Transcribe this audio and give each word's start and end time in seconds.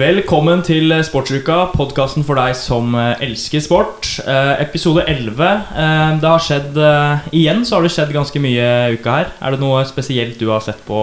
Velkommen 0.00 0.62
til 0.64 0.94
Sportsuka, 1.04 1.74
podkasten 1.74 2.24
for 2.24 2.38
deg 2.38 2.54
som 2.56 2.94
eh, 2.96 3.20
elsker 3.26 3.60
sport. 3.60 4.06
Eh, 4.22 4.52
episode 4.62 5.02
11. 5.04 5.42
Eh, 5.76 6.12
det 6.22 6.30
har 6.30 6.40
skjedd 6.40 6.78
eh, 6.80 7.26
Igjen 7.36 7.66
så 7.68 7.76
har 7.76 7.84
det 7.84 7.90
skjedd 7.92 8.14
ganske 8.14 8.40
mye 8.40 8.68
i 8.86 8.96
uka 8.96 9.18
her. 9.18 9.28
Er 9.44 9.52
det 9.52 9.60
noe 9.60 9.82
spesielt 9.84 10.40
du 10.40 10.46
har 10.54 10.64
sett 10.64 10.80
på 10.86 11.02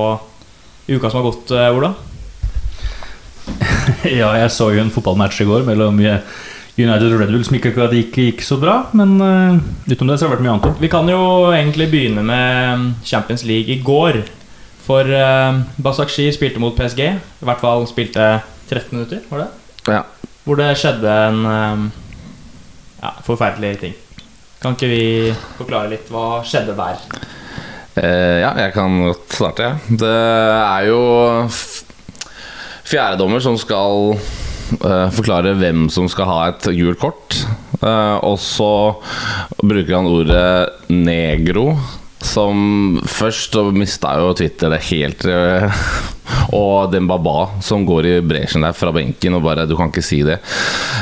i 0.90 0.98
uka 0.98 1.12
som 1.12 1.20
har 1.20 1.28
gått, 1.28 1.54
eh, 1.54 1.78
Ola? 1.78 1.91
Ja, 4.18 4.32
jeg 4.40 4.50
så 4.55 4.72
jo 4.74 4.82
en 4.82 4.90
fotballmatch 4.96 5.44
i 5.46 5.50
går 5.52 5.70
mellom 5.70 6.02
eh, 6.02 6.41
United 6.82 7.12
og 7.12 7.22
Red 7.22 7.36
Bull 7.36 7.46
som 7.46 7.62
ikke 7.62 7.76
akkurat 7.76 7.94
gikk, 7.94 8.18
gikk 8.18 8.44
så 8.50 8.58
bra. 8.58 8.80
Men 8.98 9.14
utenom 9.86 10.10
det 10.16 10.18
så 10.18 10.26
har 10.26 10.34
det 10.34 10.40
vært 10.40 10.46
mye 10.48 10.58
annet. 10.58 10.82
Vi 10.82 10.94
kan 10.98 11.14
jo 11.14 11.22
egentlig 11.54 11.91
begynne 11.94 12.26
med 12.26 13.05
Champions 13.05 13.46
League 13.46 13.70
i 13.70 13.77
går. 13.77 14.24
For 14.90 15.05
Basakshir 15.86 16.34
spilte 16.34 16.62
mot 16.64 16.74
PSG. 16.74 17.02
I 17.14 17.46
hvert 17.46 17.62
fall 17.62 17.86
spilte 17.90 18.38
13 18.70 18.91
minutter, 18.98 19.23
var 19.30 19.45
det? 19.45 19.49
Ja. 19.88 20.03
Hvor 20.48 20.59
det 20.59 20.70
skjedde 20.80 21.16
en 21.27 21.41
eh, 21.52 21.88
ja, 23.02 23.13
forferdelig 23.26 23.73
ting. 23.81 23.98
Kan 24.62 24.77
ikke 24.77 24.90
vi 24.90 25.04
forklare 25.59 25.91
litt 25.91 26.07
hva 26.12 26.41
skjedde 26.48 26.76
der? 26.77 27.01
Eh, 27.98 28.40
ja, 28.43 28.51
jeg 28.62 28.74
kan 28.76 28.99
godt 29.05 29.37
starte, 29.37 29.68
jeg. 29.68 29.99
Det 30.01 30.13
er 30.13 30.87
jo 30.90 31.01
fjerdedommer 32.87 33.43
som 33.43 33.57
skal 33.59 34.15
eh, 34.15 35.07
forklare 35.13 35.55
hvem 35.57 35.87
som 35.93 36.09
skal 36.12 36.29
ha 36.29 36.40
et 36.52 36.68
gult 36.77 37.02
kort. 37.02 37.40
Eh, 37.81 38.18
og 38.26 38.37
så 38.41 38.71
bruker 39.62 39.96
han 39.96 40.09
ordet 40.09 40.49
'negro'. 40.90 41.77
Som 42.23 42.99
først 43.05 43.54
så 43.54 43.68
mista 43.73 44.15
jo 44.20 44.32
Twitter 44.37 44.73
det 44.73 44.84
helt. 44.90 45.27
Og 46.55 46.77
og 46.77 46.91
Dembaba 46.91 47.48
som 47.63 47.85
går 47.87 48.07
i 48.07 48.13
bresjen 48.26 48.65
der 48.65 48.76
fra 48.76 48.91
benken 48.96 49.35
og 49.37 49.43
bare 49.46 49.68
Du 49.68 49.76
kan 49.79 49.91
ikke 49.91 50.05
si 50.05 50.21
det. 50.26 50.37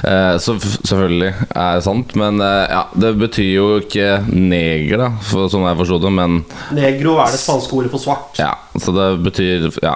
Eh, 0.06 0.38
så 0.42 0.56
selvfølgelig 0.62 1.32
er 1.50 1.78
det 1.78 1.86
sant, 1.86 2.16
men 2.20 2.42
eh, 2.44 2.72
ja, 2.72 2.84
det 2.94 3.14
betyr 3.20 3.52
jo 3.52 3.68
ikke 3.82 4.10
neger, 4.32 4.98
da, 5.02 5.12
for, 5.26 5.50
som 5.52 5.66
jeg 5.68 5.80
forsto 5.82 6.02
det, 6.04 6.14
men 6.16 6.42
Negro 6.76 7.18
er 7.24 7.34
det 7.34 7.42
spanske 7.42 7.78
ordet 7.78 7.94
for 7.94 8.04
svart. 8.04 8.42
ja, 8.42 8.54
så 8.80 8.94
det 8.96 9.10
betyr 9.26 9.70
ja, 9.84 9.96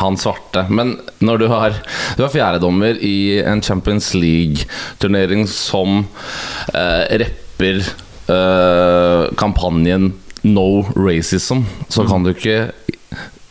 han 0.00 0.18
svarte. 0.20 0.64
Men 0.70 0.96
når 1.24 1.42
du 1.42 1.48
har 1.50 1.76
Du 2.16 2.24
er 2.24 2.32
fjerdedommer 2.32 2.98
i 3.04 3.40
en 3.42 3.62
Champions 3.62 4.12
League-turnering 4.14 5.46
som 5.50 6.04
eh, 6.74 7.04
rapper 7.22 7.82
eh, 8.30 9.30
kampanjen 9.40 10.12
No 10.42 10.82
Racism, 10.96 11.64
så 11.88 12.06
kan 12.08 12.24
du 12.24 12.32
ikke 12.32 12.70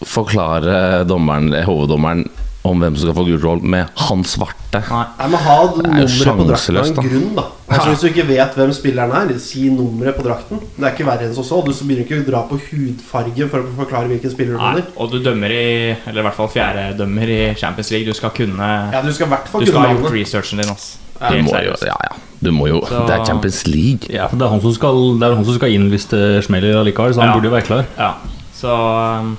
forklare 0.06 1.04
dommeren, 1.08 1.52
hoveddommeren 1.68 2.26
om 2.68 2.82
hvem 2.82 2.96
som 2.98 3.08
skal 3.08 3.16
få 3.16 3.24
gult 3.28 3.44
roll 3.44 3.62
med 3.64 3.88
'han 3.96 4.24
svarte'. 4.24 4.82
Nei. 4.90 5.06
Men 5.30 5.40
Ha 5.40 5.56
er 5.64 5.70
nummeret 5.70 6.38
på 6.38 6.48
drakten 6.50 6.78
av 6.78 6.86
en 6.86 7.10
grunn, 7.10 7.36
da. 7.36 7.44
Altså 7.70 7.90
Hvis 7.90 8.02
du 8.02 8.08
ikke 8.08 8.28
vet 8.28 8.56
hvem 8.56 8.74
spilleren 8.74 9.12
er, 9.12 9.40
si 9.40 9.70
nummeret 9.70 10.16
på 10.18 10.24
drakten. 10.24 10.60
Det 10.76 10.86
er 10.86 10.92
ikke 10.92 11.06
verre 11.06 11.28
enn 11.28 11.36
som 11.36 11.44
så. 11.44 11.64
Du 11.64 11.72
begynner 11.72 12.06
ikke 12.06 12.20
å 12.20 12.30
dra 12.32 12.42
på 12.50 12.60
hudfarge 12.60 13.50
for 13.50 13.60
å 13.60 13.76
forklare 13.78 14.08
hvilken 14.08 14.32
spiller 14.32 14.54
du 14.54 14.60
er 14.60 14.74
mener. 14.74 14.84
Og 14.98 15.12
du 15.12 15.20
dømmer 15.24 15.52
i 15.52 15.96
Eller 16.08 16.20
i 16.20 16.26
hvert 16.28 16.36
fall 16.36 16.50
fjerdedømmer 16.50 17.30
i 17.30 17.56
Champions 17.56 17.92
League. 17.92 18.06
Du 18.06 18.14
skal 18.14 18.30
kunne 18.32 18.92
Ja, 18.92 19.02
du 19.02 19.14
skal 19.14 19.28
i 19.28 19.30
hvert 19.30 19.48
fall 19.48 19.62
Du 19.62 19.68
skal 19.68 19.82
kunne 19.82 19.88
ha 19.88 20.02
gjort 20.02 20.14
researchen 20.14 20.62
din. 20.62 20.70
ass 20.70 20.98
Du 21.20 21.42
må 21.44 21.56
jo, 21.66 21.74
ja, 21.84 21.96
ja. 22.08 22.16
Du 22.40 22.52
må 22.56 22.68
jo 22.70 22.80
Så- 22.88 23.06
Det 23.08 23.16
er 23.18 23.26
Champions 23.28 23.68
League. 23.68 24.08
Ja, 24.10 24.28
for 24.32 24.38
det 24.40 24.46
er 24.46 24.50
han 24.54 24.62
som 24.64 24.74
skal, 24.74 25.00
det 25.20 25.28
er 25.28 25.36
han 25.36 25.46
som 25.46 25.56
skal 25.58 25.74
inn 25.76 25.90
hvis 25.92 26.08
det 26.10 26.44
smeller 26.46 26.80
allikevel, 26.80 27.14
så 27.14 27.20
han 27.20 27.30
Ja. 27.30 27.36
burde 27.36 27.50
jo 27.50 27.56
være 27.58 27.68
klar. 27.68 27.86
Ja. 27.98 28.14
Så 28.56 28.72
um, 28.72 29.38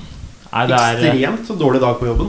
Nei, 0.53 0.67
det 0.67 0.77
er 0.77 0.97
Ekstremt 0.99 1.47
så 1.47 1.57
dårlig 1.59 1.81
dag 1.81 1.99
på 2.01 2.07
jobben. 2.11 2.29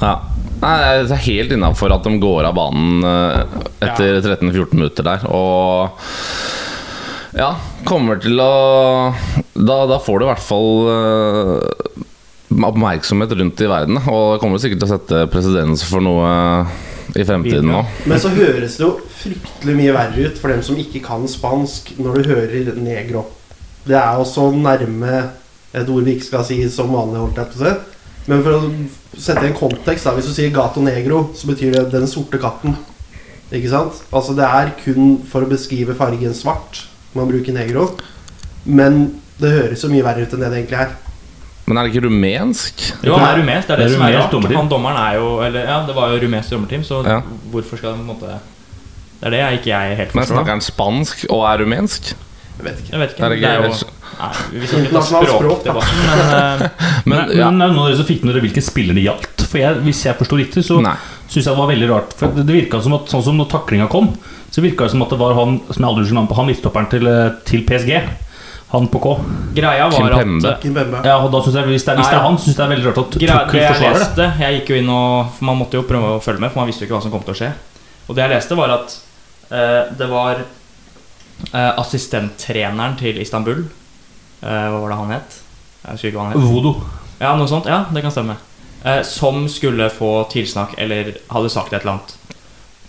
Ja. 0.00 0.14
Nei, 0.62 1.02
det 1.04 1.10
er 1.12 1.24
helt 1.26 1.52
innafor 1.52 1.92
at 1.92 2.02
de 2.04 2.18
går 2.20 2.44
av 2.48 2.54
banen 2.54 3.04
eh, 3.04 3.44
etter 3.82 4.20
13-14 4.22 4.72
minutter 4.78 5.02
der. 5.04 5.24
Og 5.28 5.90
ja, 7.36 7.54
kommer 7.84 8.20
til 8.20 8.38
å 8.40 9.14
Da, 9.54 9.86
da 9.86 9.98
får 9.98 10.18
du 10.20 10.24
i 10.24 10.30
hvert 10.30 10.44
fall 10.44 10.70
eh, 10.94 12.64
oppmerksomhet 12.70 13.32
rundt 13.38 13.60
i 13.60 13.68
verden. 13.70 14.00
Og 14.08 14.40
kommer 14.40 14.58
sikkert 14.62 14.80
til 14.82 14.88
å 14.88 14.94
sette 14.96 15.26
presedens 15.32 15.84
for 15.86 16.00
noe 16.04 16.30
i 17.16 17.26
fremtiden 17.26 17.68
nå. 17.70 17.82
Men 18.10 18.22
så 18.22 18.32
høres 18.34 18.78
det 18.78 18.84
jo 18.84 18.94
fryktelig 19.20 19.76
mye 19.78 19.94
verre 19.96 20.28
ut 20.28 20.40
for 20.40 20.52
dem 20.52 20.62
som 20.66 20.78
ikke 20.80 21.02
kan 21.04 21.26
spansk, 21.30 21.94
når 21.98 22.18
du 22.18 22.30
hører 22.32 22.74
negro. 22.80 23.24
Det 23.86 23.96
er 23.98 24.18
jo 24.20 24.26
så 24.28 24.50
nærme 24.52 25.22
et 25.72 25.88
ord 25.88 26.04
vi 26.06 26.16
ikke 26.16 26.28
skal 26.28 26.44
si 26.46 26.60
som 26.72 26.92
vanlig, 26.92 27.20
holdt 27.22 27.40
jeg 27.40 27.52
på 27.52 27.60
å 27.60 27.64
si. 27.64 27.74
Men 28.30 28.44
for 28.44 28.56
å 28.58 29.18
sette 29.18 29.46
en 29.48 29.56
kontekst, 29.56 30.06
da, 30.06 30.14
hvis 30.14 30.28
du 30.28 30.34
sier 30.36 30.52
gato 30.54 30.82
negro, 30.84 31.30
så 31.34 31.48
betyr 31.50 31.74
det 31.76 31.86
den 31.94 32.08
sorte 32.10 32.38
katten. 32.42 32.76
Ikke 33.50 33.70
sant? 33.72 34.02
Altså 34.14 34.36
Det 34.38 34.46
er 34.46 34.74
kun 34.84 35.16
for 35.26 35.42
å 35.42 35.50
beskrive 35.50 35.96
fargen 35.98 36.36
svart 36.36 36.84
man 37.16 37.30
bruker 37.30 37.54
negro. 37.56 37.88
Men 38.64 39.20
det 39.40 39.54
høres 39.56 39.82
jo 39.82 39.90
mye 39.90 40.04
verre 40.06 40.26
ut 40.26 40.34
enn 40.36 40.44
det 40.44 40.50
det 40.52 40.60
egentlig 40.60 40.82
er. 40.84 40.92
Men 41.70 41.78
er 41.78 41.86
det 41.86 41.92
ikke 41.94 42.04
rumensk? 42.08 42.82
Jo, 43.06 43.14
han 43.16 43.26
er 43.30 43.38
rumensk. 43.40 43.68
Det 43.68 43.74
er 43.76 43.82
det, 43.82 43.84
Det 43.86 43.92
er 43.92 43.96
som 43.96 44.06
er 44.08 44.16
rart. 44.18 44.32
dommerteam. 44.34 44.58
Han 44.60 44.70
dommeren 44.72 44.98
er 45.00 45.18
jo 45.20 45.28
Eller 45.46 45.68
ja, 45.70 45.76
det 45.86 45.94
var 45.96 46.10
jo 46.14 46.18
rumensk 46.26 46.50
dommerteam, 46.56 46.82
så 46.88 47.04
Ja. 47.06 47.20
hvorfor 47.52 47.78
skal 47.78 47.94
de 47.94 48.02
på 48.02 48.04
en 48.06 48.10
måte 48.10 48.26
Det 49.20 49.28
er 49.28 49.30
det 49.30 49.40
jeg 49.44 49.58
ikke 49.60 49.70
jeg 49.70 49.96
helt 49.96 50.10
forstår. 50.12 50.20
Men 50.20 50.26
snakker 50.34 50.52
han 50.56 50.60
spansk 50.66 51.24
og 51.30 51.44
er 51.52 51.62
rumensk? 51.64 52.10
Jeg 52.60 52.64
vet 52.66 52.78
ikke. 52.82 52.90
Jeg 52.92 53.00
vet 53.00 53.10
ikke. 53.14 53.24
Er 53.24 53.28
det 53.28 53.40
Det 53.40 53.48
er 53.48 53.62
jo 53.62 53.96
Nei, 54.20 54.60
Vi 54.60 54.66
skal 54.66 54.80
ikke 54.84 54.92
ta 54.92 55.00
språkdebatten, 55.00 56.00
men 56.04 56.18
uh, 56.20 56.68
Men, 57.06 57.18
Men, 57.18 57.30
ja. 57.38 57.50
men 57.50 57.62
er 57.62 57.68
det 57.70 57.76
noen 57.76 57.84
av 57.86 57.88
dere 57.88 57.96
som 58.02 58.08
fikk 58.10 58.24
med 58.26 58.34
dere 58.34 58.42
hvilke 58.44 58.60
spillere 58.66 58.94
det 58.98 59.04
gjaldt? 59.06 59.44
For 59.48 59.58
jeg, 59.62 59.74
Hvis 59.86 60.02
jeg 60.04 60.18
forsto 60.18 60.36
riktig, 60.36 60.64
så 60.66 60.76
syns 61.30 61.46
jeg 61.46 61.54
det 61.54 61.56
var 61.62 61.70
veldig 61.70 61.88
rart. 61.88 62.12
For 62.18 62.26
det, 62.34 62.44
det 62.50 62.56
virka 62.58 62.82
som 62.84 62.92
at 62.98 63.08
sånn 63.08 63.22
som 63.24 63.38
når 63.40 63.48
taklinga 63.54 63.86
kom, 63.88 64.10
så 64.50 64.60
virka 64.60 64.84
det 64.84 64.90
som 64.92 65.02
at 65.06 65.08
det 65.14 65.18
var 65.22 65.32
han 65.38 65.60
som 65.70 65.78
jeg 65.80 65.88
aldri 65.88 66.02
husker 66.04 66.18
navnet 66.18 66.32
på, 66.34 66.36
han 66.36 66.46
midtstopperen 66.50 66.90
til, 66.90 67.06
eh, 67.08 67.30
til 67.48 67.62
PSG. 67.64 67.92
Han 68.70 68.86
på 68.86 69.00
K. 69.02 69.12
greia 69.54 69.88
var 69.90 70.12
at 70.14 70.62
Kimpembe. 70.62 71.00
Ja, 71.02 71.16
og 71.18 71.32
da 71.32 71.40
synes 71.42 71.56
jeg, 71.58 71.66
Hvis 71.72 71.84
det 71.84 71.92
er, 71.92 71.96
hvis 71.98 72.10
det 72.12 72.18
er 72.20 72.22
han, 72.22 72.36
syns 72.38 72.52
jeg 72.52 72.56
det 72.60 72.66
er 72.66 72.70
veldig 72.76 72.86
rart 72.86 73.00
at 73.02 73.16
Greia, 73.18 73.38
Tuchel 73.40 73.56
det 73.56 73.62
jeg 73.64 73.74
forsvarer 73.74 73.98
det. 73.98 74.04
leste 74.04 74.44
Jeg 74.44 74.58
gikk 74.60 74.70
jo 74.70 74.78
inn 74.78 74.92
og 74.94 75.32
For 75.34 75.48
man 75.48 75.58
måtte 75.58 75.80
jo 75.80 75.86
prøve 75.88 76.12
å 76.14 76.20
følge 76.22 76.44
med, 76.44 76.52
for 76.52 76.62
man 76.62 76.70
visste 76.70 76.84
jo 76.84 76.88
ikke 76.88 76.96
hva 76.98 77.02
som 77.02 77.14
kom 77.14 77.24
til 77.26 77.34
å 77.34 77.38
skje. 77.40 77.50
Og 78.06 78.14
det 78.14 78.22
jeg 78.24 78.32
leste, 78.34 78.58
var 78.58 78.74
at 78.76 78.94
eh, 79.50 79.80
det 79.98 80.08
var 80.10 80.44
eh, 80.44 81.72
assistenttreneren 81.82 82.94
til 83.00 83.18
Istanbul 83.22 83.64
eh, 83.64 84.68
Hva 84.70 84.78
var 84.78 84.94
det 84.94 85.00
han 85.02 85.16
het? 85.16 85.40
Jeg 85.80 85.96
husker 85.96 86.12
ikke 86.12 86.20
hva 86.20 86.28
han 86.28 86.36
het. 86.36 86.46
Vodo. 86.52 86.76
Ja, 87.20 87.34
noe 87.36 87.50
sånt. 87.50 87.66
Ja, 87.70 87.82
det 87.90 88.04
kan 88.06 88.14
stemme. 88.14 88.38
Eh, 88.84 89.02
som 89.02 89.48
skulle 89.50 89.90
få 89.92 90.12
tilsnakk, 90.32 90.78
eller 90.78 91.16
hadde 91.28 91.50
sagt 91.52 91.74
et 91.74 91.82
eller 91.82 91.98
annet. 91.98 92.16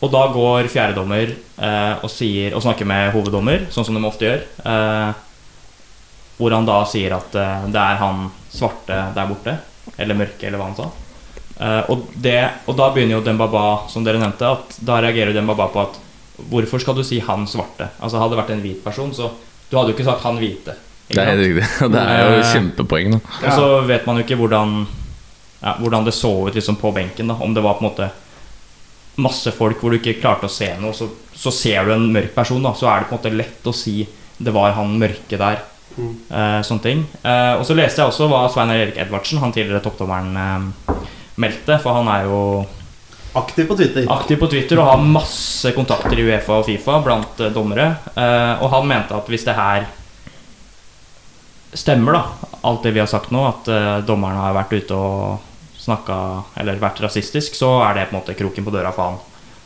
Og 0.02 0.10
da 0.14 0.22
går 0.34 0.70
fjerdedommer 0.72 1.34
eh, 1.34 1.96
og, 2.02 2.10
sier, 2.10 2.56
og 2.58 2.64
snakker 2.64 2.88
med 2.90 3.12
hoveddommer, 3.14 3.68
sånn 3.74 3.86
som 3.86 3.98
de 3.98 4.06
ofte 4.08 4.26
gjør. 4.30 4.46
Eh, 4.66 5.20
hvor 6.42 6.56
han 6.58 6.66
da 6.66 6.80
sier 6.90 7.14
at 7.14 7.36
uh, 7.38 7.68
det 7.70 7.82
er 7.82 8.00
han 8.02 8.26
svarte 8.52 8.98
der 9.16 9.30
borte. 9.30 9.58
Eller 10.02 10.18
mørke, 10.18 10.48
eller 10.48 10.58
hva 10.62 10.70
han 10.72 10.78
sa. 10.78 10.88
Uh, 11.62 11.92
og, 11.94 12.08
det, 12.18 12.40
og 12.66 12.78
da 12.80 12.88
begynner 12.94 13.20
jo 13.20 13.26
Dembaba, 13.26 13.66
som 13.92 14.06
dere 14.06 14.18
nevnte, 14.22 14.50
at 14.50 14.80
da 14.82 14.98
reagerer 15.04 15.36
Dembaba 15.38 15.70
på 15.74 15.84
at 15.86 16.00
Hvorfor 16.50 16.82
skal 16.82 16.96
du 16.98 17.04
si 17.06 17.20
han 17.22 17.44
svarte? 17.46 17.92
Altså 18.02 18.18
Hadde 18.18 18.34
det 18.34 18.40
vært 18.40 18.54
en 18.56 18.64
hvit 18.64 18.80
person, 18.82 19.12
så 19.14 19.28
Du 19.70 19.76
hadde 19.78 19.92
jo 19.92 19.94
ikke 19.94 20.08
sagt 20.08 20.24
han 20.26 20.40
hvite. 20.42 20.74
Det 21.12 21.22
er. 21.22 21.38
Det 21.94 22.02
er 22.02 22.24
jo 22.24 22.40
Eh, 22.40 22.48
kjempepoeng. 22.56 23.14
Da. 23.14 23.20
og 23.44 23.54
så 23.60 23.68
vet 23.86 24.08
man 24.08 24.18
jo 24.18 24.24
ikke 24.26 24.40
hvordan 24.40 24.74
ja, 25.62 25.76
Hvordan 25.78 26.08
det 26.08 26.16
så 26.18 26.32
ut 26.48 26.56
liksom 26.58 26.80
på 26.82 26.92
benken. 26.96 27.30
da 27.30 27.36
Om 27.38 27.54
det 27.54 27.62
var 27.62 27.78
på 27.78 27.86
en 27.86 27.90
måte 27.92 28.10
masse 29.22 29.52
folk 29.54 29.82
hvor 29.82 29.92
du 29.92 30.00
ikke 30.00 30.18
klarte 30.22 30.48
å 30.48 30.52
se 30.52 30.70
noe, 30.80 30.96
så, 30.98 31.10
så 31.36 31.52
ser 31.54 31.86
du 31.86 31.92
en 31.94 32.08
mørk 32.14 32.32
person, 32.34 32.64
da 32.64 32.72
så 32.74 32.88
er 32.90 33.04
det 33.04 33.10
på 33.10 33.18
en 33.18 33.20
måte 33.20 33.34
lett 33.36 33.68
å 33.68 33.74
si 33.76 34.08
det 34.42 34.54
var 34.56 34.72
han 34.78 34.96
mørke 34.98 35.38
der. 35.38 35.60
Mm. 35.98 36.12
Eh, 36.30 36.60
sånne 36.68 36.84
ting. 36.86 37.02
Eh, 37.22 37.54
og 37.60 37.66
så 37.68 37.76
leste 37.78 38.02
jeg 38.02 38.12
også 38.12 38.28
hva 38.32 38.46
Svein 38.52 38.74
Erik 38.76 39.00
Edvardsen, 39.02 39.42
han 39.42 39.54
tidligere 39.56 39.84
toppdommeren, 39.84 40.38
eh, 40.38 41.08
meldte. 41.42 41.80
For 41.84 41.98
han 42.00 42.08
er 42.12 42.30
jo 42.30 42.42
Aktiv 43.34 43.68
på 43.68 43.78
Twitter. 43.80 44.06
aktiv 44.12 44.36
på 44.40 44.50
Twitter 44.52 44.80
og 44.80 44.90
har 44.90 44.98
masse 44.98 45.72
kontakter 45.72 46.20
i 46.20 46.26
Uefa 46.28 46.58
og 46.60 46.66
Fifa 46.66 46.98
blant 47.00 47.38
dommere. 47.56 47.86
Og 48.60 48.68
han 48.74 48.88
mente 48.90 49.16
at 49.16 49.30
hvis 49.32 49.46
det 49.46 49.56
her 49.56 49.86
stemmer, 51.74 52.12
da, 52.12 52.50
alt 52.68 52.84
det 52.84 52.92
vi 52.92 53.00
har 53.00 53.08
sagt 53.08 53.32
nå, 53.32 53.46
at 53.48 53.64
dommeren 53.64 54.06
dommerne 54.06 54.44
har 54.44 54.54
vært 54.54 54.74
ute 54.84 54.92
og 54.92 55.40
snakka 55.80 56.44
eller 56.60 56.76
vært 56.76 57.00
rasistisk, 57.00 57.56
så 57.56 57.78
er 57.88 57.94
det 57.94 58.10
på 58.10 58.18
en 58.18 58.20
måte 58.20 58.36
kroken 58.36 58.68
på 58.68 58.76
døra 58.76 58.92
for 58.92 59.04
han. 59.14 59.18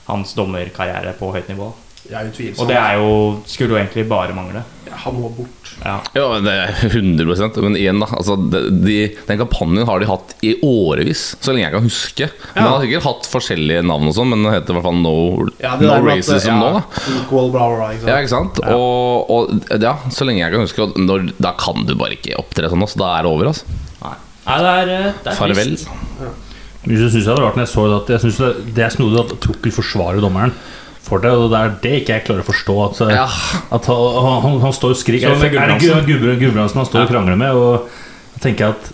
Hans 0.06 0.36
dommerkarriere 0.38 1.18
på 1.18 1.34
høyt 1.34 1.50
nivå. 1.50 1.74
Ja, 2.12 2.22
utvilsomt. 2.28 2.62
Og 2.62 2.70
det 2.70 2.78
er 2.78 3.00
jo, 3.02 3.12
skulle 3.50 3.74
jo 3.76 3.80
egentlig 3.80 4.04
bare 4.10 4.34
mangle. 4.38 4.62
Ja, 4.86 4.98
han 5.02 5.16
må 5.18 5.30
bort. 5.34 5.72
Ja. 5.82 5.96
Ja, 6.16 6.26
det 6.40 6.52
er 6.54 6.70
100 6.88 7.50
Men 7.66 7.76
igjen, 7.76 8.00
da. 8.00 8.08
Altså, 8.16 8.36
de, 8.38 8.62
de, 8.86 8.98
den 9.28 9.40
kampanjen 9.42 9.88
har 9.90 10.00
de 10.00 10.08
hatt 10.10 10.36
i 10.46 10.54
årevis, 10.64 11.24
så 11.44 11.52
lenge 11.52 11.66
jeg 11.66 11.74
kan 11.76 11.88
huske. 11.88 12.28
Den 12.54 12.68
har 12.70 12.84
sikkert 12.84 13.08
hatt 13.08 13.30
forskjellige 13.32 13.82
navn, 13.90 14.08
og 14.12 14.16
sånn 14.16 14.32
men 14.32 14.46
den 14.46 14.54
heter 14.54 14.72
i 14.76 14.78
hvert 14.78 14.88
fall 14.88 15.02
No, 15.02 15.16
Ja, 15.60 15.74
det 15.82 15.90
no 15.90 15.98
Racism 16.06 16.54
ja, 16.54 16.60
nå. 16.62 16.70
da 16.78 17.18
Equal, 17.18 17.52
bla, 17.56 17.68
bla, 17.74 17.90
ikke 17.92 18.06
sant? 18.06 18.14
Ja, 18.14 18.22
ikke 18.22 18.34
sant? 18.36 18.64
Og, 18.78 19.36
og 19.36 19.76
ja, 19.82 19.96
så 20.14 20.30
lenge 20.30 20.46
jeg 20.46 20.56
kan 20.56 20.64
huske 20.64 20.86
og 20.86 20.96
når, 21.02 21.28
Da 21.42 21.56
kan 21.60 21.84
du 21.90 21.96
bare 22.00 22.16
ikke 22.20 22.38
opptre 22.40 22.72
sånn, 22.72 22.86
altså. 22.86 23.02
Da 23.02 23.12
er 23.18 23.26
det 23.28 23.34
over. 23.34 23.52
altså 23.52 23.66
Nei. 24.06 24.16
Nei, 24.46 24.58
det 24.62 24.72
er, 24.78 24.94
eh, 24.96 25.12
det 25.26 25.32
er 25.34 25.38
Farvel. 25.42 25.76
Ja. 26.22 26.32
Jeg 26.86 27.10
synes 27.10 27.26
det 27.26 27.34
var 27.34 27.48
rart 27.48 27.56
når 27.58 27.66
jeg 27.66 27.72
så 27.74 27.84
det 27.90 27.96
at 27.98 28.10
Jeg 28.14 28.22
synes 28.28 28.36
det, 28.44 28.50
det 28.78 28.84
er 28.86 28.92
snodig 28.94 29.22
at 29.24 29.32
Tukkel 29.42 29.74
forsvarer 29.74 30.22
dommeren 30.22 30.54
for 31.06 31.22
det, 31.22 31.32
og 31.38 31.52
det 31.54 31.60
er 31.62 31.74
det 31.84 31.94
ikke 32.02 32.16
jeg 32.18 32.26
klarer 32.28 32.42
å 32.44 32.48
forstå. 32.50 32.76
At, 32.88 33.02
Ja. 33.14 33.28
at 33.78 33.90
han, 33.92 34.42
han, 34.46 34.60
han 34.66 34.74
står 34.74 34.96
og 34.96 35.00
skriker 35.00 35.36
Så 35.36 35.46
Er 35.46 35.54
det 35.54 36.40
Gudbrandsen? 36.42 36.82
Han 36.82 36.90
står 36.90 37.06
og 37.06 37.12
krangler 37.14 37.38
med? 37.40 37.54
Og 37.54 37.90
da 38.36 38.44
tenker 38.48 38.66
jeg 38.66 38.78
at 38.80 38.92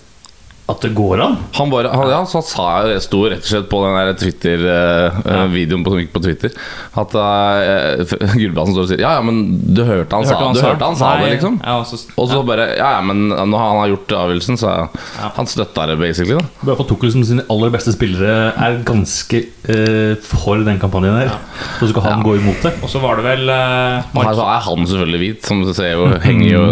at 0.69 0.84
det 0.86 0.94
går 0.96 1.19
an. 1.24 1.34
Han 1.58 1.72
bare, 1.72 1.90
han, 1.92 2.10
ja, 2.12 2.19
så 2.30 2.40
han 2.40 2.46
sa 2.48 2.66
jeg 2.88 3.02
sto 3.04 3.24
rett 3.28 3.44
og 3.44 3.50
slett 3.50 3.68
på 3.72 3.80
den 3.84 4.16
Twitter-videoen 4.22 5.84
på, 5.84 5.96
på 6.13 6.22
Twitter 6.24 6.54
At 7.02 7.16
uh, 7.18 8.13
Gulbrandsen 8.40 8.75
står 8.75 8.86
og 8.86 8.90
sier 8.92 9.02
Ja, 9.04 9.13
ja, 9.18 9.24
men 9.25 9.42
du 9.75 9.84
hørte 9.88 10.16
han, 10.16 10.28
sa, 10.28 10.38
du 10.54 10.62
hørte 10.63 10.88
han 10.88 10.98
sa 11.00 11.12
det, 11.19 11.34
liksom? 11.36 11.58
Ja, 11.63 11.78
og 11.81 11.88
så, 11.90 12.00
Og 12.16 12.30
så 12.31 12.42
bare 12.48 12.69
Ja, 12.78 12.94
ja, 12.98 13.02
men 13.06 13.28
når 13.31 13.58
han 13.63 13.80
har 13.81 13.92
gjort 13.94 14.16
avgjørelsen, 14.22 14.60
så 14.62 14.72
Ja. 14.72 15.31
Han 15.36 15.50
støtta 15.50 15.86
det 15.90 15.98
basically, 16.00 16.38
da. 16.40 16.46
Bare 16.64 16.78
for 16.80 16.88
Tukkel 16.90 17.12
som 17.14 17.24
sine 17.28 17.44
aller 17.52 17.72
beste 17.74 17.94
spillere 17.96 18.52
er 18.56 18.80
ganske 18.88 19.42
eh, 19.42 20.14
for 20.24 20.62
den 20.66 20.80
kampanjen 20.81 21.18
der. 21.19 21.34
Så 21.80 21.92
skal 21.92 22.06
han 22.07 22.19
Ja. 22.22 22.25
gå 22.25 22.36
imot 22.40 22.64
det. 22.64 22.74
og 22.84 22.90
så 22.92 23.02
var 23.04 23.19
det 23.19 23.25
vel 23.28 23.50
eh, 23.52 24.07
Og 24.16 24.24
her 24.25 24.36
så 24.38 24.48
er 24.48 24.66
han 24.68 24.88
selvfølgelig 24.88 25.22
hvit, 25.25 25.46
som 25.48 25.64
du 25.66 25.74
ser 25.75 25.94
jo 25.96 26.07
henger 26.24 26.50
jo 26.52 26.64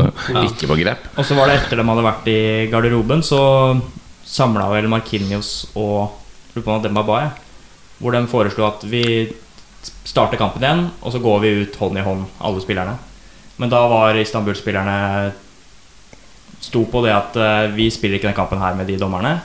ikke 0.46 0.70
på 0.72 0.80
grep. 0.82 1.08
Og 1.18 1.26
så 1.28 1.38
var 1.38 1.50
det 1.52 1.60
etter 1.60 1.82
de 1.82 1.88
hadde 1.92 2.06
vært 2.06 2.30
i 2.32 2.40
garderoben, 2.72 3.24
så 3.26 3.42
samla 4.30 4.70
vel 4.72 4.90
Markinios 4.92 5.70
og 5.80 6.16
Dembaba, 6.84 7.32
hvor 8.00 8.16
de 8.16 8.24
foreslo 8.30 8.68
at 8.68 8.84
vi 8.88 9.04
starter 10.08 10.40
kampen 10.40 10.64
igjen, 10.64 10.88
og 11.02 11.14
så 11.14 11.22
går 11.24 11.40
vi 11.44 11.54
ut 11.64 11.78
hånd 11.80 11.98
i 11.98 12.04
hånd, 12.04 12.26
alle 12.40 12.62
spillerne. 12.64 12.98
Men 13.60 13.72
da 13.72 13.82
var 13.92 14.18
Istanbul-spillerne 14.20 14.98
sto 16.60 16.84
på 16.92 17.02
det 17.06 17.14
at 17.16 17.40
uh, 17.40 17.72
vi 17.76 17.88
spiller 17.92 18.20
ikke 18.20 18.30
den 18.30 18.38
kampen 18.38 18.62
her 18.62 18.76
med 18.76 18.88
de 18.88 18.98
dommerne. 19.00 19.38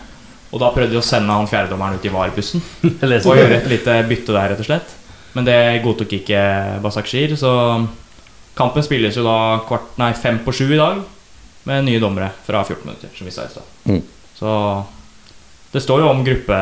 Og 0.54 0.60
da 0.62 0.70
prøvde 0.74 0.94
de 0.94 1.00
å 1.00 1.06
sende 1.06 1.34
han 1.34 1.48
fjerdedommeren 1.50 1.98
ut 1.98 2.06
i 2.06 2.12
VAR-bussen 2.14 2.62
og 3.26 3.38
gjøre 3.38 3.58
et 3.58 3.70
lite 3.70 3.96
bytte 4.06 4.34
der, 4.34 4.52
rett 4.52 4.62
og 4.62 4.68
slett. 4.68 4.94
Men 5.34 5.46
det 5.48 5.58
godtok 5.82 6.12
ikke 6.20 6.42
Basakshir, 6.82 7.34
så 7.38 7.52
kampen 8.54 8.86
spilles 8.86 9.16
jo 9.18 9.24
da 9.26 9.38
kvart, 9.66 9.96
nei, 9.98 10.12
fem 10.14 10.38
på 10.44 10.54
sju 10.54 10.68
i 10.68 10.78
dag 10.78 11.00
med 11.66 11.88
nye 11.88 12.02
dommere 12.02 12.28
fra 12.46 12.60
14 12.62 12.84
minutter, 12.86 13.10
som 13.16 13.26
vi 13.26 13.34
sa 13.34 13.48
i 13.48 13.50
stad. 13.50 13.72
Mm. 13.90 14.02
Så 14.38 14.52
det 15.74 15.82
står 15.82 16.00
jo 16.04 16.08
om 16.10 16.24
gruppe, 16.26 16.58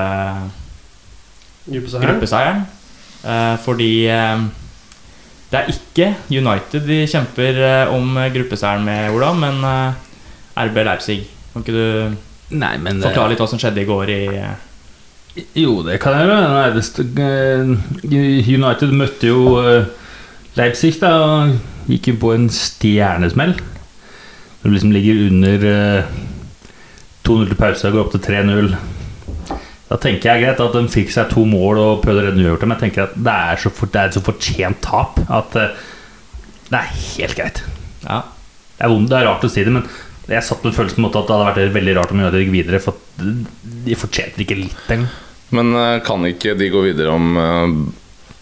Gruppeseieren. 1.66 2.08
gruppeseieren, 2.08 2.62
eh, 3.24 3.54
fordi 3.64 3.90
eh, 4.10 4.44
det 5.52 5.60
er 5.60 5.70
ikke 5.72 6.08
United 6.32 6.86
de 6.88 6.98
kjemper 7.06 7.60
eh, 7.62 7.92
om 7.94 8.16
gruppeseieren 8.34 8.84
med, 8.86 9.10
Ola, 9.14 9.32
men 9.36 9.62
eh, 9.68 10.66
RB 10.66 10.82
Leipzig. 10.84 11.22
Kan 11.52 11.64
ikke 11.64 11.76
du 11.76 12.16
Nei, 12.52 12.76
men 12.80 12.98
eh, 13.00 13.06
forklare 13.08 13.32
litt 13.32 13.40
hva 13.40 13.48
som 13.48 13.60
skjedde 13.60 13.82
i 13.84 13.88
går 13.88 14.10
i 14.12 14.22
eh, 14.36 14.56
Jo, 15.60 15.78
det 15.86 15.98
kan 16.02 16.16
jeg 16.18 16.28
gjøre. 16.28 17.68
United 18.56 18.96
møtte 18.96 19.30
jo 19.30 19.44
eh, 19.62 19.86
Leipzig 20.58 20.98
da 21.00 21.12
og 21.22 21.54
gikk 21.88 22.10
jo 22.12 22.18
på 22.20 22.34
en 22.34 22.48
stjernesmell. 22.52 23.54
Når 23.56 24.66
du 24.68 24.74
liksom 24.74 24.92
ligger 24.94 25.22
under 25.30 25.64
eh, 25.70 26.10
2-0 27.26 27.48
til 27.52 27.58
pause 27.58 27.88
og 27.88 27.96
går 27.96 28.04
opp 28.04 28.14
til 28.16 28.24
3-0. 28.26 28.74
Da 29.92 29.98
tenker 30.00 30.30
jeg 30.30 30.44
greit 30.44 30.60
at 30.64 30.76
de 30.76 30.82
fikk 30.90 31.10
seg 31.12 31.32
to 31.32 31.44
mål 31.48 31.80
og 31.80 32.04
prøvde 32.04 32.22
å 32.22 32.28
redde 32.28 32.40
uavgjort, 32.40 32.64
men 32.64 32.78
jeg 32.78 32.84
tenker 32.86 33.04
at 33.04 33.16
det 33.18 33.34
er, 33.34 33.58
så 33.60 33.72
for, 33.74 33.90
det 33.92 34.00
er 34.00 34.08
et 34.08 34.16
så 34.16 34.22
fortjent 34.24 34.80
tap 34.84 35.20
at 35.26 35.58
eh, 35.60 35.82
det 36.70 36.78
er 36.78 36.94
helt 37.02 37.36
greit. 37.36 37.60
Ja. 38.06 38.22
Det 38.78 38.86
er, 38.86 38.92
vondt, 38.94 39.10
det 39.12 39.18
er 39.18 39.28
rart 39.28 39.44
å 39.44 39.50
si 39.52 39.64
det, 39.66 39.74
men 39.74 39.84
jeg 40.30 40.46
satt 40.46 40.64
med 40.64 40.76
følelsen 40.76 41.04
på 41.04 41.10
at 41.10 41.28
det 41.28 41.34
hadde 41.36 41.48
vært 41.50 41.74
veldig 41.74 41.96
rart 41.98 42.14
om 42.14 42.22
United 42.22 42.40
gikk 42.40 42.54
videre, 42.54 42.80
for 42.80 42.96
de 43.18 43.98
fortjente 43.98 44.40
ikke 44.44 44.56
litt 44.62 44.94
engang. 44.94 45.10
Men 45.52 45.74
eh, 45.76 45.98
kan 46.06 46.24
ikke 46.24 46.54
de 46.56 46.70
gå 46.72 46.86
videre 46.86 47.12
om 47.12 47.36
uh, 47.36 47.74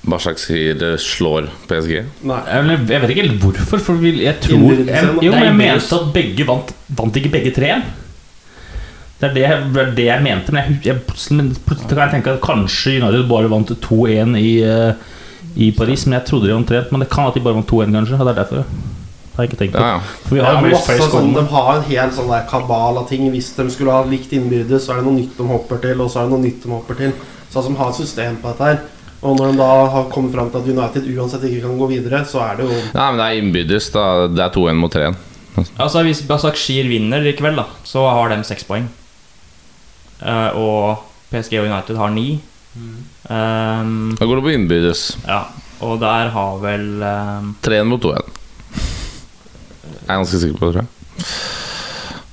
Bashakshir 0.06 0.84
slår 1.02 1.48
PSG? 1.66 1.96
Nei. 2.30 2.38
Jeg, 2.46 2.76
vet 2.92 3.10
ikke 3.10 3.24
helt 3.24 3.42
hvorfor, 3.42 3.82
for 3.88 4.06
jeg 4.06 4.36
tror 4.44 4.68
jeg. 4.78 5.08
Jo, 5.26 5.34
men 5.34 5.48
jeg 5.48 5.56
mente 5.58 5.98
at 5.98 6.12
begge 6.14 6.46
vant 6.46 6.70
Vant 7.00 7.18
ikke 7.18 7.32
begge 7.34 7.52
tre? 7.56 7.74
Det 9.20 9.28
er 9.28 9.34
det, 9.34 9.48
det 9.74 9.80
er 9.82 9.90
det 9.96 10.04
jeg 10.06 10.22
mente, 10.24 10.52
men 10.52 10.62
jeg, 10.64 10.76
jeg, 10.84 11.00
plutselig- 11.04 11.88
kan 11.90 11.98
jeg 12.06 12.12
tenke 12.14 12.32
at 12.32 12.40
kanskje 12.40 12.94
United 13.02 13.26
bare 13.28 13.50
vant 13.52 13.68
2-1 13.84 14.36
i, 14.40 14.62
eh, 14.64 14.94
i 15.56 15.70
Paris. 15.76 16.06
Men 16.06 16.18
jeg 16.18 16.26
trodde 16.30 16.48
de 16.48 16.64
3 16.64 16.86
Men 16.90 17.00
det 17.04 17.10
kan 17.10 17.26
at 17.28 17.34
de 17.36 17.40
bare 17.44 17.58
vant 17.58 17.68
2-1, 17.68 17.92
kanskje. 17.92 18.16
Og 18.16 18.24
det 18.26 18.32
er 18.32 18.40
derfor. 18.44 18.64
Det 18.64 19.36
har 19.36 19.44
jeg 19.44 19.50
ikke 19.52 19.58
tenkt 19.60 19.74
på. 19.76 19.82
Ja, 19.84 19.90
ja. 19.98 19.98
For 20.24 20.34
vi 20.34 20.40
har 20.40 20.56
ja, 20.56 20.60
masse 20.60 20.96
sånn, 21.12 21.34
de 21.36 21.44
har 21.52 21.76
en 21.76 21.84
hel 21.90 22.14
sånn 22.16 22.30
der 22.32 22.46
kabal 22.48 22.98
av 22.98 23.08
ting. 23.08 23.28
Hvis 23.30 23.52
de 23.56 23.68
skulle 23.70 23.92
ha 23.92 24.02
likt 24.08 24.32
innbyrdes, 24.36 24.86
så 24.86 24.94
er 24.94 25.02
det 25.02 25.06
noe 25.10 25.18
nytt 25.20 25.36
de 25.36 25.46
hopper 25.52 25.82
til, 25.84 26.00
og 26.00 26.10
så 26.10 26.22
er 26.22 26.28
det 26.28 26.34
noe 26.34 26.44
nytt 26.46 26.64
de 26.64 26.72
hopper 26.72 26.98
til. 26.98 27.12
Så 27.52 27.62
de 27.66 27.76
har 27.76 27.92
et 27.92 28.00
system 28.00 28.36
på 28.40 28.52
dette 28.54 28.70
her. 28.70 28.80
Og 29.20 29.36
når 29.36 29.52
de 29.52 29.58
da 29.60 29.68
har 29.92 30.06
kommet 30.08 30.32
fram 30.32 30.48
til 30.48 30.62
at 30.62 30.68
United 30.72 31.08
uansett 31.12 31.42
ikke 31.44 31.66
kan 31.66 31.76
gå 31.76 31.88
videre, 31.90 32.22
så 32.24 32.40
er 32.40 32.56
det 32.56 32.68
jo 32.70 32.78
Nei, 32.94 33.10
men 33.12 33.20
det 33.20 33.26
er 33.26 33.40
innbyrdes. 33.42 33.90
da 33.92 34.04
Det 34.32 34.44
er 34.46 34.54
2-1 34.56 34.80
mot 34.80 34.92
3-1. 34.96 35.16
Altså 35.78 36.02
Hvis 36.06 36.22
Basakshir 36.24 36.88
vinner 36.88 37.26
i 37.26 37.34
kveld, 37.36 37.56
da 37.60 37.66
så 37.84 38.06
har 38.08 38.32
de 38.32 38.40
seks 38.48 38.64
poeng. 38.64 38.88
Eh, 40.20 40.50
og 40.60 41.04
PSG 41.30 41.58
og 41.60 41.68
United 41.70 41.96
har 42.00 42.10
ni. 42.14 42.28
Um, 43.30 44.14
Da 44.18 44.26
går 44.26 44.36
det 44.40 44.44
på 44.46 44.52
innbyrdes. 44.54 45.00
ja, 45.26 45.40
og 45.82 45.98
der 46.00 46.28
har 46.34 46.58
vel 46.62 47.02
um, 47.02 47.54
3-1 47.62 47.84
mot 47.88 48.00
2-1. 48.04 48.30
Jeg 49.90 50.08
er 50.08 50.20
ganske 50.20 50.40
sikker 50.42 50.58
på 50.58 50.70
det, 50.70 50.74
tror 50.74 50.82
jeg. 50.82 50.88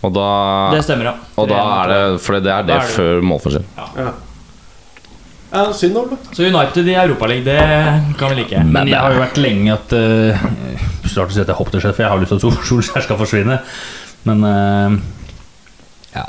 Og 0.06 0.14
da, 0.14 0.28
Det 0.76 0.84
stemmer, 0.86 1.10
ja. 1.10 1.14
og 1.42 1.48
da 1.50 1.58
er 1.82 1.88
det 1.92 2.22
For 2.22 2.38
det 2.38 2.52
er 2.54 2.64
det 2.68 2.76
er 2.76 2.80
det- 2.86 2.94
før 2.96 3.22
målforskjell. 3.26 3.66
Ja, 3.78 4.12
ja 5.54 5.64
synd, 5.74 5.98
Ole. 5.98 6.18
Så 6.36 6.44
United 6.46 6.88
i 6.88 6.94
Europaligaen, 7.02 8.12
det 8.12 8.18
kan 8.20 8.30
vi 8.30 8.36
like. 8.44 8.64
Men 8.64 8.88
jeg 8.92 9.00
har 9.00 9.14
jo 9.16 9.22
vært 9.24 9.38
lenge 9.42 9.74
at 9.74 9.94
uh, 9.94 10.48
Snart 11.08 11.32
å 11.32 11.34
si 11.34 11.40
at 11.42 11.48
jeg 11.48 11.56
håper 11.56 11.72
det 11.72 11.82
skjer, 11.82 11.94
for 11.96 12.04
jeg 12.04 12.12
har 12.12 12.20
lyst 12.20 12.30
til 12.34 12.38
at 12.38 12.42
Sol- 12.46 12.66
Solskjær 12.70 13.06
skal 13.08 13.18
forsvinne. 13.18 13.60
Men 14.28 14.44
uh, 14.44 14.98
ja 16.14 16.26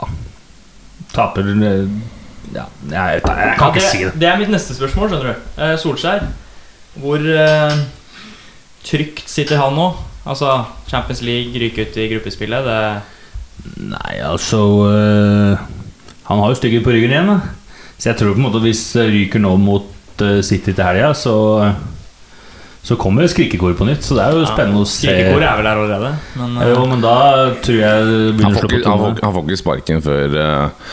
Taper 1.18 1.50
eh, 1.52 1.84
Ja, 2.54 2.64
jeg, 2.88 3.20
jeg 3.20 3.22
kan 3.26 3.38
Ja, 3.42 3.68
ikke 3.74 3.82
si 3.84 4.04
det. 4.06 4.14
det 4.22 4.28
er 4.30 4.38
mitt 4.40 4.52
neste 4.54 4.76
spørsmål, 4.78 5.10
skjønner 5.12 5.34
du. 5.34 5.48
Eh, 5.66 5.74
Solskjær, 5.82 6.22
hvor 7.02 7.20
eh, 7.34 7.80
trygt 8.88 9.26
sitter 9.28 9.60
han 9.60 9.76
nå? 9.76 9.90
Altså, 10.28 10.54
Champions 10.88 11.20
League 11.24 11.56
ryker 11.60 11.88
ut 11.88 11.96
i 12.00 12.08
gruppespillet. 12.14 12.64
Det, 12.68 12.80
Nei, 13.90 14.14
altså 14.22 14.60
eh, 14.86 15.62
Han 16.28 16.40
har 16.42 16.52
jo 16.52 16.58
styggen 16.60 16.84
på 16.86 16.92
ryggen 16.94 17.10
igjen. 17.14 17.30
Da. 17.32 17.38
Så 17.98 18.10
jeg 18.12 18.18
tror 18.20 18.34
på 18.36 18.38
en 18.40 18.46
måte 18.46 18.60
hvis 18.62 18.82
ryker 18.96 19.42
nå 19.42 19.54
mot 19.60 20.22
eh, 20.24 20.40
City 20.46 20.70
til 20.76 20.84
helga, 20.86 21.10
så 21.18 21.34
Så 22.88 22.96
kommer 22.96 23.26
skrikekor 23.28 23.74
på 23.76 23.84
nytt. 23.84 24.04
Så 24.06 24.16
det 24.16 24.24
er 24.24 24.36
jo 24.38 24.46
spennende 24.48 24.80
å 24.80 24.88
se. 24.88 25.02
Skrikekor 25.02 25.42
er 25.44 25.58
vel 25.58 25.66
der 25.68 25.80
allerede, 25.82 26.12
men 26.40 26.54
uh, 26.56 26.68
Jo, 26.70 26.86
men 26.88 27.02
da 27.04 27.16
tror 27.64 27.82
jeg 27.82 28.06
Han 28.06 28.38
begynner 28.38 28.54
å 28.54 28.62
slå 28.62 28.70
på 28.72 28.94
får, 29.02 29.18
han 29.26 29.34
får 29.34 29.44
ikke 29.44 29.60
sparken 29.60 30.06
før 30.06 30.38
uh, 30.38 30.88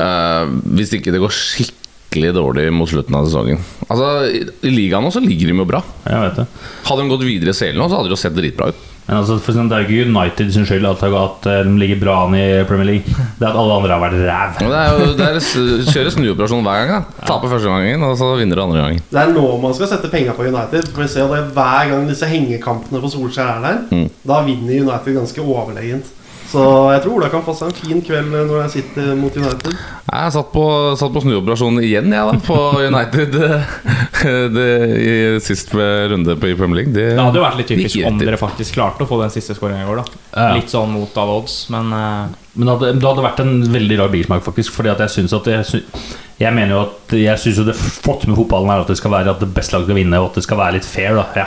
uh, 0.00 0.50
Hvis 0.74 0.96
ikke 0.98 1.14
det 1.14 1.22
går 1.22 1.38
skikkelig 1.38 1.81
dårlig 2.20 2.72
mot 2.72 2.88
slutten 2.88 3.14
av 3.16 3.24
sesongen. 3.26 3.58
Altså, 3.88 4.28
I, 4.28 4.44
ligaen 4.68 5.02
nå 5.04 5.10
så 5.12 5.20
ligger 5.24 5.46
de 5.48 5.56
jo 5.58 5.64
bra. 5.64 5.80
Jeg 6.04 6.20
vet 6.20 6.36
det. 6.36 6.46
Hadde 6.84 7.02
de 7.02 7.08
gått 7.08 7.24
videre 7.24 7.50
i 7.50 7.52
selen 7.56 7.78
nå, 7.80 7.88
så 7.88 7.96
hadde 7.96 8.08
de 8.10 8.16
jo 8.16 8.20
sett 8.20 8.34
dritbra 8.36 8.68
ut. 8.68 8.88
Men 9.02 9.16
altså, 9.18 9.34
for 9.42 9.50
eksempel, 9.50 9.68
det 9.72 9.76
er 9.76 9.82
jo 9.82 9.88
ikke 10.04 10.10
United 10.14 10.52
sin 10.54 10.64
skyld 10.68 10.86
at, 10.86 11.00
at 11.02 11.46
eh, 11.50 11.64
de 11.66 11.72
ligger 11.80 11.98
bra 12.04 12.20
an 12.26 12.34
i 12.38 12.62
Premier 12.68 12.86
League. 12.86 13.02
Det 13.10 13.42
er 13.42 13.48
at 13.50 13.56
alle 13.58 13.74
andre 13.80 13.90
har 13.96 14.02
vært 14.04 14.14
ræv. 14.22 14.60
Det 14.60 14.78
er 14.78 14.92
jo 14.94 15.08
det 15.18 15.26
er, 15.26 15.40
s- 15.42 16.14
snuoperasjon 16.14 16.62
hver 16.62 16.86
gang. 16.86 17.02
da 17.18 17.26
Taper 17.26 17.50
første 17.50 17.66
gangen, 17.72 18.04
og 18.06 18.14
så 18.20 18.28
vinner 18.38 18.54
du 18.56 18.62
andre 18.62 18.78
gangen. 18.84 19.02
Det 19.10 19.18
er 19.24 19.32
nå 19.34 19.46
man 19.64 19.74
skal 19.74 19.90
sette 19.90 20.10
penga 20.12 20.36
på 20.38 20.46
United. 20.46 20.86
For 20.94 21.02
vi 21.02 21.08
ser 21.10 21.26
det 21.34 21.42
Hver 21.56 21.90
gang 21.90 22.06
disse 22.12 22.28
hengekampene 22.30 23.02
på 23.02 23.10
Solskjær 23.16 23.56
er 23.56 23.62
der, 23.66 23.82
Mm. 23.90 24.06
da 24.30 24.38
vinner 24.46 24.84
United 24.86 25.18
ganske 25.18 25.42
overlegent. 25.42 26.06
Så 26.52 26.62
jeg 26.92 27.00
tror 27.04 27.14
Ola 27.16 27.28
kan 27.32 27.44
få 27.46 27.54
seg 27.56 27.70
en 27.70 27.76
fin 27.78 28.00
kveld 28.04 28.28
når 28.32 28.58
jeg 28.66 28.72
sitter 28.74 29.14
mot 29.16 29.32
United. 29.32 29.76
Jeg 30.04 30.32
satt 30.34 30.50
på, 30.52 30.64
satt 31.00 31.14
på 31.14 31.22
snuoperasjonen 31.24 31.80
igjen, 31.86 32.12
jeg, 32.12 32.28
da. 32.28 32.40
På 32.44 32.58
United 32.90 33.38
det, 34.56 34.68
i 35.00 35.14
sist 35.44 35.72
runde 35.72 36.36
på 36.36 36.50
i 36.50 36.56
Premier 36.58 36.82
League. 36.82 36.92
Det, 36.92 37.06
det 37.16 37.24
hadde 37.24 37.40
jo 37.40 37.46
vært 37.46 37.60
litt 37.62 37.72
typisk 37.72 38.04
om 38.08 38.20
dere 38.20 38.40
faktisk 38.40 38.76
klarte 38.76 39.06
å 39.06 39.08
få 39.08 39.22
den 39.22 39.32
siste 39.32 39.56
skåringa 39.56 39.86
i 39.86 39.88
går. 39.88 40.02
da 40.02 40.20
Ja. 40.42 40.50
Litt 40.58 40.72
sånn 40.72 40.92
mot 40.92 41.16
av 41.22 41.36
odds, 41.40 41.64
men 41.72 41.92
uh... 41.96 42.38
Men 42.52 42.68
det 42.68 42.72
hadde, 42.74 42.88
det 43.00 43.08
hadde 43.08 43.22
vært 43.24 43.38
en 43.40 43.54
veldig 43.72 43.96
rar 43.96 44.10
bismak, 44.12 44.42
faktisk. 44.44 44.74
Fordi 44.76 44.90
at 44.92 44.98
jeg 45.00 45.12
syns 45.14 45.32
at 45.38 45.46
jeg, 45.48 45.86
jeg 46.36 46.52
mener 46.52 46.74
jo 46.74 46.80
at 46.82 47.14
Jeg 47.16 47.40
synes 47.40 47.62
jo 47.62 47.64
det 47.64 47.76
flotte 47.78 48.28
med 48.28 48.36
fotballen 48.36 48.74
er 48.74 48.82
at 48.82 48.92
det 48.92 48.98
skal 49.00 49.14
være 49.14 49.32
at 49.32 49.40
det 49.40 49.48
beste 49.56 49.72
laget 49.72 49.88
skal 49.88 49.98
vinne, 50.02 50.20
og 50.20 50.28
at 50.28 50.36
det 50.36 50.44
skal 50.44 50.60
være 50.60 50.76
litt 50.76 50.88
fair. 50.88 51.16
da 51.16 51.24
ja, 51.40 51.46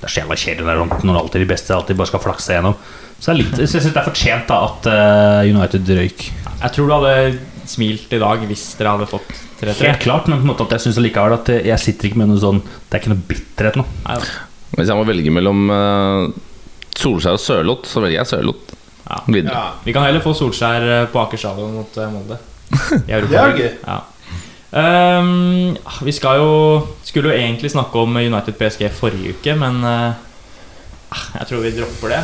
Det 0.00 0.08
er 0.08 0.14
så 0.14 0.22
jævla 0.22 0.38
kjedelig 0.40 1.04
når 1.04 1.20
alltid 1.20 1.44
de 1.44 1.50
beste 1.50 1.76
alltid 1.76 2.00
bare 2.00 2.08
skal 2.08 2.24
flakse 2.24 2.56
gjennom. 2.56 2.78
Så, 3.20 3.30
det 3.32 3.36
litt, 3.42 3.54
så 3.58 3.76
jeg 3.76 3.84
syns 3.84 3.92
det 3.92 4.00
er 4.00 4.06
fortjent 4.08 4.46
da 4.48 4.58
at 4.64 4.86
eh, 4.88 5.50
United 5.52 5.90
røyk. 5.98 6.26
jeg 6.62 6.72
tror 6.74 6.86
du 6.88 6.94
hadde 6.96 7.38
smilt 7.68 8.12
i 8.16 8.20
dag 8.22 8.44
hvis 8.48 8.62
dere 8.78 8.94
hadde 8.96 9.08
fått 9.10 9.28
3-3. 9.60 9.74
Helt 9.84 10.00
klart, 10.06 10.28
men 10.30 10.40
på 10.40 10.46
en 10.46 10.52
måte 10.54 10.64
at 10.64 10.72
jeg 10.78 10.86
synes 10.86 11.00
likevel 11.04 11.36
at 11.36 11.50
jeg 11.52 11.78
sitter 11.82 12.08
ikke 12.08 12.20
med 12.22 12.30
noe 12.32 12.40
sånn 12.40 12.62
Det 12.64 12.96
er 12.96 13.02
ikke 13.02 13.12
noe 13.12 13.26
bitterhet 13.28 13.76
nå. 13.76 13.84
Nei, 14.06 14.16
da. 14.22 14.46
Hvis 14.78 14.88
jeg 14.88 14.96
må 14.96 15.04
velge 15.04 15.34
mellom 15.36 15.60
eh, 15.74 16.22
Solskjær 17.00 17.36
og 17.36 17.42
Sørloth, 17.44 17.90
så 17.90 18.00
velger 18.04 18.22
jeg 18.22 18.30
Sørloth 18.32 18.76
Ja. 19.10 19.18
videre. 19.26 19.52
Ja. 19.52 19.66
Vi 19.84 19.92
kan 19.92 20.06
heller 20.08 20.24
få 20.24 20.32
Solskjær 20.38 20.88
eh, 20.88 21.04
på 21.12 21.20
Aker 21.26 21.40
stadion 21.44 21.76
mot 21.76 22.00
eh, 22.00 22.08
Molde. 22.14 22.40
i 23.08 23.12
Europa. 23.12 23.28
Det 23.34 23.40
er 23.42 23.56
gøy. 23.58 23.70
Ja. 23.84 23.98
Ehm, 24.80 25.76
vi 26.06 26.12
skal 26.14 26.38
jo 26.38 26.50
Skulle 27.02 27.32
jo 27.32 27.38
egentlig 27.40 27.72
snakke 27.72 27.98
om 27.98 28.14
United 28.20 28.54
PSG 28.54 28.86
forrige 28.94 29.34
uke, 29.36 29.56
men 29.58 29.80
eh, 29.84 30.12
jeg 31.10 31.48
tror 31.48 31.64
vi 31.64 31.74
dropper 31.76 32.14
det. 32.14 32.22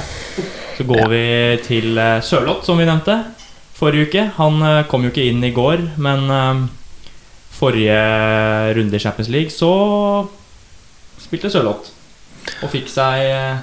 Så 0.76 0.86
går 0.86 1.08
vi 1.10 1.24
til 1.66 1.98
uh, 1.98 2.20
Sørloth, 2.24 2.64
som 2.68 2.78
vi 2.78 2.86
nevnte 2.88 3.20
forrige 3.76 4.08
uke. 4.08 4.24
Han 4.38 4.60
eh, 4.64 4.82
kom 4.90 5.04
jo 5.04 5.12
ikke 5.12 5.26
inn 5.28 5.44
i 5.44 5.52
går, 5.54 5.82
men 6.02 6.26
eh, 6.32 6.64
forrige 7.56 8.00
runde 8.76 8.96
i 8.96 9.02
Champions 9.02 9.32
League 9.32 9.54
så 9.54 9.70
spilte 11.20 11.50
Sørloth 11.52 11.92
og 12.62 12.70
fikk 12.72 12.88
seg 12.92 13.24
eh, 13.26 13.58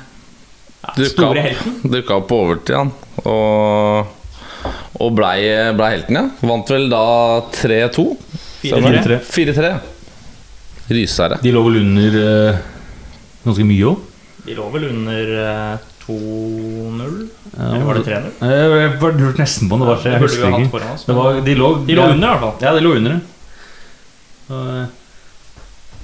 ja, 0.83 1.07
store 1.09 1.31
opp. 1.31 1.41
helten. 1.47 1.79
Dukka 1.95 2.19
opp 2.19 2.29
på 2.29 2.41
overtid, 2.45 2.75
han. 2.77 2.93
Og, 3.23 4.69
og 5.01 5.15
blei 5.17 5.39
ble 5.77 5.91
helten, 5.95 6.19
ja. 6.19 6.25
Vant 6.43 6.73
vel 6.75 6.89
da 6.91 7.03
3-2. 7.55 8.07
4-3. 8.63 9.19
4-3. 9.27 9.73
Rysere. 10.93 11.39
De 11.41 11.51
lå 11.55 11.61
vel 11.65 11.79
under 11.81 12.17
eh, 12.21 12.63
ganske 13.47 13.65
mye 13.67 13.93
òg. 13.93 14.09
De 14.43 14.55
lå 14.57 14.65
vel 14.73 14.89
under 14.89 15.29
eh, 15.39 15.77
2-0? 16.03 17.13
Eller 17.57 17.85
var 17.87 17.99
det 17.99 18.03
3-0? 18.09 18.31
Jeg 18.43 18.97
lurte 19.21 19.39
nesten 19.39 19.69
på 19.71 19.77
om 19.77 19.83
det 19.83 19.87
var 19.87 20.01
Det 20.03 20.11
jeg 20.11 20.23
burde 20.23 20.33
husker 20.33 20.47
ikke. 20.59 21.45
de 21.47 21.55
lå, 21.55 21.69
De 21.87 21.95
lå 21.95 22.07
under, 22.11 22.27
i 22.27 22.31
hvert 22.31 22.43
fall. 22.43 22.57
Ja, 22.65 22.73
de 22.75 22.81
lå 22.83 22.91
under 22.97 23.13
eh, 24.49 24.83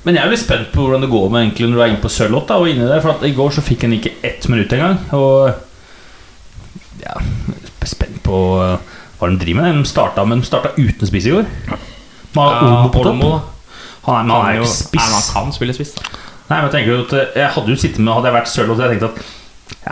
Men 0.05 0.15
jeg 0.15 0.23
er 0.23 0.31
litt 0.31 0.43
spent 0.45 0.71
på 0.71 0.85
hvordan 0.85 1.03
det 1.03 1.11
går 1.11 1.27
med 1.33 1.43
egentlig 1.43 1.67
når 1.67 1.75
du 1.75 1.83
er 1.83 1.91
inne 1.91 2.03
på 2.05 2.13
Sørloth. 2.15 2.53
og 2.55 2.69
inni 2.71 2.87
der, 2.87 3.03
For 3.03 3.27
i 3.27 3.33
går 3.35 3.51
så 3.57 3.65
fikk 3.65 3.83
han 3.87 3.97
ikke 3.97 4.15
ett 4.23 4.47
minutt 4.51 4.71
engang. 4.77 4.95
Og 5.19 5.51
ja, 7.03 7.19
spent 7.87 8.21
på 8.23 8.39
eh, 8.63 8.95
hva 9.19 9.29
de 9.33 9.39
driver 9.43 9.61
med. 9.65 9.83
De 9.83 9.91
starta, 9.91 10.23
men 10.27 10.39
de 10.39 10.47
starta 10.47 10.71
uten 10.79 11.07
spiss 11.11 11.27
i 11.27 11.35
går. 11.35 11.47
Har 12.39 12.55
Ja, 12.55 12.61
Olmo 12.69 12.89
på 12.93 13.03
topp. 13.03 13.23
Han 14.07 14.29
er, 14.31 14.33
han 14.33 14.47
er 14.47 14.55
jo 14.61 14.63
ikke 14.63 14.77
spiss. 14.77 15.11
Han 15.11 15.27
kan 15.33 15.53
spille 15.53 15.75
spiss, 15.75 15.91
da. 15.97 16.07
Nei, 16.49 16.57
men 16.61 16.65
jeg 16.69 16.73
tenker 16.77 17.03
at 17.03 17.13
eh, 17.13 17.35
Jeg 17.43 17.51
hadde 17.55 17.69
jo 17.69 17.75
sittet 17.77 17.99
med 18.01 18.13
Hadde 18.13 18.29
jeg 18.31 18.35
vært 18.39 18.49
sølv, 18.51 18.71
hadde 18.73 18.87
jeg 18.89 18.99
tenkt 18.99 19.09
at 19.11 19.35
ja, 19.85 19.91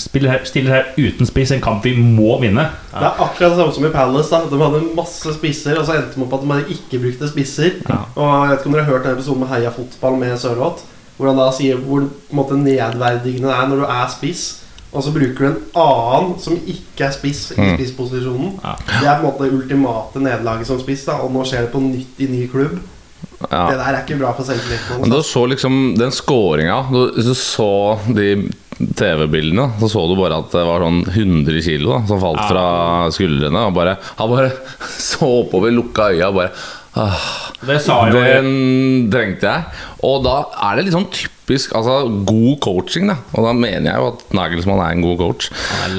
spiller, 0.00 0.30
her, 0.32 0.44
stiller 0.48 0.72
her 0.72 0.86
uten 0.96 1.28
spiss, 1.28 1.50
en 1.52 1.60
kamp 1.60 1.84
vi 1.84 1.92
må 2.00 2.38
vinne. 2.40 2.64
Det 2.90 3.02
er 3.04 3.18
akkurat 3.20 3.52
det 3.52 3.58
samme 3.60 3.74
som 3.76 3.84
i 3.84 3.90
Palace. 3.92 4.30
da 4.32 4.48
De 4.48 4.60
hadde 4.62 4.80
masse 4.96 5.34
spisser, 5.36 5.76
og 5.78 5.84
så 5.86 5.98
endte 5.98 6.16
de 6.16 6.24
opp 6.24 6.32
at 6.38 6.46
de 6.48 6.74
ikke 6.74 7.00
brukte 7.02 7.28
spisser. 7.28 7.76
Ja. 7.88 7.98
Og 8.16 8.24
Jeg 8.24 8.48
vet 8.54 8.62
ikke 8.62 8.70
om 8.72 8.76
dere 8.78 8.86
har 8.86 8.92
hørt 8.94 9.04
den 9.04 9.18
episoden 9.18 9.42
med 9.44 9.52
Heia 9.52 9.70
fotball 9.76 10.16
med 10.22 10.32
Sørloth? 10.40 10.82
Hvor 11.18 11.28
han 11.28 11.38
da 11.42 11.50
sier 11.52 11.76
hvor 11.82 12.08
måte, 12.32 12.56
nedverdigende 12.56 13.50
det 13.52 13.54
er 13.58 13.68
når 13.68 13.82
du 13.82 13.86
er 13.90 14.08
spiss, 14.16 14.44
og 14.92 15.02
så 15.04 15.12
bruker 15.12 15.44
du 15.44 15.48
en 15.50 15.62
annen 15.84 16.36
som 16.40 16.56
ikke 16.64 17.04
er 17.04 17.12
spiss 17.12 17.50
i 17.52 17.60
Mm. 17.60 17.74
spissposisjonen. 17.76 18.52
Ja. 18.64 18.74
Det 18.88 19.08
er 19.08 19.18
på 19.20 19.26
en 19.26 19.26
måte 19.28 19.44
det 19.44 19.52
ultimate 19.60 20.22
nederlaget 20.24 20.66
som 20.66 20.80
spiss, 20.80 21.04
da 21.04 21.18
og 21.20 21.32
nå 21.34 21.44
skjer 21.44 21.66
det 21.66 21.72
på 21.74 21.82
nytt 21.84 22.22
i 22.24 22.30
ny 22.32 22.46
klubb. 22.48 22.78
Ja. 23.38 23.68
Det 23.70 23.76
der 23.78 23.88
er 23.94 24.00
ikke 24.02 24.16
bra 24.18 24.32
for 24.34 24.46
selvtilliten. 24.48 25.02
Men 25.04 25.12
da 25.12 25.20
du 25.20 25.26
så 25.26 25.44
liksom 25.46 25.76
den 25.98 26.10
scoringa 26.14 26.78
du 26.90 27.34
så 27.38 27.68
de 28.10 28.32
TV-bildene, 28.98 29.68
så 29.80 29.88
så 29.90 30.02
du 30.10 30.14
bare 30.18 30.38
at 30.42 30.50
det 30.54 30.64
var 30.66 30.82
sånn 30.84 31.00
100 31.06 31.62
kilo 31.66 31.94
da, 31.96 32.00
som 32.10 32.20
falt 32.22 32.40
Ja. 32.42 32.48
fra 32.50 32.66
skuldrene. 33.14 33.62
Og 33.68 33.74
bare, 33.74 33.96
han 34.18 34.30
bare 34.30 34.50
så 35.10 35.30
oppover, 35.44 35.74
lukka 35.74 36.10
øya 36.14 36.28
og 36.30 36.38
bare 36.40 36.52
ah, 36.98 37.24
Det 37.66 37.80
sa 37.82 38.00
jo 38.10 38.18
Den 38.18 39.10
trengte 39.12 39.50
jeg. 39.50 39.82
Og 40.06 40.22
da 40.26 40.36
er 40.70 40.78
det 40.78 40.86
litt 40.88 40.94
sånn 40.98 41.10
typisk 41.14 41.74
altså, 41.78 42.00
god 42.28 42.60
coaching. 42.62 43.10
Da. 43.10 43.18
Og 43.34 43.46
da 43.48 43.54
mener 43.56 43.90
jeg 43.92 43.98
jo 44.02 44.12
at 44.12 44.22
Nagelsmann 44.38 44.82
er 44.84 44.94
en 44.94 45.02
god 45.06 45.18
coach. 45.22 45.50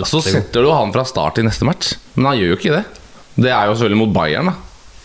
Så 0.07 0.23
setter 0.23 0.63
du 0.63 0.71
han 0.71 0.91
fra 0.95 1.03
start 1.07 1.39
i 1.39 1.47
neste 1.47 1.67
match, 1.67 1.95
men 2.15 2.31
han 2.31 2.39
gjør 2.39 2.53
jo 2.55 2.59
ikke 2.61 2.75
det. 2.79 2.85
Det 3.39 3.51
er 3.51 3.67
jo 3.69 3.75
selvfølgelig 3.75 4.03
mot 4.05 4.15
Bayern, 4.15 4.51
da. 4.51 4.57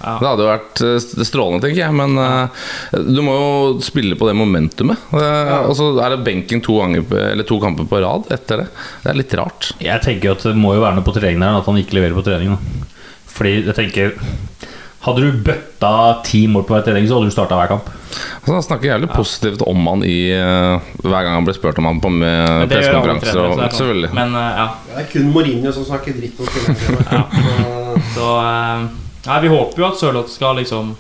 Ja. 0.05 0.15
Det 0.21 0.29
hadde 0.29 0.45
jo 0.45 0.51
vært 0.51 0.83
eh, 0.85 1.25
strålende, 1.25 1.63
tenker 1.65 1.81
jeg. 1.81 1.97
Men 1.97 2.19
uh, 2.21 2.65
du 3.09 3.21
må 3.25 3.35
jo 3.39 3.51
spille 3.85 4.19
på 4.21 4.29
det 4.29 4.37
momentumet. 4.39 5.07
Eh, 5.17 5.55
Og 5.65 5.75
så 5.79 5.91
er 6.05 6.15
det 6.15 6.23
benken 6.27 6.61
to, 6.65 6.79
ganger, 6.83 7.43
to 7.49 7.61
kamper 7.63 7.89
på 7.89 8.03
rad 8.05 8.29
etter 8.35 8.65
det. 8.65 8.69
Det 9.05 9.13
er 9.15 9.21
litt 9.23 9.37
rart. 9.41 9.73
Jeg 9.83 10.05
tenker 10.05 10.31
jo 10.31 10.37
at 10.39 10.47
det 10.51 10.57
må 10.61 10.75
jo 10.77 10.85
være 10.85 10.99
noe 11.01 11.07
på 11.07 11.17
treningen 11.17 11.47
her, 11.47 11.61
at 11.63 11.71
han 11.71 11.81
ikke 11.81 11.97
leverer 11.99 12.19
på 12.19 12.27
trening. 12.27 12.55
Da. 12.55 12.91
Fordi 13.35 13.55
jeg 13.65 13.75
tenker 13.81 14.19
Hadde 15.05 15.21
du 15.21 15.41
bøtta 15.45 15.89
ti 16.25 16.47
mål 16.49 16.63
på 16.65 16.73
hver 16.73 16.85
trening, 16.87 17.05
så 17.05 17.19
hadde 17.19 17.29
du 17.29 17.35
starta 17.35 17.59
hver 17.59 17.69
kamp. 17.75 17.91
Altså, 17.93 18.55
han 18.55 18.63
snakker 18.65 18.89
jævlig 18.89 19.11
positivt 19.13 19.61
om 19.69 19.83
han 19.91 20.01
i 20.09 20.15
uh, 20.33 20.81
hver 21.05 21.27
gang 21.27 21.35
han 21.37 21.45
blir 21.45 21.59
spurt 21.59 21.77
om 21.83 21.91
han 21.91 22.01
på 22.01 22.09
med 22.15 22.71
pressekonferanser. 22.73 23.37
er 23.37 23.53
sånn. 23.53 23.61
Selvfølgelig. 23.77 24.11
Men 24.17 24.33
eh, 24.41 24.63
ja, 24.63 24.67
Det 24.89 25.03
er 25.03 25.11
kun 25.13 25.29
Mourinho 25.35 25.75
som 25.77 25.85
snakker 25.91 26.17
dritt 26.17 26.41
om 26.41 26.49
spillerne. 26.49 27.05
Ja. 27.19 28.01
så 28.17 28.31
Nei, 29.25 29.41
vi 29.41 29.51
håper 29.53 29.81
jo 29.81 29.89
at 29.89 30.01
Sørloth 30.01 30.33
skal 30.33 30.59
liksom 30.61 30.95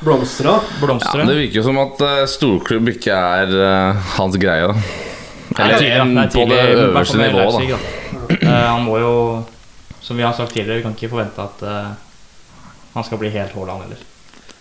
blomstre. 0.00 0.56
blomstre. 0.80 1.20
Ja, 1.20 1.28
det 1.28 1.38
virker 1.42 1.60
jo 1.60 1.64
som 1.66 1.80
at 1.82 2.00
uh, 2.00 2.24
storklubb 2.30 2.88
ikke 2.94 3.16
er 3.16 3.52
uh, 3.52 4.12
hans 4.16 4.38
greie. 4.40 4.68
da 4.70 5.64
Eller 5.64 5.82
det 5.82 5.90
er 5.92 6.04
tidlig, 6.06 6.14
da. 6.14 6.22
Det 6.22 6.24
er 6.24 6.36
på 6.36 6.46
det 6.52 6.86
øverste 6.86 7.18
nivået, 7.20 7.52
da. 7.52 7.58
Leipzig, 7.58 7.72
da. 7.74 8.36
Uh, 8.46 8.68
han 8.70 8.86
må 8.86 9.00
jo, 9.02 9.16
som 10.00 10.16
vi 10.16 10.24
har 10.24 10.32
sagt 10.38 10.54
tidligere, 10.56 10.80
vi 10.80 10.86
kan 10.88 10.96
ikke 10.96 11.12
forvente 11.12 11.44
at 11.44 11.66
han 12.94 13.04
skal 13.06 13.20
bli 13.20 13.28
helt 13.34 13.52
Haaland 13.54 13.84
heller. 13.84 14.06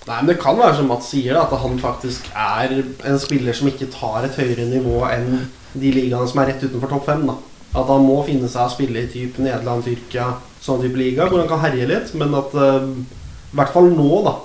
Nei, 0.08 0.18
men 0.22 0.28
Det 0.32 0.40
kan 0.42 0.58
være 0.58 0.76
som 0.76 0.88
Mats 0.90 1.10
sier, 1.12 1.36
da, 1.38 1.46
at 1.46 1.62
han 1.62 1.80
faktisk 1.80 2.30
er 2.34 2.76
en 2.82 3.20
spiller 3.22 3.56
som 3.56 3.70
ikke 3.70 3.90
tar 3.94 4.26
et 4.26 4.38
høyere 4.40 4.68
nivå 4.70 5.04
enn 5.08 5.48
de 5.74 5.92
ligaene 5.94 6.28
som 6.28 6.42
er 6.42 6.52
rett 6.52 6.64
utenfor 6.66 6.92
topp 6.92 7.10
fem. 7.10 7.26
da. 7.30 7.36
At 7.78 7.90
han 7.92 8.06
må 8.06 8.22
finne 8.26 8.50
seg 8.50 8.66
å 8.66 8.74
spille 8.74 9.04
i 9.06 9.12
type 9.12 9.44
Nederland, 9.44 9.86
Tyrkia, 9.86 10.32
sånn 10.70 10.84
type 10.86 11.00
liga, 11.00 11.26
hvor 11.30 11.42
han 11.42 11.50
kan 11.52 11.62
herje 11.66 11.88
litt. 11.90 12.14
Men 12.20 12.34
at 12.40 12.54
eh, 12.56 12.88
i 13.50 13.58
hvert 13.60 13.74
fall 13.76 13.90
nå, 13.96 14.10
da, 14.28 14.36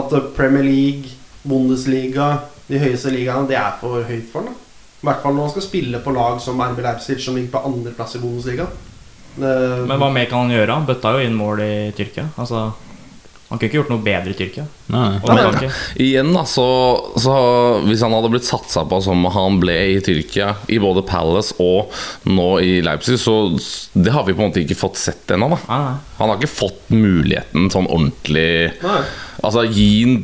at 0.00 0.14
eh, 0.18 0.28
Premier 0.36 0.64
League, 0.66 1.12
Bundesliga, 1.42 2.30
de 2.68 2.78
høyeste 2.78 3.10
ligaene, 3.12 3.48
det 3.50 3.58
er 3.58 3.74
for 3.80 4.02
høyt 4.06 4.28
for 4.32 4.44
han. 4.46 4.52
da. 4.54 4.58
I 5.02 5.06
hvert 5.08 5.22
fall 5.24 5.34
når 5.34 5.48
han 5.48 5.52
skal 5.56 5.64
spille 5.66 5.98
på 6.04 6.12
lag 6.14 6.36
som 6.40 6.60
RB 6.62 6.78
Leipzig, 6.84 7.18
som 7.24 7.34
ligger 7.34 7.50
på 7.56 7.62
andreplass 7.66 8.14
i 8.16 8.22
Bundesliga. 8.22 8.68
Eh, 9.34 9.82
Men 9.90 9.98
hva 9.98 10.10
mer 10.14 10.28
kan 10.30 10.44
han 10.46 10.54
gjøre? 10.54 10.76
Han 10.78 10.86
bøtta 10.86 11.16
jo 11.16 11.24
inn 11.26 11.34
mål 11.38 11.62
i 11.64 11.72
Tyrkia. 11.96 12.28
Altså, 12.38 12.68
han 13.52 13.60
kunne 13.60 13.68
ikke 13.68 13.78
gjort 13.82 13.90
noe 13.92 14.02
bedre 14.04 14.32
i 14.32 14.36
Tyrkia. 14.38 14.64
Nei. 14.92 15.08
Nei, 15.28 15.68
Igjen, 16.00 16.30
da, 16.34 16.42
så, 16.48 16.64
så 17.20 17.34
Hvis 17.84 18.02
han 18.04 18.12
hadde 18.16 18.30
blitt 18.32 18.48
satsa 18.48 18.82
på 18.88 18.98
som 19.04 19.24
han 19.34 19.58
ble 19.62 19.76
i 19.94 20.00
Tyrkia, 20.04 20.54
i 20.72 20.78
både 20.82 21.04
Palace 21.08 21.52
og 21.62 21.92
nå 22.28 22.48
i 22.64 22.74
Leipzig, 22.84 23.18
så 23.20 23.36
det 23.92 24.12
har 24.16 24.24
vi 24.26 24.32
på 24.34 24.40
en 24.42 24.50
måte 24.50 24.62
ikke 24.64 24.78
fått 24.80 24.96
sett 25.00 25.34
ennå. 25.36 25.50
Han 25.68 26.00
har 26.24 26.36
ikke 26.40 26.50
fått 26.54 26.88
muligheten 26.92 27.68
sånn 27.72 27.88
ordentlig 27.92 28.48
nei. 28.82 29.00
Altså, 29.42 29.66
gi 29.68 29.90
han 30.06 30.16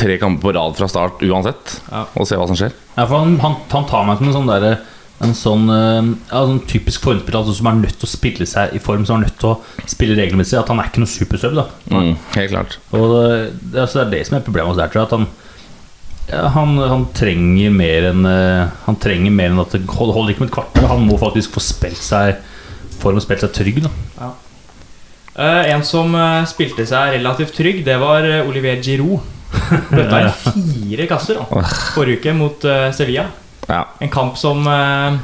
tre 0.00 0.16
kamper 0.20 0.46
på 0.48 0.52
rad 0.56 0.76
fra 0.78 0.88
start 0.88 1.20
uansett, 1.26 1.74
Ja. 1.90 2.06
og 2.16 2.24
se 2.28 2.38
hva 2.40 2.46
som 2.48 2.56
skjer. 2.56 2.72
Ja, 2.96 3.04
for 3.04 3.18
han, 3.20 3.34
han, 3.42 3.56
han 3.68 3.88
tar 3.90 4.06
meg 4.08 4.16
som 4.20 4.30
en 4.30 4.36
sånn 4.38 4.48
derre 4.48 4.78
en 5.20 5.34
sånn, 5.36 5.68
eh, 5.74 6.10
ja, 6.30 6.42
sånn 6.48 6.62
typisk 6.70 7.04
formspiller 7.04 7.42
altså, 7.42 7.56
som 7.58 7.68
er 7.70 7.78
nødt 7.82 7.98
til 8.00 8.08
å 8.08 8.10
spille 8.10 8.48
seg 8.48 8.74
i 8.76 8.82
form, 8.82 9.04
som 9.06 9.18
er 9.18 9.26
nødt 9.26 9.38
til 9.40 9.52
å 9.52 9.88
spille 9.90 10.16
regelmessig. 10.18 10.58
At 10.60 10.72
han 10.72 10.80
er 10.80 10.90
ikke 10.90 11.04
noe 11.04 11.12
supersub. 11.12 11.54
da 11.58 11.66
Mm, 11.90 12.16
helt 12.36 12.50
klart. 12.54 12.78
Og 12.96 13.06
det, 13.14 13.30
det, 13.60 13.80
altså, 13.84 14.00
det 14.00 14.06
er 14.06 14.10
det 14.16 14.26
som 14.26 14.38
er 14.38 14.46
problemet 14.46 14.72
hos 14.72 14.80
der. 14.80 15.02
At 15.02 15.16
han, 15.16 15.26
ja, 16.30 16.44
han, 16.56 16.76
han 16.78 17.08
trenger 17.16 17.74
mer 17.74 18.10
enn 18.12 18.28
eh, 18.28 18.68
Han 18.86 19.00
trenger 19.02 19.34
mer 19.34 19.50
enn 19.50 19.64
at 19.64 19.74
det 19.74 19.82
holder, 19.88 20.14
holder 20.14 20.34
ikke 20.34 20.46
med 20.46 20.52
et 20.52 20.58
kvarter. 20.58 20.88
Han 20.92 21.08
må 21.08 21.18
faktisk 21.20 21.56
få 21.56 21.64
spilt 21.64 22.00
seg 22.00 22.38
form 23.00 23.18
og 23.18 23.24
spilt 23.24 23.44
seg 23.44 23.52
trygg. 23.56 23.84
da 23.84 24.32
Eh, 25.40 25.70
en 25.72 25.84
som 25.86 26.10
eh, 26.18 26.42
spilte 26.50 26.84
seg 26.88 27.14
relativt 27.14 27.54
trygg, 27.56 27.84
det 27.86 27.96
var 28.02 28.26
eh, 28.26 28.42
Olivier 28.48 28.80
Giroud. 28.82 29.20
Bøtta 29.94 30.20
inn 30.22 30.34
fire 30.34 31.06
kasser 31.10 31.40
da, 31.40 31.62
forrige 31.94 32.20
uke 32.20 32.34
mot 32.38 32.66
uh, 32.70 32.92
Sevilla. 32.94 33.24
Ja. 33.70 33.84
En 34.02 34.10
kamp 34.10 34.36
som 34.40 34.64
eh, 34.66 35.18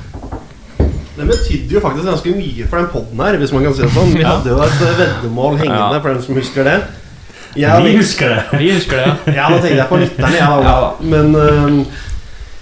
Det 1.17 1.25
betydde 1.26 1.75
jo 1.75 1.81
faktisk 1.81 2.07
ganske 2.07 2.33
mye 2.37 2.67
for 2.69 2.76
den 2.79 2.88
poden 2.93 3.21
her, 3.25 3.38
hvis 3.41 3.53
man 3.57 3.65
kan 3.65 3.75
si 3.75 3.83
det 3.83 3.91
sånn. 3.95 4.12
Vi 4.15 4.23
Ja. 4.23 4.35
hadde 4.37 4.50
jo 4.53 4.59
et 4.62 4.83
eh, 4.85 4.99
veddemål 5.00 5.57
hengende, 5.59 5.95
Ja. 5.97 6.00
for 6.00 6.09
dem 6.15 6.23
som 6.23 6.35
husker 6.37 6.65
det. 6.65 6.76
Jeg 7.57 7.83
Vi 7.87 7.97
husker 7.97 8.29
det! 8.29 8.59
Vi 8.61 8.71
husker 8.75 8.97
det, 9.00 9.07
ja. 9.07 9.33
Ja, 9.41 9.49
nå 9.49 9.59
tenkte 9.62 9.76
jeg 9.81 9.88
på 9.88 9.97
lytterne, 10.03 10.37
jeg 10.37 10.65
da. 10.67 10.91
Men 11.00 11.35
eh, 11.35 11.87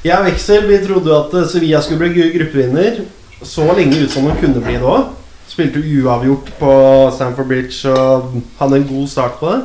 jeg 0.04 0.18
og 0.18 0.24
Veksel 0.28 0.68
vi 0.68 0.78
trodde 0.86 1.10
jo 1.10 1.18
at 1.24 1.50
Sevilla 1.50 1.80
skulle 1.82 1.98
bli 2.08 2.30
gruppevinner. 2.38 3.00
Så 3.44 3.66
lenge 3.76 3.98
ut 4.04 4.10
som 4.10 4.24
de 4.24 4.36
kunne 4.40 4.62
bli 4.62 4.76
det 4.78 4.86
òg. 4.86 5.10
Spilte 5.50 5.82
uavgjort 5.82 6.52
på 6.60 6.70
Stamford 7.12 7.46
Bridge 7.50 7.90
og 7.90 8.38
hadde 8.60 8.76
en 8.76 8.86
god 8.88 9.08
start 9.08 9.34
på 9.40 9.50
det. 9.52 9.60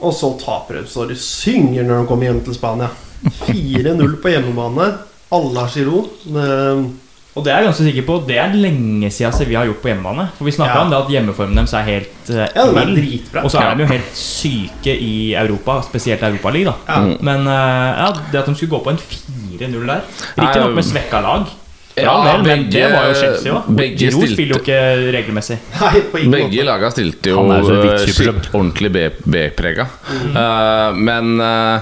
Og 0.00 0.14
så 0.14 0.30
taper 0.40 0.78
de 0.80 0.86
så 0.88 1.04
de 1.08 1.16
synger 1.16 1.82
når 1.84 2.00
de 2.00 2.06
kommer 2.06 2.30
hjem 2.30 2.40
til 2.46 2.54
Spania. 2.54 2.88
4-0 3.50 4.16
på 4.22 4.28
hjemmebane. 4.32 4.92
Alle 5.32 5.58
har 5.58 5.68
Giro. 5.74 6.06
Det- 6.24 7.02
Og 7.36 7.44
det 7.44 7.52
er 7.52 7.58
jeg 7.60 7.66
ganske 7.66 7.84
sikker 7.84 8.04
på 8.08 8.14
Det 8.26 8.36
er 8.40 8.54
lenge 8.56 9.10
siden 9.12 9.32
Sevilla 9.36 9.58
har 9.58 9.66
gjort 9.66 9.82
på 9.82 9.88
hjemmebane. 9.90 10.28
For 10.38 10.44
vi 10.46 10.52
snakka 10.56 10.74
Ja. 10.78 10.82
om 10.84 10.90
det 10.90 10.96
at 11.02 11.10
hjemmeformen 11.12 11.54
deres 11.58 11.74
er 11.74 11.82
helt 11.84 12.30
uh, 12.30 12.36
Ja, 12.54 12.62
er 12.64 12.86
dritbra. 12.96 13.42
Og 13.44 13.50
så 13.50 13.58
er 13.60 13.74
de 13.76 13.82
jo 13.84 13.88
helt 13.90 14.14
syke 14.16 14.94
i 14.96 15.34
Europa, 15.34 15.82
spesielt 15.82 16.22
Europaligaen. 16.22 16.74
Ja. 16.88 16.96
Mm. 17.00 17.18
Men 17.20 17.40
uh, 17.46 17.52
ja, 18.00 18.12
det 18.32 18.38
at 18.40 18.46
de 18.46 18.54
skulle 18.54 18.70
gå 18.70 18.80
på 18.84 18.90
en 18.90 18.96
4-0 18.96 19.86
der 19.86 20.00
Riktignok 20.38 20.74
med 20.74 20.84
svekka 20.84 21.20
lag, 21.20 21.46
Ja, 21.96 22.12
vel, 22.24 22.42
men 22.44 22.70
det 22.70 22.92
var 22.92 23.06
jo 23.08 23.14
Chelsea 23.14 23.52
òg. 23.52 23.68
begge 23.76 23.96
Giro 23.98 24.18
stilte- 24.20 24.34
spiller 24.34 24.54
jo 24.54 24.60
ikke 24.60 25.12
regelmessig. 25.16 25.58
Nei, 25.80 26.28
Begge 26.30 26.64
laga 26.64 26.90
stilte 26.92 27.30
jo 27.32 27.44
eh, 27.52 28.04
skikk- 28.04 28.50
ordentlig 28.52 28.90
B-prega. 29.24 29.86
Mm. 30.12 30.36
Uh, 30.36 30.92
men 30.92 31.40
uh, 31.40 31.80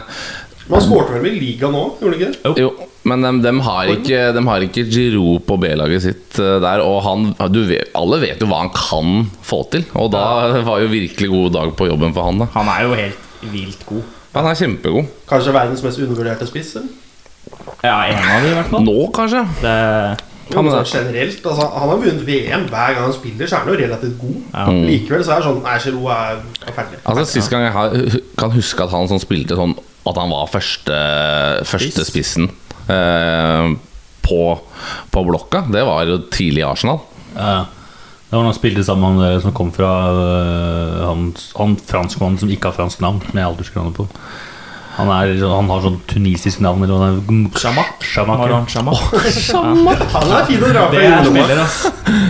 Man 0.71 0.81
skårte 0.81 1.13
vel 1.15 1.23
med 1.23 1.33
liga 1.41 1.67
nå, 1.71 1.83
gjorde 2.01 2.19
de 2.19 2.25
ikke 2.25 2.33
det? 2.55 2.63
Jo, 2.63 2.71
men 3.05 3.21
de, 3.25 3.33
de, 3.45 3.53
har 3.67 3.91
ikke, 3.93 4.21
de, 4.33 4.43
har 4.49 4.65
ikke 4.65 4.87
Giroud 4.89 5.45
på 5.45 5.59
B-laget 5.61 6.05
sitt 6.07 6.39
eh, 6.41 6.57
der. 6.65 6.81
Og 6.85 7.03
han, 7.05 7.31
du 7.53 7.61
vet, 7.69 7.93
alle 7.99 8.21
vet 8.23 8.41
jo 8.41 8.49
hva 8.49 8.63
han 8.63 8.73
kan 8.73 9.27
få 9.45 9.61
til. 9.73 9.85
Og 10.01 10.09
da 10.15 10.25
var 10.65 10.81
jo 10.81 10.89
virkelig 10.93 11.29
god 11.33 11.57
dag 11.59 11.75
på 11.77 11.89
jobben 11.91 12.17
for 12.17 12.31
han. 12.31 12.41
da 12.41 12.49
Han 12.57 12.71
er 12.73 12.87
jo 12.87 12.99
helt 12.99 13.49
vilt 13.53 13.85
god. 13.89 14.05
Han 14.35 14.49
er 14.51 14.59
kjempegod. 14.59 15.11
Kanskje 15.31 15.55
verdens 15.55 15.85
mest 15.85 16.01
undervurderte 16.01 16.49
spiss? 16.49 16.75
Ja, 17.85 17.99
en 18.09 18.25
av 18.25 18.41
de 18.41 18.55
i 18.55 18.57
hvert 18.57 18.73
fall. 18.73 18.87
Nå, 18.89 18.97
kanskje? 19.15 19.45
Det, 19.61 19.75
Jo, 20.53 20.61
men 20.61 20.75
sånn 20.75 20.89
generelt, 20.91 21.47
altså, 21.49 21.69
Han 21.73 21.89
har 21.89 22.01
vunnet 22.03 22.25
VM 22.27 22.67
hver 22.69 22.91
gang 22.97 23.07
han 23.07 23.15
spiller, 23.17 23.49
så 23.49 23.57
er 23.57 23.63
han 23.63 23.71
jo 23.73 23.79
relativt 23.81 24.19
god. 24.21 24.35
ja. 24.51 24.65
Mm. 24.69 24.83
Likevel 24.91 25.25
så 25.25 25.33
er 25.37 25.41
det 25.41 25.47
sånn 25.47 25.63
Nei, 25.65 25.77
Giroud 25.85 26.11
er, 26.17 26.43
er 26.67 26.77
ferdig. 26.77 26.99
Altså 27.05 27.25
Sist 27.31 27.53
gang 27.53 27.65
jeg 27.65 27.73
har, 27.77 27.97
kan 28.41 28.53
huske 28.53 28.85
at 28.85 28.93
han 28.93 29.09
som 29.13 29.21
spilte 29.23 29.57
sånn 29.57 29.73
At 30.05 30.21
han 30.21 30.35
var 30.35 30.51
første, 30.53 30.99
første 31.69 32.05
spissen 32.05 32.51
på, 34.25 34.41
på 35.11 35.25
blokka, 35.25 35.65
det 35.73 35.85
var 35.89 36.05
jo 36.09 36.19
tidlig 36.33 36.63
i 36.63 36.69
Arsenal. 36.69 37.01
Ja. 37.35 37.65
Det 38.35 38.39
var 38.39 38.43
når 38.43 38.51
han 38.51 38.57
spilte 38.57 38.83
sammen 38.83 39.19
med 39.21 39.29
han 39.31 39.43
som 39.45 39.53
kom 39.55 39.69
fra 39.71 39.91
øh, 40.11 41.03
han, 41.07 41.29
han 41.55 41.77
franskmannen 41.87 42.41
som 42.41 42.51
ikke 42.51 42.73
har 42.73 42.75
fransk 42.75 43.05
navn, 43.05 43.21
som 43.23 43.39
jeg 43.39 43.47
aldri 43.47 43.95
på. 43.95 44.09
Han, 44.95 45.11
er, 45.11 45.33
han 45.51 45.71
har 45.71 45.81
sånn 45.83 45.97
tunisisk 46.11 46.61
navn. 46.63 46.85
Eller 46.87 47.17
noe. 47.19 47.51
Shamak. 47.59 48.03
Shamak, 48.07 48.43
ja. 48.43 48.45
Maran 48.45 48.69
Shamak. 48.71 50.03
Han 50.15 50.35
er 50.35 50.45
fin 50.47 50.63
å 50.63 50.71
dra 50.71 50.85
på 50.91 51.01
er 51.01 51.27
spiller. 51.27 51.63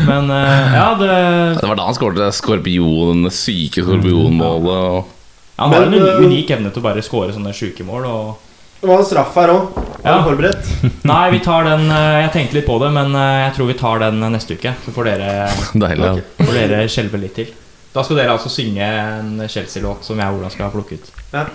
Men 0.09 0.33
uh, 0.33 0.77
ja, 0.77 0.87
det 1.01 1.19
Det 1.61 1.69
var 1.69 1.81
da 1.81 1.89
han 1.91 1.97
skåret 1.97 2.21
det 2.23 2.31
skorpion, 2.37 3.29
syke 3.33 3.85
skorpionmålet. 3.85 4.69
Og 4.69 5.61
Han 5.61 5.77
har 5.77 5.89
en 5.91 5.99
eh, 5.99 6.25
unik 6.25 6.55
evne 6.57 6.73
til 6.73 6.81
å 6.81 6.87
bare 6.89 7.05
skåre 7.05 7.37
sånne 7.37 7.53
sjuke 7.57 7.85
mål. 7.85 8.09
Og... 8.09 8.44
Det 8.85 8.91
var 8.93 9.03
straff 9.09 9.35
her 9.41 9.49
òg. 9.55 9.79
Er 10.05 10.11
Ja. 10.13 10.23
forberedt? 10.27 10.67
Nei, 11.09 11.31
vi 11.33 11.39
tar 11.41 11.65
den 11.65 11.87
eh, 11.89 12.21
Jeg 12.27 12.33
tenkte 12.35 12.59
litt 12.59 12.67
på 12.69 12.75
det, 12.83 12.91
men 12.93 13.15
eh, 13.17 13.47
jeg 13.47 13.55
tror 13.57 13.67
vi 13.71 13.77
tar 13.81 14.03
den 14.05 14.21
neste 14.35 14.59
uke. 14.59 14.75
Så 14.85 14.93
får 14.93 15.09
dere, 15.09 15.29
Deilig. 15.87 16.11
ja. 16.11 16.45
Får 16.45 16.59
dere 16.59 16.83
skjelve 16.93 17.21
litt 17.23 17.35
til. 17.41 17.53
Da 17.95 18.03
skal 18.05 18.19
dere 18.21 18.35
altså 18.35 18.51
synge 18.53 18.85
en 18.85 19.39
Chelsea-låt 19.49 20.05
som 20.05 20.19
jeg 20.21 20.29
og 20.35 20.43
Ola 20.43 20.51
skal 20.53 20.69
plukke 20.75 20.99
ut. 21.01 21.09
Ja. 21.33 21.47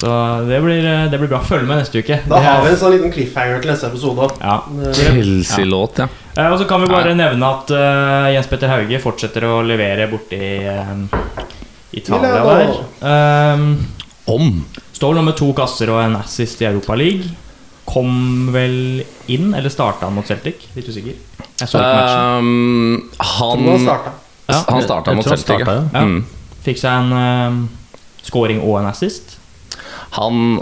Så 0.00 0.08
det 0.48 0.62
blir, 0.64 0.80
eh, 0.88 1.04
det 1.12 1.18
blir 1.20 1.28
bra. 1.28 1.42
Følg 1.44 1.66
med 1.68 1.82
neste 1.82 2.00
uke. 2.00 2.22
Da 2.24 2.38
Det 2.38 2.44
har 2.46 2.60
er- 2.62 2.64
vi 2.64 2.72
en 2.72 2.80
sånn 2.80 2.94
liten 2.96 3.12
cliffhanger 3.12 3.60
til 3.60 3.72
neste 3.74 3.90
episode 3.90 4.30
ja. 4.40 4.56
Chelsea-låt, 4.96 5.98
ja. 6.00 6.08
ja. 6.38 6.48
Og 6.54 6.58
så 6.62 6.68
kan 6.70 6.80
vi 6.80 6.88
bare 6.94 7.12
nevne 7.18 7.52
at 7.52 7.74
uh, 7.76 8.30
Jens 8.32 8.48
Petter 8.48 8.72
Hauge 8.72 9.02
fortsetter 9.02 9.44
å 9.50 9.60
levere 9.66 10.08
borti 10.08 10.40
uh, 10.64 10.94
Italia 11.92 12.40
der. 12.48 12.78
Um, 13.04 13.66
Om. 14.30 14.64
Står 15.00 15.14
nå 15.16 15.22
med 15.24 15.32
to 15.38 15.46
kasser 15.56 15.88
og 15.94 15.96
en 16.02 16.18
assist 16.18 16.60
i 16.60 16.66
Europa 16.68 16.92
League. 17.00 17.30
Kom 17.88 18.50
vel 18.52 19.00
inn, 19.32 19.54
eller 19.56 19.72
starta 19.72 20.04
han 20.10 20.12
mot 20.18 20.28
Celtic? 20.28 20.66
Litt 20.76 20.90
usikker. 20.92 21.14
Jeg 21.40 21.68
så 21.70 21.80
ikke 21.80 21.94
matchen. 21.96 22.44
Um, 22.44 23.06
Han 23.40 23.64
han 23.64 23.80
starta. 23.86 24.12
Ja, 24.50 24.58
han 24.68 24.84
starta 24.84 25.14
mot 25.16 25.24
Celtic. 25.24 25.46
starta, 25.46 25.76
Ja. 25.78 25.86
ja. 25.94 26.02
Mm. 26.04 26.20
Fikk 26.66 26.82
seg 26.82 26.92
en 26.92 27.16
uh, 27.16 27.96
scoring 28.26 28.60
og 28.60 28.76
en 28.82 28.90
assist. 28.90 29.38
Han 30.18 30.60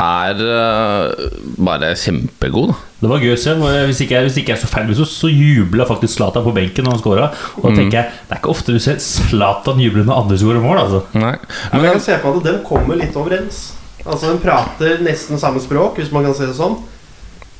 er 0.00 0.40
uh, 0.44 1.30
bare 1.58 1.88
kjempegod, 1.98 2.68
da. 2.70 2.76
Det 2.98 3.08
var 3.10 3.22
gøy 3.22 3.32
å 3.34 3.38
se. 3.38 3.54
Hvis 3.58 4.00
ikke, 4.04 4.14
jeg- 4.18 4.26
hvis 4.28 4.36
ikke 4.40 4.52
jeg 4.52 4.58
er 4.58 4.62
så 4.64 4.70
feil, 4.70 4.92
så, 4.98 5.04
så 5.06 5.30
jubla 5.30 5.84
faktisk 5.86 6.16
Zlatan 6.16 6.44
på 6.46 6.52
benken 6.54 6.84
når 6.86 6.96
han 6.96 7.02
scora. 7.02 7.26
Og 7.58 7.64
da 7.66 7.72
tenker 7.76 7.98
jeg, 8.00 8.12
det 8.28 8.34
er 8.36 8.40
ikke 8.42 8.50
ofte 8.54 8.74
du 8.74 8.78
ser 8.82 8.98
Zlatan 9.02 9.78
juble 9.82 10.04
når 10.06 10.20
andre 10.24 10.38
scorer 10.38 10.62
mål. 10.62 10.78
Altså. 10.84 11.00
Nei. 11.18 11.34
Men 11.72 11.84
jeg 11.88 11.92
kan 11.98 12.06
se 12.06 12.18
på 12.22 12.34
at 12.36 12.46
de 12.48 12.54
kommer 12.66 12.98
litt 13.00 13.18
overens. 13.18 13.60
Altså 14.06 14.32
De 14.32 14.38
prater 14.42 15.02
nesten 15.04 15.38
samme 15.38 15.60
språk, 15.60 15.98
hvis 15.98 16.10
man 16.14 16.24
kan 16.24 16.34
si 16.38 16.46
det 16.46 16.54
sånn. 16.58 16.78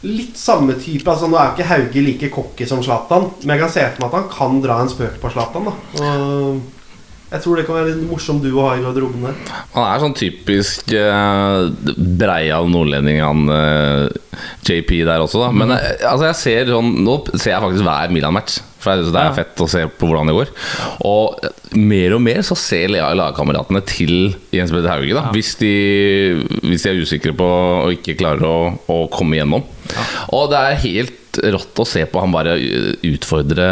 Litt 0.06 0.36
samme 0.38 0.76
type. 0.78 1.10
altså 1.10 1.26
Nå 1.30 1.36
er 1.42 1.54
ikke 1.56 1.66
Hauge 1.72 2.02
like 2.06 2.30
cocky 2.30 2.66
som 2.70 2.82
Zlatan, 2.86 3.30
men 3.42 3.56
jeg 3.56 3.64
kan 3.64 3.72
se 3.74 3.86
for 3.96 4.04
meg 4.06 4.12
at 4.14 4.18
han 4.20 4.28
kan 4.30 4.60
dra 4.62 4.80
en 4.84 4.90
spøk 4.92 5.18
på 5.22 5.30
Zlatan. 5.34 5.66
da 5.66 5.74
Og 6.06 6.60
Jeg 7.28 7.42
tror 7.44 7.58
det 7.60 7.66
kan 7.68 7.76
være 7.76 7.90
litt 7.92 8.04
morsom 8.08 8.38
duo 8.40 8.62
å 8.62 8.68
ha 8.70 8.76
i 8.78 8.84
garderoben 8.84 9.26
der. 9.26 9.34
han 9.74 9.84
er 9.84 10.00
sånn 10.00 10.14
typisk 10.16 10.94
uh, 10.96 11.68
breial 12.18 12.70
nordlending, 12.72 13.18
han 13.20 13.42
eh, 13.52 14.06
JP 14.64 14.94
der 15.04 15.20
også, 15.24 15.42
da. 15.42 15.50
Men 15.52 15.74
eh, 15.76 16.06
altså, 16.08 16.28
jeg 16.30 16.38
ser 16.40 16.72
sånn 16.72 16.90
Nå 17.04 17.18
ser 17.34 17.52
jeg 17.52 17.62
faktisk 17.66 17.84
hver 17.84 18.14
Milan-match. 18.16 18.58
For 18.78 18.94
jeg 18.94 19.02
synes 19.02 19.14
det 19.16 19.22
er 19.26 19.32
fett 19.34 19.60
å 19.64 19.66
se 19.68 19.80
på 19.90 20.06
hvordan 20.08 20.28
det 20.30 20.36
går. 20.38 20.52
Og 21.08 21.40
eh, 21.44 21.56
mer 21.76 22.14
og 22.16 22.22
mer 22.24 22.40
så 22.46 22.56
ser 22.58 22.92
lag- 22.94 23.16
lagkameratene 23.18 23.82
til 23.90 24.14
Jens 24.54 24.72
Peder 24.72 24.92
Hauge. 24.94 25.12
da 25.18 25.26
hvis, 25.34 25.52
de, 25.60 25.72
hvis 26.64 26.86
de 26.86 26.92
er 26.94 27.02
usikre 27.02 27.34
på 27.36 27.48
og 27.88 27.92
ikke 27.98 28.16
klarer 28.22 28.46
å, 28.48 28.58
å 28.88 29.02
komme 29.12 29.36
igjennom. 29.36 29.66
Og 30.34 30.50
det 30.52 30.58
er 30.58 30.82
helt 30.84 31.14
rått 31.38 31.78
å 31.78 31.84
se 31.86 32.00
på 32.10 32.18
han 32.18 32.32
bare 32.34 32.56
utfordre 33.06 33.66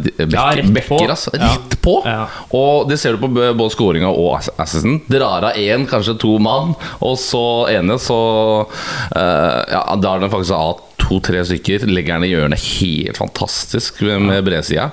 de- 0.00 0.12
bek, 0.24 0.32
Ja, 0.32 0.44
rett 0.56 0.68
på. 0.70 0.72
bekker. 0.78 1.10
Altså, 1.12 1.32
rett 1.36 1.74
på! 1.84 1.96
Ja. 2.06 2.26
Og 2.56 2.88
det 2.88 2.98
ser 3.02 3.16
du 3.16 3.18
på 3.26 3.28
både 3.34 3.70
skåringa 3.74 4.08
og 4.08 4.38
assisten. 4.62 5.00
Drar 5.10 5.44
av 5.50 5.58
én, 5.60 5.86
kanskje 5.90 6.14
to 6.22 6.38
mann, 6.38 6.74
og 7.00 7.18
så 7.20 7.42
ene, 7.72 7.98
så 8.00 8.20
uh, 8.64 9.64
Ja, 9.70 9.82
drar 10.00 10.20
den 10.22 10.30
faktisk 10.32 10.56
av 10.56 10.80
to-tre 11.00 11.42
stykker. 11.44 11.84
Legger 11.90 12.20
den 12.20 12.28
i 12.28 12.32
hjørnet 12.34 12.64
helt 12.80 13.18
fantastisk 13.18 14.00
med, 14.06 14.44
bredsida. 14.46 14.90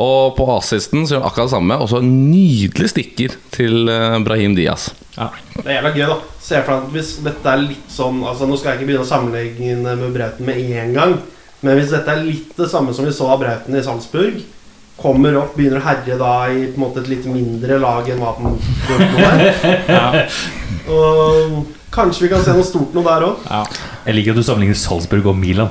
Og 0.00 0.34
på 0.38 0.46
assisten 0.56 1.04
så 1.06 1.16
gjør 1.16 1.22
han 1.24 1.30
akkurat 1.30 1.50
det 1.50 1.56
samme. 1.56 1.78
Og 1.82 1.90
så 1.92 2.00
nydelig 2.04 2.90
stikker 2.94 3.34
til 3.54 3.88
eh, 3.92 4.18
Brahim 4.24 4.54
Diaz. 4.56 4.90
Det 5.18 5.66
er 5.66 5.80
jævla 5.80 5.92
gøy, 5.96 6.04
da. 6.14 6.18
Se 6.48 6.60
for 6.64 6.72
deg 6.72 6.84
at 6.86 6.92
hvis 6.94 7.10
dette 7.24 7.50
er 7.52 7.60
litt 7.60 7.90
sånn 7.92 8.22
Altså 8.24 8.46
Nå 8.48 8.56
skal 8.56 8.72
jeg 8.72 8.80
ikke 8.80 8.86
begynne 8.88 9.04
å 9.04 9.08
sammenligne 9.08 9.96
med 10.00 10.14
Brauten 10.14 10.48
med 10.48 10.62
en 10.80 10.94
gang, 10.96 11.16
men 11.60 11.76
hvis 11.76 11.92
dette 11.92 12.14
er 12.14 12.22
litt 12.24 12.54
det 12.56 12.68
samme 12.70 12.94
som 12.96 13.04
vi 13.04 13.12
så 13.12 13.26
av 13.34 13.42
Brauten 13.42 13.76
i 13.76 13.82
Salzburg 13.84 14.38
Kommer 14.98 15.36
opp, 15.38 15.52
begynner 15.54 15.78
å 15.78 15.84
herje 15.84 16.16
da 16.18 16.30
i 16.50 16.64
på 16.72 16.74
en 16.74 16.82
måte 16.82 17.04
et 17.04 17.10
litt 17.12 17.26
mindre 17.30 17.76
lag 17.78 18.08
enn 18.10 18.18
hva 18.18 18.32
den 18.34 18.56
er. 19.22 19.44
Ja. 19.98 20.24
Og 20.90 21.60
kanskje 21.94 22.24
vi 22.24 22.30
kan 22.32 22.42
se 22.42 22.56
noe 22.56 22.66
stort 22.66 22.96
noe 22.96 23.06
der 23.06 23.26
òg. 23.28 23.44
Ja. 23.46 23.60
Jeg 24.08 24.16
liker 24.16 24.34
at 24.34 24.40
du 24.40 24.46
sammenligner 24.48 24.80
Salzburg 24.80 25.28
og 25.30 25.38
Milan. 25.38 25.70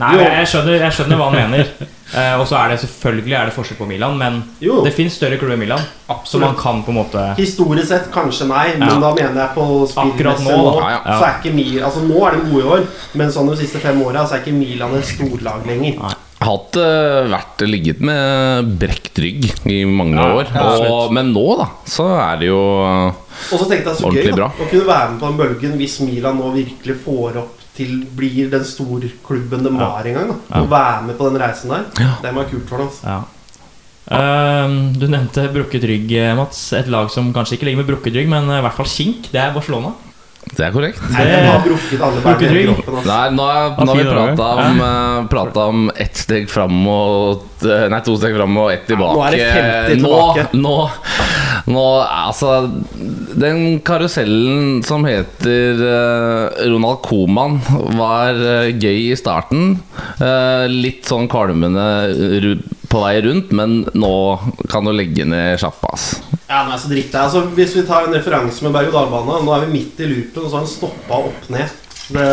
Nei, 0.00 0.12
jeg, 0.18 0.30
jeg, 0.40 0.48
skjønner, 0.50 0.78
jeg 0.82 0.96
skjønner 0.96 1.20
hva 1.20 1.28
han 1.30 1.40
mener. 1.44 1.68
Eh, 2.14 2.34
og 2.38 2.44
så 2.46 2.54
er 2.60 2.68
det 2.70 2.76
selvfølgelig 2.82 3.32
er 3.34 3.48
det 3.48 3.54
forskjell 3.56 3.78
på 3.78 3.86
Milan, 3.88 4.12
men 4.20 4.34
Jo, 4.62 4.76
det 4.84 4.92
fins 4.94 5.16
større 5.16 5.38
klubber 5.40 5.56
i 5.56 5.62
Milan. 5.64 5.80
Så 6.28 6.38
man 6.38 6.52
kan 6.54 6.82
på 6.86 6.92
en 6.92 6.98
måte 7.00 7.22
Historisk 7.40 7.88
sett 7.88 8.10
kanskje 8.14 8.46
nei, 8.46 8.66
men 8.76 8.86
Ja. 8.92 8.98
da 9.02 9.10
mener 9.16 9.40
jeg 9.40 9.54
på 9.56 9.64
Akkurat 9.88 10.36
spillmessig 10.36 10.44
nå, 10.52 10.58
nå. 10.60 10.74
da. 10.76 10.90
Ja, 10.92 11.00
ja. 11.00 11.16
Så 11.18 11.26
er 11.26 11.40
ikke 11.40 11.54
Mil 11.56 11.80
Altså 11.82 12.04
Nå 12.04 12.20
er 12.28 12.36
det 12.36 12.44
gode 12.52 12.76
år, 12.76 12.84
men 13.18 13.32
sånn 13.34 13.50
de 13.50 13.56
siste 13.64 13.80
fem 13.82 13.98
åra 14.04 14.22
så 14.28 14.36
er 14.36 14.44
ikke 14.44 14.54
Milan 14.60 14.94
et 15.00 15.08
storlag 15.08 15.66
lenger. 15.66 16.14
Hatt 16.44 16.78
eh, 16.84 17.32
vært 17.34 17.66
ligget 17.72 18.04
med 18.04 18.70
brekt 18.84 19.18
rygg 19.24 19.48
i 19.72 19.80
mange 19.88 20.20
Ja, 20.20 20.30
år. 20.38 20.54
ja, 20.54 20.70
og, 20.92 21.10
men 21.16 21.32
nå, 21.34 21.46
da, 21.64 21.70
så 21.88 22.06
er 22.20 22.38
det 22.44 22.52
jo 22.52 22.60
Og 22.60 23.58
så 23.58 23.64
tenkte 23.64 23.90
jeg 23.90 24.04
så 24.04 24.12
gøy 24.12 24.30
da, 24.38 24.52
å 24.52 24.70
kunne 24.70 24.86
være 24.92 25.10
med 25.16 25.20
på 25.24 25.32
den 25.32 25.40
bølgen 25.40 25.76
hvis 25.80 25.98
Milan 26.04 26.38
nå 26.38 26.52
virkelig 26.60 27.00
får 27.08 27.42
opp 27.42 27.63
til 27.74 28.04
blir 28.16 28.50
den 28.52 28.64
storklubben 28.64 29.64
de 29.64 29.70
Ja. 29.72 29.88
var 29.88 30.06
en 30.06 30.14
gang. 30.14 30.28
da 30.28 30.58
Ja. 30.58 30.62
Å 30.62 30.68
være 30.68 31.06
med 31.06 31.18
på 31.18 31.30
den 31.30 31.40
reisen 31.42 31.70
der. 31.70 31.84
Ja. 31.98 32.14
Det 32.22 32.34
var 32.34 32.44
kult 32.44 32.68
for 32.68 32.78
dem. 32.78 32.86
Altså. 32.88 33.04
Ja. 33.06 33.22
Uh, 34.04 34.92
du 34.92 35.06
nevnte 35.08 35.48
brukket 35.52 35.82
rygg, 35.88 36.12
eh, 36.12 36.34
Mats. 36.36 36.72
Et 36.76 36.86
lag 36.88 37.10
som 37.10 37.32
kanskje 37.32 37.56
ikke 37.56 37.64
ligger 37.70 37.80
med 37.82 37.86
brukket 37.88 38.14
rygg, 38.14 38.28
men 38.28 38.50
eh, 38.50 38.58
i 38.58 38.62
hvert 38.66 38.76
fall 38.76 38.86
kink. 38.86 39.30
Det 39.32 39.40
er 39.40 39.54
Barcelona. 39.54 39.94
Det 40.44 40.60
er 40.60 40.72
korrekt. 40.74 41.00
Nei, 41.10 41.24
de 41.24 41.46
har 41.48 41.62
brukket 41.64 42.02
alle 42.04 42.20
Brukket 42.20 42.50
rygg. 42.52 42.66
kroppen. 42.68 42.98
Altså. 43.00 43.08
Nei, 43.08 43.30
nå, 43.32 43.46
har 43.48 43.96
vi 43.96 44.04
prata 45.30 45.60
om, 45.64 45.64
uh, 45.64 45.68
om 45.68 45.90
ett 45.96 46.16
steg 46.20 46.50
fram 46.50 46.86
og 46.86 47.40
Nei, 47.64 48.00
to 48.04 48.16
steg 48.20 48.36
fram 48.36 48.58
og 48.60 48.70
ett 48.74 48.86
tilbake. 48.86 49.16
nå 49.16 49.24
er 49.24 49.30
det 49.30 49.48
50 49.56 49.94
tilbake. 49.96 50.46
nå, 50.52 50.60
nå, 50.60 50.90
altså 51.72 52.68
Den 53.40 53.80
karusellen 53.80 54.82
som 54.84 55.06
heter 55.08 55.80
uh, 55.80 56.64
Ronald 56.68 57.00
Coman, 57.06 57.56
var 57.96 58.36
uh, 58.36 58.68
gøy 58.68 59.12
i 59.12 59.16
starten. 59.16 59.78
Uh, 60.20 60.68
litt 60.68 61.08
sånn 61.08 61.28
kvalmende 61.30 61.86
på 62.90 63.00
vei 63.02 63.16
rundt, 63.24 63.50
men 63.56 63.80
nå 63.96 64.14
kan 64.70 64.86
du 64.86 64.92
legge 64.94 65.26
ned 65.26 65.58
sjappa, 65.62 65.96
Ja, 66.46 66.60
Ja, 66.60 66.74
er 66.76 66.78
så 66.78 66.90
dritt. 66.92 67.14
Altså, 67.18 67.46
hvis 67.56 67.74
vi 67.74 67.86
tar 67.88 68.06
en 68.06 68.14
referanse 68.14 68.62
med 68.62 68.74
berg-og-dal-bane 68.76 69.40
Nå 69.42 69.54
er 69.56 69.64
vi 69.64 69.78
midt 69.80 70.04
i 70.04 70.10
loopen, 70.10 70.44
og 70.44 70.50
så 70.50 70.60
har 70.60 70.66
den 70.66 70.74
stoppa 70.74 71.22
opp 71.30 71.48
ned. 71.50 71.72
Det, 72.12 72.24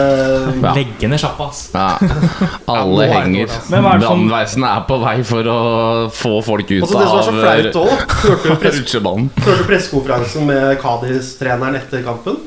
Ja. 0.62 0.74
Legge 0.76 1.08
ned 1.08 1.20
sjappa, 1.22 1.48
ass. 1.48 1.62
Ja, 1.74 1.98
alle 2.76 3.06
er 3.06 3.14
henger. 3.14 3.48
ass. 3.48 3.70
Men 3.72 3.86
er 3.88 4.02
Brannvesenet 4.04 4.68
er 4.68 4.84
på 4.90 4.98
vei 5.02 5.16
for 5.28 5.48
å 5.48 5.58
få 6.12 6.34
folk 6.44 6.72
ut 6.74 6.84
av 6.84 6.92
det 6.92 6.92
som 6.92 7.16
var 7.16 7.24
så 7.24 7.32
av 7.32 7.40
flaut 7.40 7.80
òg, 7.86 8.16
hørte 8.26 8.58
du 8.60 8.70
rutsjebanen. 8.82 9.30
hørte 9.46 9.68
pressekonferansen 9.70 10.46
med 10.50 10.78
Kadis-treneren 10.84 11.80
etter 11.80 12.04
kampen? 12.06 12.38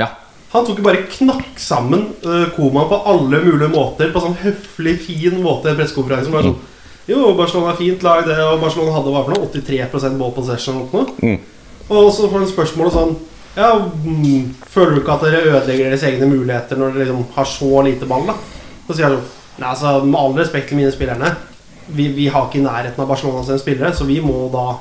Ja. 0.00 0.08
Han 0.54 0.66
tok 0.68 0.80
jo 0.80 0.84
bare 0.84 1.04
knakk 1.08 1.56
sammen 1.60 2.08
uh, 2.26 2.46
Koman 2.56 2.88
på 2.90 2.98
alle 3.08 3.40
mulige 3.44 3.70
måter. 3.72 4.10
På 4.12 4.20
sånn 4.24 4.36
høflig, 4.42 4.98
fin 5.04 5.38
måte 5.44 5.68
i 5.70 5.72
en 5.72 5.78
pressekonferanse. 5.80 6.32
Bare 6.32 6.50
sånn 6.50 6.60
Jo, 7.08 7.32
Barcelona 7.36 7.72
er 7.72 7.78
fint 7.80 8.04
lag, 8.06 8.24
det. 8.28 8.36
Og 8.46 8.60
Barcelona 8.62 8.92
hadde 8.98 9.12
hva 9.14 9.22
for 9.26 9.34
noe? 9.36 9.48
83 9.52 10.16
ball 10.20 10.32
possession 10.36 10.82
og 10.84 10.92
noe. 10.94 11.14
Mm. 11.24 11.38
Og 11.92 12.10
så 12.14 12.28
får 12.30 12.38
han 12.44 12.50
spørsmålet 12.52 12.94
sånn 12.94 13.14
Ja, 13.56 13.74
mm, 13.76 14.54
føler 14.72 14.94
du 14.94 15.02
ikke 15.02 15.16
at 15.18 15.24
dere 15.26 15.44
ødelegger 15.44 15.90
deres 15.92 16.04
egne 16.08 16.28
muligheter 16.30 16.78
når 16.80 16.94
dere 16.94 17.06
liksom 17.06 17.24
har 17.34 17.48
så 17.48 17.82
lite 17.84 18.08
ball, 18.08 18.24
da? 18.30 18.36
Så 18.88 18.96
sier 18.96 19.10
han 19.10 19.18
jo 19.18 19.22
Nei, 19.52 19.68
altså, 19.68 19.98
med 20.00 20.16
all 20.16 20.32
respekt 20.38 20.70
til 20.70 20.78
mine 20.78 20.90
spillerne 20.94 21.34
vi, 21.86 22.08
vi 22.08 22.28
har 22.28 22.46
ikke 22.46 22.60
i 22.60 22.64
nærheten 22.64 23.02
av 23.02 23.10
Barcelona 23.10 23.44
sine 23.46 23.60
spillere, 23.60 23.92
så 23.96 24.06
vi 24.08 24.18
må 24.24 24.46
da 24.52 24.78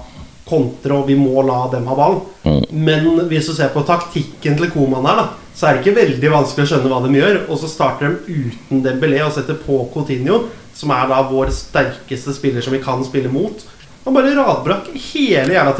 kontre, 0.48 0.96
og 0.96 1.08
vi 1.08 1.16
må 1.20 1.44
la 1.48 1.64
dem 1.72 1.88
ha 1.90 1.98
ball. 1.98 2.22
Mm. 2.44 2.64
Men 2.86 3.10
hvis 3.32 3.50
du 3.50 3.56
ser 3.56 3.72
på 3.74 3.84
taktikken 3.88 4.58
til 4.60 4.72
Koman 4.74 5.08
her, 5.08 5.22
da, 5.22 5.28
så 5.56 5.68
er 5.68 5.78
det 5.78 5.84
ikke 5.84 6.00
veldig 6.00 6.32
vanskelig 6.34 6.66
å 6.66 6.72
skjønne 6.72 6.92
hva 6.92 7.02
de 7.06 7.20
gjør. 7.20 7.40
Og 7.50 7.60
så 7.62 7.70
starter 7.72 8.16
de 8.16 8.40
uten 8.48 8.84
Dembélé 8.86 9.22
og 9.26 9.34
setter 9.36 9.60
på 9.60 9.82
Coutinho, 9.94 10.44
som 10.76 10.94
er 10.96 11.10
da 11.12 11.22
vår 11.28 11.52
sterkeste 11.56 12.36
spiller 12.36 12.64
som 12.64 12.76
vi 12.76 12.84
kan 12.84 13.04
spille 13.08 13.32
mot. 13.32 13.66
Han 14.06 14.16
bare 14.16 14.32
radbrakk 14.38 14.88
hele 15.12 15.54
jævla 15.54 15.76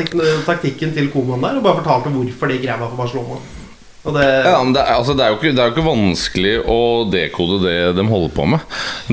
taktikken 0.46 0.94
til 0.94 1.10
Koman 1.14 1.42
der 1.42 1.58
og 1.58 1.64
bare 1.66 1.80
fortalte 1.82 2.12
hvorfor 2.14 2.52
de 2.52 2.60
greia 2.62 2.78
for 2.84 3.00
Barcelona. 3.00 3.40
Det, 4.02 4.22
Ja, 4.46 4.56
men 4.66 4.74
det, 4.74 4.82
er, 4.82 4.96
altså, 4.98 5.14
det, 5.14 5.22
er 5.26 5.36
ikke, 5.36 5.52
det 5.54 5.62
er 5.62 5.68
jo 5.70 5.74
ikke 5.76 5.84
vanskelig 5.86 6.54
å 6.74 6.78
dekode 7.14 7.60
det 7.68 7.76
de 8.00 8.06
holder 8.10 8.32
på 8.34 8.48
med. 8.50 8.64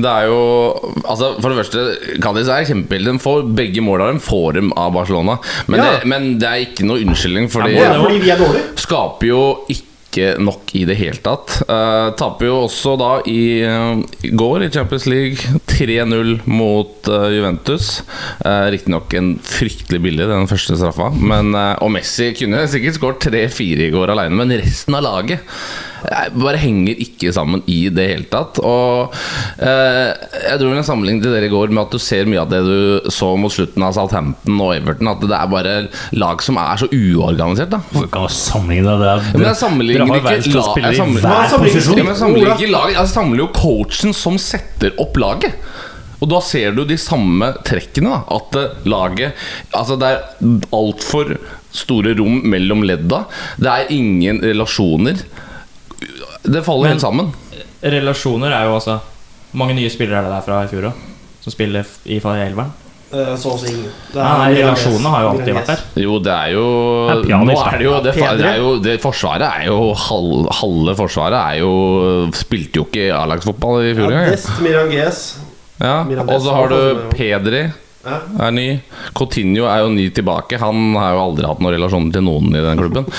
Det 0.01 0.09
er 0.09 0.29
jo 0.31 0.39
altså, 1.03 1.35
For 1.37 1.49
det 1.53 1.59
første, 1.59 1.83
Cádiz 2.23 2.49
er 2.49 2.65
kjempeheldig. 2.65 3.13
De 3.19 3.21
får 3.21 3.43
begge 3.59 3.83
måla 3.85 4.07
dem 4.09 4.21
får 4.23 4.57
dem 4.57 4.71
av 4.73 4.93
Barcelona. 4.97 5.37
Men, 5.67 5.77
Ja. 5.83 5.91
det, 5.99 6.09
men 6.09 6.25
det 6.41 6.49
er 6.49 6.65
ikke 6.65 6.87
noe 6.89 7.03
unnskyldning, 7.05 7.51
fordi 7.53 7.77
ja, 7.77 7.91
fordi 8.01 8.17
vi 8.25 8.33
er 8.33 8.41
dårlige. 8.41 8.65
skaper 8.81 9.29
jo 9.29 9.43
ikke 9.69 9.85
nok 10.41 10.73
i 10.75 10.85
det 10.89 10.97
hele 10.99 11.19
tatt. 11.23 11.59
Uh, 11.69 12.09
taper 12.17 12.49
jo 12.49 12.55
også 12.65 12.95
da 12.99 13.09
i, 13.29 13.61
uh, 13.65 14.01
går 14.23 14.65
i 14.65 14.71
Champions 14.73 15.05
League 15.09 15.59
3-0 15.69 16.39
mot 16.49 17.11
uh, 17.11 17.27
Juventus. 17.33 17.99
Uh, 18.43 18.69
Riktignok 18.73 19.13
en 19.19 19.35
fryktelig 19.45 20.01
billig, 20.03 20.29
den 20.29 20.49
første 20.49 20.79
straffa. 20.79 21.11
Men, 21.13 21.53
og 21.53 21.93
Messi 21.93 22.31
kunne 22.37 22.65
sikkert 22.71 22.97
skåret 22.99 23.29
3-4 23.29 23.89
i 23.89 23.93
går 23.93 24.15
alene, 24.15 24.39
men 24.39 24.57
resten 24.59 24.97
av 24.97 25.05
laget 25.05 25.45
bare 26.39 26.59
henger 26.61 26.99
ikke 27.03 27.31
sammen 27.35 27.61
i 27.69 27.89
det 27.93 28.05
hele 28.11 28.27
tatt. 28.31 28.59
Og 28.65 29.13
eh, 29.59 30.13
jeg 30.45 30.59
dro 30.61 30.71
en 30.73 30.85
sammenligning 30.87 31.23
til 31.25 31.33
dere 31.35 31.49
i 31.49 31.51
går 31.53 31.73
med 31.75 31.83
at 31.85 31.95
du 31.95 31.99
ser 32.03 32.29
mye 32.29 32.41
av 32.43 32.49
det 32.53 32.61
du 32.65 33.09
så 33.13 33.31
mot 33.39 33.51
slutten 33.53 33.83
av 33.85 33.95
Southampton 33.97 34.61
og 34.63 34.73
Everton. 34.77 35.11
At 35.11 35.25
det 35.25 35.35
er 35.39 35.51
bare 35.51 35.75
lag 36.19 36.43
som 36.45 36.59
er 36.61 36.79
så 36.83 36.89
uorganisert. 36.91 37.69
da 37.73 37.81
Du 37.91 38.07
kan 38.11 38.29
sammenligne 38.31 38.95
det. 39.01 39.11
ja, 39.11 39.35
men 39.35 39.47
jeg 39.49 39.59
sammenligner 39.63 40.07
ikke 40.07 40.25
verdensklasse 40.29 40.85
jeg 40.85 40.99
sammenligner- 41.01 41.29
hver 41.29 41.35
Hva 41.35 41.51
sammenligner- 41.53 41.79
posisjon. 41.79 41.97
ja, 41.97 42.03
men 42.03 42.13
jeg 42.13 42.21
sammenligner 42.23 42.55
ikke 42.57 42.71
lag 42.73 42.91
Jeg 42.95 43.13
sammenligner 43.13 43.45
jo 43.45 43.53
coachen 43.59 44.13
som 44.13 44.37
setter 44.41 44.95
opp 44.99 45.17
laget. 45.19 45.53
Og 46.19 46.27
da 46.27 46.39
ser 46.43 46.73
du 46.75 46.81
de 46.83 46.97
samme 46.99 47.53
trekkene. 47.63 48.09
da 48.11 48.35
At 48.35 48.55
eh, 48.59 48.73
laget 48.91 49.33
Altså 49.73 49.95
det 49.99 50.09
er 50.09 50.63
altfor 50.75 51.37
store 51.71 52.15
rom 52.17 52.41
mellom 52.49 52.81
ledda. 52.83 53.25
Det 53.61 53.69
er 53.69 53.91
ingen 53.93 54.41
relasjoner. 54.41 55.21
Det 56.43 56.63
faller 56.65 56.83
Men- 56.83 56.91
helt 56.91 57.01
sammen. 57.01 57.31
Relasjoner 57.83 58.51
er 58.51 58.67
jo 58.67 58.75
altså 58.75 58.99
mange 59.53 59.73
nye 59.75 59.89
spillere 59.89 60.19
er 60.19 60.27
det 60.27 60.35
der 60.35 60.45
fra 60.45 60.63
i 60.63 60.67
fjor 60.71 60.91
òg? 60.91 60.93
Som 61.41 61.51
spiller 61.55 61.85
i 62.05 62.19
elveren? 62.19 62.71
eh, 63.11 63.35
så 63.41 63.55
å 63.55 63.57
si 63.57 63.71
ingen. 63.73 63.91
Det 64.13 64.21
Nei, 64.21 64.53
relasjonene 64.59 65.09
har 65.09 65.23
jo 65.23 65.29
alltid 65.33 65.55
vært 65.57 65.71
der. 65.71 65.83
Jo, 66.03 66.19
det 66.19 66.33
er 66.33 66.51
jo 66.53 66.65
er 67.09 67.23
Nå 67.25 67.55
er 67.57 67.77
det 67.77 67.85
jo 67.87 67.93
det, 68.05 68.13
det, 68.13 68.45
er 68.45 68.57
jo, 68.61 68.79
det 68.85 69.01
Forsvaret 69.01 69.47
er 69.47 69.65
jo 69.65 69.93
halv, 69.97 70.47
Halve 70.59 70.95
forsvaret 70.99 71.39
er 71.39 71.59
jo 71.63 72.29
Spilte 72.37 72.81
jo 72.81 72.85
ikke 72.85 73.07
A-lagsfotball 73.17 73.81
i 73.87 73.95
fjor 73.97 74.11
Ja, 74.11 74.19
engang. 74.19 74.31
Dest 74.35 74.61
Miranges. 74.61 75.21
Ja, 75.79 76.03
og 76.03 76.41
så 76.43 76.53
har 76.53 76.67
du 76.69 77.07
Pedri 77.15 77.63
Ja. 78.09 78.19
er 78.47 78.55
ny. 78.55 78.67
Coutinho 79.17 79.67
er 79.69 79.83
jo 79.83 79.93
ny 79.93 80.09
tilbake. 80.15 80.59
Han 80.61 80.93
har 80.97 81.15
jo 81.15 81.23
aldri 81.27 81.49
hatt 81.49 81.63
noen 81.63 81.75
relasjoner 81.75 82.15
til 82.15 82.25
noen 82.25 82.53
i 82.53 82.63
den 82.65 82.81
klubben. 82.81 83.09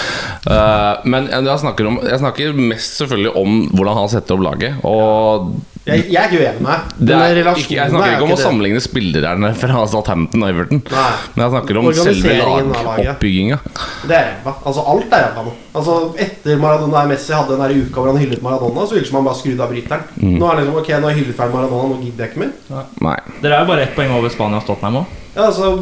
Uh, 0.47 1.01
men 1.11 1.29
jeg 1.31 1.59
snakker, 1.63 1.91
om, 1.91 2.01
jeg 2.07 2.23
snakker 2.23 2.57
mest 2.59 3.01
selvfølgelig 3.01 3.35
om 3.41 3.61
hvordan 3.75 4.01
han 4.03 4.13
setter 4.13 4.37
opp 4.37 4.47
laget. 4.47 4.81
Og 4.89 5.53
Jeg, 5.91 6.05
jeg 6.13 6.21
er 6.21 6.29
ikke 6.31 6.41
uenig 6.41 6.63
med 6.65 6.93
deg. 7.11 7.39
jeg 7.41 7.91
snakker 7.91 8.07
er 8.07 8.15
ikke 8.15 8.27
om 8.27 8.33
å 8.33 8.37
det. 8.37 8.45
sammenligne 8.45 8.83
spillerne 8.85 9.51
fra 9.59 9.85
Southampton 9.91 10.45
og 10.47 10.53
Everton. 10.53 10.83
Nei. 10.91 11.11
Men 11.35 11.45
jeg 11.45 11.55
snakker 11.57 11.81
om 11.81 11.89
selve 11.99 12.37
lagoppbygginga. 12.41 13.59
Det 14.07 14.17
er 14.17 14.29
ræva. 14.31 14.55
Altså, 14.71 14.85
alt 14.95 15.17
er 15.17 15.27
ræva 15.27 15.47
nå. 15.47 15.55
Altså, 15.71 15.97
etter 16.27 16.61
Maradona 16.63 17.05
Messi 17.11 17.35
hadde 17.35 17.55
den 17.55 17.65
der 17.65 17.77
uka 17.79 18.03
hvor 18.03 18.11
han 18.13 18.21
hyllet 18.23 18.43
Maradona, 18.45 18.87
så 18.87 18.97
virker 18.97 19.09
det 19.09 19.13
som 19.13 19.21
han 19.21 19.29
bare 19.29 19.41
skrudde 19.41 19.67
av 19.67 19.75
bryteren. 19.75 20.05
Mm. 20.17 20.37
Nå 20.39 20.51
er 20.51 20.59
det 20.59 20.67
liksom 20.67 20.81
Ok, 20.81 20.91
nå 20.91 21.01
har 21.01 21.15
jeg 21.15 21.23
hyllet 21.23 21.39
ferdig 21.41 21.57
Maradona, 21.59 21.89
nå 21.91 22.01
gidder 22.05 22.27
jeg 22.27 22.33
ikke 22.33 22.45
mer. 22.45 22.85
Nei. 23.07 23.17
Dere 23.43 23.57
er 23.57 23.65
jo 23.65 23.71
bare 23.73 23.87
ett 23.87 23.97
poeng 23.99 24.15
over 24.17 24.33
Spania 24.33 24.63
og 24.63 24.69
Tottenham 24.69 25.03
òg. 25.03 25.17
Ja, 25.31 25.47
altså 25.47 25.77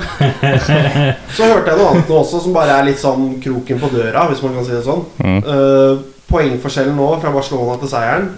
Så 1.37 1.47
hørte 1.49 1.73
jeg 1.73 1.79
noe 1.79 1.92
annet 1.94 2.11
nå 2.11 2.18
også 2.18 2.42
som 2.44 2.53
bare 2.57 2.75
er 2.77 2.85
litt 2.90 3.01
sånn 3.01 3.38
kroken 3.40 3.81
på 3.81 3.88
døra, 3.94 4.27
hvis 4.29 4.42
man 4.44 4.59
kan 4.59 4.66
si 4.66 4.75
det 4.77 4.85
sånn. 4.85 5.07
Mm. 5.25 5.38
Uh, 5.47 6.05
poengforskjellen 6.29 6.97
nå 6.99 7.09
fra 7.23 7.33
Barcelona 7.33 7.79
til 7.81 7.90
seieren 7.92 8.29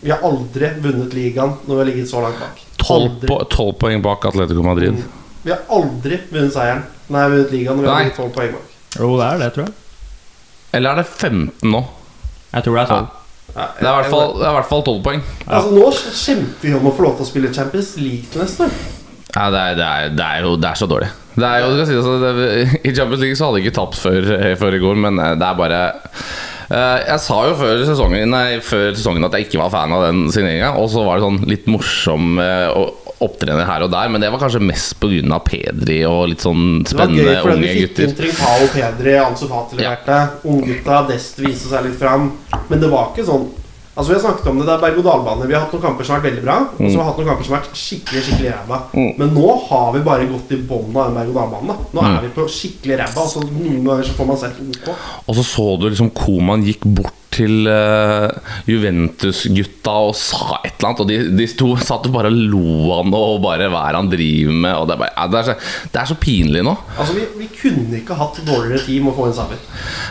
Vi 0.00 0.10
har 0.10 0.22
aldri 0.24 0.70
vunnet 0.80 1.12
ligaen 1.16 1.56
når 1.66 1.74
vi 1.74 1.78
har 1.82 1.88
ligget 1.90 2.08
så 2.10 2.22
langt 2.24 2.40
bak. 2.40 2.60
Tolv 2.80 3.26
tolv 3.52 3.74
poeng 3.80 4.00
bak 4.04 4.24
Atletico 4.30 4.62
Madrid. 4.64 5.02
Vi 5.44 5.52
har 5.52 5.60
aldri 5.72 6.18
vunnet 6.30 6.52
seieren 6.54 6.82
Nei, 7.10 7.24
vunnet 7.32 7.50
ligaen 7.52 7.76
når 7.76 7.84
vi 7.84 7.90
har 7.90 8.04
ligget 8.04 8.16
12 8.20 8.30
poeng 8.36 8.52
bak. 8.54 8.76
Jo, 9.00 9.08
det 9.18 9.26
er 9.26 9.40
det, 9.42 9.48
tror 9.54 9.66
jeg. 9.66 9.74
Eller 10.78 10.90
er 10.94 11.00
det 11.02 11.06
15 11.10 11.72
nå? 11.74 11.80
Jeg 12.54 12.64
tror 12.66 12.76
det 12.78 12.82
er 12.82 12.86
Ja. 12.86 12.96
sånn. 12.96 13.08
Ja, 13.50 13.64
Det 13.80 13.86
er 13.86 13.90
i 13.90 13.94
hvert 13.98 14.10
fall, 14.12 14.32
det 14.38 14.46
i 14.46 14.54
hvert 14.54 14.68
fall 14.70 14.82
12 14.86 15.02
poeng. 15.02 15.22
Altså, 15.46 15.70
nå 15.74 15.86
kjemper 16.24 16.68
vi 16.68 16.74
om 16.78 16.86
å 16.86 16.92
få 16.94 17.02
lov 17.02 17.16
til 17.18 17.24
å 17.26 17.28
spille 17.28 17.50
Champions 17.54 17.96
League 17.98 18.30
til 18.30 18.42
neste 18.44 18.62
år. 18.68 18.70
Ja, 19.34 19.48
det 19.50 19.58
er, 19.60 19.74
det, 19.78 19.86
er, 19.86 20.08
det 20.18 20.24
er 20.26 20.46
jo 20.46 20.56
det 20.56 20.68
er 20.70 20.78
så 20.78 20.86
dårlig. 20.90 21.08
Det 21.34 21.46
er 21.46 21.60
jo, 21.62 21.66
det 21.76 21.84
skal 21.86 21.90
sies, 21.90 22.06
altså, 22.06 22.30
det, 22.38 22.80
I 22.90 22.94
Champions 22.94 23.20
League 23.22 23.36
så 23.38 23.46
hadde 23.50 23.60
jeg 23.60 23.66
ikke 23.68 23.76
tapt 23.80 23.98
før, 23.98 24.30
før 24.58 24.74
i 24.74 24.80
går, 24.82 24.96
men 25.02 25.18
eh, 25.22 25.34
det 25.38 25.46
er 25.46 25.58
bare 25.58 25.80
Jeg 26.70 27.18
sa 27.24 27.36
jo 27.48 27.54
før 27.58 27.80
sesongen, 27.82 28.30
nei, 28.30 28.60
før 28.62 28.92
sesongen 28.94 29.26
at 29.26 29.34
jeg 29.34 29.48
ikke 29.48 29.58
var 29.58 29.72
fan 29.74 29.90
av 29.96 30.04
den 30.06 30.20
signeringa, 30.30 30.68
og 30.78 30.86
så 30.92 31.02
var 31.02 31.18
det 31.18 31.24
sånn 31.26 31.40
litt 31.50 31.66
morsom 31.66 32.38
eh, 32.38 32.70
opptrener 33.20 33.66
her 33.66 33.82
og 33.84 33.90
der, 33.92 34.08
men 34.12 34.22
det 34.22 34.30
var 34.30 34.38
kanskje 34.44 34.62
mest 34.62 34.94
pga. 35.02 35.40
Pedri 35.44 35.98
og 36.06 36.28
litt 36.30 36.44
sånn 36.44 36.84
spennende 36.86 37.24
Det 37.24 37.26
var 37.26 37.34
gøy, 37.34 37.42
for 37.42 37.54
unge 37.56 37.64
vi 37.66 37.72
fikk 37.74 37.88
gutter. 37.88 38.06
inn 38.06 38.14
Trincao, 38.20 38.68
Pedri, 38.76 39.16
Ansu 39.18 39.46
Fati 39.50 39.80
leverte. 39.80 40.20
Unggutta, 40.46 41.00
Dest 41.10 41.42
viste 41.42 41.72
seg 41.72 41.88
litt 41.88 41.98
fram. 41.98 42.30
Men 42.70 42.84
det 42.84 42.92
var 42.92 43.10
ikke 43.10 43.26
sånn 43.26 43.48
Altså 43.96 44.08
Vi 44.12 44.14
har 44.14 44.22
snakket 44.22 44.46
om 44.46 44.58
det, 44.60 44.66
det 44.68 44.74
er 44.76 44.82
berg-og-dal-bane. 44.84 45.46
Vi 45.50 45.54
har 45.54 45.64
hatt 45.64 45.72
noen 45.74 45.82
kamper 45.82 46.04
som 46.06 46.14
har 46.14 46.20
vært 46.22 46.30
veldig 46.30 46.44
bra, 46.46 46.56
og 46.78 46.78
så 46.78 46.96
har 46.96 47.02
vi 47.02 47.08
hatt 47.10 47.18
noen 47.20 47.28
kamper 47.30 47.44
som 47.48 47.54
har 47.56 47.62
vært 47.64 47.80
skikkelig 47.80 48.22
skikkelig 48.26 48.52
ræva. 48.54 48.78
Mm. 48.94 49.08
Men 49.18 49.32
nå 49.34 49.46
har 49.68 49.88
vi 49.96 50.02
bare 50.06 50.28
gått 50.30 50.52
i 50.54 50.60
bånn 50.70 50.94
av 50.96 51.08
den 51.10 51.16
berg-og-dal-banen. 51.18 51.66
da. 51.66 51.76
Nå 51.92 52.00
Mm. 52.00 52.16
er 52.16 52.20
vi 52.22 52.28
på 52.38 52.46
skikkelig 52.48 52.98
ræva, 53.02 53.20
Altså, 53.26 53.40
noen 53.50 53.84
ganger 53.84 54.04
så 54.04 54.14
får 54.20 54.26
man 54.30 54.36
sett 54.38 54.60
OK. 54.62 54.94
Og 55.28 55.34
så 55.36 55.44
så 55.44 55.66
du 55.80 55.88
liksom 55.90 56.10
Koman 56.14 56.62
gikk 56.64 56.84
bort 56.86 57.12
til 57.30 57.68
uh, 57.70 58.26
Juventus-gutta 58.66 59.92
og 60.08 60.14
sa 60.18 60.58
et 60.66 60.72
eller 60.80 60.88
annet, 60.88 61.00
og 61.04 61.08
de, 61.10 61.18
de 61.38 61.46
to 61.58 61.68
satt 61.78 62.08
jo 62.08 62.12
bare 62.14 62.30
og 62.32 62.38
lo 62.52 62.62
han 62.96 63.14
og 63.14 63.36
bare 63.44 63.68
hva 63.70 63.84
er 63.90 63.98
han 64.00 64.10
driver 64.10 64.56
med, 64.64 64.74
og 64.80 64.88
det 64.90 64.96
er, 64.96 65.00
bare, 65.04 65.14
ja, 65.14 65.26
det 65.30 65.38
er, 65.40 65.48
så, 65.50 65.86
det 65.94 66.00
er 66.02 66.10
så 66.10 66.16
pinlig 66.24 66.64
nå. 66.66 66.74
Altså 66.96 67.16
Vi, 67.16 67.24
vi 67.38 67.48
kunne 67.54 68.00
ikke 68.00 68.18
hatt 68.18 68.40
dårligere 68.48 68.82
team 68.86 69.08
å 69.12 69.14
få 69.16 69.28
inn 69.30 69.36
sammen. 69.38 69.62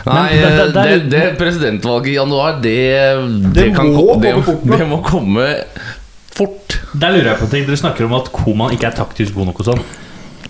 Nei, 0.08 0.26
det- 0.32 0.50
det- 0.56 0.68
det 0.74 0.84
det, 0.90 0.98
det 1.12 1.24
presidentvalget 1.40 2.12
i 2.14 2.18
januar, 2.18 2.60
det, 2.64 2.76
det, 3.50 3.54
Det 3.60 3.68
kan, 3.76 3.92
må 3.94 4.16
det, 4.20 4.34
komme 4.34 4.46
fort 4.50 4.68
det 4.74 4.90
må 4.94 5.00
komme 5.06 5.48
fort. 6.40 6.78
Der 6.94 7.12
lurer 7.14 7.32
jeg 7.34 7.38
på 7.42 7.44
en 7.48 7.50
ting. 7.52 7.66
Dere 7.68 7.76
snakker 7.84 8.06
om 8.08 8.14
at 8.18 8.30
Koman 8.32 8.72
ikke 8.74 8.88
er 8.88 8.96
taktisk 8.96 9.34
god 9.36 9.50
nok 9.50 9.60
og 9.60 9.68
sånn. 9.74 9.82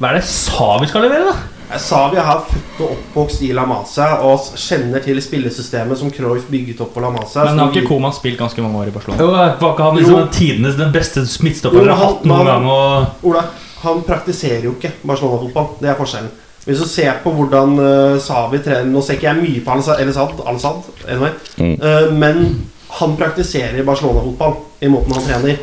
Hva 0.01 0.13
er 0.15 0.21
det 0.21 0.27
Savi 0.31 0.87
skal 0.89 1.03
levere, 1.09 1.33
da? 1.33 1.60
Savi 1.79 2.17
har 2.19 2.41
født 2.49 2.81
og 2.83 2.93
oppvokst 2.97 3.43
i 3.47 3.53
La 3.55 3.63
Masia 3.69 4.17
og 4.27 4.49
kjenner 4.59 5.03
til 5.05 5.21
spillesystemet 5.23 5.99
som 6.01 6.11
Cruyff 6.11 6.49
bygget 6.51 6.81
opp 6.83 6.95
på 6.97 7.03
La 7.05 7.11
Masia. 7.15 7.45
Men 7.47 7.63
har 7.63 7.71
ikke 7.71 7.87
Koman 7.89 8.15
spilt 8.17 8.39
ganske 8.41 8.63
mange 8.65 8.81
år 8.83 8.91
i 8.91 8.95
Barcelona? 8.95 9.23
Jo, 9.23 9.31
Var 9.31 9.73
ikke 9.75 9.87
han 9.87 9.97
Jo. 9.97 10.01
liksom 10.03 10.29
tidenes 10.35 10.77
den 10.77 10.93
beste 10.93 11.27
smittstofferen 11.27 11.89
Han 11.89 11.97
har 11.97 12.07
hatt 12.07 12.25
noen 12.25 12.47
gang? 12.47 12.67
Og 12.67 13.31
Ola, 13.31 13.45
han 13.83 14.03
praktiserer 14.03 14.65
jo 14.65 14.75
ikke 14.77 14.93
Barcelona-fotball. 15.07 15.69
Det 15.81 15.89
er 15.93 15.99
forskjellen. 16.01 16.31
Hvis 16.65 16.79
du 16.79 16.89
ser 16.89 17.23
på 17.25 17.31
hvordan 17.33 17.79
uh, 17.79 18.19
Savi 18.21 18.59
trener 18.61 18.85
Nå 18.85 19.01
ser 19.01 19.17
ikke 19.17 19.31
jeg 19.31 19.41
mye 19.41 19.63
på 19.65 19.73
Al-Sad, 19.73 20.03
Al-Sad, 20.05 20.43
Al-Sad 20.47 21.09
anyway. 21.09 21.31
Mm. 21.57 21.77
Eh, 21.81 22.13
men 22.13 22.43
han 23.01 23.17
praktiserer 23.17 23.85
Barcelona-fotball 23.87 24.57
i 24.81 24.91
måten 24.93 25.15
han 25.17 25.25
trener. 25.25 25.57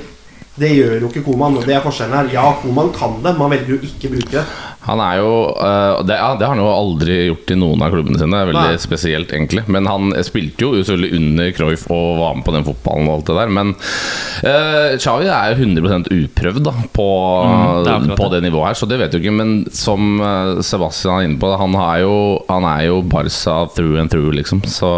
Det 0.57 0.71
gjør 0.73 0.95
jo 1.03 1.09
ikke 1.11 1.21
Koman. 1.27 1.59
Det 1.61 1.75
er 1.75 1.83
forskjellen 1.85 2.15
her. 2.17 2.31
Ja, 2.33 2.47
Koman 2.63 2.89
kan 2.95 3.19
det, 3.21 3.35
man 3.37 3.51
velger 3.53 3.75
jo 3.75 3.79
ikke 3.85 4.09
å 4.09 4.15
bruke 4.15 4.33
det. 4.39 4.45
Han 4.87 5.01
er 5.03 5.19
jo 5.21 5.31
uh, 5.53 6.03
det, 6.07 6.17
ja, 6.19 6.31
det 6.39 6.47
har 6.47 6.55
han 6.55 6.63
jo 6.63 6.69
aldri 6.71 7.17
gjort 7.27 7.53
i 7.53 7.59
noen 7.59 7.83
av 7.85 7.93
klubbene 7.93 8.19
sine. 8.19 8.31
Det 8.33 8.51
veldig 8.51 8.77
Nei. 8.77 8.81
spesielt, 8.81 9.33
egentlig. 9.35 9.65
Men 9.71 9.89
han 9.89 10.15
spilte 10.25 10.63
jo 10.67 10.73
selvfølgelig 10.79 11.21
under 11.21 11.51
Cruyff 11.57 11.87
og 11.93 12.07
var 12.21 12.37
med 12.39 12.47
på 12.47 12.55
den 12.55 12.67
fotballen 12.67 13.09
og 13.09 13.17
alt 13.17 13.31
det 13.31 13.37
der. 13.41 13.53
Men 13.59 13.73
uh, 13.75 14.97
Xavi 14.97 15.29
er 15.31 15.53
jo 15.53 15.59
100 15.67 16.11
uprøvd 16.17 16.63
da, 16.67 16.75
på, 16.95 17.07
Mm, 17.47 17.83
det 17.83 18.15
på 18.17 18.23
det. 18.29 18.41
det 18.41 18.49
nivået 18.49 18.67
her, 18.67 18.73
så 18.73 18.85
det 18.89 18.99
vet 18.99 19.11
du 19.11 19.19
ikke. 19.19 19.33
Men 19.35 19.53
som 19.73 20.21
eh, 20.21 20.61
Sebastian 20.65 21.21
er 21.21 21.27
inne 21.27 21.39
på, 21.41 21.51
han 21.59 21.75
jo, 22.01 22.13
han 22.49 22.67
er 22.67 22.87
jo 22.87 23.01
Barca 23.01 23.65
through 23.75 23.99
and 24.01 24.11
through, 24.11 24.31
liksom. 24.35 24.63
Så 24.67 24.89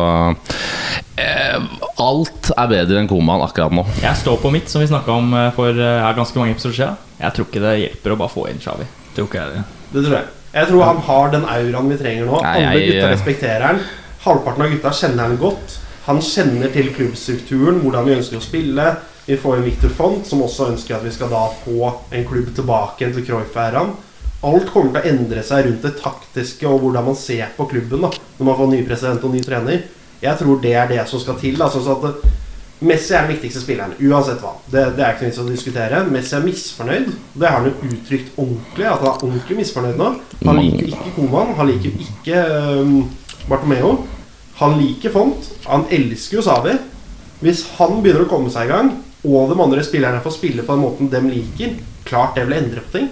uh, 1.19 1.57
alt 1.99 2.51
er 2.55 2.71
bedre 2.71 3.01
enn 3.01 3.09
komaen 3.11 3.43
akkurat 3.45 3.73
nå. 3.75 3.85
Jeg 4.03 4.21
står 4.21 4.39
på 4.43 4.53
mitt, 4.53 4.71
som 4.71 4.83
vi 4.83 4.89
snakka 4.91 5.17
om 5.19 5.33
eh, 5.35 5.49
for 5.55 5.75
eh, 5.75 6.13
ganske 6.17 6.39
mange 6.39 6.55
episoder 6.55 6.77
siden. 6.77 7.03
Jeg 7.19 7.35
tror 7.35 7.49
ikke 7.49 7.65
det 7.65 7.75
hjelper 7.83 8.15
å 8.15 8.21
bare 8.23 8.33
få 8.33 8.47
inn 8.51 8.63
Xavi. 8.63 8.87
Tror 9.15 9.27
ikke 9.27 9.43
jeg 9.43 9.57
det. 9.57 9.67
Det 9.93 10.03
tror 10.03 10.15
jeg. 10.15 10.25
Jeg 10.53 10.69
tror 10.71 10.83
han 10.87 11.03
har 11.05 11.31
den 11.33 11.45
auraen 11.45 11.91
vi 11.91 11.97
trenger 11.99 12.25
nå. 12.25 12.41
Nei, 12.45 12.57
Alle 12.65 12.87
gutta 12.87 13.11
respekterer 13.13 13.65
han. 13.67 13.83
Halvparten 14.25 14.65
av 14.65 14.73
gutta 14.73 14.91
kjenner 14.97 15.27
han 15.27 15.37
godt. 15.41 15.77
Han 16.07 16.21
kjenner 16.25 16.71
til 16.73 16.89
klubbstrukturen, 16.95 17.81
hvordan 17.83 18.07
vi 18.07 18.15
ønsker 18.17 18.39
å 18.39 18.43
spille. 18.43 18.85
Vi 19.27 19.37
får 19.37 19.59
en 19.59 19.65
Victor 19.67 19.91
Font, 19.93 20.25
som 20.25 20.41
også 20.41 20.71
ønsker 20.71 20.97
at 20.97 21.05
vi 21.05 21.13
skal 21.13 21.29
da 21.29 21.43
få 21.61 21.91
en 22.09 22.25
klubb 22.25 22.49
tilbake 22.57 23.11
til 23.13 23.25
Cruyff-æraen. 23.27 23.93
Alt 24.49 24.71
kommer 24.71 24.95
til 24.95 25.03
å 25.03 25.11
endre 25.11 25.43
seg 25.43 25.67
rundt 25.67 25.83
det 25.85 25.97
taktiske 25.99 26.65
og 26.65 26.79
hvordan 26.81 27.09
man 27.11 27.17
ser 27.19 27.49
på 27.57 27.65
klubben 27.67 28.05
da 28.05 28.09
når 28.37 28.47
man 28.47 28.55
får 28.55 28.69
ny 28.71 28.77
president 28.87 29.25
og 29.27 29.33
ny 29.35 29.41
trener. 29.43 29.81
Jeg 30.23 30.39
tror 30.39 30.61
det 30.63 30.71
er 30.79 30.87
det 30.89 31.03
som 31.11 31.19
skal 31.21 31.37
til. 31.41 31.59
Altså, 31.61 31.81
Sånn 31.83 31.99
at 31.99 32.05
det, 32.07 32.31
Messi 32.79 33.11
er 33.11 33.25
den 33.25 33.33
viktigste 33.33 33.59
spilleren, 33.59 33.95
uansett 33.99 34.39
hva. 34.39 34.53
Det, 34.71 34.85
det 34.95 35.03
er 35.03 35.15
ikke 35.15 35.25
noe 35.25 35.31
vits 35.31 35.41
å 35.41 35.47
diskutere. 35.49 36.03
Messi 36.07 36.35
er 36.37 36.45
misfornøyd. 36.45 37.09
Det 37.35 37.49
har 37.49 37.57
han 37.57 37.67
jo 37.67 37.89
uttrykt 37.89 38.37
ordentlig. 38.39 38.85
At 38.87 39.03
han 39.03 39.09
er 39.09 39.25
ordentlig 39.27 39.57
misfornøyd 39.57 39.99
nå. 39.99 40.07
Han 40.45 40.61
liker 40.61 40.87
ikke 40.93 41.11
Koman. 41.17 41.51
Han 41.57 41.67
liker 41.67 42.05
ikke 42.05 42.45
um, 42.79 42.95
Bartomeo. 43.49 43.91
Han 44.61 44.77
liker 44.79 45.11
Font. 45.11 45.51
Han 45.67 45.83
elsker 45.91 46.39
jo 46.39 46.45
Savi. 46.45 46.77
Hvis 47.43 47.65
han 47.75 47.99
begynner 47.99 48.23
å 48.23 48.31
komme 48.31 48.51
seg 48.53 48.69
i 48.69 48.71
gang, 48.71 48.93
og 49.27 49.51
de 49.51 49.59
andre 49.59 49.83
spillerne 49.83 50.23
får 50.23 50.37
spille 50.37 50.63
på 50.63 50.75
den 50.75 50.85
måten 50.85 51.11
de 51.11 51.23
liker, 51.27 51.75
klart 52.07 52.39
det 52.39 52.47
vil 52.47 52.61
endre 52.61 52.83
på 52.85 52.95
ting. 52.95 53.11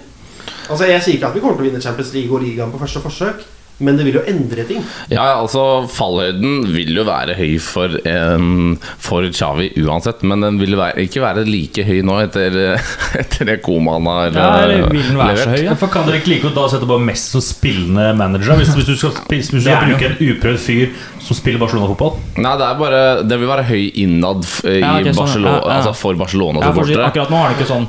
Altså 0.68 0.88
Jeg 0.88 1.04
sier 1.04 1.16
ikke 1.18 1.28
at 1.28 1.36
vi 1.36 1.44
kommer 1.44 1.60
til 1.60 1.66
å 1.66 1.68
vinne 1.68 1.84
Champions 1.84 2.12
League 2.16 2.32
og 2.32 2.44
ligaen 2.44 2.72
på 2.72 2.80
første 2.80 3.04
forsøk, 3.04 3.44
men 3.78 3.98
det 3.98 4.04
vil 4.08 4.18
jo 4.18 4.22
endre 4.26 4.64
ting. 4.66 4.82
Ja, 5.12 5.24
altså 5.38 5.84
Fallhøyden 5.92 6.64
vil 6.74 6.96
jo 6.98 7.04
være 7.06 7.36
høy 7.38 7.58
for, 7.62 7.94
en, 8.10 8.74
for 9.02 9.26
Xavi 9.30 9.70
uansett, 9.84 10.24
men 10.26 10.42
den 10.42 10.58
vil 10.58 10.74
være, 10.78 11.04
ikke 11.06 11.22
være 11.22 11.44
like 11.46 11.84
høy 11.86 12.00
nå 12.06 12.16
etter, 12.24 12.56
etter 13.22 13.52
det 13.52 13.58
komaen 13.64 14.08
har 14.10 14.32
Ja, 14.34 14.48
eller 14.64 14.82
eh, 14.82 14.88
vil 14.96 15.04
den 15.12 15.20
være 15.20 15.44
så 15.44 15.52
høy? 15.54 15.62
Ja? 15.68 15.76
For 15.78 15.92
kan 15.94 16.08
dere 16.08 16.18
ikke 16.22 16.32
like 16.34 16.46
godt 16.48 16.58
da 16.58 16.66
sette 16.74 16.88
på 16.90 16.98
Messi 17.02 17.30
som 17.36 17.44
spillende 17.44 18.08
manager? 18.18 18.58
Hvis, 18.58 18.74
hvis 18.74 18.88
du 18.90 18.96
skal, 18.98 19.14
hvis 19.30 19.52
du 19.54 19.60
skal 19.62 19.86
bruke 19.86 20.10
en 20.10 20.18
uprøvd 20.26 20.60
fyr 20.64 20.98
som 21.22 21.38
spiller 21.38 21.62
Barcelona-fotball? 21.62 22.18
Nei, 22.42 22.56
det 22.58 22.66
er 22.66 22.82
bare 22.82 23.00
Det 23.28 23.38
vil 23.40 23.50
være 23.50 23.68
høy 23.68 23.86
innad 24.02 24.42
i 24.64 24.78
Ja, 24.80 24.96
okay, 24.98 25.12
sånn, 25.12 25.22
Barcelona, 25.22 25.54
ja, 25.54 25.62
ja. 25.62 25.78
Altså 25.78 25.94
for 26.02 26.18
Barcelona-supportere. 26.18 27.08
akkurat 27.12 27.32
nå 27.32 27.42
har 27.44 27.54
det 27.54 27.60
ikke 27.60 27.70
sånn 27.70 27.88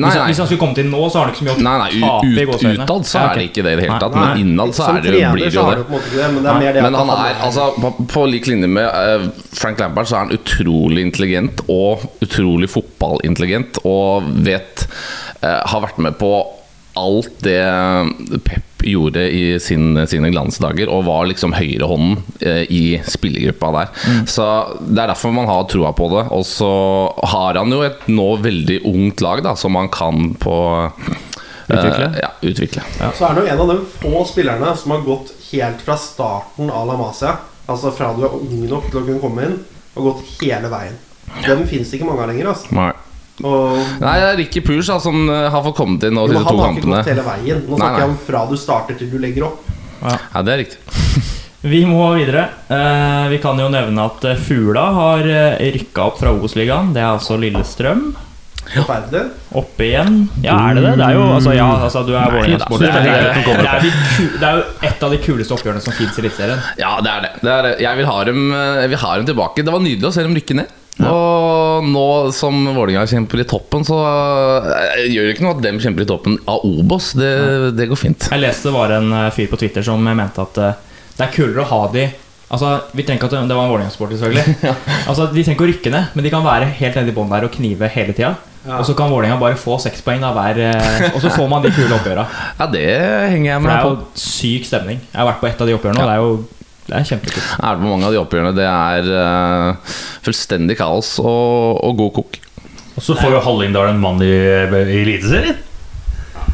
Nei, 0.00 0.08
hvis, 0.10 0.18
nei. 0.20 0.26
hvis 0.30 0.38
han 0.42 0.48
skulle 0.48 0.60
kommet 0.62 0.78
inn 0.82 0.90
nå, 0.92 1.00
så 1.12 1.18
har 1.20 1.26
han 1.28 1.34
ikke 1.34 1.40
så 1.42 1.46
mye 1.46 1.54
å 1.54 1.64
Nei, 1.66 1.74
nei, 1.80 1.90
ut, 2.00 2.64
utad 2.80 3.08
så 3.10 3.18
er 3.20 3.34
det 3.38 3.46
ikke 3.50 3.64
det 3.66 3.72
i 3.72 3.78
det 3.80 3.84
hele 3.86 3.98
tatt, 4.02 4.16
men 4.16 4.42
innad 4.44 4.74
så 4.76 4.86
er 4.88 5.00
det, 5.04 5.14
jo- 5.14 5.32
blir 5.34 5.44
det 5.44 5.58
jo 5.58 5.64
men 6.36 6.48
er 6.62 6.72
det 6.78 6.84
Men 6.86 6.98
han 7.00 7.12
er, 7.16 7.34
altså, 7.48 7.66
på, 7.80 7.92
på 8.14 8.26
lik 8.30 8.46
linje 8.50 8.70
med 8.70 8.86
eh, 8.88 9.26
Frank 9.60 9.82
Lampard 9.82 10.08
så 10.10 10.16
er 10.16 10.24
han 10.26 10.34
utrolig 10.38 11.04
intelligent 11.08 11.60
og 11.68 12.06
utrolig 12.24 12.70
fotballintelligent 12.72 13.82
og 13.88 14.30
vet 14.46 14.86
eh, 15.42 15.60
Har 15.72 15.84
vært 15.86 15.98
med 16.02 16.16
på 16.20 16.32
alt 16.98 17.40
det 17.44 17.60
Pep 18.44 18.82
gjorde 18.82 19.22
i 19.30 19.60
sin, 19.60 20.06
sine 20.08 20.30
glansdager, 20.32 20.88
og 20.88 21.04
var 21.04 21.26
liksom 21.28 21.52
høyrehånden 21.52 22.22
eh, 22.40 22.62
i 22.72 22.82
spillergruppa 23.04 23.72
der. 23.76 23.90
Mm. 24.08 24.22
Så 24.30 24.46
Det 24.80 25.02
er 25.02 25.12
derfor 25.12 25.34
man 25.36 25.50
har 25.50 25.66
troa 25.70 25.92
på 25.96 26.08
det. 26.14 26.26
Og 26.32 26.46
så 26.48 26.70
har 27.34 27.60
han 27.60 27.72
jo 27.74 27.82
et 27.86 28.06
nå 28.08 28.28
veldig 28.40 28.80
ungt 28.88 29.20
lag 29.24 29.42
da 29.44 29.54
som 29.58 29.76
man 29.76 29.90
kan 29.92 30.32
på 30.40 30.56
eh, 30.88 31.76
Utvikle. 31.76 32.08
ja, 32.22 32.32
utvikle. 32.40 32.86
Så 33.14 33.28
er 33.28 33.36
det 33.36 33.44
jo 33.44 33.52
en 33.52 33.62
av 33.66 33.74
de 33.74 33.78
få 34.00 34.24
spillerne 34.28 34.72
som 34.80 34.96
har 34.96 35.04
gått 35.06 35.34
helt 35.50 35.84
fra 35.84 35.98
starten 36.00 36.72
av 36.72 36.88
La 36.88 36.96
Masia, 36.98 37.36
altså 37.70 37.92
fra 37.94 38.14
du 38.16 38.24
er 38.26 38.34
ung 38.40 38.64
nok 38.70 38.88
til 38.90 39.02
å 39.02 39.06
kunne 39.06 39.22
komme 39.22 39.46
inn, 39.46 39.60
og 39.94 40.08
gått 40.08 40.26
hele 40.40 40.72
veien. 40.72 40.98
Dem 41.44 41.62
fins 41.68 41.92
ikke 41.94 42.08
mange 42.08 42.24
av 42.24 42.32
lenger. 42.32 42.50
Altså. 42.50 42.72
Nei. 42.74 42.90
Og 43.44 43.76
Nei, 44.02 44.14
det 44.20 44.28
er 44.28 44.38
Ricky 44.42 44.62
Pooch 44.64 44.88
som 45.02 45.28
eh, 45.30 45.48
har 45.52 45.62
fått 45.64 45.76
kommet 45.78 46.04
inn 46.08 46.14
nå 46.18 46.26
men 46.28 46.40
to 46.40 46.44
han 46.48 46.58
har 46.60 46.72
ikke 46.76 46.88
gått 46.90 47.12
hele 47.12 47.26
veien. 47.26 47.62
Nå 47.68 47.78
snakker 47.80 48.04
jeg 48.04 48.12
om 48.12 48.18
fra 48.26 48.46
du 48.50 48.56
starter 48.60 48.98
til 49.00 49.10
du 49.12 49.18
legger 49.22 49.48
opp. 49.50 49.68
Ja, 50.00 50.42
det 50.46 50.52
er 50.54 50.62
riktig. 50.64 50.80
Vi 51.60 51.82
må 51.84 52.06
videre. 52.16 52.46
Eh, 52.72 53.26
vi 53.28 53.36
kan 53.42 53.58
jo 53.60 53.66
nevne 53.68 54.06
at 54.08 54.22
eh, 54.24 54.38
Fugla 54.40 54.86
har 54.96 55.26
uh, 55.28 55.58
rykka 55.60 56.06
opp 56.08 56.16
fra 56.22 56.32
Obos-ligaen. 56.32 56.94
Det 56.96 57.02
er 57.02 57.10
altså 57.10 57.36
Lillestrøm. 57.36 58.06
Ja. 58.70 58.84
Oppe 59.58 59.84
igjen. 59.84 60.16
Ja, 60.44 60.54
er 60.70 60.78
det 60.78 60.84
det? 60.86 60.94
Det 61.00 61.04
er 61.04 61.16
jo 61.18 61.26
altså, 61.34 61.52
ja, 61.56 61.66
altså, 61.84 62.02
du 62.06 62.12
er 62.14 62.30
Nei, 62.30 62.38
Vålerenga-sporter. 62.38 62.86
da. 62.86 63.00
Det, 63.02 63.10
er- 63.10 63.20
Det 63.20 63.20
er- 63.20 63.60
det, 63.60 63.68
er 63.68 64.38
det 64.40 64.48
er 64.48 64.56
jo 64.56 64.64
et 64.88 65.02
av 65.04 65.10
de 65.10 65.18
kuleste 65.24 65.56
oppgjørene 65.56 65.82
som 65.84 65.92
fins 65.96 66.16
i 66.16 66.22
Eliteserien. 66.22 66.60
Ja, 66.80 66.92
det 67.04 67.10
er 67.12 67.20
det. 67.26 67.32
det, 67.42 67.50
er 67.50 67.62
det. 67.66 67.72
Jeg 67.84 68.00
vil 68.00 68.06
ha, 68.08 68.18
dem, 68.24 68.40
eh, 68.52 68.80
jeg 68.84 68.92
vil 68.94 69.02
ha 69.04 69.14
dem 69.16 69.26
tilbake. 69.26 69.64
Det 69.66 69.72
var 69.74 69.84
nydelig 69.84 70.08
å 70.08 70.12
se 70.14 70.22
dem 70.24 70.36
rykke 70.38 70.56
ned. 70.62 70.76
Og 71.08 71.86
nå 71.86 72.06
som 72.36 72.56
Vålerenga 72.74 73.06
kjemper 73.08 73.42
i 73.42 73.46
toppen, 73.48 73.84
så 73.86 73.98
eh, 74.04 75.06
gjør 75.10 75.28
det 75.28 75.34
ikke 75.34 75.46
noe 75.46 75.56
at 75.56 75.62
dem 75.64 75.78
kjemper 75.82 76.04
i 76.04 76.08
toppen 76.08 76.38
av 76.50 76.64
Obos. 76.66 77.12
Det, 77.18 77.30
det 77.78 77.88
går 77.90 78.00
fint. 78.00 78.26
Jeg 78.32 78.42
leste 78.42 78.68
det 78.68 78.76
var 78.76 78.96
en 78.98 79.14
eh, 79.16 79.30
fyr 79.34 79.48
på 79.52 79.60
Twitter 79.60 79.86
som 79.86 80.02
mente 80.04 80.44
at 80.44 80.60
eh, 80.60 80.82
det 81.16 81.26
er 81.26 81.32
kulere 81.36 81.64
å 81.64 81.70
ha 81.72 81.86
de 81.94 82.10
Altså, 82.50 82.66
vi 82.98 83.04
trenger 83.06 83.28
at 83.28 83.46
Det 83.46 83.54
var 83.54 83.62
en 83.62 83.70
Vålerenga-sport, 83.70 84.10
selvfølgelig. 84.18 84.72
Altså, 85.10 85.28
De 85.30 85.38
trenger 85.38 85.54
ikke 85.54 85.62
å 85.62 85.68
rykke 85.70 85.92
ned, 85.94 86.16
men 86.18 86.26
de 86.26 86.32
kan 86.32 86.42
være 86.42 86.66
helt 86.80 86.96
nede 86.98 87.12
i 87.12 87.14
bånn 87.14 87.30
der 87.30 87.46
og 87.46 87.52
knive 87.54 87.86
hele 87.94 88.10
tida. 88.10 88.32
Ja. 88.64 88.80
Og 88.80 88.88
så 88.88 88.96
kan 88.98 89.12
Vålerenga 89.12 89.36
bare 89.38 89.54
få 89.54 89.76
seks 89.78 90.02
poeng 90.02 90.26
av 90.26 90.34
hver, 90.34 90.58
og 91.12 91.20
så 91.22 91.30
får 91.30 91.46
man 91.52 91.62
de 91.62 91.70
kule 91.76 91.94
oppgjøra. 91.94 92.24
Ja, 92.58 92.66
det 92.66 92.88
henger 93.36 93.52
jeg 93.52 93.62
med 93.62 93.70
For 93.70 93.70
det 93.70 93.78
er 93.78 93.92
jo 93.92 94.24
syk 94.24 94.66
stemning. 94.66 94.98
Jeg 95.04 95.20
har 95.20 95.30
vært 95.30 95.44
på 95.44 95.48
ett 95.52 95.62
av 95.62 95.70
de 95.70 95.76
oppgjørene, 95.78 96.02
og 96.02 96.10
det 96.10 96.16
er 96.16 96.24
jo 96.26 96.59
det 96.86 96.96
er 96.96 97.06
kjempekult. 97.06 97.48
Er 97.60 97.66
er 97.70 97.80
på 97.80 97.88
mange 97.88 98.06
av 98.08 98.14
de 98.14 98.20
oppgjørene. 98.20 98.54
Det 98.56 98.66
er 98.66 99.10
uh, 99.14 99.96
fullstendig 100.26 100.78
kaos 100.80 101.16
og, 101.22 101.80
og 101.86 101.98
god 102.00 102.14
kok. 102.20 102.38
Og 102.96 103.04
så 103.04 103.16
får 103.16 103.36
jo 103.36 103.42
Hallingdal 103.44 103.92
en 103.92 104.00
mann 104.02 104.22
i, 104.24 104.30
i 104.30 105.02
Eliteserien. 105.02 105.60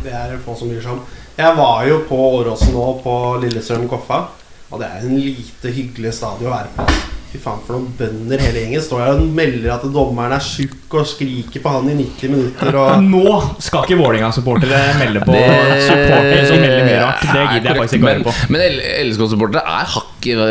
Det 0.04 0.12
er 0.14 0.34
det 0.34 0.42
få 0.44 0.54
som 0.58 0.70
bryr 0.70 0.84
seg 0.84 0.92
om. 0.92 1.04
Jeg 1.36 1.56
var 1.58 1.84
jo 1.88 2.00
på 2.08 2.18
Åråsen 2.38 2.72
nå, 2.76 2.84
på 3.02 3.14
Lillestrøm 3.42 3.88
Koffa. 3.90 4.22
Og 4.70 4.80
det 4.82 4.88
er 4.88 5.04
en 5.06 5.20
lite 5.20 5.72
hyggelig 5.72 6.14
stadion 6.16 6.50
å 6.50 6.56
være 6.56 6.72
på. 6.76 7.15
Fy 7.26 7.38
faen, 7.42 7.58
for 7.66 7.74
noen 7.74 7.88
bønder 7.98 8.38
hele 8.40 8.60
gjengen. 8.62 8.82
Står 8.84 9.00
her 9.02 9.16
og 9.18 9.24
melder 9.34 9.72
at 9.74 9.82
dommeren 9.92 10.32
er 10.36 10.44
tjukk 10.46 10.94
og 11.00 11.08
skriker 11.10 11.62
på 11.64 11.72
han 11.74 11.88
i 11.90 11.96
90 11.98 12.30
minutter. 12.32 12.78
Og 12.78 13.02
Nå 13.14 13.32
skal 13.66 13.82
ikke 13.84 13.98
Vålerenga-supportere 13.98 14.78
melde 15.00 15.24
på 15.26 15.34
Det- 15.34 15.82
supportere 15.88 16.46
som 16.46 16.62
melder 16.62 16.86
mye 16.86 17.00
rart. 17.02 17.26
Det 17.26 17.42
gidder 17.50 17.68
jeg 17.72 17.80
faktisk 17.82 17.98
ikke 17.98 18.06
å 18.06 18.08
men, 18.08 18.22
høre 18.22 18.28
på. 18.30 18.52
men 18.54 18.64
LSK-supportere 19.10 19.64
er 19.80 19.90
hakket 19.96 20.44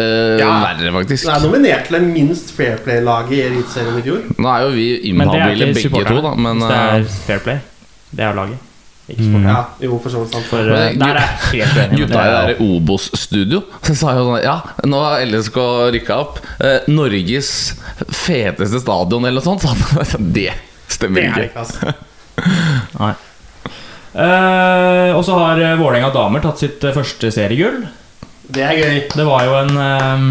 Ja. 0.44 0.52
verre, 0.66 0.92
faktisk. 1.00 1.26
det 1.26 1.34
er 1.36 1.48
nominert 1.48 1.88
til 1.88 1.98
det 2.00 2.04
minst 2.12 2.52
fair 2.56 2.78
play-laget 2.86 3.32
i 3.40 3.42
Eliteserien 3.48 3.98
i 4.00 4.06
fjor. 4.06 4.22
Nå 4.38 4.52
er 4.56 4.62
jo 4.68 4.70
vi 4.76 4.88
Men 5.16 5.28
inhabile 5.32 5.72
begge 5.74 6.06
to, 6.12 6.22
da. 6.28 6.36
Men 6.36 6.60
Hvis 6.60 6.70
det 6.70 6.78
er 6.78 7.10
fair 7.26 7.40
play. 7.48 7.60
Det 8.16 8.24
er 8.30 8.34
laget. 8.38 8.58
Supporterne. 9.06 9.52
Ja, 9.52 9.60
jo, 9.86 10.00
for 10.02 10.10
så 10.10 10.22
vidt 10.24 10.34
sant. 10.34 10.48
For 10.50 10.66
Men 10.66 10.82
eh, 10.82 10.96
der 10.98 11.20
er 11.20 11.28
jeg 11.28 11.62
helt 11.62 11.82
enig. 11.84 12.00
Gutta 12.02 12.22
i 12.24 12.32
det 12.32 12.40
der 12.48 12.64
Obos-studio 12.66 13.62
sa 14.02 14.16
jo 14.18 14.24
sånn 14.32 14.40
Ja, 14.42 14.56
nå 14.90 15.02
har 15.04 15.22
LSK 15.28 15.60
rykka 15.94 16.18
opp. 16.24 16.40
Eh, 16.58 16.88
Norges 16.90 17.52
feteste 18.10 18.82
stadion, 18.82 19.28
eller 19.30 19.46
noe 19.46 19.60
sånt. 19.62 20.18
Det 20.36 20.50
stemmer 20.90 21.22
Det 21.22 21.30
ikke. 21.30 21.46
ikke, 21.52 21.66
altså. 21.68 21.94
Nei. 23.04 23.14
Eh, 24.16 25.12
og 25.14 25.22
så 25.28 25.38
har 25.42 25.62
eh, 25.62 25.78
Vålerenga 25.80 26.10
damer 26.16 26.42
tatt 26.44 26.62
sitt 26.64 26.84
første 26.96 27.30
seriegull. 27.36 27.84
Det 28.48 28.64
er 28.66 28.78
gøy. 28.80 29.00
Det 29.14 29.26
var 29.28 29.46
jo 29.46 29.56
en 29.62 29.74
eh, 29.86 30.28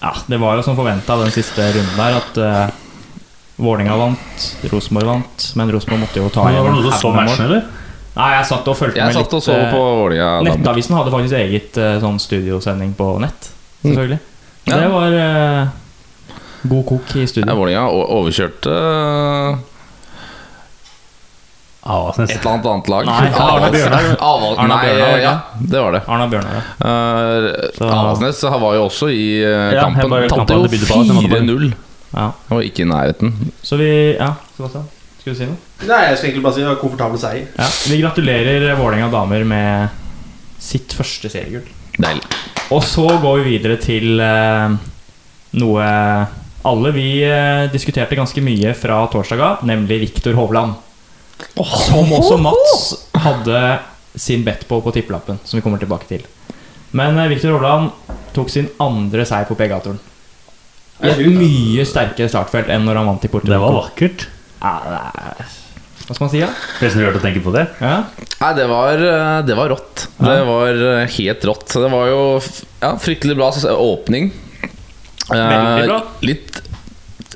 Ja, 0.00 0.14
det 0.26 0.38
var 0.42 0.58
jo 0.58 0.66
som 0.66 0.78
forventa 0.78 1.18
den 1.20 1.30
siste 1.34 1.66
runden 1.74 1.98
der 1.98 2.16
at 2.16 2.38
uh, 2.40 2.78
Vålerenga 3.60 3.98
vant, 4.00 4.46
Rosenborg 4.72 5.10
vant, 5.10 5.44
men 5.60 5.72
Rosenborg 5.74 6.06
måtte 6.06 6.22
jo 6.22 6.30
ta 6.32 6.46
igjen 6.48 6.64
Var 6.64 6.70
det 6.70 6.78
noen 6.78 6.94
som 6.94 7.02
så 7.02 7.10
matchen, 7.12 7.44
eller? 7.44 7.66
Nei, 8.16 8.28
jeg 8.36 8.46
satt 8.50 8.66
og 8.68 8.76
fulgte 8.76 9.04
med 9.06 9.14
satt 9.14 9.32
og 9.32 9.38
litt. 9.38 9.44
så 9.46 9.54
eh, 9.54 9.70
på 9.72 9.80
Vålinga. 10.00 10.30
Nettavisen 10.48 10.96
hadde 10.98 11.12
faktisk 11.14 11.36
eget 11.38 11.76
eh, 11.78 11.98
sånn 12.02 12.18
studiosending 12.20 12.92
på 12.98 13.06
nett. 13.22 13.50
Selvfølgelig. 13.84 14.18
Ja. 14.66 14.76
Det 14.76 14.88
var 14.92 15.14
uh, 15.14 15.68
god 16.68 16.86
kok 16.90 17.14
i 17.16 17.22
Ja, 17.22 17.26
studio. 17.30 17.54
Vålerenga 17.56 17.84
o- 17.88 18.08
overkjørte 18.18 18.74
eh, 18.74 19.62
Avaldsnes. 21.82 22.30
et 22.34 22.40
eller 22.42 22.52
annet 22.52 22.66
annet 22.68 22.88
lag. 22.92 23.06
Nei, 23.08 23.30
Arne 23.40 23.70
Bjørnar. 23.72 24.08
Arne 24.20 24.80
Bjørnar, 24.82 25.14
ja, 25.22 25.32
det 25.72 25.80
var 25.80 25.94
det. 25.96 26.02
Arna 26.12 26.26
Bjørnar. 26.28 26.58
ja. 26.58 26.62
Uh, 26.84 27.70
Så- 27.78 27.88
Avaldsnes 27.88 28.42
var 28.42 28.74
jo 28.76 28.84
også 28.90 29.08
i 29.14 29.22
uh, 29.46 29.72
Ja, 29.72 29.86
kampen. 29.86 30.28
Tapte 30.28 30.58
jo 30.58 30.66
det 30.66 30.70
begynte 30.74 30.90
bra, 30.92 31.02
det 31.08 31.16
måtte 31.16 31.32
bare- 31.32 31.46
4-0. 31.48 31.72
Ja. 32.10 32.26
Han 32.50 32.56
var 32.58 32.62
ikke 32.66 32.82
i 32.84 32.90
nærheten. 32.90 33.32
Så 33.62 33.76
vi 33.80 33.88
Ja, 34.18 34.34
Sebastian, 34.56 34.88
skulle 35.20 35.34
du 35.36 35.40
si 35.40 35.48
noe? 35.48 35.60
Nei, 35.88 36.00
jeg 36.08 36.16
skal 36.18 36.30
egentlig 36.30 36.44
bare 36.46 36.56
si 36.56 36.62
det 36.64 36.70
var 36.70 36.80
komfortabel 36.80 37.20
seier. 37.20 37.48
Ja, 37.58 37.68
Vi 37.92 38.00
gratulerer 38.00 38.66
Vålerenga 38.78 39.10
damer 39.12 39.44
med 39.44 39.98
sitt 40.60 40.92
første 40.96 41.30
seriegull. 41.32 41.68
Deilig. 42.00 42.24
Og 42.72 42.84
så 42.86 43.06
går 43.20 43.40
vi 43.40 43.56
videre 43.56 43.76
til 43.82 44.20
eh, 44.22 44.76
noe 45.60 45.86
alle 46.70 46.92
vi 46.92 47.06
eh, 47.24 47.66
diskuterte 47.72 48.18
ganske 48.18 48.42
mye 48.44 48.74
fra 48.76 49.02
torsdag 49.12 49.40
av, 49.44 49.62
nemlig 49.68 50.00
Viktor 50.06 50.36
Hovland. 50.38 50.76
Som 51.56 52.12
også 52.12 52.36
Mats 52.40 52.82
hadde 53.24 53.62
sin 54.20 54.44
bet 54.44 54.66
på 54.68 54.80
på 54.84 54.92
tippelappen, 54.92 55.38
som 55.44 55.56
vi 55.56 55.64
kommer 55.64 55.80
tilbake 55.80 56.08
til. 56.10 56.26
Men 56.96 57.18
eh, 57.18 57.30
Viktor 57.32 57.56
Hovland 57.56 57.92
tok 58.36 58.52
sin 58.52 58.68
andre 58.80 59.24
seier 59.28 59.48
på 59.48 59.56
PGA-turen. 59.58 60.00
I 61.00 61.14
et 61.14 61.22
mye 61.32 61.84
sterkere 61.88 62.28
startfelt 62.28 62.68
enn 62.68 62.84
når 62.84 63.00
han 63.00 63.08
vant 63.08 63.24
i 63.24 63.30
Porto 63.32 63.48
Det 63.48 63.60
var 63.60 63.72
vakkert. 63.72 64.26
Hva 64.60 66.16
skal 66.16 66.24
man 66.24 66.32
si, 66.32 66.40
da? 66.42 66.48
Nesten 66.82 67.04
rørt 67.04 67.20
å 67.20 67.22
tenke 67.22 67.42
på 67.44 67.52
det. 67.54 67.68
Ja? 67.78 68.00
Nei, 68.40 68.50
det 68.58 68.64
var, 68.66 68.98
eh, 68.98 69.36
det 69.46 69.54
var 69.54 69.70
rått. 69.70 70.08
Det 70.18 70.38
var 70.48 70.80
eh, 70.88 71.04
helt 71.16 71.44
rått. 71.46 71.76
Det 71.76 71.90
var 71.92 72.08
jo 72.10 72.22
ja, 72.80 72.90
fryktelig 72.98 73.36
bra 73.38 73.52
åpning. 73.76 74.32
Veldig 75.30 75.86
bra. 75.86 76.00
Eh, 76.00 76.26
litt 76.26 76.58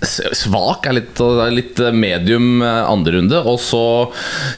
svak 0.04 0.88
er 0.90 0.98
litt, 0.98 1.22
litt 1.54 1.78
medium 1.94 2.60
andre 2.66 3.14
runde, 3.14 3.38
og 3.46 3.56
så 3.62 3.84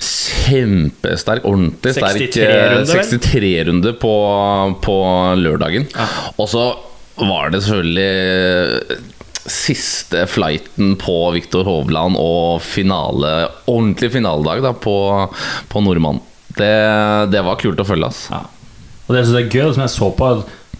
kjempesterk, 0.02 1.44
ordentlig 1.46 1.92
sterk 1.94 2.18
63-runde, 2.24 2.96
63-runde 3.12 3.92
på, 4.00 4.14
på 4.82 4.96
lørdagen. 5.38 5.86
Ja. 5.92 6.08
Og 6.40 6.50
så 6.50 6.64
var 7.20 7.52
det 7.52 7.62
selvfølgelig 7.68 9.04
siste 9.52 10.24
flighten 10.30 10.94
på 11.00 11.16
Viktor 11.34 11.66
Hovland 11.68 12.18
og 12.20 12.60
finale, 12.64 13.48
ordentlig 13.66 14.12
finaledag 14.16 14.64
da, 14.64 14.72
på, 14.72 14.96
på 15.70 15.82
Nordmann. 15.84 16.20
Det, 16.56 16.74
det 17.32 17.42
var 17.44 17.58
kult 17.60 17.80
å 17.82 17.86
følge, 17.86 18.10
ass. 18.10 18.26
ja. 18.32 18.44
Og 19.06 19.14
det 19.14 19.20
jeg 19.20 19.28
synes 19.28 19.38
er 19.38 19.52
gøy, 19.54 19.68
som 19.74 19.84
jeg 19.84 19.92
så 19.94 20.08
på 20.18 20.28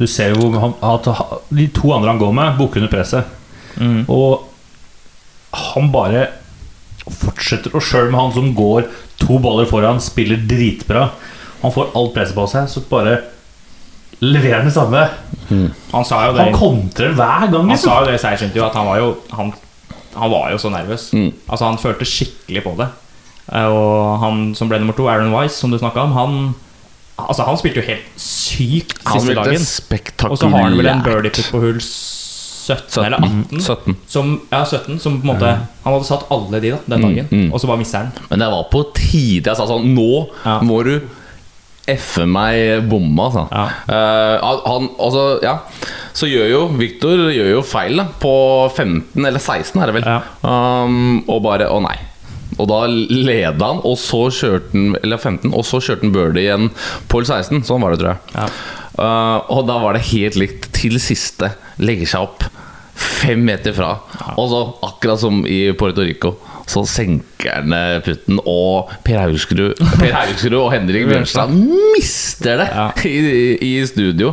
Du 0.00 0.06
ser 0.10 0.34
jo 0.34 0.48
han, 0.58 0.74
at 0.84 1.06
de 1.54 1.68
to 1.72 1.92
andre 1.94 2.10
han 2.10 2.20
går 2.20 2.32
med, 2.36 2.56
bukker 2.58 2.82
under 2.82 2.92
presset. 2.92 3.30
Mm. 3.80 4.02
Og 4.12 4.42
han 5.56 5.88
bare 5.94 6.26
fortsetter, 7.06 7.72
og 7.72 7.84
sjøl 7.86 8.10
med 8.10 8.18
han 8.20 8.34
som 8.34 8.50
går 8.56 8.90
to 9.22 9.38
baller 9.40 9.68
foran, 9.70 10.02
spiller 10.02 10.42
dritbra. 10.50 11.06
Han 11.62 11.72
får 11.72 11.94
alt 11.96 12.12
presset 12.16 12.36
på 12.36 12.44
seg, 12.50 12.68
så 12.68 12.82
bare 12.90 13.20
leverer 14.20 14.60
han 14.60 14.68
det 14.68 14.74
samme. 14.76 15.06
Han 15.92 16.04
sa 16.04 16.26
jo 16.26 16.32
det 16.36 16.44
Han 16.44 16.52
kontrer 16.58 17.14
hver 17.14 17.46
gang. 17.50 17.62
Han 17.62 17.68
Liksom. 17.74 17.90
sa 17.90 18.00
jo 18.00 18.06
det 18.10 18.14
i 18.18 18.22
seiersintervjuet, 18.24 18.68
at 18.70 18.74
han 18.80 18.86
var 18.86 18.98
jo 19.02 19.08
han, 19.32 19.52
han 20.16 20.30
var 20.30 20.50
jo 20.52 20.58
så 20.58 20.70
nervøs. 20.72 21.08
Mm. 21.12 21.32
Altså 21.48 21.64
Han 21.70 21.78
følte 21.78 22.04
skikkelig 22.04 22.62
på 22.64 22.76
det. 22.78 22.88
Eh, 23.52 23.66
Og 23.66 24.18
han 24.20 24.54
som 24.58 24.68
ble 24.68 24.78
nummer 24.82 24.96
to, 24.96 25.06
Aaron 25.08 25.32
Wise, 25.34 25.54
som 25.60 25.70
du 25.70 25.78
snakka 25.78 26.02
om, 26.06 26.12
han 26.12 26.54
Altså 27.18 27.46
han 27.46 27.56
spilte 27.56 27.80
jo 27.80 27.86
helt 27.86 28.08
sykt 28.20 28.98
Han 29.06 29.20
siste 29.20 29.34
dagen. 29.34 30.30
Og 30.30 30.36
så 30.38 30.48
har 30.52 30.66
han 30.66 30.76
vel 30.76 30.86
en 30.92 31.02
birdie 31.02 31.30
putt 31.32 31.48
på 31.50 31.60
hull 31.62 31.78
17 31.80 33.04
eller 33.06 33.18
18. 33.22 33.60
17. 33.60 33.96
Som, 34.10 34.40
ja, 34.50 34.64
17 34.66 34.98
Som 34.98 35.20
på 35.20 35.28
en 35.28 35.30
måte 35.34 35.46
Han 35.84 35.92
hadde 35.94 36.04
satt 36.08 36.26
alle 36.34 36.60
de 36.60 36.72
da 36.74 36.78
den 36.90 37.04
dagen, 37.06 37.28
mm. 37.30 37.52
og 37.54 37.60
så 37.62 37.68
bare 37.70 37.78
mister 37.78 37.98
han. 38.02 38.10
Men 38.30 38.42
det 38.42 38.48
var 38.50 38.64
på 38.72 38.82
tide. 38.96 39.46
Jeg 39.46 39.56
sa 39.56 39.66
sånn 39.70 39.86
Nå 39.94 40.26
Ja. 40.44 40.58
må 40.66 40.80
du 40.84 40.96
F-e 41.86 42.24
meg 42.26 42.88
bomma, 42.90 43.28
altså. 43.28 43.44
Ja. 43.52 43.66
Uh, 43.86 44.58
han, 44.66 44.88
altså, 44.98 45.24
ja. 45.44 45.58
Så 46.16 46.26
gjør 46.30 46.48
jo 46.50 46.60
Victor 46.78 47.28
gjør 47.30 47.50
jo 47.52 47.62
feil 47.66 48.00
da 48.00 48.08
på 48.20 48.34
15 48.72 49.22
eller 49.22 49.38
16, 49.38 49.78
er 49.78 49.90
det 49.90 49.96
vel. 50.00 50.08
Ja. 50.08 50.18
Um, 50.42 51.22
og 51.30 51.44
bare 51.46 51.70
Å, 51.70 51.78
nei. 51.84 51.96
Og 52.56 52.68
da 52.70 52.82
leda 52.88 53.68
han, 53.68 53.82
og 53.84 53.98
så 54.00 54.26
kjørte 54.32 54.72
han 54.72 54.94
Eller 55.02 55.18
15, 55.20 55.50
og 55.50 55.64
så 55.66 55.80
kjørte 55.82 56.06
han 56.06 56.14
birdie 56.14 56.46
igjen 56.46 56.70
på 57.10 57.20
16. 57.22 57.62
Sånn 57.68 57.84
var 57.84 57.94
det, 57.94 58.00
tror 58.02 58.14
jeg. 58.14 58.34
Ja. 58.34 58.50
Uh, 58.96 59.38
og 59.52 59.66
da 59.68 59.76
var 59.82 59.96
det 59.96 60.06
helt 60.10 60.38
likt 60.40 60.70
til 60.74 60.96
siste. 61.02 61.52
Legger 61.82 62.14
seg 62.14 62.28
opp 62.30 62.46
fem 62.96 63.42
meter 63.44 63.74
fra. 63.76 63.92
Og 64.40 64.48
så, 64.50 64.62
akkurat 64.88 65.20
som 65.20 65.42
i 65.44 65.66
Puerto 65.76 66.04
Rico, 66.06 66.36
så 66.66 66.82
senker 66.90 67.60
han 67.60 67.74
eh, 67.76 67.98
putten, 68.02 68.40
og 68.42 68.90
Per 69.06 69.20
Haugsrud, 69.22 69.78
per 70.00 70.14
Haugsrud 70.16 70.56
og 70.58 70.72
Henrik 70.74 71.06
Bjørnstad 71.10 71.52
mister 71.94 72.62
det 72.62 72.68
Ja. 72.72 72.86
i, 73.06 73.54
i, 73.62 73.72
studio. 73.86 74.32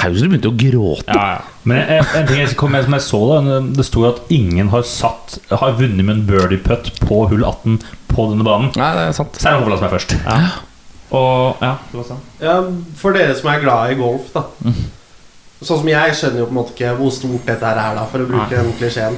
Haugsrud 0.00 0.32
begynte 0.32 0.52
å 0.52 0.56
gråte. 0.56 1.12
Ja, 1.12 1.26
ja. 1.36 1.56
Men 1.68 1.82
en, 1.84 2.06
en 2.16 2.28
ting 2.30 2.40
jeg, 2.40 2.54
kom 2.56 2.72
med 2.72 2.86
som 2.86 2.94
jeg 2.96 3.04
så 3.04 3.18
da 3.28 3.58
Det 3.76 3.84
sto 3.84 4.06
at 4.08 4.30
ingen 4.32 4.70
har 4.72 4.86
satt 4.88 5.34
Har 5.50 5.74
vunnet 5.76 6.00
med 6.00 6.14
en 6.14 6.22
birdie 6.24 6.62
putt 6.64 6.88
på 7.02 7.18
hull 7.28 7.42
18 7.44 7.74
på 8.08 8.24
denne 8.30 8.46
banen. 8.46 8.70
Nei, 8.78 8.88
det 8.96 9.02
er 9.10 9.16
sant. 9.18 9.36
Så 9.36 9.50
er 9.50 9.58
det 9.58 9.66
Hovland 9.66 9.82
som 9.82 9.88
er 9.90 9.94
først. 9.98 10.16
ja. 10.24 10.38
Og 11.08 11.60
ja, 11.64 11.74
det 11.88 11.96
var 11.96 12.04
sant. 12.04 12.32
Ja, 12.42 12.54
For 13.00 13.16
dere 13.16 13.36
som 13.36 13.48
er 13.52 13.62
glad 13.62 13.92
i 13.94 13.98
golf, 14.00 14.28
da. 14.34 14.42
Sånn 15.58 15.80
som 15.80 15.88
jeg 15.90 16.16
skjønner 16.16 16.42
jo 16.42 16.48
på 16.48 16.52
en 16.52 16.58
måte 16.60 16.74
ikke 16.74 16.90
hvor 16.98 17.12
stort 17.14 17.48
dette 17.48 17.70
er, 17.70 17.94
da, 17.96 18.04
for 18.10 18.22
å 18.22 18.28
bruke 18.28 18.52
den 18.52 18.74
klisjeen. 18.78 19.16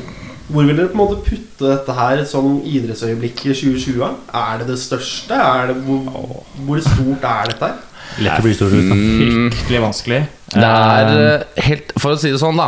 Hvor 0.51 0.67
vil 0.67 0.77
dere 0.79 0.91
på 0.91 0.97
en 0.99 1.03
måte 1.05 1.21
putte 1.27 1.69
dette 1.71 1.95
her 1.95 2.25
som 2.27 2.57
idrettsøyeblikk 2.67 3.45
i 3.47 3.55
2020? 3.55 4.03
Er 4.35 4.59
det 4.63 4.67
det 4.73 4.79
største? 4.83 5.37
Er 5.39 5.71
det, 5.71 5.77
hvor, 5.87 6.43
hvor 6.67 6.81
stort 6.83 7.25
er 7.31 7.53
dette 7.53 7.69
her? 7.71 7.79
Lett 8.27 8.41
å 8.41 8.45
bli 8.45 8.55
stor. 8.57 8.73
Mm, 8.75 9.51
Fryktelig 9.55 9.83
vanskelig. 9.85 10.21
det 10.57 10.67
er 10.67 11.11
Eh, 11.15 11.27
eh, 11.35 11.63
helt 11.69 11.93
For 12.03 12.17
å 12.17 12.19
si 12.19 12.33
det 12.35 12.41
sånn, 12.43 12.59
da. 12.59 12.67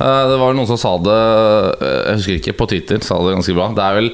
eh, 0.00 0.22
Det 0.30 0.38
var 0.40 0.54
noen 0.56 0.66
som 0.70 0.78
sa 0.80 0.94
det 1.04 1.18
Jeg 1.84 2.16
husker 2.16 2.38
ikke, 2.38 2.56
på 2.56 2.68
Twitter 2.72 3.02
sa 3.04 3.18
det 3.26 3.34
ganske 3.36 3.54
bra. 3.58 3.68
Det 3.76 3.84
er 3.84 3.98
vel 4.00 4.10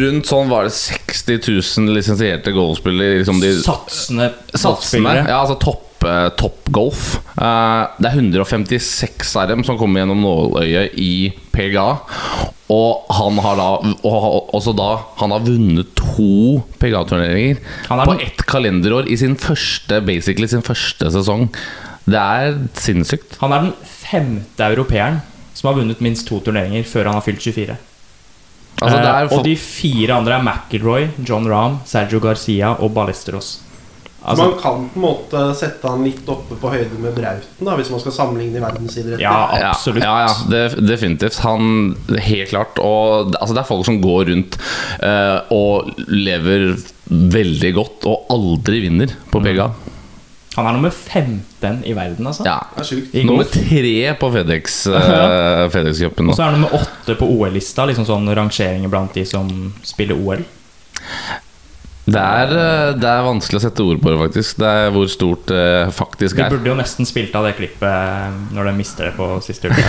rundt 0.00 0.26
sånn 0.26 0.48
var 0.48 0.64
det 0.64 0.72
60 0.72 1.44
000 1.84 1.92
lisensierte 1.94 2.52
golfspillere. 2.56 3.20
Liksom 3.20 3.40
de, 3.44 3.52
Satsende. 3.62 4.30
golfspillere. 4.56 5.26
Ja, 5.28 5.42
altså 5.44 5.58
topp, 5.60 5.84
eh, 6.04 6.28
Top 6.36 6.68
golf. 6.74 7.16
Eh, 7.38 7.82
det 8.02 8.10
er 8.10 8.18
156 8.18 9.32
av 9.40 9.48
dem 9.52 9.64
som 9.66 9.78
kommer 9.80 10.02
gjennom 10.02 10.20
nåløyet 10.24 10.98
i 11.00 11.32
PGA. 11.54 11.88
Og 12.72 13.06
han 13.14 13.38
har 13.44 13.58
da 13.60 13.66
og, 13.78 14.48
også 14.56 14.72
da 14.74 14.88
Han 15.20 15.30
har 15.30 15.44
vunnet 15.44 15.92
to 15.94 16.58
PGA-turneringer 16.82 17.60
er 17.94 18.08
på 18.08 18.16
ett 18.18 18.42
kalenderår 18.50 19.06
i 19.06 19.14
sin 19.20 19.36
første 19.38 20.00
Basically 20.02 20.50
sin 20.50 20.66
første 20.66 21.12
sesong. 21.14 21.46
Det 22.06 22.18
er 22.18 22.58
sinnssykt. 22.78 23.38
Han 23.40 23.54
er 23.54 23.68
den 23.68 23.74
femte 23.86 24.66
europeeren 24.66 25.22
som 25.56 25.70
har 25.70 25.78
vunnet 25.78 26.02
minst 26.04 26.26
to 26.28 26.42
turneringer 26.44 26.84
før 26.86 27.08
han 27.08 27.18
har 27.18 27.24
fylt 27.24 27.42
24. 27.42 27.76
Altså, 28.76 28.96
det 29.00 29.08
er 29.08 29.24
Eh, 29.24 29.32
og 29.32 29.44
de 29.44 29.56
fire 29.56 30.12
andre 30.14 30.36
er 30.36 30.42
McIlroy, 30.42 31.08
John 31.24 31.48
Rahm, 31.48 31.78
Sergio 31.88 32.20
Garcia 32.20 32.74
og 32.74 32.92
Ballesteros. 32.92 33.60
Så 34.26 34.32
Altså, 34.32 34.44
man 34.44 34.58
kan 34.58 34.88
på 34.90 34.98
en 34.98 35.04
måte 35.04 35.40
sette 35.54 35.86
han 35.86 36.02
litt 36.02 36.26
oppe 36.26 36.56
på 36.58 36.70
høyde 36.72 36.98
med 36.98 37.14
Brauten, 37.14 37.62
da 37.68 37.76
hvis 37.78 37.92
man 37.92 38.00
skal 38.02 38.14
sammenligne 38.16 38.58
i 38.58 38.62
verdensidretter. 38.64 39.22
ja, 39.22 39.34
Ja, 39.54 39.68
absolutt. 39.70 40.02
Ja, 40.02 40.16
ja, 40.24 40.32
det, 40.50 40.62
definitivt. 40.82 41.38
Han, 41.44 41.94
helt 42.10 42.50
klart. 42.50 42.80
Og 42.82 43.36
altså, 43.38 43.54
det 43.54 43.62
er 43.62 43.68
folk 43.68 43.86
som 43.86 44.00
går 44.02 44.32
rundt 44.32 44.58
uh, 44.98 45.46
og 45.54 45.94
lever 46.10 46.72
veldig 47.06 47.70
godt 47.76 48.08
og 48.10 48.26
aldri 48.34 48.82
vinner 48.88 49.14
på 49.30 49.44
PGA. 49.44 49.70
Han 50.56 50.66
er 50.66 50.74
nummer 50.74 50.90
15 50.90 51.84
i 51.86 51.94
verden, 51.94 52.26
altså. 52.26 52.42
Ja. 52.48 52.58
Er 52.80 53.24
Nummer 53.28 53.46
tre 53.46 53.96
på 54.18 54.30
FedEx 54.32 54.86
uh, 54.90 55.66
FedEx-cupen 55.74 56.32
Og 56.32 56.34
så 56.34 56.48
er 56.48 56.50
han 56.50 56.58
nummer 56.58 56.80
åtte 56.80 57.14
på 57.14 57.30
OL-lista, 57.30 57.86
liksom 57.86 58.08
sånn 58.08 58.26
rangeringer 58.34 58.90
blant 58.90 59.14
de 59.14 59.22
som 59.28 59.52
spiller 59.86 60.18
OL. 60.18 60.42
Det 62.06 62.22
er, 62.22 62.52
eh, 62.54 62.92
det 62.94 63.08
er 63.10 63.24
vanskelig 63.26 63.58
å 63.58 63.62
sette 63.64 63.82
ord 63.82 63.98
på 64.02 64.12
det, 64.12 64.18
faktisk. 64.20 64.58
Det 64.62 64.72
er 64.80 64.92
hvor 64.94 65.08
stort 65.10 65.48
det 65.50 65.62
faktisk 65.96 66.38
Vi 66.38 66.44
Du 66.46 66.54
burde 66.54 66.70
jo 66.70 66.76
nesten 66.78 67.08
spilt 67.08 67.34
av 67.34 67.48
det 67.48 67.56
klippet 67.58 68.52
når 68.54 68.70
de 68.70 68.74
mister 68.78 69.08
det 69.08 69.16
på 69.18 69.26
siste 69.42 69.72
uke. 69.72 69.86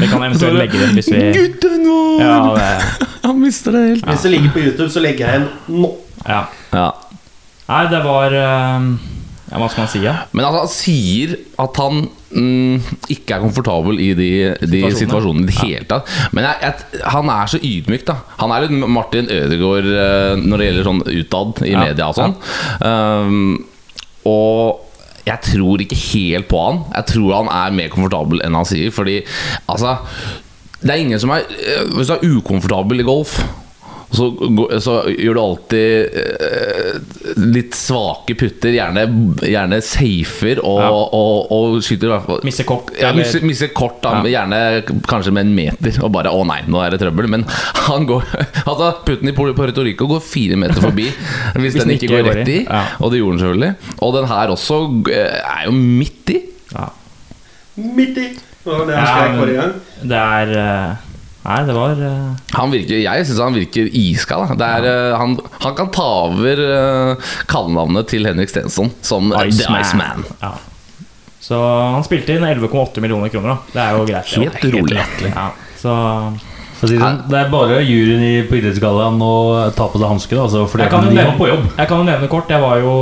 Vi 0.00 0.08
kan 0.10 0.24
eventuelt 0.26 0.58
legge 0.58 0.80
det 0.80 0.88
inn 0.88 0.98
hvis 0.98 1.10
vi 1.14 1.20
Guttenor! 1.36 2.24
Ja, 2.24 2.40
det, 2.58 2.72
Han 3.28 3.38
mister 3.42 3.76
det 3.76 3.84
helt. 3.86 4.08
Hvis 4.10 4.26
det 4.26 4.32
ligger 4.34 4.56
på 4.56 4.64
YouTube, 4.66 4.90
så 4.90 5.04
legger 5.04 5.30
jeg 5.30 5.44
en 5.44 5.78
nå. 5.78 5.92
ja. 6.26 6.42
Ja. 6.74 6.88
Nei, 7.68 7.82
det 7.92 7.98
var 8.00 8.32
eh, 8.32 8.84
Ja, 9.48 9.56
hva 9.62 9.68
skal 9.72 9.84
man 9.86 9.90
si, 9.92 10.00
ja? 10.04 10.14
Men 10.36 10.44
altså, 10.44 10.60
han 10.64 10.72
sier 10.72 11.30
at 11.64 11.78
han 11.80 12.02
mm, 12.36 12.88
ikke 13.14 13.36
er 13.38 13.44
komfortabel 13.46 14.00
i 14.04 14.10
de, 14.18 14.30
de 14.68 14.82
Situasjonene. 14.92 15.46
i 15.46 15.48
det 15.48 15.56
hele 15.62 15.88
tatt. 15.88 16.10
Men 16.36 16.44
jeg, 16.44 16.58
jeg, 16.66 17.00
han 17.14 17.32
er 17.32 17.48
så 17.54 17.60
ydmyk, 17.64 18.04
da. 18.10 18.18
Han 18.42 18.52
er 18.52 18.66
litt 18.66 18.90
Martin 18.98 19.30
Ødegaard 19.32 19.88
eh, 19.88 20.34
når 20.42 20.60
det 20.60 20.68
gjelder 20.68 20.90
sånn 20.90 21.00
utad 21.06 21.62
i 21.64 21.72
Ja, 21.72 21.86
media 21.86 22.10
og 22.10 22.18
sånn. 22.18 22.36
Um, 22.84 23.56
og 24.28 24.84
jeg 25.28 25.40
tror 25.44 25.82
ikke 25.84 25.96
helt 26.08 26.48
på 26.50 26.60
han. 26.66 26.82
Jeg 26.94 27.08
tror 27.14 27.34
han 27.38 27.48
er 27.52 27.74
mer 27.76 27.90
komfortabel 27.92 28.44
enn 28.44 28.56
han 28.56 28.68
sier. 28.68 28.92
Fordi 28.94 29.20
altså 29.68 29.96
Det 30.80 30.92
er 30.94 31.02
ingen 31.02 31.18
som 31.20 31.32
er 31.34 31.42
eh, 31.56 31.88
Hvis 31.96 32.08
du 32.12 32.14
er 32.14 32.36
ukomfortabel 32.36 33.00
i 33.02 33.06
golf, 33.08 33.40
Og 34.08 34.16
så, 34.16 34.26
så 34.80 34.92
gjør 35.12 35.36
du 35.36 35.40
alltid 35.42 36.14
eh, 36.16 36.94
litt 37.44 37.74
svake 37.76 38.32
putter, 38.40 38.72
gjerne, 38.72 39.02
gjerne 39.44 39.80
safer, 39.84 40.62
og, 40.64 40.78
Ja. 40.80 40.88
og, 41.18 41.50
og 41.52 41.76
skyter 41.84 42.08
i 42.08 42.12
hvert 42.14 42.24
fall 42.28 42.40
Misse 42.48 42.64
kort. 42.64 42.88
ja, 42.96 43.10
misse, 43.12 43.42
misse 43.44 43.68
kort, 43.76 43.98
da, 44.04 44.14
Ja. 44.24 44.30
gjerne 44.38 44.60
kanskje 45.08 45.34
med 45.36 45.44
en 45.46 45.54
meter, 45.58 45.98
og 46.02 46.12
bare 46.16 46.32
'å 46.32 46.40
nei, 46.48 46.62
nå 46.66 46.80
er 46.86 46.90
det 46.96 47.00
trøbbel'. 47.02 47.28
Men 47.28 47.44
han 47.88 48.06
går 48.08 48.24
Altså, 48.64 48.94
putten 49.04 49.28
i 49.28 49.32
Puerto 49.36 49.82
Rico 49.84 50.06
går 50.08 50.20
fire 50.24 50.56
meter 50.56 50.80
forbi 50.80 51.10
hvis, 51.60 51.74
den 51.76 51.90
ikke 51.96 52.08
går 52.08 52.24
rett 52.32 52.48
i. 52.48 52.64
Ja. 52.64 52.84
Og 53.00 53.12
det 53.12 53.20
gjorde 53.20 53.36
den 53.36 53.44
selvfølgelig. 53.44 53.74
Og 54.00 54.14
den 54.16 54.26
her 54.32 54.48
også 54.56 54.80
eh, 55.12 55.36
er 55.44 55.66
jo 55.66 55.72
midt 55.76 56.30
i. 56.32 56.38
Ja. 56.72 56.88
Midt 57.76 58.16
i! 58.18 58.28
Det 58.64 58.86
det 58.88 58.96
jeg 58.96 59.04
Ja, 59.04 59.28
men- 59.28 59.38
forrige 59.38 59.60
gang. 59.60 59.72
Det 60.02 60.16
er 60.16 60.96
Nei, 61.48 61.62
det 61.64 61.74
var 61.76 62.00
eh, 62.04 62.32
Han 62.58 62.72
virker, 62.72 62.98
jeg 63.00 63.28
syns 63.28 63.38
han 63.40 63.54
virker 63.56 63.88
iskald. 63.96 64.50
Ja. 64.52 64.56
Det 64.60 64.66
er, 64.78 64.88
eh, 64.90 65.14
han, 65.16 65.36
han 65.62 65.76
kan 65.78 65.88
ta 65.94 66.08
over 66.26 66.60
uh, 66.60 67.30
kallenavnet 67.48 68.10
til 68.12 68.28
Henrik 68.28 68.52
Stensson 68.52 68.92
som 69.00 69.32
Ice 69.46 69.62
The 69.62 69.78
Iceman. 69.80 70.26
Ja. 70.42 70.52
Så 71.40 71.56
han 71.56 72.04
spilte 72.04 72.36
inn 72.36 72.44
11,8 72.44 73.00
millioner 73.00 73.32
kroner, 73.32 73.54
da. 73.54 73.72
Det 73.72 73.80
er 73.80 73.96
jo 73.96 74.04
greit. 74.10 74.36
Helt 74.36 74.68
rolig. 74.74 75.00
Ja. 75.24 75.46
Så 75.78 75.94
For 76.82 76.90
si 76.90 76.98
det 76.98 77.00
sånn, 77.00 77.22
det 77.30 77.40
er 77.40 77.48
bare 77.54 77.80
juryen 77.80 78.26
i, 78.26 78.34
på 78.44 78.58
Idrettsgallaen 78.58 79.16
å 79.24 79.34
ta 79.74 79.88
på 79.88 80.02
seg 80.02 80.12
hansker, 80.12 80.42
altså, 80.42 80.66
jeg 80.68 80.92
kan, 80.92 81.08
nevne, 81.08 81.32
på 81.38 81.48
jobb. 81.48 81.64
jeg 81.78 81.90
kan 81.90 82.04
nevne 82.04 82.28
kort. 82.30 82.52
Jeg 82.52 82.60
var 82.60 82.82
jo 82.84 82.94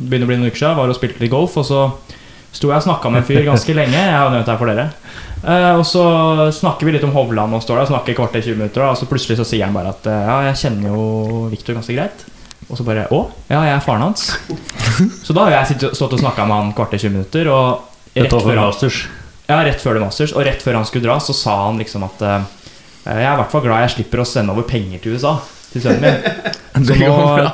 begynner 0.00 0.24
å 0.24 0.32
bli 0.32 0.40
noen 0.40 0.54
uker 0.54 0.62
siden, 0.62 0.78
var 0.80 0.94
og 0.94 0.96
spilte 0.96 1.20
litt 1.20 1.34
golf, 1.34 1.58
og 1.60 1.68
så 1.68 1.84
sto 2.54 2.70
jeg 2.70 2.80
og 2.80 2.86
snakka 2.86 3.12
med 3.12 3.20
en 3.20 3.28
fyr 3.28 3.44
ganske 3.44 3.76
lenge. 3.76 3.98
Jeg 3.98 4.16
har 4.16 4.32
nevnt 4.32 4.48
det 4.48 4.54
her 4.54 4.62
for 4.62 4.72
dere. 4.72 4.88
Eh, 5.44 5.72
og 5.76 5.84
så 5.86 6.02
snakker 6.56 6.88
vi 6.88 6.94
litt 6.96 7.04
om 7.04 7.12
Hovland 7.12 7.52
og 7.56 7.62
står 7.64 7.80
der 7.80 7.86
og 7.86 7.90
snakker 7.92 8.16
kvarter 8.16 8.44
20 8.44 8.56
minutter, 8.60 8.84
og 8.86 8.96
så 8.96 9.08
plutselig 9.10 9.36
så 9.40 9.46
sier 9.48 9.66
han 9.66 9.76
bare 9.76 9.92
at 9.92 10.06
eh, 10.08 10.22
ja, 10.30 10.36
jeg 10.48 10.60
kjenner 10.62 10.94
jo 10.94 11.04
Viktor 11.52 11.76
ganske 11.76 11.96
greit. 11.96 12.24
Og 12.70 12.78
så 12.78 12.86
bare 12.86 13.04
Å? 13.12 13.18
Ja, 13.50 13.60
jeg 13.66 13.74
er 13.76 13.82
faren 13.84 14.06
hans. 14.06 14.30
Så 15.26 15.36
da 15.36 15.44
har 15.48 15.58
jeg 15.58 15.90
stått 15.92 16.16
og 16.16 16.22
snakka 16.22 16.46
med 16.48 16.56
han 16.56 16.72
kvarter 16.76 17.02
20 17.02 17.12
minutter, 17.18 17.50
og 17.52 18.16
rett 18.16 18.32
før 18.32 18.56
han 18.56 18.70
Masters. 18.70 19.02
Ja, 19.50 19.58
rett 19.66 19.82
før 19.84 19.98
det 19.98 20.04
Masters, 20.06 20.32
og 20.32 20.46
rett 20.48 20.64
før 20.64 20.78
han 20.80 20.88
skulle 20.88 21.04
dra, 21.04 21.18
så 21.20 21.36
sa 21.36 21.58
han 21.66 21.76
liksom 21.82 22.06
at 22.06 22.22
uh, 22.24 22.46
Jeg 23.04 23.20
er 23.26 23.34
i 23.34 23.40
hvert 23.42 23.52
fall 23.52 23.66
glad 23.66 23.84
jeg 23.84 23.92
slipper 23.98 24.22
å 24.22 24.26
sende 24.28 24.54
over 24.54 24.64
penger 24.64 25.02
til 25.04 25.18
USA. 25.18 25.34
Til 25.74 25.84
sønnen 25.84 26.06
min. 26.06 26.54
Så 26.88 26.96
nå 26.98 27.10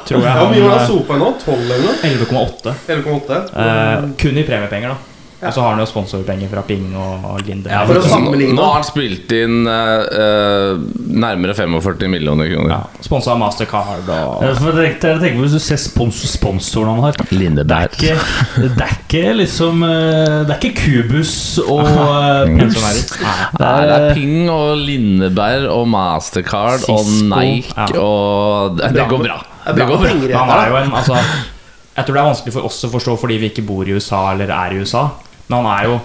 tror 0.09 0.23
jeg 0.23 0.25
Ja, 0.25 0.47
han 0.47 0.87
sopa 0.89 1.17
nå? 1.21 1.33
12 1.43 1.57
eller 1.59 1.83
noe? 1.85 1.97
eh, 1.99 2.15
11,8. 2.15 2.73
11,8? 2.95 3.41
Eh, 3.65 4.05
kun 4.23 4.39
i 4.41 4.45
premiepenger, 4.47 4.95
da. 4.95 5.10
Og 5.41 5.55
så 5.57 5.63
har 5.65 5.71
han 5.73 5.79
jo 5.81 5.87
sponsorpenger 5.89 6.51
fra 6.53 6.61
Ping 6.69 6.91
og 7.01 7.39
Linde. 7.47 7.71
Ja, 7.73 7.87
For 7.89 7.97
å 7.97 8.03
nå, 8.03 8.09
sammenligne. 8.13 8.53
nå 8.59 8.65
har 8.67 8.75
han 8.77 8.85
spilt 8.85 9.31
inn 9.33 9.63
eh, 9.65 10.03
eh, 10.21 10.83
nærmere 11.25 11.55
45 11.57 12.11
millioner 12.13 12.51
kroner. 12.51 12.75
ja, 12.75 12.81
Sponsa 13.07 13.33
av 13.33 13.39
Mastercard 13.41 14.11
og 14.13 14.43
Ja, 14.45 14.51
for 14.59 14.77
jeg 14.77 14.91
tenker, 14.99 15.15
jeg 15.15 15.23
tenker 15.23 15.39
på 15.41 15.47
Hvis 15.47 15.55
du 15.57 15.63
ser 15.65 15.81
spons 15.81 16.19
sponsoren 16.29 16.91
han 16.93 17.01
har 17.07 17.17
Det 17.17 17.25
er 17.31 17.39
Lindeberg. 17.41 17.97
ikke, 17.97 18.19
det 18.77 18.85
er 18.85 18.93
ikke 18.99 19.23
liksom 19.39 19.81
eh, 19.89 20.35
Det 20.45 20.57
er 20.57 20.61
ikke 20.61 20.75
Kubus 20.83 21.33
og 21.65 21.89
eh, 21.89 22.53
Puls. 22.59 23.17
Nei, 23.57 23.73
det 23.87 23.97
er 23.97 24.07
Ping 24.19 24.51
og 24.53 24.75
Lindeberg 24.85 25.71
og 25.73 25.89
Mastercard 25.97 26.85
og 26.93 27.09
Nike 27.33 27.73
ja. 27.79 27.89
og 27.97 28.77
Det, 28.77 28.93
det 28.99 29.09
går 29.09 29.25
bra. 29.25 29.41
Det 29.71 29.75
bra 29.81 29.89
går 29.95 30.05
bra. 30.05 30.45
Han 30.45 30.55
er 30.59 30.69
jo 30.75 30.79
en 30.85 30.93
Altså 31.01 31.17
Jeg 31.17 32.05
tror 32.05 32.15
det 32.15 32.21
er 32.23 32.29
vanskelig 32.31 32.55
for 32.61 32.69
oss 32.69 32.79
å 32.87 32.93
forstå 32.93 33.17
fordi 33.25 33.41
vi 33.43 33.51
ikke 33.55 33.65
bor 33.67 33.89
i 33.89 33.97
USA 33.97 34.21
eller 34.35 34.53
er 34.53 34.77
i 34.77 34.85
USA. 34.85 35.09
Men 35.51 35.65
han 35.65 35.71
er 35.75 35.89
jo 35.91 36.01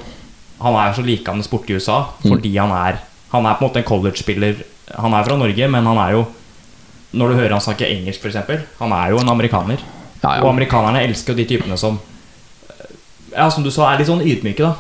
Han 0.63 0.77
er 0.79 0.93
så 0.95 1.03
likende 1.05 1.45
borte 1.51 1.73
i 1.73 1.75
USA 1.77 1.99
fordi 2.23 2.55
han 2.57 2.71
er 2.73 3.01
Han 3.33 3.45
er 3.45 3.57
på 3.59 3.65
en 3.65 3.69
måte 3.69 3.81
en 3.81 3.87
college-spiller. 3.87 4.63
Han 4.95 5.13
er 5.13 5.25
fra 5.27 5.37
Norge, 5.37 5.67
men 5.67 5.85
han 5.85 5.97
er 6.01 6.15
jo 6.15 6.25
Når 7.13 7.29
du 7.29 7.35
hører 7.35 7.55
han 7.55 7.63
snakke 7.63 7.87
engelsk, 7.87 8.23
f.eks. 8.23 8.65
Han 8.79 8.91
er 8.91 9.13
jo 9.13 9.19
en 9.21 9.29
amerikaner. 9.29 9.79
Ja, 10.23 10.41
Og 10.41 10.49
amerikanerne 10.49 11.03
elsker 11.05 11.33
jo 11.33 11.37
de 11.37 11.47
typene 11.49 11.77
som 11.77 11.99
Ja, 13.35 13.49
som 13.49 13.63
du 13.63 13.71
sa, 13.71 13.91
er 13.91 13.99
litt 13.99 14.07
sånn 14.07 14.23
ydmyke, 14.23 14.63
da. 14.63 14.75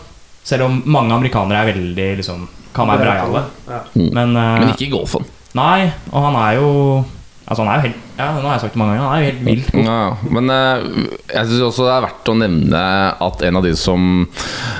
Selv 0.45 0.69
om 0.69 0.81
mange 0.85 1.13
amerikanere 1.15 1.63
er 1.63 1.73
veldig 1.73 2.09
liksom 2.21 2.47
Kan 2.75 2.89
være 2.91 3.05
breiale. 3.05 3.43
Ja. 3.69 3.81
Men, 3.95 4.35
uh, 4.35 4.57
Men 4.59 4.71
ikke 4.73 4.87
i 4.87 4.91
golfen. 4.91 5.27
Nei, 5.55 5.91
og 6.11 6.25
han 6.27 6.35
er 6.39 6.57
jo 6.59 6.69
Altså, 7.45 7.61
han 7.63 7.69
er 7.71 7.75
jo 7.77 7.87
helt 7.89 8.04
Ja, 8.15 8.29
nå 8.31 8.45
har 8.47 8.55
jeg 8.55 8.63
sagt 8.63 8.75
det 8.75 8.79
mange 8.79 8.95
ganger. 8.95 9.09
Han 9.09 9.17
er 9.17 9.23
jo 9.23 9.27
helt 9.27 9.41
vill. 9.43 9.63
Ja, 9.83 10.03
men 10.31 10.51
eh, 10.53 10.85
jeg 11.33 11.49
syns 11.49 11.65
også 11.67 11.87
det 11.87 11.95
er 11.97 12.05
verdt 12.05 12.31
å 12.31 12.35
nevne 12.39 12.83
at 13.25 13.43
en 13.43 13.59
av 13.59 13.65
de 13.65 13.73
som, 13.79 14.05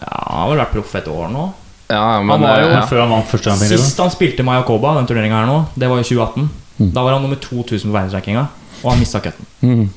ja, 0.00 0.24
han 0.26 0.38
har 0.42 0.48
vel 0.50 0.58
vært 0.64 0.72
proff 0.74 0.94
et 0.98 1.06
år 1.08 1.30
nå. 1.30 1.52
Ja, 1.90 2.20
men, 2.22 2.30
Han 2.30 2.42
var 2.46 2.60
jo- 2.62 2.70
ja. 2.70 2.80
Før 2.86 3.00
han 3.02 3.10
vant 3.10 3.26
første 3.30 3.50
gang. 3.50 3.58
Sist 3.68 3.98
han 3.98 4.10
spilte 4.14 4.44
Mayakoba, 4.46 4.94
den 5.00 5.06
turneringa 5.10 5.40
her 5.42 5.46
nå, 5.50 5.58
det 5.74 5.88
var 5.90 5.98
i 5.98 6.06
2018. 6.06 6.48
Da 6.94 7.02
var 7.04 7.12
han 7.18 7.22
nummer 7.26 7.36
2000 7.36 7.90
på 7.90 7.92
verdensrankinga, 7.96 8.46
og 8.84 8.90
han 8.92 9.00
mista 9.02 9.20
cutten. 9.20 9.46
Mm. 9.62 9.88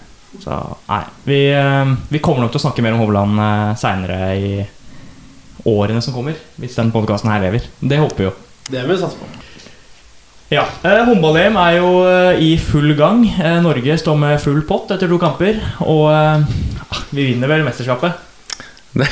Så 0.42 0.56
nei. 0.90 1.04
Vi, 1.30 1.38
eh, 1.54 1.94
vi 2.10 2.20
kommer 2.20 2.42
nok 2.42 2.52
til 2.52 2.60
å 2.60 2.64
snakke 2.66 2.82
mer 2.82 2.94
om 2.98 3.04
Hovland 3.06 3.40
eh, 3.40 3.76
seinere 3.80 4.18
i 4.36 4.66
årene 5.70 6.02
som 6.02 6.14
kommer. 6.18 6.34
Hvis 6.60 6.76
den 6.76 6.92
podkasten 6.92 7.30
her 7.32 7.40
lever. 7.46 7.62
Det 7.80 8.00
håper 8.02 8.18
vi 8.18 8.24
jo. 8.28 8.34
Det 8.72 8.82
vil 8.82 8.96
vi 8.96 9.02
satse 9.04 9.16
på. 9.22 9.30
Ja, 10.54 10.66
eh, 10.84 11.00
Håndball-EM 11.08 11.56
er 11.58 11.78
jo 11.80 11.88
eh, 12.10 12.42
i 12.44 12.58
full 12.62 12.92
gang. 13.00 13.24
Eh, 13.40 13.62
Norge 13.64 13.96
står 14.02 14.18
med 14.20 14.42
full 14.44 14.62
pott 14.70 14.92
etter 14.94 15.08
to 15.10 15.18
kamper. 15.22 15.62
Og 15.86 16.10
eh, 16.12 16.44
vi 17.14 17.30
vinner 17.32 17.48
vel 17.50 17.64
mesterskapet. 17.66 18.14
Det, 18.94 19.10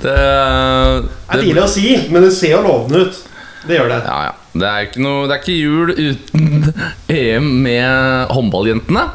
Det 0.00 0.12
er 0.16 1.42
tidlig 1.42 1.62
å 1.62 1.68
si, 1.70 1.88
men 2.08 2.24
det 2.24 2.32
ser 2.36 2.54
jo 2.54 2.62
lovende 2.64 3.06
ut. 3.06 3.22
Det 3.66 3.76
gjør 3.76 3.90
det. 3.90 4.00
ja, 4.06 4.18
ja. 4.28 4.34
det 4.54 4.66
er 4.70 4.84
ikke 4.86 5.00
noe 5.02 5.22
Det 5.26 5.34
er 5.34 5.40
ikke 5.40 5.56
jul 5.56 5.88
uten 5.90 6.68
EM 7.10 7.48
med 7.64 8.34
håndballjentene. 8.36 9.06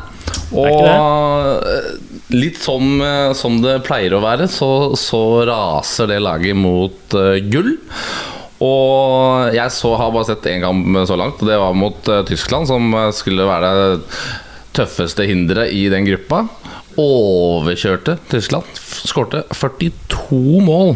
Og 0.51 0.83
eh, 0.83 1.87
litt 2.35 2.59
som, 2.59 2.99
eh, 3.03 3.31
som 3.37 3.61
det 3.63 3.79
pleier 3.87 4.15
å 4.15 4.21
være, 4.23 4.49
så, 4.51 4.91
så 4.99 5.21
raser 5.47 6.11
det 6.11 6.19
laget 6.23 6.59
mot 6.59 7.15
uh, 7.15 7.37
gull. 7.51 7.73
Og 8.61 9.55
jeg 9.55 9.73
så, 9.73 9.95
har 9.97 10.11
bare 10.13 10.27
sett 10.27 10.49
én 10.51 10.61
kamp 10.63 10.99
så 11.07 11.17
langt, 11.17 11.39
og 11.41 11.49
det 11.49 11.59
var 11.61 11.77
mot 11.77 12.11
uh, 12.11 12.21
Tyskland, 12.27 12.67
som 12.69 12.91
skulle 13.15 13.47
være 13.47 13.71
det 13.79 14.19
tøffeste 14.75 15.25
hinderet 15.27 15.73
i 15.75 15.87
den 15.91 16.05
gruppa. 16.07 16.45
Overkjørte 16.99 18.17
Tyskland. 18.31 18.67
Skårte 18.81 19.43
42 19.53 20.61
mål 20.65 20.95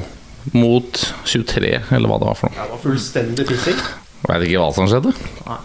mot 0.53 0.99
23, 1.25 1.71
eller 1.95 2.09
hva 2.11 2.19
det 2.21 2.27
var 2.29 2.37
for 2.39 2.51
noe. 2.51 2.65
Det 2.65 2.75
var 2.75 2.81
fullstendig 2.83 3.47
pissing. 3.49 3.79
Veit 4.25 4.45
ikke 4.47 4.61
hva 4.61 4.69
som 4.75 4.89
skjedde. 4.89 5.13
Nei. 5.45 5.57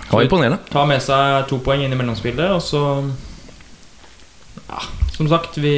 Det 0.00 0.16
var 0.16 0.26
imponerende. 0.26 0.58
Ta 0.70 0.84
med 0.90 1.02
seg 1.04 1.44
to 1.50 1.60
poeng 1.62 1.84
inn 1.84 1.94
i 1.94 1.98
mellomspillet, 1.98 2.50
og 2.50 2.62
så 2.64 2.82
Ja, 4.70 4.80
som 5.16 5.28
sagt, 5.30 5.56
vi 5.58 5.74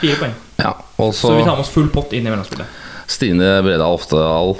fire 0.00 0.16
poeng. 0.18 0.32
Ja, 0.58 0.72
og 0.98 1.12
Så 1.14 1.28
så 1.28 1.36
vi 1.36 1.44
tar 1.44 1.56
med 1.56 1.64
oss 1.64 1.70
full 1.74 1.88
pott 1.94 2.12
inn 2.14 2.26
i 2.26 2.30
mellomspillet. 2.30 2.66
Stine 3.10 3.62
Breda 3.62 3.86
Oftedal, 3.90 4.56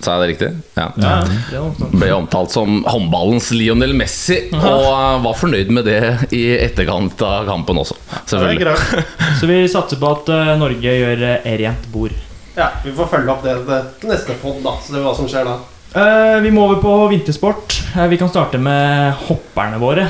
sa 0.00 0.14
jeg 0.14 0.20
det 0.22 0.28
riktig? 0.32 0.48
Ja. 0.78 0.86
Ja, 1.02 1.14
det 1.26 1.62
sånn. 1.78 1.94
Ble 1.98 2.10
omtalt 2.14 2.52
som 2.54 2.82
håndballens 2.86 3.50
Lionel 3.56 3.94
Messi, 3.98 4.36
og 4.54 4.62
eh, 4.62 5.16
var 5.24 5.38
fornøyd 5.40 5.72
med 5.74 5.88
det 5.88 6.00
i 6.36 6.44
etterkant 6.58 7.20
av 7.26 7.48
kampen 7.50 7.80
også. 7.82 7.96
Er 8.12 8.22
Selvfølgelig. 8.30 8.68
Ja, 8.68 9.02
Så 9.40 9.50
vi 9.50 9.58
satser 9.72 10.00
på 10.02 10.12
at 10.14 10.30
eh, 10.34 10.52
Norge 10.60 10.94
gjør 11.00 11.24
eh, 11.32 11.50
rent 11.64 11.88
bord. 11.94 12.14
Ja, 12.58 12.70
vi 12.84 12.94
får 12.94 13.10
følge 13.12 13.34
opp 13.34 13.44
det 13.46 13.58
til 14.02 14.10
neste 14.10 14.38
pod, 14.42 14.62
da. 14.64 14.76
Så 14.82 14.94
det 14.94 15.02
er 15.02 15.06
hva 15.06 15.16
som 15.18 15.28
skjer 15.30 15.46
da. 15.46 15.58
Eh, 15.98 16.38
vi 16.44 16.50
må 16.54 16.66
over 16.68 16.80
på 16.82 16.94
vintersport. 17.14 17.78
Vi 18.10 18.18
kan 18.20 18.30
starte 18.30 18.58
med 18.60 19.14
hopperne 19.28 19.78
våre. 19.82 20.08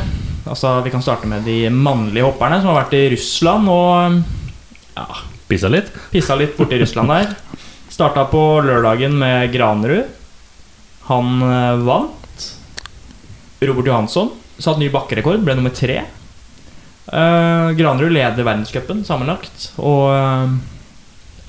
Altså, 0.48 0.78
Vi 0.84 0.90
kan 0.90 1.02
starte 1.04 1.28
med 1.28 1.44
de 1.44 1.68
mannlige 1.70 2.24
hopperne 2.24 2.60
som 2.62 2.72
har 2.72 2.82
vært 2.84 2.94
i 2.96 3.02
Russland 3.12 3.68
og 3.68 4.22
ja, 4.96 5.04
Pissa 5.48 5.68
litt. 5.72 5.92
pissa 6.12 6.34
litt 6.36 6.56
borti 6.56 6.80
Russland 6.80 7.12
der. 7.12 7.36
Starta 7.98 8.28
på 8.30 8.40
lørdagen 8.62 9.16
med 9.18 9.48
Granerud. 9.50 10.06
Han 11.08 11.40
eh, 11.42 11.80
vant. 11.82 12.44
Robert 13.58 13.88
Johansson 13.90 14.28
satt 14.54 14.78
ny 14.78 14.86
bakkerekord, 14.94 15.40
ble 15.42 15.56
nummer 15.58 15.74
tre. 15.74 16.04
Uh, 17.10 17.74
Granerud 17.74 18.14
leder 18.14 18.46
verdenscupen 18.46 19.02
sammenlagt. 19.02 19.72
Og 19.82 20.14
uh, 20.14 20.54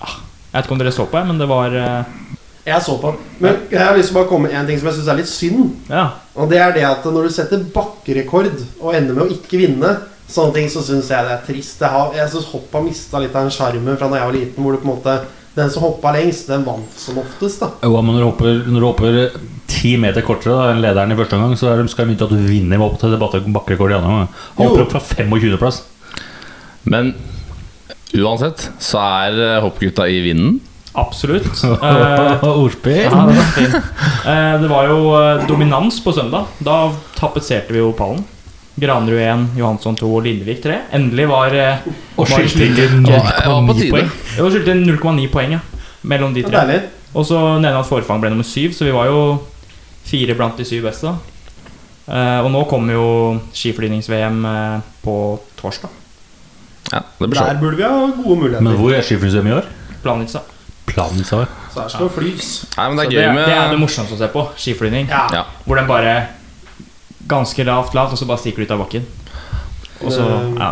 Jeg 0.02 0.56
vet 0.56 0.66
ikke 0.66 0.74
om 0.74 0.82
dere 0.82 0.96
så 0.98 1.06
på, 1.14 1.22
men 1.30 1.38
det 1.38 1.52
var 1.54 1.78
uh, 1.78 2.36
Jeg 2.66 2.82
så 2.82 2.98
på. 2.98 3.14
Men 3.38 3.68
jeg 3.70 3.84
har 3.86 3.94
lyst 3.94 4.10
til 4.10 4.18
å 4.18 4.24
bare 4.24 4.34
komme 4.34 4.50
med 4.50 4.58
en 4.58 4.74
ting 4.74 4.82
som 4.82 4.90
jeg 4.90 4.98
syns 4.98 5.14
er 5.14 5.22
litt 5.22 5.30
synd. 5.30 5.74
Ja. 5.86 6.08
Og 6.34 6.50
det 6.50 6.64
er 6.66 6.74
det 6.82 6.90
at 6.90 7.06
når 7.06 7.30
du 7.30 7.36
setter 7.38 7.66
bakkerekord 7.78 8.56
og 8.80 8.96
ender 8.98 9.14
med 9.14 9.28
å 9.28 9.34
ikke 9.38 9.62
vinne, 9.68 10.00
sånne 10.26 10.58
ting, 10.58 10.74
så 10.74 10.82
syns 10.82 11.14
jeg 11.14 11.30
det 11.30 11.38
er 11.38 11.46
trist. 11.46 11.78
Jeg, 11.78 11.94
har, 11.94 12.10
jeg 12.18 12.34
syns 12.34 12.54
hopp 12.56 12.74
har 12.74 12.90
mista 12.90 13.22
litt 13.22 13.38
av 13.38 13.46
den 13.46 13.54
sjarmen 13.54 14.02
fra 14.02 14.10
da 14.10 14.24
jeg 14.24 14.32
var 14.32 14.42
liten, 14.42 14.64
hvor 14.66 14.74
du 14.74 14.82
på 14.82 14.90
en 14.90 14.98
måte 14.98 15.22
Den 15.56 15.70
som 15.74 15.84
hoppa 15.84 16.12
lengst, 16.16 16.48
den 16.48 16.64
vant 16.68 16.94
som 17.02 17.18
oftest, 17.20 17.60
da. 17.64 17.72
Jo, 17.84 17.98
men 18.06 18.16
når 18.16 18.22
du 18.22 18.28
hopper, 18.30 18.60
når 18.70 18.80
du 18.84 18.86
hopper 18.86 19.18
ti 19.70 19.96
meter 20.02 20.24
kortere 20.26 20.54
da, 20.56 20.68
enn 20.74 20.82
lederen 20.84 21.12
i 21.14 21.18
første 21.18 21.36
omgang, 21.38 21.58
så 21.60 21.72
er 21.74 21.82
de 21.82 21.90
skal 21.92 22.06
de 22.06 22.14
mye 22.14 22.20
til 22.22 22.30
at 22.30 22.36
du 22.38 22.48
vinner 22.50 22.84
opp 22.86 22.96
til 23.02 23.18
bakkerekord 23.20 23.92
i 23.92 23.98
andre 23.98 24.14
omgang. 24.14 24.30
Han 24.58 24.66
Jo. 24.66 24.70
hopper 24.70 24.86
opp 24.86 24.94
fra 24.94 25.02
25.-plass. 25.20 25.82
Men 26.90 27.12
uansett 28.18 28.70
så 28.82 29.02
er 29.26 29.38
eh, 29.44 29.60
hoppgutta 29.64 30.08
i 30.10 30.22
vinden. 30.26 30.60
Absolutt. 30.98 31.50
Eh, 31.90 32.44
Ordspill. 32.50 33.04
ja, 33.06 33.26
det, 33.30 33.36
var. 33.38 33.84
Eh, 34.26 34.56
det 34.64 34.70
var 34.72 34.88
jo 34.90 34.98
eh, 35.20 35.44
dominans 35.50 36.00
på 36.04 36.14
søndag. 36.16 36.48
Da 36.66 36.80
tapetserte 37.20 37.74
vi 37.76 37.82
jo 37.84 37.92
pallen. 37.98 38.24
Granerud 38.80 39.20
1, 39.20 39.46
Johansson 39.60 39.98
2 40.00 40.10
og 40.16 40.24
Lindevik 40.26 40.62
3. 40.64 40.78
Endelig 40.98 41.28
var 41.30 41.56
eh, 41.56 41.88
Og 42.16 42.30
skyldte 42.30 42.44
det 42.44 42.54
skilte 42.54 42.88
slutt. 42.94 43.12
Ja, 43.12 43.22
det 43.36 43.52
var 43.52 43.68
på 43.68 43.76
0,9 43.76 43.90
poeng. 43.94 44.12
Det 44.36 44.46
var 44.46 44.56
skilte 44.56 44.78
0,9 44.80 45.28
poeng 45.34 45.56
ja, 45.58 45.62
mellom 46.12 46.36
de 46.36 46.46
tre. 46.48 46.80
Og 47.18 47.26
så 47.26 47.40
nevner 47.58 47.80
jeg 47.80 47.84
at 47.84 47.90
Forfang 47.90 48.22
ble 48.22 48.32
nummer 48.34 48.46
syv, 48.46 48.74
så 48.78 48.86
vi 48.86 48.94
var 48.94 49.10
jo 49.10 49.22
fire 50.10 50.36
blant 50.38 50.60
de 50.60 50.68
syv 50.68 50.88
beste. 50.90 51.14
Eh, 52.10 52.40
og 52.42 52.50
nå 52.54 52.64
kommer 52.70 52.96
jo 52.96 53.08
skiflygings-VM 53.54 54.40
eh, 54.50 54.78
på 55.04 55.16
torsdag. 55.60 55.98
Ja, 56.90 57.04
det 57.20 57.28
blir 57.30 57.38
Der 57.38 57.60
burde 57.62 57.78
vi 57.78 57.86
ha 57.86 58.08
gode 58.08 58.40
muligheter. 58.40 58.66
Men 58.66 58.80
hvor 58.80 58.96
er 58.96 59.06
skiflygsvøm 59.06 59.50
i 59.52 59.58
år? 59.60 59.70
Planica. 60.02 60.42
Planica. 60.90 61.44
Så 61.70 61.84
her 61.84 61.92
skal 61.94 62.08
ja. 62.08 62.14
flys. 62.16 62.50
Nei, 62.78 62.88
men 62.90 62.98
det 62.98 63.06
Så 63.06 63.12
er 63.12 63.28
det, 63.28 63.36
med... 63.36 63.46
det 63.46 63.58
er 63.58 63.72
det 63.74 63.80
morsomste 63.82 64.18
å 64.18 64.22
se 64.22 64.30
på. 64.34 64.46
Skiflygning. 64.58 65.10
Ja. 65.12 65.28
Ja. 65.34 65.44
Hvor 65.66 65.78
den 65.78 65.90
bare 65.90 66.16
Ganske 67.30 67.66
lavt, 67.68 67.94
lavt, 67.98 68.14
og 68.16 68.20
så 68.22 68.26
bare 68.30 68.42
stikker 68.42 68.64
du 68.64 68.68
ut 68.70 68.76
av 68.76 68.84
bakken. 68.84 69.06
Og 70.04 70.12
så, 70.16 70.24
ja 70.58 70.70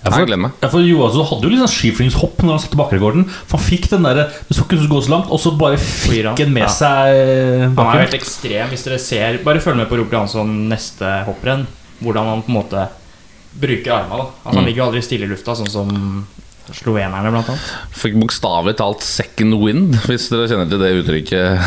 Jeg 0.00 0.12
får 0.14 0.22
glemme 0.24 0.26
glem 0.30 0.44
det. 0.48 0.50
ja, 0.64 0.68
for 0.72 0.80
Johansson 0.80 1.26
hadde 1.28 1.44
jo 1.44 1.50
litt 1.52 1.60
sånn 1.60 1.74
skiflygingshopp 1.76 2.38
når 2.42 2.54
han 2.54 2.62
satte 2.62 2.78
bakrekorden. 2.80 3.26
For 3.46 3.58
han 3.60 3.66
fikk 3.66 3.88
den 3.92 4.06
derre 4.08 4.22
Det 4.48 4.56
så 4.56 4.64
ikke 4.64 4.78
gå 4.88 5.00
så 5.04 5.12
langt, 5.12 5.28
og 5.30 5.38
så 5.42 5.52
bare 5.60 5.76
fikk 5.76 6.24
han 6.40 6.54
med 6.54 6.62
Ja. 6.64 6.68
seg 6.72 7.74
bakken. 7.74 7.76
Han 7.76 7.86
er 7.96 8.00
jo 8.00 8.06
helt 8.08 8.16
ekstrem. 8.20 8.68
Hvis 8.72 8.84
dere 8.86 8.98
ser 8.98 9.38
Bare 9.44 9.60
følg 9.60 9.76
med 9.76 9.88
på 9.90 9.98
Robert 10.00 10.18
Hansson 10.22 10.68
neste 10.70 11.04
hopprenn. 11.28 11.66
Hvordan 12.02 12.24
han 12.32 12.42
på 12.42 12.48
en 12.48 12.54
måte 12.62 12.88
bruker 13.60 13.92
armene. 13.92 14.26
Altså, 14.44 14.54
han 14.56 14.64
Mm. 14.64 14.66
ligger 14.66 14.76
jo 14.84 14.88
aldri 14.90 15.02
stille 15.02 15.24
i 15.26 15.28
lufta, 15.28 15.52
sånn 15.54 15.68
som 15.68 16.26
slovenerne, 16.72 17.30
blant 17.30 17.48
annet. 17.50 17.60
Fikk 17.92 18.14
bokstavelig 18.20 18.76
talt 18.78 19.00
'second 19.02 19.54
wind', 19.60 19.96
hvis 20.06 20.28
dere 20.30 20.46
kjenner 20.48 20.68
til 20.70 20.78
det 20.78 21.04
uttrykket. 21.04 21.60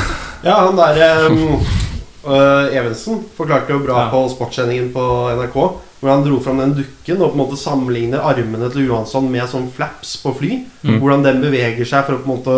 Ja, 0.43 0.65
han 0.65 0.75
der 0.75 1.27
um, 1.29 1.59
øh, 2.26 2.76
Evensen 2.76 3.24
forklarte 3.38 3.74
jo 3.74 3.80
bra 3.80 4.05
Ja. 4.05 4.09
på 4.11 4.30
sportssendingen 4.32 4.91
på 4.93 5.03
NRK. 5.38 5.57
Hvor 6.03 6.09
han 6.11 6.24
dro 6.26 6.39
fram 6.43 6.57
den 6.59 6.74
dukken 6.76 7.21
og 7.21 7.32
på 7.32 7.38
en 7.39 7.41
måte 7.45 7.57
sammenligner 7.57 8.19
armene 8.19 8.69
til 8.74 8.88
Johansson 8.89 9.30
med 9.32 9.47
sånn 9.47 9.69
flaps 9.71 10.17
på 10.24 10.34
fly. 10.36 10.65
Mm. 10.84 10.99
Hvordan 10.99 11.24
den 11.24 11.41
beveger 11.41 11.86
seg 11.88 12.05
for 12.05 12.17
å 12.17 12.24
på 12.24 12.28
en 12.28 12.36
måte 12.38 12.57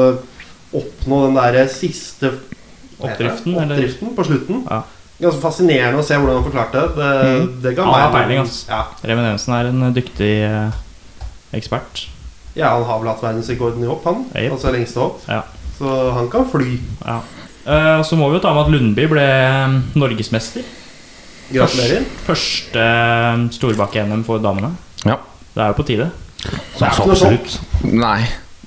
oppnå 0.74 1.20
den 1.28 1.36
der 1.38 1.68
siste 1.70 2.32
oppdriften, 3.00 3.54
det? 3.54 3.68
Oppdriften, 3.76 4.16
på 4.16 4.24
slutten. 4.26 4.64
Ja. 4.70 4.82
Ganske 5.22 5.42
fascinerende 5.44 6.02
å 6.02 6.04
se 6.04 6.18
hvordan 6.18 6.42
han 6.42 6.48
forklarte 6.48 6.82
det. 6.82 6.96
Det, 6.96 7.12
Mm. 7.46 7.62
det 7.62 7.76
ga 7.78 7.86
meg 7.86 8.12
peiling, 8.12 8.40
Altså. 8.40 8.66
Ja. 8.70 8.82
Reven 9.04 9.26
Evensen 9.26 9.54
er 9.54 9.66
en 9.70 9.94
dyktig 9.94 10.34
eh, 10.44 10.72
ekspert. 11.54 12.08
ja, 12.56 12.70
han 12.74 12.84
har 12.84 13.00
vel 13.00 13.08
hatt 13.10 13.22
verdensrekorden 13.22 13.84
i 13.84 13.88
hopp, 13.88 14.04
han. 14.06 14.26
Yep. 14.36 14.52
Altså 14.52 14.72
lengste 14.72 15.00
hopp. 15.00 15.22
Ja. 15.28 15.42
Så 15.78 16.12
han 16.14 16.30
kan 16.30 16.46
fly. 16.50 16.80
Ja. 17.06 17.20
Eh, 17.66 18.02
så 18.06 18.18
må 18.18 18.30
vi 18.30 18.38
jo 18.38 18.44
ta 18.44 18.54
med 18.54 18.68
at 18.68 18.74
Lundby 18.74 19.08
ble 19.10 19.26
eh, 19.26 19.78
norgesmester. 19.98 20.66
Gratulerer. 21.50 22.06
Første 22.28 22.82
eh, 22.82 23.46
storbakke-NM 23.58 24.26
for 24.28 24.42
damene. 24.44 24.76
Ja. 25.06 25.18
Det 25.56 25.64
er 25.64 25.72
jo 25.72 25.78
på 25.80 25.86
tide. 25.88 26.10
Det 26.46 26.84
er 26.84 26.92
ikke 26.92 27.08
noe 27.10 27.16
Absolutt. 27.16 27.56
Nei. 27.90 28.20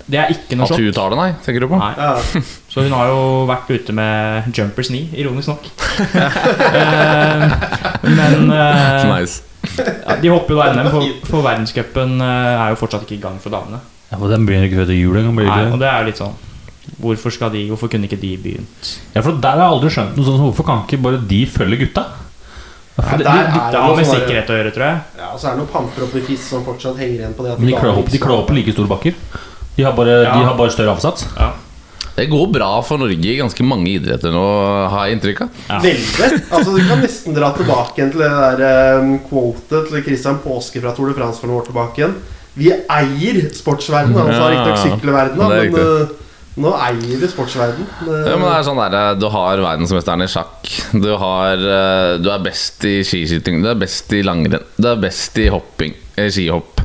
Det 0.09 0.17
er 0.19 0.31
ikke 0.33 0.57
noe 0.57 0.65
At 0.65 0.81
hun 0.81 0.95
tar 0.97 1.13
det, 1.13 1.19
nei? 1.21 1.29
Tenker 1.45 1.63
du 1.63 1.69
på? 1.71 1.79
Nei. 1.79 1.93
Ja. 1.99 2.43
Så 2.73 2.83
hun 2.87 2.95
har 2.97 3.11
jo 3.13 3.21
vært 3.51 3.71
ute 3.71 3.95
med 3.95 4.49
jumpers 4.57 4.91
9, 4.95 5.05
ironisk 5.19 5.55
nok. 5.55 5.69
Eh, 6.69 8.11
men 8.15 8.53
uh, 8.53 9.03
Nice. 9.11 9.43
ja, 9.75 10.15
de 10.23 10.31
hopper 10.31 10.55
jo 10.55 10.59
da 10.61 10.69
NM, 10.77 10.91
for, 10.93 11.09
for 11.27 11.45
verdenscupen 11.45 12.21
er 12.23 12.71
jo 12.71 12.79
fortsatt 12.79 13.03
ikke 13.05 13.17
i 13.17 13.23
gang 13.25 13.41
for 13.43 13.53
damene. 13.53 13.81
Ja, 14.13 14.21
for 14.21 14.31
Den 14.31 14.47
begynner 14.47 14.69
ikke 14.71 14.85
før 14.85 14.91
til 14.93 15.01
jul 15.03 15.19
engang. 15.19 15.35
Og 15.35 15.75
det? 15.75 15.81
det 15.83 15.91
er 15.91 15.99
jo 15.99 16.09
litt 16.13 16.23
sånn 16.23 16.37
Hvorfor 16.99 17.31
skal 17.35 17.53
de 17.53 17.67
Hvorfor 17.69 17.91
kunne 17.93 18.09
ikke 18.09 18.21
de 18.21 18.33
begynt? 18.41 18.95
Ja, 19.15 19.21
for 19.23 19.33
Der 19.33 19.57
har 19.59 19.67
jeg 19.67 19.75
aldri 19.77 19.91
skjønt 19.93 20.17
noe 20.17 20.25
sånn. 20.27 20.41
Hvorfor 20.47 20.67
kan 20.67 20.83
ikke 20.87 21.03
bare 21.05 21.21
de 21.29 21.43
følge 21.47 21.79
gutta? 21.85 22.07
Ja, 22.99 23.17
Det 23.17 23.27
har 23.79 23.95
med 23.95 24.07
sikkerhet 24.09 24.51
å 24.51 24.57
gjøre, 24.59 24.73
tror 24.75 24.87
jeg. 24.89 24.99
Ja, 25.21 25.29
og 25.35 25.39
så 25.39 25.47
er 25.47 25.55
det 25.55 25.61
noen 25.63 25.71
pamper 25.71 26.09
oppe 26.09 26.19
i 26.19 26.25
fiss 26.27 26.49
som 26.51 26.65
fortsatt 26.67 26.99
henger 26.99 27.21
igjen 27.21 27.37
på 27.39 27.47
det 27.47 27.55
de 27.63 27.77
klør 27.79 28.01
opp, 28.01 28.11
de 28.11 28.19
klør 28.19 28.41
opp 28.41 28.49
på 28.51 28.57
like 28.59 28.75
store 28.75 28.91
bakker. 28.91 29.15
De 29.77 29.85
har 29.87 29.95
bare, 29.95 30.23
Ja. 30.25 30.33
de 30.35 30.45
har 30.49 30.57
bare 30.59 30.75
større 30.75 30.97
avsats. 30.97 31.27
Ja. 31.39 31.53
Det 32.17 32.27
går 32.27 32.49
bra 32.51 32.83
for 32.83 32.99
Norge 32.99 33.15
i 33.31 33.37
ganske 33.39 33.63
mange 33.63 33.87
idretter 33.95 34.33
nå, 34.35 34.43
har 34.91 35.07
jeg 35.07 35.19
inntrykk 35.19 35.43
av. 35.45 35.49
Ja. 35.69 35.79
Veldig. 35.85 36.31
Altså 36.51 36.75
Du 36.75 36.81
kan 36.89 36.99
nesten 37.05 37.37
dra 37.37 37.53
tilbake 37.55 37.95
igjen 38.01 38.11
til 38.11 38.25
det 38.25 38.31
der 38.59 38.99
um, 38.99 39.13
quotet 39.29 39.87
til 39.93 40.03
Christian 40.03 40.41
Påske 40.43 40.83
fra 40.83 40.91
Tour 40.97 41.13
de 41.13 41.15
France 41.15 41.39
for 41.39 41.47
noen 41.47 41.61
år 41.61 41.69
tilbake 41.71 42.03
igjen. 42.03 42.17
Vi 42.59 42.73
eier 42.75 43.39
sportsverdenen. 43.55 44.19
Han 44.19 44.35
sa 44.35 44.49
riktignok 44.51 44.83
sykkelverdenen, 44.83 45.53
er 45.53 45.71
men 45.71 45.79
uh, 45.79 46.17
nå 46.61 46.73
eier 46.77 47.21
vi 47.23 47.29
sportsverdenen. 47.31 47.87
Uh, 48.03 48.17
Ja, 48.29 48.35
men 48.37 48.47
det 48.49 48.55
er 48.57 48.67
sånn 48.67 48.81
der, 48.83 49.15
Du 49.21 49.29
har 49.33 49.63
verdensmesteren 49.63 50.25
i 50.25 50.29
sjakk. 50.31 50.69
Du, 50.93 51.09
har, 51.21 51.55
eh, 51.59 52.17
du 52.23 52.29
er 52.33 52.43
best 52.45 52.85
i 52.89 52.97
skiskyting. 53.07 53.63
Du 53.65 53.71
er 53.71 53.79
best 53.79 54.13
i 54.19 54.23
langrenn. 54.27 54.65
Du 54.77 54.89
er 54.91 54.97
best 55.03 55.39
i 55.39 55.49
hopping. 55.53 55.95
eh, 56.19 56.29
Skihopp. 56.35 56.83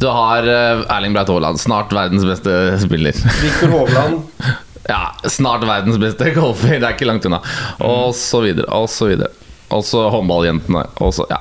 Du 0.00 0.06
har 0.08 0.46
eh, 0.48 0.82
Erling 0.96 1.12
Braut 1.16 1.28
Haaland, 1.28 1.60
snart 1.60 1.92
verdens 1.92 2.24
beste 2.24 2.54
spiller. 2.80 3.12
Viktor 3.44 3.76
Hovland. 3.76 4.22
Ja, 4.90 5.12
snart 5.28 5.62
verdens 5.68 5.98
beste 6.02 6.32
golfer. 6.34 6.72
Det 6.80 6.82
er 6.88 6.94
ikke 6.96 7.06
langt 7.06 7.26
unna. 7.28 7.38
Og 7.86 8.14
så 8.16 8.40
videre, 8.42 8.64
og 8.74 8.88
så 8.90 9.06
videre. 9.06 9.28
Og 9.70 9.84
så 9.86 10.00
håndballjentene. 10.10 10.80
Og 11.04 11.12
så, 11.14 11.26
ja. 11.30 11.36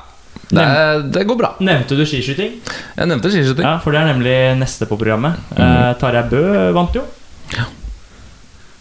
Det, 0.51 0.61
er- 0.65 1.01
det 1.15 1.23
går 1.30 1.38
bra. 1.39 1.49
Nevnte 1.63 1.97
du 1.97 2.03
skiskyting? 2.05 2.59
Jeg 2.97 3.09
nevnte 3.09 3.32
skiskyting. 3.34 3.65
Ja, 3.65 3.80
for 3.82 3.95
det 3.95 4.03
er 4.03 4.09
nemlig 4.11 4.36
neste 4.59 4.86
på 4.91 4.99
programmet. 4.99 5.39
Eh, 5.55 5.93
Tarjei 6.01 6.25
Bø 6.30 6.43
vant 6.77 6.93
jo. 6.99 7.05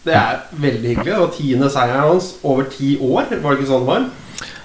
Det 0.09 0.17
er 0.17 0.41
veldig 0.65 0.95
hyggelig. 0.95 1.15
Og 1.23 1.35
tiende 1.37 1.69
seieren 1.73 2.09
hans 2.09 2.33
over 2.43 2.67
ti 2.73 2.95
år. 2.99 3.29
Var 3.31 3.55
det 3.55 3.59
ikke 3.61 3.71
sånn 3.71 3.85
det 3.87 3.93
var? 3.93 4.09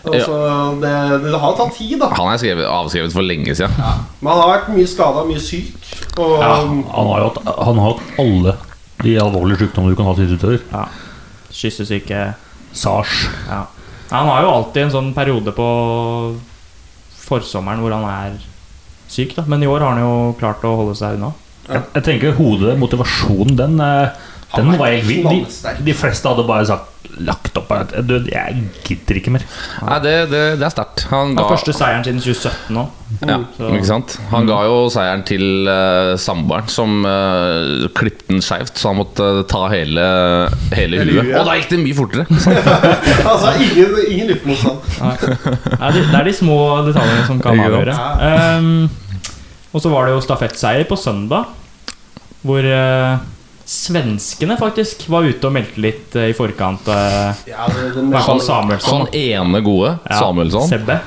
Altså, 0.03 0.37
det, 0.83 0.89
det 1.23 1.39
har 1.39 1.53
tatt 1.55 1.77
tid, 1.77 1.93
da. 2.01 2.09
Han 2.17 2.33
er 2.33 2.39
skrevet, 2.41 2.65
avskrevet 2.67 3.13
for 3.15 3.23
lenge 3.23 3.53
siden. 3.55 3.71
Men 4.19 4.33
han 4.33 4.41
har 4.41 4.49
vært 4.51 4.71
mye 4.75 4.87
skada, 4.91 5.23
mye 5.29 5.39
syk. 5.39 5.77
Og 6.19 6.33
Ja, 6.43 6.49
han 6.59 6.81
har 6.91 7.21
jo 7.21 7.29
hatt, 7.29 7.37
han 7.69 7.79
har 7.79 7.93
hatt 7.93 8.19
alle 8.23 8.55
de 9.03 9.13
alvorlige 9.23 9.61
sykdommene 9.63 9.93
du 9.93 9.99
kan 9.99 10.09
ha 10.09 10.15
til 10.17 10.33
utøver. 10.35 10.59
kyssesyke. 11.53 12.25
Sars. 12.73 13.27
Ja. 13.47 13.61
Han 14.09 14.27
har 14.27 14.43
jo 14.43 14.51
alltid 14.57 14.83
en 14.87 14.91
sånn 14.97 15.13
periode 15.15 15.53
på 15.55 15.67
forsommeren 17.23 17.81
hvor 17.83 17.93
han 17.95 18.05
er 18.09 18.37
syk, 19.13 19.35
da. 19.37 19.45
Men 19.47 19.63
i 19.63 19.69
år 19.69 19.83
har 19.85 19.95
han 19.95 20.03
jo 20.03 20.35
klart 20.39 20.63
å 20.67 20.75
holde 20.79 20.95
seg 20.99 21.17
unna. 21.19 21.31
Jeg, 21.69 21.83
jeg 21.95 22.03
tenker 22.09 22.35
hodet, 22.37 22.75
motivasjonen, 22.81 23.55
den, 23.55 23.77
eh, 23.79 24.09
den 24.55 24.77
var 24.79 24.91
helt 24.93 25.07
vill. 25.07 25.27
De, 25.27 25.77
de 25.87 25.93
fleste 25.97 26.29
hadde 26.29 26.45
bare 26.47 26.65
sagt 26.69 26.89
lagt 27.21 27.57
opp 27.59 27.69
du, 28.07 28.13
Jeg 28.31 28.63
gidder 28.87 29.17
ikke 29.19 29.33
mer. 29.35 29.43
Nei, 29.85 29.97
det, 30.01 30.13
det, 30.31 30.41
det 30.57 30.65
er 30.65 30.73
sterkt. 30.73 31.03
Han 31.11 31.35
ga 31.37 31.43
er 31.43 31.51
første 31.51 31.75
seieren 31.75 32.05
siden 32.07 32.21
2017 32.23 32.79
òg. 32.81 32.95
ja, 33.29 33.35
så- 33.57 33.69
ikke 33.77 33.89
sant? 33.89 34.15
Han 34.31 34.47
ga 34.49 34.59
jo 34.65 34.77
seieren 34.93 35.23
til 35.27 35.45
uh, 35.69 36.13
samboeren, 36.17 36.71
som 36.73 37.03
uh, 37.05 37.85
klippet 37.97 38.31
den 38.31 38.41
skeivt, 38.41 38.73
så 38.79 38.89
han 38.89 39.01
måtte 39.03 39.21
uh, 39.21 39.43
ta 39.49 39.67
hele, 39.73 40.07
hele 40.73 41.03
huet. 41.05 41.29
Og 41.37 41.45
da 41.49 41.57
gikk 41.59 41.69
det 41.75 41.81
mye 41.83 41.97
fortere! 41.97 42.25
altså, 43.31 43.53
ingen, 43.61 43.93
ingen 44.07 44.33
luftmotstand. 44.33 44.81
Nei, 45.03 45.93
det, 45.93 46.07
det 46.09 46.19
er 46.23 46.29
de 46.31 46.35
små 46.39 46.59
detaljene 46.89 47.27
som 47.29 47.43
kan 47.43 47.61
avgjøre. 47.67 47.99
Um, 48.57 48.73
og 49.73 49.81
så 49.81 49.89
var 49.89 50.05
det 50.07 50.13
jo 50.17 50.21
stafettseier 50.25 50.85
på 50.89 50.97
søndag, 51.01 51.49
hvor 52.43 52.61
eh, 52.61 53.21
svenskene 53.65 54.57
faktisk 54.59 55.05
var 55.11 55.23
ute 55.27 55.47
og 55.47 55.53
meldte 55.55 55.79
litt 55.81 56.15
eh, 56.19 56.29
i 56.31 56.37
forkant. 56.37 56.87
eh, 56.91 57.33
Ja, 57.47 57.67
det, 57.71 57.93
det, 57.95 58.05
hvert 58.11 58.87
Han 58.91 59.07
ene 59.13 59.61
gode, 59.65 59.97
Ja, 60.09 60.19
Samuelsson. 60.19 60.67
Sebbe. 60.69 60.99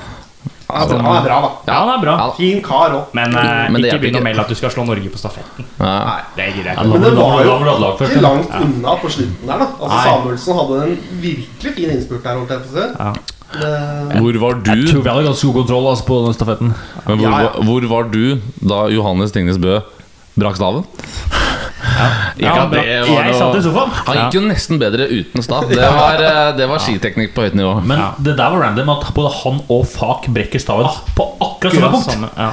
han, 0.67 0.83
er 0.83 0.89
bra, 0.89 1.03
han 1.03 1.17
er 1.17 1.27
bra, 1.29 1.37
da. 1.45 1.51
Ja, 1.69 1.75
han 1.85 1.91
er 1.95 2.01
bra. 2.03 2.15
Ja. 2.19 2.31
Fin 2.39 2.63
kar 2.65 2.91
òg. 2.97 3.13
Men, 3.15 3.37
uh, 3.37 3.69
Men 3.71 3.85
ikke 3.85 4.01
begynn 4.03 4.19
å 4.19 4.25
melde 4.25 4.43
at 4.43 4.49
du 4.51 4.57
skal 4.59 4.73
slå 4.75 4.87
Norge 4.89 5.13
på 5.13 5.21
stafetten. 5.21 5.69
Nei. 5.79 6.17
Det 6.37 6.49
gidder 6.57 6.73
jeg 6.73 6.77
ikke. 6.77 6.89
Men 6.91 7.07
det 7.07 7.13
var 7.15 7.45
jo 7.45 7.55
du 8.01 8.05
ikke 8.09 8.25
langt 8.25 8.51
Ja. 8.51 8.61
unna 8.65 8.97
på 9.05 9.13
slutten 9.15 9.47
der, 9.47 9.59
da. 9.63 9.69
Altså, 9.81 10.03
Samuelsen 10.09 10.61
hadde 10.61 10.83
en 10.89 10.99
virkelig 11.23 11.75
fin 11.77 11.91
innspurt 11.95 12.23
der. 12.25 12.35
holdt 12.41 12.51
jeg 12.51 12.61
på. 12.67 12.87
Ja. 12.99 13.13
Det- 13.57 14.21
Hvor 14.21 14.39
var 14.43 14.55
Jeg 14.67 14.89
tror 14.91 14.99
du 14.99 15.03
vi 15.03 15.09
hadde 15.09 15.25
ganske 15.29 15.47
god 15.47 15.55
kontroll 15.55 15.87
altså, 15.93 16.05
på 16.05 16.25
den 16.27 16.35
stafetten. 16.35 16.75
Men 17.07 17.19
hvor, 17.19 17.31
Ja, 17.31 17.39
ja. 17.39 17.49
var- 17.53 17.63
hvor 17.63 17.89
var 17.89 18.03
du 18.11 18.41
da 18.61 18.89
Johannes 18.91 19.31
Tingnes 19.33 19.57
Bø 19.59 19.81
brakk 20.37 20.57
staven? 20.57 20.85
Ja, 22.39 22.67
bra. 22.67 22.81
det 22.83 23.01
var 23.09 23.25
Jeg 23.27 23.35
satt 23.39 23.57
i 23.59 23.63
sofaen. 23.65 23.91
Han 24.07 24.17
gikk 24.19 24.35
jo 24.37 24.41
nesten 24.47 24.79
bedre 24.83 25.07
uten 25.09 25.43
stav. 25.45 25.69
Det 25.71 25.77
var, 25.97 26.21
eh, 26.23 26.53
det 26.59 26.69
var 26.69 26.79
skiteknikk 26.85 27.35
på 27.37 27.47
høyt 27.47 27.55
nivå. 27.59 27.75
Men 27.85 27.99
Ja. 27.99 28.09
det 28.19 28.37
der 28.37 28.51
var 28.51 28.61
random 28.67 28.91
at 28.97 29.07
både 29.15 29.33
han 29.43 29.61
og 29.69 29.87
Fak 29.87 30.27
brekker 30.29 30.59
staven 30.61 30.89
på 31.17 31.27
akkurat 31.41 31.73
samme 31.75 31.91
punkt. 31.93 32.37
ja. 32.37 32.51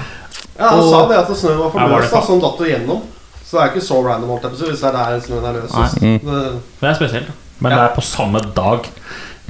Ja, 0.59 0.69
Han 0.69 0.83
sa 0.89 1.07
det 1.09 1.17
at 1.17 1.27
snøen 1.37 1.57
var 1.57 1.69
for 1.71 1.79
Ja, 1.81 1.87
var 1.87 1.99
løs, 2.01 2.09
det 2.09 2.13
da, 2.13 2.21
så 2.21 2.31
han 2.31 2.39
datt 2.41 2.59
jo 2.59 2.65
gjennom. 2.65 3.01
Så 3.43 3.51
det 3.57 3.61
er 3.63 3.71
ikke 3.73 3.85
så 3.87 3.97
random 4.05 4.31
alt 4.31 4.57
si, 4.57 4.65
hvis 4.65 4.81
det 4.81 4.89
er 4.89 4.97
der 4.97 5.19
snøen 5.25 5.45
er 5.49 5.53
løs. 5.53 6.01
Mm. 6.01 6.19
det, 6.23 6.61
Det 6.81 6.89
er 6.89 6.93
spesielt. 6.95 7.31
Men 7.59 7.71
Ja. 7.71 7.77
det 7.77 7.91
er 7.91 7.95
på 7.95 8.01
samme 8.01 8.39
dag, 8.55 8.87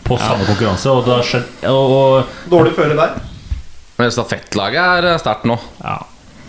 på 0.04 0.18
samme 0.20 0.46
konkurranse. 0.46 0.88
Og 0.90 1.06
det 1.06 1.14
har 1.16 1.24
skjedd 1.24 1.70
og, 1.70 1.92
og 1.92 2.26
dårlig 2.50 2.74
føre 2.76 2.96
der. 2.96 3.10
Men 4.00 4.12
stafettlaget 4.12 4.76
er 4.82 5.14
eh, 5.14 5.18
sterkt 5.20 5.46
nå. 5.46 5.60
Ja. 5.84 5.98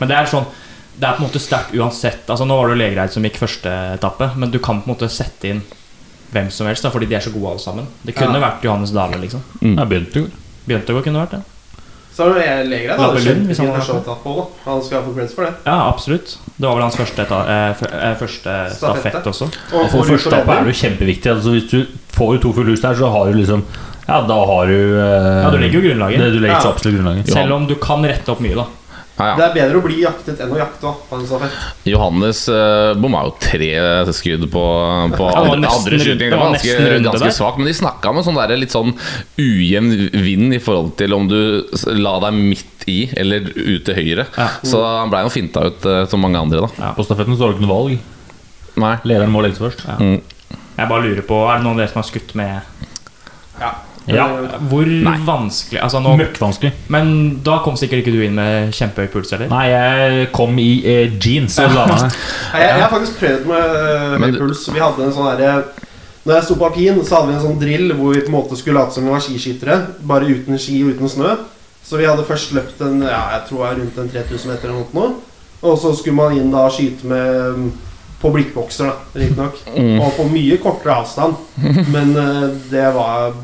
Men 0.00 0.08
det 0.08 0.16
er 0.16 0.26
sånn 0.26 0.46
Det 0.94 1.08
er 1.08 1.16
på 1.16 1.24
en 1.24 1.28
måte 1.28 1.42
sterkt 1.42 1.74
uansett. 1.74 2.28
Altså 2.30 2.46
Nå 2.46 2.56
var 2.56 2.68
det 2.68 2.76
jo 2.76 2.82
Legereid 2.82 3.14
som 3.14 3.24
gikk 3.26 3.40
første 3.40 3.70
etappe, 3.96 4.30
men 4.38 4.52
du 4.52 4.60
kan 4.62 4.82
på 4.82 4.88
en 4.90 4.94
måte 4.94 5.10
sette 5.10 5.50
inn 5.50 5.62
hvem 6.34 6.50
som 6.50 6.66
helst, 6.66 6.82
da 6.82 6.90
fordi 6.90 7.08
de 7.10 7.16
er 7.18 7.24
så 7.24 7.32
gode 7.34 7.50
alle 7.54 7.62
sammen. 7.62 7.86
Det 8.02 8.14
kunne 8.14 8.38
Ja. 8.38 8.46
vært 8.48 8.62
Johannes 8.62 8.90
Dale, 8.94 9.18
liksom. 9.22 9.42
Mm. 9.62 9.76
Ja, 9.78 9.84
jo 10.20 10.28
Begynte 10.66 10.94
kunne 11.02 11.20
vært 11.26 11.30
det. 11.36 11.42
Så 12.14 12.22
er 12.22 12.30
du 12.30 12.70
Legereid 12.70 12.98
Da. 12.98 13.06
Lappelund, 13.10 13.46
hvis 13.46 13.58
han 13.58 13.66
da. 14.06 14.44
Han 14.64 14.82
skal 14.82 15.02
få 15.02 15.14
creds 15.16 15.34
for 15.34 15.44
det. 15.44 15.54
Ja, 15.66 15.88
absolutt. 15.88 16.36
Det 16.56 16.68
var 16.68 16.76
vel 16.76 16.84
hans 16.86 16.96
første, 16.96 17.22
eh, 17.26 17.82
eh, 17.90 18.14
første 18.20 18.54
stafett 18.76 19.26
også. 19.26 19.48
Og 19.74 19.90
For 19.90 20.04
første 20.04 20.30
etappe 20.30 20.54
er 20.54 20.64
det 20.64 20.74
jo 20.74 20.88
kjempeviktig. 20.88 21.32
Altså, 21.32 21.50
hvis 21.50 21.70
du 21.70 21.86
får 22.14 22.36
jo 22.36 22.38
to 22.46 22.52
fulle 22.52 22.70
hus 22.70 22.80
der, 22.80 22.94
så 22.94 23.10
har 23.10 23.32
du 23.32 23.38
liksom 23.40 23.64
Ja, 24.06 24.20
da 24.20 24.34
har 24.46 24.66
du 24.66 25.00
eh, 25.00 25.42
Ja, 25.42 25.50
du 25.50 25.58
legger 25.58 25.80
jo 25.80 25.88
grunnlaget. 25.88 26.18
Det, 26.18 26.32
du 26.32 26.38
legger 26.38 26.60
så 26.60 26.70
absolutt 26.74 26.98
grunnlaget. 27.00 27.32
Selv 27.32 27.52
om 27.52 27.66
du 27.66 27.74
kan 27.74 28.04
rette 28.04 28.28
opp 28.30 28.40
mye, 28.40 28.54
da. 28.54 28.66
Ja, 29.14 29.34
Det 29.38 29.44
er 29.46 29.52
bedre 29.54 29.78
å 29.78 29.82
bli 29.84 30.00
jaktet 30.02 30.40
enn 30.42 30.50
å 30.50 30.58
jakte 30.58 30.90
stafett. 31.28 31.58
Johannes 31.86 32.40
uh, 32.50 32.96
bomma 32.98 33.22
jo 33.28 33.34
tre 33.38 33.70
skudd 34.10 34.48
på, 34.50 34.64
på 35.14 35.28
andre, 35.30 35.70
andre 35.70 36.00
skyting. 36.00 36.32
det 36.32 36.40
var 36.40 36.56
ganske, 36.56 36.74
ganske 37.06 37.30
der. 37.30 37.60
men 37.60 37.70
de 37.70 37.76
snakka 37.78 38.10
om 38.10 38.18
en 38.18 38.26
sånn 38.26 38.40
der, 38.40 38.56
litt 38.58 38.74
sånn 38.74 38.90
ujevn 39.38 39.94
vind 40.24 40.58
i 40.58 40.60
forhold 40.62 40.96
til 40.98 41.14
om 41.14 41.30
du 41.30 41.38
la 41.94 42.16
deg 42.26 42.40
midt 42.40 42.88
i 42.90 42.98
eller 43.16 43.46
ut 43.54 43.86
til 43.86 43.96
høyre. 44.00 44.26
Ja. 44.34 44.48
Så 44.66 44.82
han 44.82 45.14
blei 45.14 45.22
jo 45.24 45.32
finta 45.32 45.68
ut 45.70 45.86
uh, 45.86 46.02
som 46.10 46.22
mange 46.24 46.42
andre, 46.42 46.66
da. 46.66 46.88
Ja. 46.88 46.92
På 46.98 47.06
stafetten 47.06 47.38
så 47.38 47.46
har 47.46 47.54
du 47.54 47.60
ikke 47.60 47.68
noe 47.68 47.78
valg. 47.78 48.12
Nei. 48.82 48.94
Lederen 49.06 49.30
må 49.30 49.44
legges 49.44 49.62
først. 49.62 49.86
Ja. 49.86 49.98
Mm. 50.02 50.18
Jeg 50.74 50.90
bare 50.90 51.04
lurer 51.06 51.22
på 51.22 51.36
Er 51.46 51.60
det 51.60 51.62
noen 51.62 51.76
av 51.76 51.84
dere 51.84 51.92
som 51.92 52.00
har 52.02 52.08
skutt 52.08 52.32
med 52.34 52.56
Ja. 53.60 53.68
Ja. 54.06 54.26
Hvor 54.68 54.84
Nei. 54.84 55.14
vanskelig 55.24 55.80
Altså 55.80 56.00
nå 56.04 56.10
Møkkvanskelig. 56.20 56.72
Men 56.92 57.12
da 57.46 57.58
kom 57.64 57.76
sikkert 57.80 58.02
ikke 58.02 58.12
du 58.12 58.20
inn 58.26 58.34
med 58.36 58.74
kjempehøy 58.76 59.08
puls, 59.14 59.32
eller? 59.32 59.48
Nei, 59.48 59.62
jeg 59.70 60.26
kom 60.36 60.58
i 60.60 60.68
eh, 60.84 61.14
jeans 61.24 61.56
og 61.64 61.72
la 61.72 61.86
meg. 61.88 62.02
Nei, 62.04 62.60
Jeg, 62.60 62.68
jeg 62.68 62.82
har 62.82 62.92
faktisk 62.92 63.16
prøvd 63.22 63.46
med 63.48 63.78
øh, 63.80 64.18
høy 64.20 64.30
du- 64.34 64.38
puls. 64.42 64.66
Vi 64.74 64.82
hadde 64.84 65.06
en 65.06 65.14
sånn 65.16 65.30
herre 65.30 65.54
Når 66.24 66.34
jeg 66.36 66.44
sto 66.44 66.54
på 66.60 66.68
alpin, 66.68 67.00
så 67.04 67.16
hadde 67.18 67.28
vi 67.30 67.34
en 67.38 67.42
sånn 67.46 67.58
drill 67.60 67.94
hvor 67.96 68.14
vi 68.14 68.20
på 68.26 68.32
en 68.32 68.36
måte 68.38 68.56
skulle 68.60 68.80
late 68.80 68.94
som 68.96 69.04
vi 69.04 69.12
var 69.12 69.20
skiskyttere, 69.24 69.74
bare 70.08 70.28
uten 70.28 70.56
ski 70.60 70.78
og 70.84 70.94
uten 70.96 71.08
snø. 71.12 71.34
Så 71.84 71.98
vi 72.00 72.06
hadde 72.08 72.24
først 72.24 72.52
løpt 72.56 72.80
en 72.80 73.02
ja, 73.04 73.22
jeg 73.34 73.42
tror 73.50 73.66
jeg 73.66 73.80
rundt 73.82 73.98
en 74.00 74.08
3000 74.08 74.52
meter 74.52 74.70
eller 74.70 74.86
noe. 74.96 75.10
Og 75.64 75.76
så 75.80 75.92
skulle 75.96 76.16
man 76.16 76.36
inn 76.36 76.48
da 76.52 76.62
og 76.68 76.72
skyte 76.72 77.04
med 77.08 77.58
mm, 77.58 77.66
på 78.22 78.30
blikkbokser, 78.32 78.88
da, 78.88 79.20
riktignok. 79.20 79.58
Mm. 79.76 79.98
Og 80.00 80.12
på 80.16 80.24
mye 80.32 80.56
kortere 80.64 80.96
avstand. 81.02 81.36
Men 81.92 82.16
øh, 82.16 82.46
det 82.72 82.86
var 82.96 83.34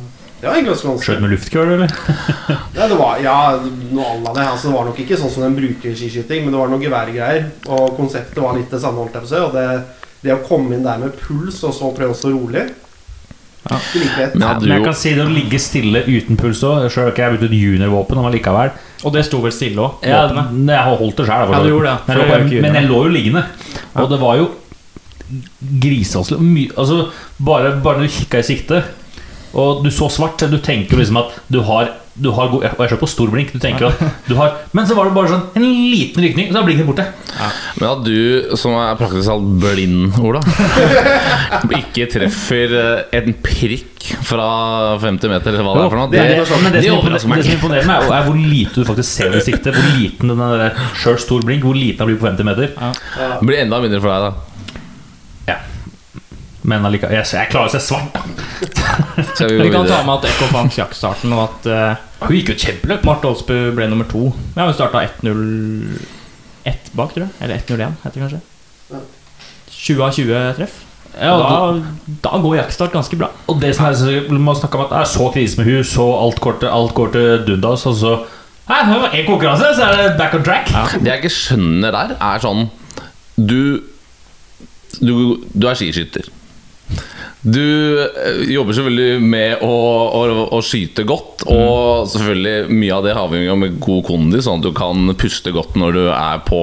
Det 0.41 0.49
var 0.49 0.57
egentlig 0.57 0.73
ganske 0.73 1.05
Skjøt 1.05 1.21
med 1.21 1.33
luftkøl, 1.35 1.73
eller? 1.77 1.95
Ja, 2.79 2.87
det 2.89 2.97
var, 2.97 3.19
ja, 3.21 3.39
noe 3.93 4.05
à 4.09 4.35
det. 4.35 4.45
Altså, 4.47 4.69
det 4.71 4.75
var 4.75 4.87
nok 4.89 5.01
ikke 5.03 5.19
sånn 5.21 5.33
som 5.35 5.45
en 5.45 5.57
bruker 5.57 5.97
skiskyting, 5.97 6.47
men 6.47 6.55
det 6.55 6.61
var 6.63 6.71
noen 6.73 6.85
geværgreier. 6.85 7.51
Og 7.69 7.97
konseptet 7.99 8.41
var 8.41 8.57
litt 8.57 8.73
det 8.73 8.81
samme, 8.81 9.03
holdt 9.03 9.19
jeg 9.19 9.27
på 9.27 9.29
å 9.29 9.33
si. 9.35 9.43
Og 9.45 9.57
det, 9.57 10.15
det 10.25 10.37
å 10.37 10.45
komme 10.47 10.77
inn 10.79 10.87
der 10.87 11.03
med 11.03 11.19
puls, 11.21 11.61
og 11.69 11.77
så 11.77 11.93
prøve 11.97 12.17
å 12.17 12.21
stå 12.23 12.33
rolig 12.33 12.71
ja. 13.71 13.77
Men 14.33 14.43
ja, 14.43 14.55
men 14.61 14.71
jeg 14.73 14.85
kan 14.85 14.97
si 14.97 15.11
det 15.15 15.25
å 15.25 15.31
ligge 15.31 15.59
stille 15.63 16.01
uten 16.09 16.39
puls 16.41 16.63
òg. 16.67 16.87
Sjøl 16.91 17.05
har 17.07 17.13
ikke 17.13 17.27
jeg 17.27 17.35
brukt 17.35 17.47
et 17.47 17.57
juniorvåpen, 17.59 18.19
men 18.19 18.31
allikevel. 18.31 18.73
Og 19.05 19.15
det 19.15 19.27
sto 19.29 19.43
vel 19.45 19.53
stille 19.55 19.85
òg, 19.85 20.07
Ja, 20.09 20.23
jeg 20.33 20.87
har 20.89 20.97
holdt 21.03 21.21
det 21.21 21.27
sjøl. 21.29 21.53
Ja, 21.53 21.61
gjorde. 21.69 21.99
Men, 22.09 22.23
jeg 22.25 22.65
men 22.65 22.81
jeg 22.81 22.89
lå 22.89 23.03
jo 23.05 23.13
liggende. 23.13 23.45
Og 24.01 24.09
det 24.11 24.21
var 24.23 24.41
jo 24.41 24.49
grisevanskelig. 25.85 26.71
Altså, 26.81 27.05
bare, 27.39 27.77
bare 27.85 28.01
når 28.01 28.09
du 28.09 28.17
kikka 28.17 28.41
i 28.41 28.49
sikte, 28.49 28.83
og 29.55 29.83
du 29.85 29.91
så 29.95 30.11
svart, 30.13 30.43
du 30.51 30.59
tenker 30.63 31.01
liksom 31.01 31.19
at 31.23 31.41
du 31.51 31.61
har 31.67 31.91
du 32.21 32.29
har 32.35 32.51
god, 32.51 32.65
Og 32.65 32.81
jeg 32.85 32.91
ser 32.91 32.99
på 33.01 33.09
stor 33.09 33.31
blink. 33.33 33.53
Du 33.55 33.61
tenker 33.63 33.87
at 33.89 34.01
du 34.29 34.35
har 34.39 34.59
Men 34.77 34.87
så 34.89 34.97
var 34.99 35.09
det 35.09 35.15
bare 35.17 35.31
sånn 35.31 35.45
en 35.57 35.65
liten 35.65 36.25
rykning, 36.25 36.51
så 36.51 36.61
er 36.61 36.67
blinken 36.67 36.89
borte. 36.89 37.07
Men 37.79 37.87
at 37.89 38.03
du, 38.05 38.57
som 38.61 38.75
er 38.77 38.99
praktisk 38.99 39.31
talt 39.31 39.47
blind, 39.63 40.19
Ola, 40.21 40.43
ikke 41.81 42.09
treffer 42.11 42.75
eh, 42.77 43.21
en 43.21 43.33
prikk 43.45 44.11
fra 44.27 44.51
50 45.01 45.33
meter, 45.33 45.55
eller 45.55 45.67
hva 45.67 45.77
det 45.77 45.85
er 45.85 45.93
for 45.93 46.01
noe 46.01 46.11
det 46.11 46.21
er 46.21 46.31
det, 46.33 46.45
men 46.51 46.75
det, 46.75 46.83
det 46.83 47.23
som 47.23 47.35
det 47.37 47.47
som 47.47 47.57
imponerer 47.57 47.89
meg, 47.89 48.11
er 48.11 48.27
hvor 48.27 48.39
lite 48.39 48.83
du 48.83 48.89
faktisk 48.89 49.11
ser 49.11 49.33
det 49.35 49.45
sikte. 49.47 49.75
Hvor 49.77 49.91
liten 49.97 50.35
den 50.35 50.45
der 50.45 50.79
sjøl 50.99 51.19
stor 51.23 51.45
blink 51.47 51.65
Hvor 51.65 51.79
liten 51.79 52.03
den 52.03 52.11
blir 52.11 52.21
på 52.21 52.29
50 52.29 52.51
meter. 52.51 52.73
Ja. 52.77 53.35
blir 53.41 53.63
enda 53.63 53.81
mindre 53.83 54.03
for 54.03 54.13
deg, 54.13 54.29
da. 54.29 54.50
Men 56.69 56.85
allikevel 56.85 57.15
Jeg, 57.17 57.27
jeg 57.33 57.49
klarer 57.53 57.71
å 57.71 57.73
se 57.73 57.81
svart. 57.81 58.19
Skal 59.35 59.49
vi 59.49 59.57
gå 59.57 59.65
Vi 59.65 59.71
kan 59.73 59.87
ta 59.87 60.01
videre? 60.01 60.05
med 60.07 60.15
at 60.19 60.27
Ekko 60.29 60.49
fant 60.53 60.77
jaktstarten, 60.77 61.33
og 61.33 61.43
at 61.47 61.69
eh, 61.73 62.03
Hun 62.27 62.37
gikk 62.37 62.51
jo 62.53 62.57
et 62.59 62.65
kjempeløp. 62.67 63.07
Marte 63.09 63.31
Olsbu 63.31 63.55
ble 63.79 63.87
nummer 63.89 64.09
to. 64.11 64.27
Ja, 64.59 64.67
Hun 64.69 64.77
starta 64.77 65.01
1-0-1 65.07 66.93
bak, 66.99 67.15
tror 67.15 67.25
jeg. 67.27 67.33
Eller 67.41 67.63
1-0-1, 67.63 67.97
heter 68.05 68.21
det 68.21 68.25
kanskje. 68.27 68.41
20 69.81 70.05
av 70.05 70.13
20 70.19 70.55
treff. 70.59 70.79
Ja, 71.21 71.33
og 71.35 71.41
da, 71.43 72.19
da 72.23 72.39
går 72.45 72.59
jaktstart 72.61 72.93
ganske 72.95 73.17
bra. 73.19 73.31
Og 73.51 73.57
det 73.63 73.73
som 73.75 73.89
er 73.89 73.97
så, 73.99 74.13
Man 74.31 74.55
snakker 74.55 74.79
om 74.79 74.85
at 74.85 74.93
det 74.93 75.01
er 75.01 75.09
så 75.11 75.25
krise 75.35 75.59
med 75.59 75.67
hun 75.67 75.81
Så 75.83 76.05
alt 76.15 76.39
går 76.45 76.61
til, 76.61 76.69
alt 76.71 76.93
går 76.95 77.11
til 77.17 77.41
dundas 77.49 77.83
Og 77.91 77.97
så 77.99 78.13
Nei, 78.69 78.77
det 78.87 78.99
var 79.03 79.17
en 79.19 79.27
konkurranse 79.27 79.73
Så 79.75 79.89
er 79.89 79.97
det 79.99 80.13
back 80.21 80.37
on 80.39 80.45
track 80.47 80.71
Det 81.01 81.11
jeg 81.11 81.19
ikke 81.25 81.33
skjønner 81.35 81.97
der, 81.97 82.13
er 82.15 82.45
sånn 82.45 82.63
Du 83.35 83.59
Du, 85.03 85.11
du 85.51 85.67
er 85.67 85.75
skiskytter. 85.81 86.31
Du 87.43 87.63
eh, 88.05 88.43
jobber 88.53 88.77
selvfølgelig 88.77 89.21
med 89.25 89.63
å, 89.65 89.69
å, 90.13 90.23
å 90.53 90.59
skyte 90.65 91.07
godt, 91.09 91.47
og 91.49 92.05
selvfølgelig 92.13 92.75
mye 92.77 92.93
av 92.99 93.07
det 93.07 93.15
avhenger 93.17 93.55
av 93.55 93.61
med 93.63 93.79
god 93.81 94.03
kondis, 94.11 94.45
sånn 94.45 94.61
at 94.61 94.67
du 94.67 94.75
kan 94.77 95.09
puste 95.17 95.53
godt 95.57 95.79
når 95.81 95.97
du 95.97 96.03
er 96.13 96.43
på 96.45 96.61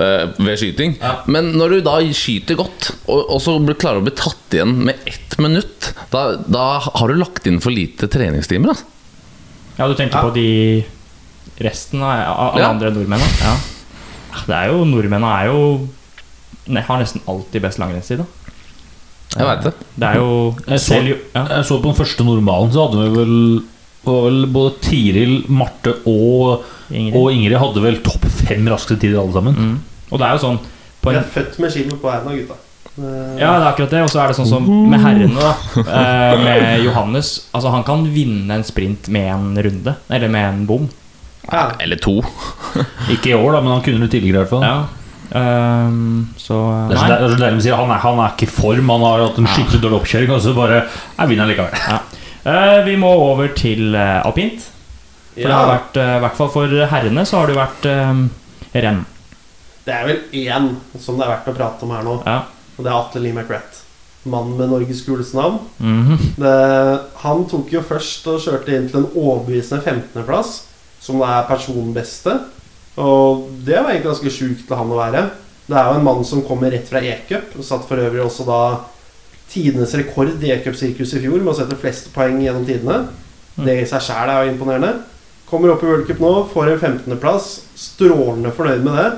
øh, 0.00 0.24
ved 0.40 0.56
skyting. 0.62 0.94
Men 1.28 1.52
når 1.60 1.74
du 1.74 1.78
da 1.90 1.98
skyter 2.16 2.56
godt, 2.62 2.94
og, 3.12 3.20
og 3.36 3.44
så 3.44 3.58
blir- 3.60 3.76
klarer 3.82 4.00
å 4.00 4.06
bli 4.08 4.14
tatt 4.16 4.56
igjen 4.56 4.72
med 4.88 5.04
ett 5.10 5.36
minutt, 5.40 5.90
da, 6.14 6.24
da 6.48 6.64
har 6.86 7.12
du 7.12 7.20
lagt 7.20 7.44
inn 7.50 7.60
for 7.60 7.76
lite 7.76 8.08
treningstimer. 8.08 8.72
Da. 8.72 8.96
Ja, 9.82 9.88
du 9.92 9.94
tenker 10.00 10.16
Ja. 10.16 10.24
på 10.30 10.34
de 10.34 10.84
resten 11.60 12.00
av 12.00 12.24
av 12.48 12.58
Ja. 12.58 12.70
andre 12.72 12.88
nordmennene? 12.96 13.36
Ja. 13.44 13.54
Det 14.48 14.56
er 14.56 14.72
jo 14.72 14.84
Nordmennene 14.88 15.30
er 15.42 15.46
jo 15.52 15.62
ne, 16.70 16.80
har 16.88 17.00
nesten 17.02 17.20
alltid 17.28 17.62
best 17.64 17.80
langrennstid, 17.82 18.20
da. 18.24 18.26
Jeg 19.36 19.46
veit 19.46 19.62
det. 19.68 19.72
Det 19.94 20.08
er 20.08 20.16
jo 20.18 20.30
Jeg 20.66 20.80
så-. 20.82 21.02
Jeg 21.34 21.64
så 21.68 21.76
på 21.80 21.88
den 21.92 21.98
første 22.00 22.24
normalen, 22.26 22.72
så 22.74 22.86
hadde 22.88 23.04
vi 23.04 23.10
vel, 23.20 23.36
var 24.04 24.24
vel 24.26 24.40
både 24.50 24.72
Tiril, 24.82 25.36
Marte 25.48 25.92
og, 26.10 26.64
Ingrid. 26.90 27.14
og 27.20 27.30
Ingrid 27.32 27.58
hadde 27.62 27.84
vel 27.84 28.00
topp 28.02 28.24
fem 28.40 28.66
raskeste 28.72 28.98
tider 29.04 29.20
alle 29.22 29.32
sammen. 29.36 29.54
Mm. 29.54 29.76
Og 30.10 30.18
det 30.18 30.26
er 30.26 30.34
jo 30.34 30.42
sånn 30.48 30.58
på 31.00 31.12
en, 31.12 31.20
er 31.22 31.30
født 31.32 31.58
med 31.62 31.70
skill 31.72 31.94
på 32.02 32.10
hendene, 32.10 32.40
gutta. 32.42 32.58
Eh, 32.98 33.38
Ja, 33.40 33.52
det 33.54 33.62
er 33.62 33.68
akkurat 33.70 33.90
det. 33.94 34.00
Og 34.02 34.10
så 34.12 34.18
er 34.20 34.28
det 34.32 34.36
sånn 34.40 34.48
som 34.50 34.66
med 34.90 35.00
herrene, 35.00 35.38
da. 35.38 35.54
eh, 35.86 36.42
Med 36.44 36.82
Johannes. 36.84 37.30
Altså, 37.54 37.70
han 37.72 37.84
kan 37.86 38.02
vinne 38.12 38.50
en 38.58 38.64
sprint 38.66 39.08
med 39.08 39.30
en 39.32 39.54
runde. 39.62 39.94
Eller 40.10 40.28
med 40.28 40.48
en 40.48 40.66
bom. 40.66 40.88
ja. 41.50 41.70
Eller 41.80 41.96
to. 42.02 42.18
Ikke 43.14 43.30
i 43.30 43.38
år, 43.38 43.52
da, 43.54 43.60
men 43.62 43.72
han 43.78 43.82
kunne 43.86 44.00
det 44.08 44.10
tidligere. 44.18 44.42
i 44.42 44.44
hvert 44.44 44.50
fall 44.50 44.66
Ja. 44.66 44.74
Ehm, 45.36 46.26
så 46.36 46.88
Det 46.90 46.96
er 46.98 47.08
det 47.08 47.16
er 47.18 47.34
så 47.34 47.38
deilig 47.38 47.60
å 47.60 47.64
si 47.64 47.70
han, 47.70 47.90
er, 47.94 48.02
han 48.02 48.18
er 48.18 48.32
ikke 48.34 48.48
i 48.48 48.50
form, 48.50 48.90
han 48.90 49.04
har 49.06 49.22
hatt 49.28 49.38
en 49.38 49.50
skikkelig 49.50 49.82
dårlig 49.84 49.98
oppkjøring, 50.00 50.32
og 50.34 50.42
så 50.42 50.54
bare 50.56 50.80
Jeg 50.88 51.30
vinner 51.30 51.50
likevel. 51.50 51.74
Eh, 52.40 52.84
vi 52.86 52.96
må 52.96 53.10
over 53.20 53.50
til 53.54 53.94
uh, 53.94 54.24
alpint. 54.24 54.62
For 55.34 55.44
det 55.46 55.52
har 55.54 55.68
vært, 55.68 55.98
uh, 56.00 56.14
i 56.16 56.22
hvert 56.24 56.38
fall 56.38 56.48
for 56.54 56.72
herrene, 56.92 57.24
så 57.28 57.36
har 57.38 57.46
det 57.50 57.54
jo 57.54 57.60
vært 57.60 57.88
uh, 57.92 58.22
renn. 58.86 59.02
Det 59.84 59.92
er 59.96 60.08
vel 60.08 60.22
én 60.46 60.70
som 61.00 61.18
det 61.18 61.26
er 61.26 61.34
verdt 61.34 61.52
å 61.52 61.54
prate 61.56 61.86
om 61.86 61.92
her 61.94 62.06
nå, 62.06 62.16
Ja. 62.26 62.38
og 62.76 62.80
det 62.84 62.90
er 62.90 62.96
Atle 62.96 63.22
Lee 63.24 63.36
McRath. 63.36 63.84
Mannen 64.28 64.56
med 64.58 64.68
Norges 64.68 65.00
kuleste 65.06 65.36
navn. 65.38 65.60
Mhm. 65.80 66.18
Det, 66.36 66.56
han 67.22 67.44
tok 67.48 67.70
jo 67.72 67.80
først 67.84 68.26
og 68.28 68.40
kjørte 68.44 68.74
inn 68.76 68.88
til 68.90 69.00
en 69.00 69.12
overbevisende 69.14 69.80
15.-plass, 69.80 70.50
som 71.00 71.22
er 71.24 71.46
personbeste. 71.48 72.34
Og 72.98 73.46
det 73.66 73.76
var 73.76 73.92
egentlig 73.92 74.08
ganske 74.08 74.32
sjukt 74.34 74.64
til 74.66 74.78
han 74.78 74.90
å 74.90 74.98
være. 74.98 75.28
Det 75.70 75.78
er 75.78 75.86
jo 75.86 76.00
en 76.00 76.06
mann 76.06 76.24
som 76.26 76.42
kommer 76.42 76.72
rett 76.74 76.88
fra 76.90 77.02
e-cup, 77.04 77.54
satt 77.62 77.86
for 77.86 78.02
øvrig 78.02 78.24
også 78.24 78.46
da 78.48 78.62
tidenes 79.50 79.94
rekord 79.98 80.32
i 80.42 80.50
e-cup-sirkuset 80.54 81.20
i 81.20 81.24
fjor 81.24 81.38
med 81.42 81.52
å 81.52 81.56
sette 81.58 81.78
flest 81.78 82.10
poeng 82.14 82.40
gjennom 82.42 82.66
tidene. 82.66 83.04
Det 83.60 83.76
i 83.82 83.86
seg 83.88 84.02
sjæl 84.06 84.30
er 84.30 84.44
jo 84.44 84.54
imponerende. 84.54 84.92
Kommer 85.50 85.72
opp 85.72 85.82
i 85.82 85.88
World 85.88 86.06
Cup 86.06 86.20
nå, 86.22 86.30
får 86.52 86.72
en 86.72 86.78
15.-plass. 86.78 87.48
Strålende 87.78 88.52
fornøyd 88.54 88.84
med 88.86 88.98
det. 88.98 89.08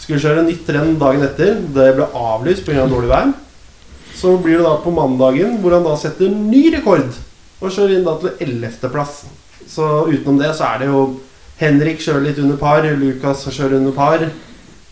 Skulle 0.00 0.22
kjøre 0.24 0.44
nytt 0.46 0.70
renn 0.72 0.94
dagen 1.00 1.24
etter. 1.26 1.58
Det 1.76 1.90
ble 1.98 2.08
avlyst 2.16 2.64
pga. 2.66 2.86
Av 2.86 2.92
dårlig 2.92 3.10
vær. 3.12 3.34
Så 4.16 4.36
blir 4.40 4.60
det 4.60 4.64
da 4.64 4.78
på 4.80 4.92
mandagen 4.94 5.58
hvor 5.60 5.76
han 5.76 5.84
da 5.84 5.96
setter 6.00 6.32
ny 6.32 6.66
rekord. 6.74 7.12
Og 7.60 7.68
kjører 7.68 7.98
inn 7.98 8.08
da 8.08 8.16
til 8.22 8.32
11.-plass. 8.40 9.22
Så 9.68 9.90
utenom 10.08 10.40
det 10.40 10.54
så 10.56 10.72
er 10.72 10.82
det 10.82 10.88
jo 10.90 11.04
Henrik 11.62 12.00
kjører 12.02 12.24
litt 12.26 12.40
under 12.42 12.58
par. 12.60 12.82
Lukas 12.98 13.46
kjører 13.48 13.78
under 13.78 13.94
par. 13.96 14.24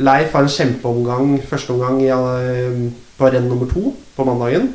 Leif 0.01 0.33
har 0.37 0.47
en 0.47 0.53
kjempeomgang 0.55 1.33
første 1.51 1.75
omgang 1.75 1.99
i, 2.01 2.09
eh, 2.09 2.87
på 3.18 3.29
renn 3.35 3.49
nummer 3.51 3.68
to 3.68 3.91
på 4.16 4.25
mandagen. 4.29 4.71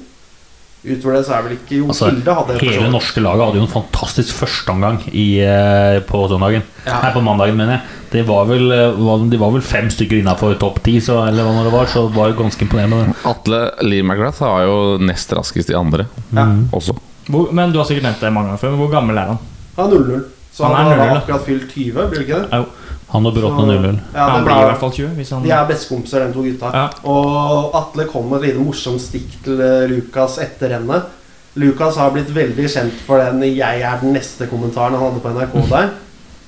Utover 0.86 1.16
det 1.18 1.26
så 1.26 1.34
er 1.34 1.46
vel 1.48 1.56
ikke 1.56 1.78
Jo 1.80 1.88
Altså, 1.90 2.12
Kilde 2.12 2.34
hadde 2.38 2.58
Hele 2.62 2.90
norske 2.94 3.22
laget 3.24 3.42
hadde 3.48 3.58
jo 3.58 3.66
en 3.66 3.72
fantastisk 3.72 4.36
førsteomgang 4.38 5.00
i, 5.10 5.40
eh, 5.42 5.98
på 6.06 6.28
søndagen. 6.30 6.62
Ja. 6.86 7.00
Nei, 7.02 7.12
på 7.16 7.24
mandagen, 7.26 7.58
mener 7.58 7.80
jeg. 7.80 7.82
Det 8.12 8.26
var 8.28 8.46
vel, 8.46 8.72
eh, 8.72 9.30
de 9.32 9.40
var 9.42 9.52
vel 9.56 9.66
fem 9.66 9.90
stykker 9.90 10.22
innafor 10.22 10.54
topp 10.62 10.84
ti, 10.84 11.00
så, 11.02 11.24
eller 11.28 11.44
hva 11.48 11.64
det 11.66 11.74
var, 11.74 11.90
så 11.90 12.06
det 12.08 12.16
var 12.20 12.38
ganske 12.38 12.62
imponerende. 12.68 13.16
Atle 13.26 13.72
Lee 13.82 14.04
McGrath 14.04 14.42
var 14.46 14.62
jo 14.68 14.98
nest 15.02 15.34
raskest 15.34 15.72
i 15.74 15.80
andre 15.80 16.06
Ja. 16.32 16.46
også. 16.72 16.96
Hvor, 17.28 17.52
men 17.52 17.72
du 17.74 17.80
har 17.80 17.86
sikkert 17.90 18.04
nevnt 18.06 18.20
det 18.22 18.32
mange 18.32 18.54
ganger 18.54 18.62
før. 18.62 18.70
Men 18.76 18.80
hvor 18.80 18.92
gammel 18.94 19.18
er 19.18 19.26
han? 19.34 19.40
Han 19.78 19.92
er 19.92 19.98
0-0. 19.98 20.24
Så 20.56 20.64
Han 20.64 20.76
han, 20.76 20.92
er 20.94 21.02
har 21.02 21.10
0-0, 21.10 21.22
akkurat 21.22 21.46
fylt 21.46 21.72
20, 21.74 22.06
blir 22.10 22.22
det 22.22 22.28
ikke 22.30 22.42
det? 22.46 22.60
Han 23.12 23.28
og 23.28 23.36
Bråten 23.36 23.70
er 23.74 23.82
0-0. 23.84 23.98
Ja, 24.16 24.28
han 24.30 24.40
det 24.40 24.48
blir 24.48 24.62
i 24.62 24.70
hvert 24.70 24.82
fall 24.82 24.94
20. 24.96 25.10
Hvis 25.18 25.34
han, 25.36 25.44
De 25.44 25.52
er 25.52 25.68
bestekompiser, 25.70 26.24
de 26.26 26.34
to 26.34 26.46
gutta. 26.46 26.72
Ja. 26.74 26.86
Og 27.12 27.76
Atle 27.76 28.08
kom 28.10 28.30
med 28.32 28.40
et 28.40 28.50
lite 28.50 28.64
morsomt 28.64 29.04
stikk 29.04 29.36
til 29.46 29.62
eh, 29.62 29.84
Lukas 29.92 30.40
etter 30.44 30.72
rennet. 30.78 31.12
Lukas 31.60 32.00
har 32.00 32.12
blitt 32.16 32.32
veldig 32.36 32.66
kjent 32.72 32.96
for 33.06 33.22
den 33.22 33.44
'Jeg 33.44 33.84
er 33.84 34.00
den 34.02 34.16
neste'-kommentaren 34.16 34.96
han 34.96 35.04
hadde 35.06 35.24
på 35.24 35.34
NRK 35.36 35.70
der. 35.76 35.90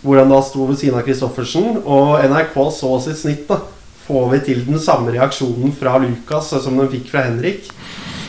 Hvor 0.01 0.19
han 0.19 0.31
da 0.31 0.41
sto 0.41 0.65
ved 0.65 0.79
siden 0.79 0.99
av 0.99 1.03
Christoffersen, 1.03 1.81
og 1.83 2.23
NRK 2.23 2.55
så 2.71 2.99
sitt 3.03 3.19
snitt. 3.19 3.47
da 3.47 3.59
Får 4.07 4.29
vi 4.31 4.39
til 4.39 4.65
den 4.65 4.79
samme 4.79 5.11
reaksjonen 5.11 5.73
fra 5.75 5.97
Lukas 5.99 6.53
som 6.63 6.77
de 6.79 6.87
fikk 6.87 7.11
fra 7.11 7.25
Henrik? 7.27 7.67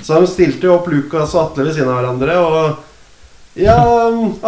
Så 0.02 0.18
de 0.18 0.26
stilte 0.26 0.66
jo 0.66 0.74
opp 0.74 0.88
Lukas 0.90 1.34
og 1.36 1.52
Atle 1.52 1.68
ved 1.68 1.74
siden 1.76 1.88
av 1.88 2.00
hverandre. 2.02 2.38
Og 2.42 2.87
ja, 3.58 3.76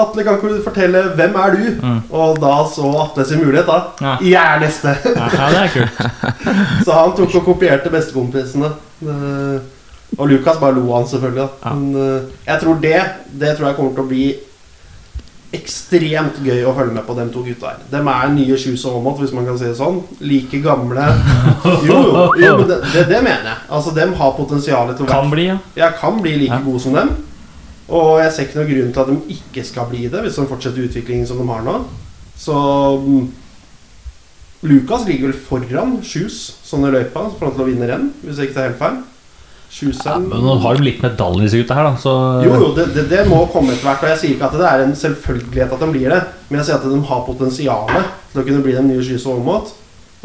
Atle, 0.03 0.23
kan 0.25 0.37
ikke 0.39 0.53
du 0.55 0.63
fortelle 0.65 1.03
hvem 1.19 1.35
er 1.43 1.57
du? 1.57 1.65
Mm. 1.83 1.99
Og 2.15 2.39
da 2.43 2.53
så 2.71 2.91
Atle 3.05 3.25
sin 3.27 3.43
mulighet, 3.45 3.67
da. 3.67 3.79
Ja. 4.01 4.15
Jeg 4.23 4.55
er 4.57 4.61
neste! 4.63 4.95
ja, 5.17 5.49
det 5.51 5.65
er 5.65 5.75
kult. 5.75 6.01
Så 6.87 6.95
han 6.97 7.17
tok 7.19 7.35
og 7.41 7.45
kopierte 7.53 7.91
bestekompisene. 7.93 8.71
Eh, 9.03 9.61
Og 10.19 10.27
Lukas 10.29 10.57
bare 10.59 10.75
lo 10.75 10.89
han, 10.97 11.07
selvfølgelig. 11.07 11.49
Ja. 11.65 11.75
Men 11.75 11.97
eh, 11.97 12.23
jeg 12.47 12.61
tror 12.63 12.79
det 12.83 12.97
Det 13.41 13.53
tror 13.57 13.67
jeg 13.69 13.77
kommer 13.77 13.93
til 13.95 14.03
å 14.03 14.09
bli 14.11 14.25
ekstremt 15.51 16.37
gøy 16.47 16.61
å 16.63 16.73
følge 16.77 16.95
med 16.95 17.03
på, 17.09 17.15
dem 17.19 17.31
to 17.35 17.41
gutta 17.43 17.73
her. 17.73 17.79
De 17.91 17.99
er 17.99 18.29
nye 18.37 18.59
Shoes 18.59 18.85
og 18.87 19.01
Aamodt, 19.01 19.19
hvis 19.25 19.33
man 19.35 19.49
kan 19.49 19.57
si 19.59 19.67
det 19.67 19.75
sånn. 19.79 19.97
Like 20.23 20.61
gamle. 20.63 21.07
Jo, 21.89 21.97
jo, 22.15 22.27
jo 22.39 22.53
men 22.61 22.69
det, 22.71 22.79
det, 22.93 23.03
det 23.11 23.19
mener 23.27 23.49
jeg. 23.51 23.57
Altså, 23.67 23.95
Dem 23.97 24.15
har 24.21 24.37
potensial 24.37 24.93
til 24.95 25.09
å 25.09 25.11
Kan 25.11 25.33
bli, 25.33 25.49
ja. 25.51 25.57
ja 25.79 25.91
kan 25.99 26.21
bli 26.23 26.37
like 26.45 26.55
Ja. 26.55 26.61
gode 26.63 26.83
som 26.85 26.95
dem. 26.95 27.11
Og 27.91 28.21
jeg 28.23 28.33
ser 28.33 28.47
ikke 28.47 28.61
noen 28.61 28.71
grunn 28.71 28.95
til 28.95 29.03
at 29.03 29.11
de 29.11 29.37
ikke 29.37 29.67
skal 29.67 29.89
bli 29.91 30.07
det, 30.07 30.23
hvis 30.25 30.39
de 30.39 30.47
fortsetter 30.51 30.87
utviklingen 30.87 31.27
som 31.27 31.41
de 31.41 31.47
har 31.51 31.65
nå. 31.67 31.77
Så 32.39 32.57
Lucas 34.63 34.71
Lukas 34.71 35.07
ligger 35.09 35.31
vel 35.31 35.39
foran 35.41 35.95
Shoes 36.05 36.37
sånn 36.67 36.87
i 36.87 36.93
løypa, 36.93 37.27
foran 37.39 37.55
til 37.57 37.65
å 37.65 37.69
vinne 37.71 37.89
renn, 37.89 38.11
hvis 38.23 38.39
jeg 38.39 38.51
ikke 38.51 38.59
tar 38.59 38.69
helt 38.69 38.81
feil. 38.81 39.01
Ja, 39.71 40.17
men 40.19 40.43
nå 40.43 40.57
har 40.65 40.75
de 40.75 40.83
litt 40.83 41.03
medaljer, 41.05 41.45
disse 41.47 41.61
gutta 41.61 41.77
her, 41.79 41.87
da. 41.87 41.99
Så 42.03 42.13
jo, 42.43 42.55
jo, 42.59 42.71
det, 42.75 42.89
det, 42.97 43.05
det 43.13 43.21
må 43.31 43.45
komme 43.53 43.71
etter 43.71 43.87
hvert. 43.87 44.03
Og 44.03 44.11
jeg 44.11 44.19
sier 44.19 44.33
ikke 44.35 44.49
at 44.49 44.57
det 44.59 44.67
er 44.67 44.83
en 44.83 44.97
selvfølgelighet 44.99 45.75
at 45.77 45.85
de 45.85 45.89
blir 45.95 46.11
det, 46.11 46.19
men 46.49 46.59
jeg 46.59 46.67
sier 46.69 46.81
at 46.81 46.89
de 46.91 46.99
har 47.11 47.23
potensialet 47.29 48.11
til 48.33 48.43
å 48.43 48.45
kunne 48.49 48.65
bli 48.65 48.75
den 48.75 48.91
nye 48.91 49.05
Shoes 49.07 49.29
og 49.31 49.39
Aamodt. 49.39 49.71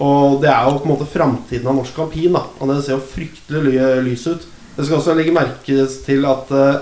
Og 0.01 0.41
det 0.41 0.49
er 0.51 0.65
jo 0.65 0.79
på 0.81 0.89
en 0.89 0.93
måte 0.95 1.07
framtiden 1.07 1.69
av 1.69 1.77
norsk 1.77 2.01
alpin, 2.03 2.33
da. 2.35 2.41
Og 2.57 2.73
det 2.73 2.79
ser 2.83 2.97
jo 2.97 3.05
fryktelig 3.13 3.77
lys 4.07 4.25
ut. 4.33 4.49
Det 4.75 4.87
skal 4.87 4.97
også 4.97 5.15
legge 5.15 5.35
merke 5.35 5.85
til 6.03 6.25
at 6.27 6.51
eh, 6.51 6.81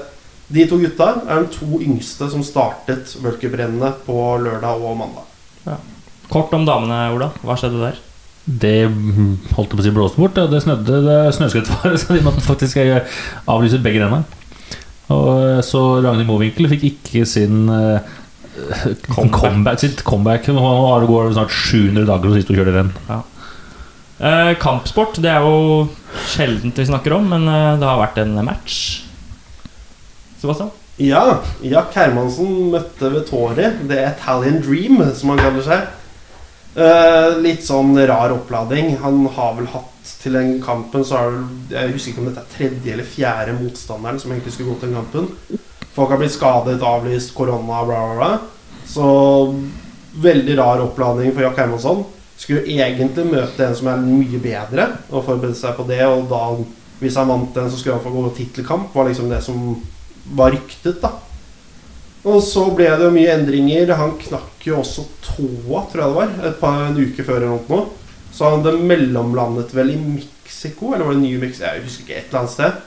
de 0.53 0.65
to 0.69 0.79
gutta 0.81 1.09
er 1.23 1.45
de 1.45 1.53
to 1.55 1.79
yngste 1.79 2.27
som 2.31 2.43
startet 2.45 3.15
worldcuprennene 3.23 3.93
på 4.07 4.17
lørdag 4.43 4.83
og 4.83 4.97
mandag. 4.99 5.77
Kort 6.31 6.53
om 6.55 6.65
damene, 6.65 7.05
Ola. 7.13 7.29
Hva 7.43 7.55
skjedde 7.59 7.83
der? 7.83 8.01
det 8.43 8.89
holdt 9.55 9.71
jeg 9.71 9.77
på 9.77 9.79
å 9.79 9.85
si 9.85 9.93
blåste 9.95 10.19
bort. 10.19 10.35
Det 10.51 10.63
snødde 10.63 11.03
det 11.05 11.19
snøskredfare, 11.37 11.97
så 12.01 12.15
de 12.15 12.23
måtte 12.25 12.43
faktisk 12.43 12.81
eh, 12.81 13.19
avlyse 13.49 13.79
begge 13.83 14.03
rennene. 14.03 14.23
Og 15.13 15.29
eh, 15.31 15.61
så 15.65 15.83
Ragnhild 16.03 16.27
Mowinckel 16.27 16.67
fikk 16.71 16.87
ikke 16.91 17.23
sin 17.29 17.69
uh, 17.71 18.03
comeback. 19.13 19.79
sitt 19.79 20.03
comeback. 20.07 20.49
Nå 20.51 20.63
går 21.07 21.29
det 21.29 21.37
snart 21.37 21.55
700 21.55 22.09
dager 22.09 22.33
siden 22.33 22.41
sist 22.41 22.51
hun 22.51 22.59
kjørte 22.59 22.75
renn. 22.79 22.91
Eh, 24.23 24.51
kampsport 24.61 25.17
det 25.23 25.31
er 25.31 25.43
jo 25.43 25.87
sjeldent 26.29 26.77
vi 26.79 26.89
snakker 26.91 27.15
om, 27.15 27.31
men 27.31 27.47
det 27.47 27.87
har 27.87 28.01
vært 28.01 28.19
en 28.23 28.37
match. 28.43 29.02
Sebastian? 30.43 30.71
Ja, 30.99 31.39
Jack 31.63 31.95
Hermansen 31.95 32.67
møtte 32.73 33.09
Vettori. 33.13 33.69
Det 33.87 33.97
er 33.97 34.11
Italian 34.11 34.59
Dream, 34.61 34.99
som 35.15 35.31
han 35.33 35.41
kaller 35.41 35.63
seg. 35.65 35.85
Uh, 36.73 37.39
litt 37.41 37.63
sånn 37.65 37.95
rar 38.09 38.33
opplading. 38.33 38.97
Han 39.01 39.23
har 39.37 39.55
vel 39.57 39.69
hatt 39.71 39.89
til 40.19 40.35
den 40.35 40.57
kampen 40.63 41.05
så 41.07 41.19
har 41.21 41.35
Jeg 41.71 41.93
husker 41.93 42.11
ikke 42.11 42.23
om 42.23 42.27
dette 42.27 42.41
er 42.43 42.51
tredje 42.51 42.91
eller 42.91 43.07
fjerde 43.07 43.55
motstanderen 43.55 44.19
som 44.19 44.33
egentlig 44.33 44.55
skulle 44.55 44.73
gå 44.73 44.81
til 44.81 44.91
den 44.91 44.99
kampen. 44.99 45.61
Folk 45.93 46.11
har 46.11 46.19
blitt 46.19 46.35
skadet, 46.35 46.81
avlyst, 46.83 47.31
korona, 47.37 47.83
bla, 47.87 48.01
bla, 48.03 48.17
bla. 48.17 48.81
Så 48.89 49.07
veldig 50.23 50.57
rar 50.59 50.83
oppladning 50.83 51.31
for 51.31 51.45
Jack 51.45 51.61
Hermansson. 51.61 52.03
Skulle 52.35 52.65
egentlig 52.67 53.29
møte 53.29 53.63
en 53.63 53.77
som 53.77 53.89
er 53.93 54.03
mye 54.03 54.41
bedre, 54.43 54.89
og 55.13 55.23
forberede 55.23 55.55
seg 55.55 55.77
på 55.77 55.85
det. 55.87 56.01
Og 56.09 56.25
da, 56.31 56.43
hvis 56.99 57.17
han 57.21 57.29
vant 57.29 57.53
den, 57.55 57.69
så 57.71 57.79
skulle 57.79 57.99
han 57.99 58.05
få 58.05 58.13
gå 58.13 58.25
tittelkamp. 58.41 58.89
Var 58.93 59.09
liksom 59.11 59.31
det 59.31 59.43
som 59.45 59.61
var 60.24 60.53
ryktet, 60.55 61.01
da. 61.03 61.11
Og 62.24 62.39
så 62.45 62.69
ble 62.71 62.88
det 62.88 63.03
jo 63.03 63.11
mye 63.11 63.34
endringer. 63.36 63.91
Han 63.99 64.15
knakk 64.21 64.63
jo 64.67 64.80
også 64.80 65.03
tåa, 65.26 65.84
tror 65.91 66.03
jeg 66.03 66.13
det 66.13 66.19
var, 66.19 66.38
et 66.47 66.61
par 66.61 66.86
en 66.86 67.01
uke 67.01 67.26
før 67.28 67.41
eller 67.41 67.59
noe. 67.67 67.84
Så 68.34 68.47
han 68.49 68.63
det 68.65 68.78
mellomlandet 68.80 69.76
vel 69.76 69.91
i 69.93 69.99
Mexico, 69.99 70.93
eller 70.93 71.05
var 71.05 71.17
det 71.17 71.26
New 71.26 71.41
Mexico? 71.41 71.67
Jeg 71.67 71.84
husker 71.84 72.07
ikke, 72.07 72.21
et 72.21 72.32
eller 72.32 72.43
annet 72.43 72.55
sted. 72.55 72.80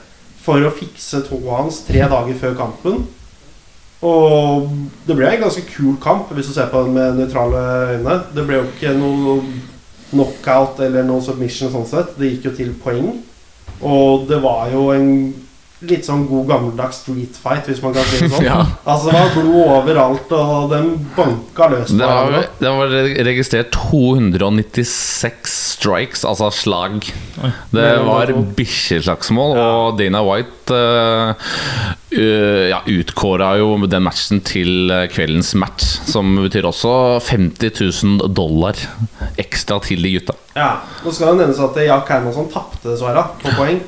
For 0.47 0.63
å 0.63 0.73
fikse 0.73 1.21
tåa 1.27 1.61
hans 1.61 1.83
tre 1.87 2.03
dager 2.09 2.41
før 2.41 2.57
kampen. 2.57 3.05
Og 4.05 4.67
det 5.07 5.15
ble 5.17 5.29
en 5.29 5.45
ganske 5.45 5.63
kul 5.69 5.95
kamp, 6.01 6.29
hvis 6.33 6.49
du 6.49 6.53
ser 6.57 6.69
på 6.73 6.83
den 6.85 6.97
med 6.97 7.17
nøytrale 7.21 7.63
øyne. 7.95 8.19
Det 8.33 8.45
ble 8.45 8.59
jo 8.59 8.67
ikke 8.69 8.93
noe 8.97 9.39
knockout 10.11 10.81
eller 10.85 11.05
noe 11.05 11.23
submission 11.23 11.71
sånn 11.73 11.87
sett. 11.89 12.13
Det 12.17 12.33
gikk 12.33 12.49
jo 12.49 12.55
til 12.57 12.75
poeng. 12.81 13.09
Og 13.85 14.27
det 14.29 14.41
var 14.41 14.71
jo 14.73 14.89
en 14.93 15.09
litt 15.85 16.07
sånn 16.07 16.23
god 16.25 16.47
gammeldags 16.49 17.03
street 17.03 17.35
fight, 17.37 17.67
hvis 17.69 17.81
man 17.83 17.93
kan 17.93 18.05
si 18.09 18.23
det 18.23 18.31
sånn. 18.33 18.45
Ja. 18.47 18.61
Altså, 18.87 19.11
det 19.11 19.19
var 19.19 19.33
blod 19.35 19.71
overalt, 19.75 20.31
og 20.33 20.71
den 20.71 20.87
banka 21.13 21.67
løs 21.69 21.91
på 21.91 21.97
Det 21.99 22.07
var, 22.07 22.29
hverandre. 22.31 22.47
det 22.57 22.71
var 22.79 22.95
registrert 23.27 23.75
296 23.75 25.57
strikes, 25.77 26.23
altså 26.25 26.49
slag. 26.53 27.05
Det 27.75 27.89
var 28.07 28.31
bikkjeslagsmål, 28.57 29.57
og 29.61 29.99
Dana 29.99 30.23
White 30.25 30.73
uh, 30.73 31.51
ja, 32.71 32.79
utkåra 32.89 33.51
jo 33.59 33.75
den 33.85 34.05
matchen 34.07 34.41
til 34.47 34.89
eh, 34.93 35.05
kveldens 35.11 35.51
match, 35.59 35.85
som 36.07 36.37
betyr 36.39 36.65
også 36.69 36.93
50 37.27 37.81
000 37.83 38.31
dollar 38.33 38.79
ekstra 39.37 39.77
til 39.83 40.01
de 40.05 40.15
gutta. 40.17 40.37
Ja, 40.57 40.71
Nå 41.03 41.13
skal 41.13 41.35
det 41.35 41.43
nevnes 41.43 41.61
at 41.61 41.77
Jack 41.85 42.09
Hermansson 42.09 42.49
tapte, 42.53 42.87
dessverre, 42.89 43.27
på 43.43 43.53
poeng. 43.59 43.83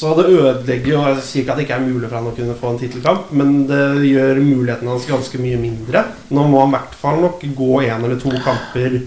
Så 0.00 0.14
det 0.16 0.30
ødelegger 0.32 0.92
jo 0.94 1.00
Jeg 1.04 1.22
sier 1.26 1.42
ikke 1.42 1.52
at 1.52 1.58
det 1.60 1.64
ikke 1.66 1.76
er 1.76 1.84
mulig 1.84 2.08
for 2.08 2.16
han 2.16 2.28
å 2.30 2.36
kunne 2.36 2.56
få 2.56 2.72
en 2.72 2.78
tittelkamp, 2.80 3.32
men 3.36 3.64
det 3.68 3.84
gjør 4.08 4.38
muligheten 4.40 4.88
hans 4.88 5.08
ganske 5.08 5.40
mye 5.42 5.58
mindre. 5.60 6.06
Nå 6.32 6.44
må 6.48 6.62
han 6.62 6.70
i 6.72 6.78
hvert 6.78 6.94
fall 7.02 7.20
nok 7.20 7.42
gå 7.58 7.72
én 7.84 7.98
eller 7.98 8.20
to 8.20 8.32
kamper 8.44 9.02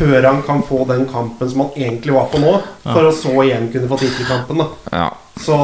før 0.00 0.24
han 0.24 0.38
kan 0.46 0.62
få 0.64 0.84
den 0.88 1.02
kampen 1.10 1.50
som 1.50 1.64
han 1.64 1.74
egentlig 1.76 2.14
var 2.14 2.30
på 2.32 2.38
nå, 2.40 2.52
for 2.86 3.04
å 3.04 3.10
så 3.12 3.34
igjen 3.42 3.66
kunne 3.72 3.90
få 3.90 3.98
tittelkampen. 4.00 4.62
Ja. 4.94 5.10
Så 5.40 5.56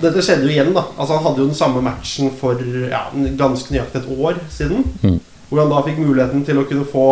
dette 0.00 0.22
skjedde 0.24 0.46
jo 0.46 0.54
igjen, 0.54 0.70
da. 0.76 0.86
Altså 0.94 1.18
Han 1.18 1.26
hadde 1.26 1.42
jo 1.42 1.48
den 1.50 1.58
samme 1.58 1.82
matchen 1.84 2.30
for 2.38 2.62
ja, 2.62 3.02
ganske 3.40 3.74
nøyaktig 3.74 4.02
et 4.02 4.08
år 4.14 4.40
siden. 4.52 4.86
Mm. 5.02 5.18
Hvor 5.48 5.62
han 5.62 5.74
da 5.74 5.82
fikk 5.84 6.00
muligheten 6.00 6.46
til 6.48 6.62
å 6.62 6.66
kunne 6.68 6.88
få 6.88 7.10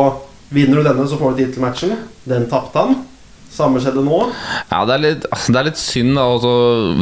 Vinner 0.54 0.78
du 0.78 0.86
denne, 0.86 1.02
så 1.10 1.16
får 1.18 1.32
du 1.34 1.40
tittelmatchen. 1.40 1.96
Den 2.30 2.44
tapte 2.46 2.78
han. 2.78 3.00
Samme 3.56 3.80
skjedde 3.80 4.02
nå. 4.04 4.18
Ja, 4.68 4.82
det 4.88 4.94
er 4.96 5.02
litt, 5.02 5.26
altså, 5.32 5.52
det 5.54 5.60
er 5.60 5.68
litt 5.70 5.80
synd. 5.80 6.18
Altså, 6.20 6.52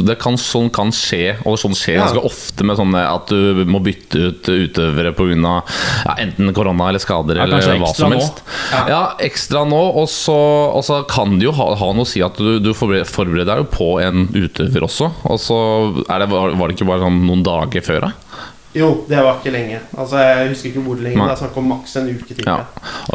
det 0.07 0.15
kan, 0.21 0.37
sånn 0.39 0.69
kan 0.73 0.93
skje, 0.95 1.35
og 1.43 1.57
sånn 1.59 1.75
skjer 1.75 1.97
Ja. 1.99 2.05
ganske 2.05 2.23
ofte 2.29 2.67
med 2.67 2.79
sånne 2.79 3.01
at 3.09 3.31
du 3.31 3.65
må 3.67 3.81
bytte 3.83 4.29
ut 4.29 4.49
utøvere 4.55 5.11
pga. 5.17 5.55
Ja, 6.05 6.15
enten 6.23 6.53
korona 6.55 6.89
eller 6.89 7.03
skader 7.03 7.41
Ja, 7.41 7.43
eller 7.47 7.79
hva 7.81 7.91
som 7.95 8.15
helst. 8.15 8.41
Ja, 8.87 9.01
ekstra 9.19 9.65
nå, 9.67 9.81
og 9.99 10.07
så, 10.09 11.03
kan 11.11 11.37
det 11.39 11.49
jo 11.49 11.55
ha, 11.55 11.71
ha 11.75 11.91
noe 11.93 12.05
å 12.05 12.09
si 12.09 12.23
at 12.25 12.37
du, 12.39 12.59
du 12.63 12.71
forbereder, 12.73 13.45
deg 13.45 13.63
jo 13.63 13.69
på 13.69 13.89
en 14.03 14.27
utøver 14.33 14.87
også. 14.87 15.11
Og 15.27 15.39
så 15.41 15.57
det, 16.07 16.29
var, 16.31 16.55
var 16.55 16.67
det 16.69 16.77
ikke 16.77 16.87
bare 16.89 17.03
sånn 17.05 17.23
noen 17.27 17.43
dager 17.45 17.83
før, 17.85 18.07
da? 18.07 18.51
Jo, 18.75 18.89
det 19.07 19.21
var 19.23 19.39
ikke 19.39 19.53
lenge. 19.55 19.79
Altså 19.95 20.19
Jeg 20.19 20.49
husker 20.51 20.69
ikke 20.71 20.83
hvor 20.83 20.99
lenge. 20.99 21.21
Det 21.23 21.31
er 21.31 21.39
snakk 21.39 21.59
om 21.61 21.69
maks 21.71 21.95
en 22.01 22.09
uke 22.11 22.35
til. 22.35 22.43
Ja. 22.43 22.57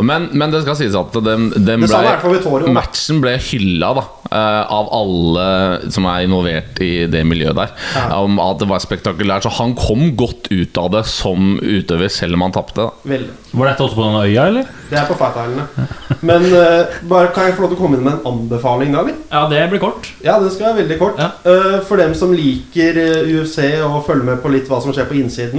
Men, 0.00 0.30
men 0.32 0.54
det 0.54 0.62
skal 0.64 0.78
sies 0.78 0.96
at 0.96 1.18
den, 1.26 1.50
den 1.52 1.84
ble, 1.84 2.72
matchen 2.72 3.20
ble 3.20 3.34
hylla 3.44 3.92
da, 3.98 4.04
eh, 4.30 4.62
av 4.78 4.88
alle 4.96 5.90
som 5.92 6.08
er 6.08 6.24
involvert 6.24 6.80
i 6.84 6.90
det 7.12 7.22
miljøet 7.28 7.58
der. 7.58 7.74
Ja. 7.96 8.06
Om 8.22 8.40
at 8.42 8.62
det 8.62 8.70
var 8.72 8.80
spektakulært. 8.82 9.44
Så 9.44 9.52
han 9.60 9.76
kom 9.78 10.14
godt 10.18 10.48
ut 10.48 10.80
av 10.80 10.90
det 10.96 11.04
som 11.12 11.58
utøver, 11.60 12.08
selv 12.12 12.38
om 12.40 12.46
han 12.48 12.56
tapte. 12.56 12.88
Var 13.04 13.66
dette 13.66 13.84
også 13.84 13.98
på 13.98 14.06
denne 14.06 14.24
øya, 14.24 14.48
eller? 14.48 14.72
Det 14.90 14.98
er 14.98 15.06
på 15.10 15.18
Fight 15.18 15.36
Islandene. 15.36 15.86
Men 16.26 16.48
uh, 16.50 16.98
bare 17.10 17.30
kan 17.34 17.48
jeg 17.48 17.56
få 17.56 17.66
lov 17.66 17.72
til 17.74 17.78
å 17.78 17.82
komme 17.82 17.98
inn 17.98 18.06
med 18.06 18.16
en 18.16 18.32
anbefaling, 18.32 18.94
da? 18.94 19.04
eller? 19.04 19.20
Ja, 19.30 19.44
det 19.50 19.62
blir 19.72 19.82
kort. 19.82 20.10
Ja, 20.24 20.38
det 20.42 20.52
skal 20.54 20.70
være 20.70 20.80
veldig 20.82 20.98
kort. 21.00 21.20
Ja. 21.20 21.30
Uh, 21.44 21.78
for 21.86 22.00
dem 22.00 22.16
som 22.18 22.32
liker 22.34 22.98
UFC 23.28 23.60
og 23.84 24.02
følger 24.08 24.26
med 24.32 24.42
på 24.42 24.52
litt 24.54 24.70
hva 24.70 24.80
som 24.82 24.94
skjer 24.94 25.08
på 25.10 25.18
innsiden 25.20 25.49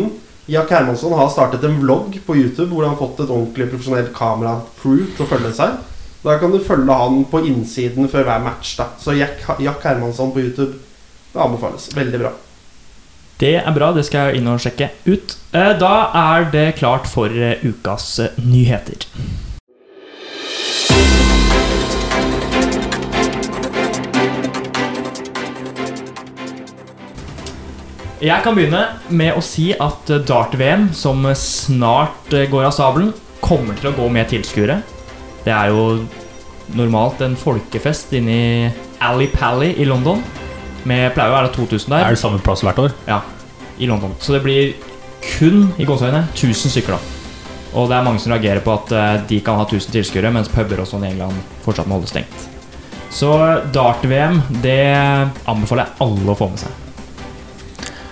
Jack 0.52 0.72
Hermansson 0.74 1.14
har 1.16 1.30
startet 1.32 1.64
en 1.64 1.80
vlogg 1.80 2.18
på 2.26 2.36
YouTube 2.36 2.72
hvor 2.74 2.84
han 2.84 2.96
har 2.96 3.00
fått 3.00 3.22
et 3.24 3.30
ordentlig 3.32 3.70
profesjonelt 3.72 4.14
kamera 4.16 4.58
til 4.82 5.24
å 5.24 5.30
følge 5.30 5.54
seg. 5.56 5.78
Da 6.22 6.38
kan 6.42 6.54
du 6.54 6.60
følge 6.62 6.98
han 6.98 7.24
på 7.30 7.42
innsiden 7.48 8.10
før 8.12 8.28
hver 8.28 8.42
match. 8.44 8.76
da 8.78 8.92
Så 9.02 9.16
Jack, 9.18 9.42
Jack 9.62 9.84
Hermansson 9.86 10.34
på 10.34 10.44
YouTube 10.44 10.74
det 11.34 11.40
anbefales. 11.40 11.90
Veldig 11.96 12.20
bra. 12.20 12.32
Det 13.42 13.56
er 13.58 13.72
bra, 13.74 13.92
det 13.96 14.04
skal 14.06 14.30
jeg 14.30 14.42
inn 14.42 14.50
og 14.52 14.60
sjekke 14.62 14.92
ut. 15.08 15.38
Eh, 15.56 15.72
Da 15.80 15.94
er 16.14 16.50
det 16.52 16.68
klart 16.78 17.08
for 17.10 17.32
eh, 17.32 17.64
ukas 17.64 18.20
eh, 18.20 18.36
nyheter. 18.38 19.08
Jeg 28.22 28.44
kan 28.46 28.54
begynne 28.54 28.84
med 29.10 29.34
å 29.34 29.42
si 29.42 29.72
at 29.74 30.10
eh, 30.14 30.20
dart-VM, 30.30 30.92
som 30.94 31.24
snart 31.34 32.34
eh, 32.38 32.46
går 32.52 32.68
av 32.68 32.74
stabelen, 32.76 33.16
kommer 33.42 33.74
til 33.80 33.90
å 33.90 33.96
gå 33.96 34.06
med 34.14 34.28
tilskuere. 34.30 34.76
Det 35.42 35.50
er 35.50 35.72
jo 35.74 36.04
normalt 36.78 37.24
en 37.26 37.34
folkefest 37.34 38.14
inne 38.20 38.36
i 38.36 38.68
Ali 39.02 39.26
Pally 39.32 39.72
i 39.82 39.88
London. 39.90 40.22
Med 40.86 41.16
pleier 41.16 41.34
å 41.34 41.40
være 41.40 41.50
2000 41.56 41.96
der 41.96 42.06
Er 42.06 42.14
det 42.14 42.22
samme 42.22 42.38
plass 42.46 42.62
hvert 42.66 42.84
år? 42.84 42.94
ja, 43.10 43.24
i 43.82 43.90
London. 43.90 44.14
Så 44.22 44.34
det 44.38 44.44
blir 44.46 44.76
kun 45.26 45.72
i 45.82 45.86
gåseøyne 45.90 46.22
1000 46.36 46.76
stykker. 46.76 46.94
da. 46.94 47.18
Og 47.74 47.90
det 47.90 47.98
er 47.98 48.06
mange 48.06 48.22
som 48.22 48.36
reagerer 48.36 48.62
på 48.62 48.76
at 48.76 48.94
eh, 48.94 49.16
de 49.34 49.42
kan 49.42 49.58
ha 49.58 49.66
1000 49.66 49.98
tilskuere, 49.98 50.30
mens 50.30 50.52
puber 50.54 50.86
og 50.86 50.90
sånn 50.94 51.08
i 51.08 51.12
England 51.16 51.42
fortsatt 51.66 51.90
må 51.90 51.98
holde 51.98 52.14
stengt. 52.14 52.48
Så 53.10 53.34
dart-VM, 53.74 54.44
det 54.62 54.78
anbefaler 55.50 55.88
jeg 55.90 56.06
alle 56.06 56.32
å 56.32 56.38
få 56.38 56.54
med 56.54 56.62
seg. 56.68 56.91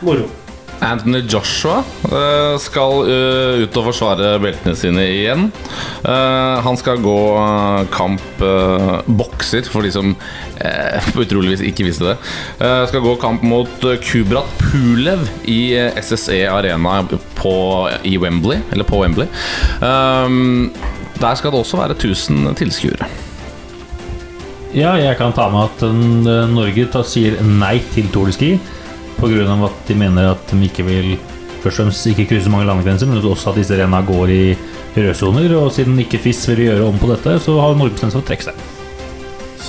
Moro. 0.01 0.29
Anthony 0.79 1.21
Joshua 1.27 1.83
eh, 2.11 2.55
skal 2.61 3.03
eh, 3.11 3.63
ut 3.65 3.77
og 3.79 3.89
forsvare 3.89 4.31
beltene 4.41 4.75
sine 4.79 5.03
igjen. 5.11 5.49
Eh, 6.07 6.55
han 6.63 6.79
skal 6.79 7.01
gå 7.03 7.17
kamp 7.91 8.43
bokser, 9.19 9.67
for 9.71 9.85
de 9.85 9.91
som 9.93 10.13
utroligvis 11.23 11.63
ikke 11.67 11.87
visste 11.87 12.11
det. 12.11 12.17
Eh, 12.63 12.83
skal 12.91 13.03
gå 13.03 13.15
kamp 13.21 13.43
mot 13.47 13.87
Kubrat 14.05 14.49
Pulev 14.61 15.27
i 15.51 15.75
SSE 15.99 16.41
Arena 16.51 17.01
på, 17.39 17.55
i 18.07 18.15
Wembley, 18.21 18.63
eller 18.71 18.87
på 18.87 19.03
Wembley. 19.03 19.27
Der 21.19 21.35
skal 21.35 21.51
det 21.51 21.59
også 21.59 21.79
være 21.81 21.97
1000 21.97 22.55
tilskuere. 22.59 23.07
Ja, 24.69 24.93
jeg 25.01 25.17
kan 25.17 25.33
ta 25.33 25.47
med 25.49 25.65
at 25.65 26.51
Norge 26.53 27.03
sier 27.09 27.39
nei 27.43 27.79
til 27.91 28.07
Tour 28.13 28.29
de 28.29 28.35
Ski 28.37 28.51
pga. 29.20 29.65
at 29.65 29.88
de 29.88 29.95
mener 29.95 30.32
at 30.32 30.51
de 30.51 30.65
ikke 30.65 30.86
vil 30.88 31.17
først 31.59 31.80
og 31.80 31.86
fremst 31.86 32.07
ikke 32.07 32.28
krysse 32.30 32.51
mange 32.51 32.67
landegrenser, 32.67 33.07
men 33.07 33.20
også 33.20 33.51
at 33.51 33.59
disse 33.59 33.78
renna 33.78 34.01
går 34.01 34.28
i 34.32 34.43
rødsoner. 34.95 35.55
Og 35.59 35.72
siden 35.76 35.99
ikke 35.99 36.22
FIS 36.24 36.47
vil 36.49 36.65
gjøre 36.70 36.88
om 36.88 36.99
på 36.99 37.09
dette, 37.11 37.39
så 37.43 37.59
har 37.59 37.76
Norge 37.76 37.97
bestemt 37.97 38.13
seg 38.13 38.22
for 38.22 38.28
å 38.28 38.30
trekke 38.30 38.49
seg. 38.49 38.67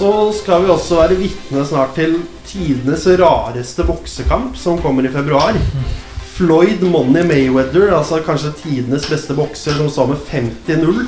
Så 0.01 0.11
skal 0.39 0.63
vi 0.65 0.71
også 0.73 1.01
være 1.03 1.19
vitne 1.19 1.65
snart 1.69 1.97
til 1.99 2.21
tidenes 2.49 3.05
rareste 3.21 3.85
boksekamp, 3.85 4.57
som 4.57 4.79
kommer 4.81 5.05
i 5.05 5.13
februar. 5.13 5.59
Floyd 6.37 6.81
Money 6.89 7.27
Mayweather, 7.29 7.91
altså 7.93 8.23
kanskje 8.25 8.55
tidenes 8.63 9.05
beste 9.11 9.37
bokser, 9.37 9.77
som 9.77 9.91
står 9.93 10.15
med 10.15 10.23
50-0. 10.31 11.03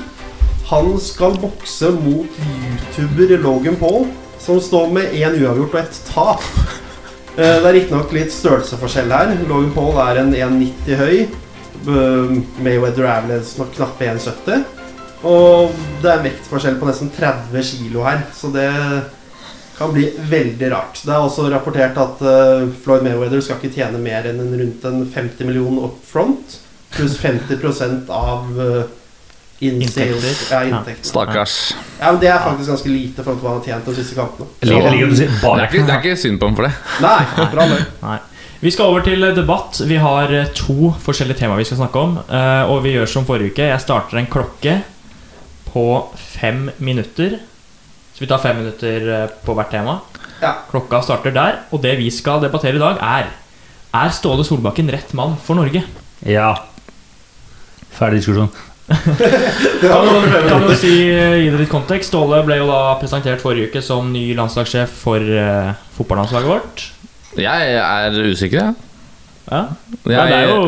Han 0.68 0.92
skal 1.00 1.38
bokse 1.40 1.88
mot 2.02 2.36
youtuber 2.42 3.32
Logan 3.40 3.78
Paul, 3.80 4.06
som 4.42 4.60
står 4.60 4.92
med 4.92 5.16
én 5.16 5.38
uavgjort 5.40 5.74
og 5.74 5.80
ett 5.80 6.00
tap. 6.10 6.81
Eh, 7.32 7.62
Det 7.62 7.64
er 7.64 7.72
riktignok 7.78 8.12
litt 8.12 8.32
størrelsesforskjell 8.34 9.12
her. 9.14 9.32
Logan 9.48 9.72
Paul 9.72 9.96
er 10.04 10.20
en 10.20 10.34
1,90 10.36 10.98
høy. 11.00 11.16
Eh, 11.88 12.34
Mayweather 12.60 13.08
er 13.08 13.24
vel 13.24 13.38
en 13.38 13.72
knappe 13.72 14.04
1,70. 14.04 14.66
Og 15.24 15.72
det 16.02 16.10
er 16.12 16.24
vektforskjell 16.26 16.76
på 16.80 16.88
nesten 16.90 17.08
30 17.14 17.62
kilo 17.64 18.02
her, 18.04 18.24
så 18.34 18.50
det 18.52 18.68
kan 19.78 19.92
bli 19.94 20.08
veldig 20.28 20.70
rart. 20.74 20.98
Det 21.00 21.12
er 21.14 21.22
også 21.22 21.46
rapportert 21.48 21.96
at 21.96 22.20
eh, 22.20 22.66
Floyd 22.84 23.06
Mayweather 23.06 23.40
skal 23.40 23.56
ikke 23.60 23.78
tjene 23.78 24.02
mer 24.02 24.28
enn 24.28 24.42
rundt 24.42 24.84
en 24.90 25.06
50 25.06 25.48
millioner 25.48 25.88
up 25.88 26.02
front, 26.04 26.58
pluss 26.92 27.16
50 27.22 28.10
av 28.12 28.50
uh, 28.60 28.82
Inntekter. 29.62 30.26
Ja, 30.50 30.60
inntekter. 30.66 31.06
Stakkars. 31.06 31.52
Ja, 32.00 32.10
men 32.12 32.20
Det 32.20 32.28
er 32.32 32.40
faktisk 32.42 32.70
ganske 32.72 32.90
lite 32.90 33.22
for 33.22 33.38
hva 33.38 33.52
han 33.52 33.60
har 33.60 33.66
tjent 33.68 33.84
de 33.86 33.94
siste 34.00 34.16
kampene. 34.18 34.48
Det 34.58 34.72
er 34.74 35.66
ikke, 35.68 35.86
det 35.86 35.94
er 35.94 36.00
ikke 36.02 36.16
synd 36.18 36.40
på 36.42 36.48
ham 36.50 36.56
for 36.58 36.66
det. 36.66 36.72
Nei, 37.04 37.46
bra. 37.54 37.66
Nei. 38.02 38.18
Vi 38.62 38.70
skal 38.74 38.90
over 38.92 39.02
til 39.06 39.24
debatt. 39.36 39.78
Vi 39.90 39.96
har 40.02 40.32
eh, 40.34 40.50
to 40.54 40.92
forskjellige 41.02 41.40
temaer 41.42 41.58
vi 41.62 41.66
skal 41.66 41.80
snakke 41.80 41.98
om. 42.02 42.16
eh, 42.26 42.70
Og 42.70 42.82
vi 42.84 42.92
gjør 42.96 43.08
som 43.10 43.24
forrige 43.26 43.50
uke. 43.54 43.68
Jeg 43.70 43.82
starter 43.82 44.18
en 44.20 44.28
klokke 44.30 44.76
på 45.72 45.86
fem 46.18 46.68
minutter. 46.78 47.38
Så 48.14 48.22
vi 48.22 48.28
tar 48.30 48.42
fem 48.42 48.58
minutter 48.62 49.08
eh, 49.16 49.28
på 49.46 49.54
hvert 49.58 49.70
tema. 49.74 49.96
Ja. 50.42 50.56
Klokka 50.70 51.00
starter 51.06 51.34
der. 51.34 51.62
Og 51.74 51.82
det 51.82 51.96
vi 51.98 52.10
skal 52.14 52.42
debattere 52.42 52.78
i 52.78 52.82
dag, 52.82 52.98
er 53.02 53.30
Er 53.94 54.08
Ståle 54.14 54.44
Solbakken 54.46 54.88
rett 54.90 55.10
mann 55.14 55.34
for 55.44 55.54
Norge? 55.58 55.82
Ja. 56.24 56.54
Ferdig 57.92 58.22
diskusjon. 58.22 58.48
Kan 59.82 60.08
du, 60.08 60.48
kan 60.48 60.64
du 60.66 60.74
si, 60.78 60.92
gi 61.08 61.48
det 61.50 61.58
litt 61.60 61.70
kontekst? 61.72 62.10
Ståle 62.12 62.42
ble 62.46 62.58
jo 62.60 62.66
da 62.70 62.80
presentert 63.00 63.42
forrige 63.42 63.70
uke 63.70 63.82
som 63.84 64.10
ny 64.12 64.28
landslagssjef 64.38 64.92
for 65.04 65.20
uh, 65.22 65.72
fotballandslaget 65.96 66.50
vårt. 66.50 66.84
Jeg 67.40 67.76
er 67.80 68.18
usikker, 68.28 68.58
jeg. 68.58 68.74
Ja. 69.48 69.62
ja. 70.06 70.26
Det 70.28 70.36
er 70.36 70.50
jo 70.52 70.60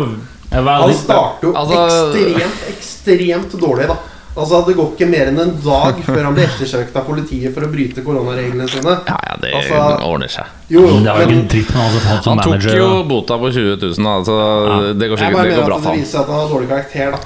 Han 0.55 0.95
starter 0.99 1.47
jo 1.49 1.53
Altså- 1.57 1.85
ekstremt, 2.17 2.65
ekstremt 2.75 3.55
dårlig, 3.61 3.87
da. 3.93 3.97
Altså, 4.35 4.65
Det 4.67 4.75
går 4.75 4.89
ikke 4.97 5.07
mer 5.11 5.29
enn 5.31 5.39
en 5.39 5.53
dag 5.63 5.99
før 6.09 6.25
han 6.27 6.35
blir 6.35 6.49
ettersøkt 6.49 6.97
av 6.99 7.05
politiet 7.07 7.55
for 7.55 7.67
å 7.67 7.71
bryte 7.71 8.03
koronareglene 8.03 8.67
sine. 8.71 8.97
Ja, 9.07 9.19
ja, 9.29 9.37
det 9.43 9.53
Altså- 9.55 9.83
ordner 10.09 10.33
seg. 10.33 10.51
Jo, 10.73 10.81
Men 10.89 11.05
det 11.05 11.13
men 11.15 11.31
ikke 11.35 11.49
dritt 11.53 11.71
med 11.75 11.83
han, 11.85 11.99
han 12.09 12.23
som 12.25 12.39
Han 12.39 12.47
tok 12.49 12.67
jo 12.73 12.87
bota 13.05 13.37
på 13.39 13.51
20 13.53 13.75
000, 13.85 14.07
altså, 14.09 14.37
ja. 14.65 14.77
det 14.97 15.09
går 15.13 15.21
sikkert 15.21 15.45
det 15.45 15.57
går 15.59 15.67
bra 15.69 15.77
at 15.77 15.85
ham. 15.85 15.93
det 15.93 16.01
viser 16.01 16.21
at 16.23 16.31
han 16.33 16.41
har 16.41 16.49
dårlig 16.55 16.69
karakter. 16.71 17.13
da 17.13 17.19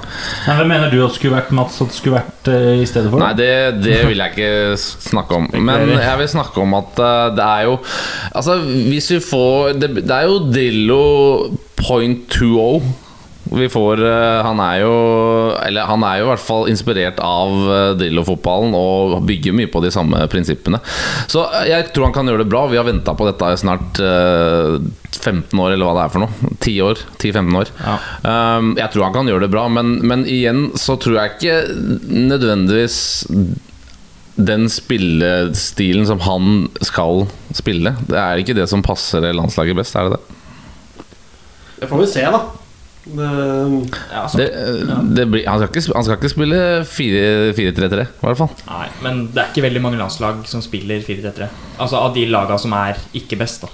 Men 0.45 0.57
Hvem 0.59 0.71
mener 0.73 0.91
du 0.91 0.97
at 1.05 1.15
skulle 1.15 1.37
vært 1.37 1.53
Mats 1.55 1.79
at 1.81 1.95
skulle 1.95 2.19
vært 2.19 2.51
uh, 2.51 2.83
i 2.83 2.85
stedet 2.91 3.09
for? 3.13 3.23
Nei, 3.23 3.31
det, 3.39 3.49
det 3.79 3.97
vil 4.09 4.19
jeg 4.25 4.35
ikke 4.35 4.77
snakke 5.07 5.39
om. 5.39 5.47
Men 5.55 5.87
jeg 5.95 6.17
vil 6.19 6.31
snakke 6.35 6.61
om 6.67 6.77
at 6.81 6.99
uh, 6.99 7.35
det 7.39 7.47
er 7.47 7.63
jo 7.69 7.77
Altså, 8.35 8.59
hvis 8.91 9.07
vi 9.15 9.19
får 9.23 9.79
Det, 9.79 9.89
det 10.03 10.11
er 10.19 10.27
jo 10.27 10.39
Drillo 10.51 11.03
point 11.79 12.27
2.0 12.35 13.08
vi 13.51 13.69
får 13.69 14.01
eh, 14.05 14.39
Han 14.45 14.59
er 14.61 14.81
jo 14.83 14.93
Eller 15.65 15.87
han 15.89 16.03
er 16.05 16.19
jo 16.19 16.27
i 16.27 16.29
hvert 16.31 16.43
fall 16.43 16.69
inspirert 16.71 17.19
av 17.23 17.53
eh, 17.73 17.91
Drillo-fotballen 17.99 18.75
og 18.77 19.19
bygger 19.29 19.55
mye 19.57 19.69
på 19.71 19.81
de 19.83 19.91
samme 19.93 20.21
prinsippene. 20.31 20.79
Så 21.31 21.43
eh, 21.47 21.69
jeg 21.71 21.89
tror 21.93 22.09
han 22.09 22.15
kan 22.15 22.29
gjøre 22.29 22.43
det 22.43 22.51
bra. 22.51 22.65
Vi 22.69 22.77
har 22.79 22.87
venta 22.87 23.15
på 23.17 23.27
dette 23.27 23.49
i 23.53 23.59
snart 23.59 24.01
eh, 24.03 24.77
15 25.19 25.57
år, 25.59 25.73
eller 25.73 25.87
hva 25.87 25.95
det 25.97 26.03
er 26.05 26.13
for 26.13 26.25
noe. 26.25 26.51
10 26.61 26.75
år. 26.85 27.01
10-15 27.17 27.57
år. 27.59 27.71
Ja. 27.81 27.95
Um, 28.23 28.71
jeg 28.77 28.93
tror 28.93 29.07
han 29.07 29.15
kan 29.17 29.31
gjøre 29.31 29.45
det 29.47 29.51
bra, 29.53 29.65
men, 29.73 29.97
men 30.07 30.23
igjen 30.29 30.69
så 30.79 30.95
tror 31.01 31.17
jeg 31.17 31.35
ikke 31.35 31.57
nødvendigvis 32.29 32.99
den 34.39 34.69
spillestilen 34.71 36.07
som 36.07 36.21
han 36.23 36.69
skal 36.85 37.25
spille. 37.57 37.95
Det 38.07 38.19
er 38.21 38.39
ikke 38.39 38.55
det 38.55 38.69
som 38.71 38.85
passer 38.85 39.25
landslaget 39.33 39.81
best, 39.81 39.97
er 39.99 40.07
det 40.07 40.17
det? 40.19 40.37
Det 41.79 41.89
får 41.89 42.03
vi 42.03 42.09
se, 42.11 42.25
da. 42.31 42.43
Det, 43.05 43.27
Ja, 44.11 44.23
altså, 44.23 44.37
det, 44.37 44.47
det 45.15 45.25
blir, 45.31 45.45
han, 45.47 45.61
skal 45.61 45.69
ikke, 45.71 45.95
han 45.95 46.05
skal 46.05 46.17
ikke 46.19 46.31
spille 46.33 46.59
4-3-3, 46.85 48.05
i 48.05 48.25
hvert 48.25 48.41
fall. 48.41 48.51
Nei, 48.67 48.87
men 49.05 49.21
det 49.33 49.43
er 49.43 49.51
ikke 49.53 49.65
veldig 49.65 49.83
mange 49.85 50.01
landslag 50.01 50.43
som 50.49 50.61
spiller 50.65 51.01
4-3-3. 51.05 51.47
Altså 51.79 52.01
av 52.01 52.13
de 52.17 52.27
laga 52.29 52.59
som 52.61 52.75
er 52.77 52.99
ikke 53.17 53.39
best, 53.39 53.65
da. 53.65 53.71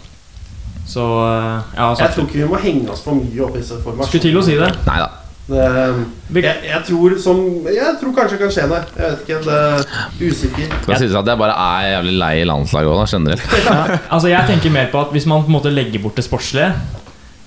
Så 0.85 1.01
ja, 1.01 1.89
jeg 1.97 2.03
jeg 2.05 2.13
tror 2.13 2.25
ikke 2.27 2.41
vi 2.43 2.49
må 2.49 2.57
henge 2.61 2.89
oss 2.93 3.01
for 3.01 3.17
mye 3.17 3.45
opp 3.47 3.55
i 3.57 3.61
disse 3.63 3.79
Skulle 3.81 4.21
til 4.21 4.37
å 4.37 4.43
si 4.45 4.57
det. 4.59 4.69
Nei 4.85 4.99
da. 5.01 5.07
Jeg, 5.45 6.53
jeg 6.65 6.81
tror 6.87 7.13
som 7.21 7.41
Jeg 7.69 7.97
tror 8.01 8.13
kanskje 8.17 8.37
det 8.37 8.41
kan 8.41 8.53
skje 8.53 8.63
det. 8.71 8.79
Jeg 8.97 9.09
vet 9.11 9.19
ikke. 9.25 9.39
Det 9.45 9.57
er 9.57 10.31
usikker. 10.31 10.71
Skal 10.85 11.01
sies 11.03 11.17
at 11.19 11.29
jeg 11.29 11.41
bare 11.41 11.57
er 11.65 11.89
jævlig 11.91 12.15
lei 12.21 12.33
landslaget 12.49 12.93
òg, 12.93 13.03
generelt. 13.11 13.57
Ja, 13.65 13.99
altså 14.09 14.31
Jeg 14.31 14.49
tenker 14.49 14.73
mer 14.73 14.89
på 14.93 15.03
at 15.05 15.13
hvis 15.13 15.27
man 15.29 15.45
på 15.45 15.51
en 15.53 15.57
måte 15.57 15.73
legger 15.73 16.01
bort 16.01 16.17
det 16.17 16.25
sportslige, 16.25 16.71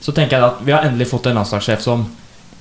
så 0.01 0.13
tenker 0.15 0.39
jeg 0.39 0.47
at 0.47 0.65
vi 0.65 0.73
har 0.75 0.87
endelig 0.87 1.09
fått 1.11 1.27
en 1.31 1.39
landslagssjef 1.41 1.83
som 1.85 2.07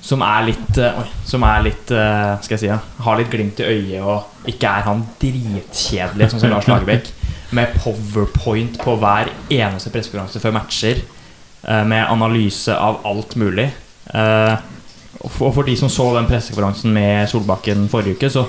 som 0.00 0.22
er 0.22 0.44
litt 0.46 0.78
eh, 0.78 0.98
som 1.26 1.42
er 1.42 1.64
litt 1.66 1.90
eh, 1.90 2.34
Skal 2.44 2.54
jeg 2.54 2.60
si 2.62 2.68
ja, 2.70 2.76
Har 3.02 3.18
litt 3.18 3.32
glimt 3.32 3.58
i 3.58 3.66
øyet 3.66 4.04
og 4.06 4.46
ikke 4.48 4.70
er 4.70 4.84
han 4.86 5.00
dritkjedelig, 5.20 6.28
sånn 6.30 6.40
som 6.44 6.52
Lars 6.54 6.68
Lagerbäck. 6.70 7.10
Med 7.58 7.74
powerpoint 7.82 8.78
på 8.78 8.94
hver 9.00 9.32
eneste 9.50 9.90
pressekonferanse 9.90 10.40
før 10.40 10.54
matcher. 10.54 11.02
eh, 11.66 11.82
Med 11.84 12.06
analyse 12.06 12.72
av 12.72 13.02
alt 13.08 13.34
mulig. 13.36 13.66
Og 14.14 15.30
for 15.34 15.66
de 15.66 15.74
som 15.76 15.90
så 15.90 16.06
den 16.14 16.28
pressekonferansen 16.30 16.94
med 16.94 17.28
Solbakken 17.28 17.88
forrige 17.90 18.16
uke, 18.16 18.30
så, 18.30 18.44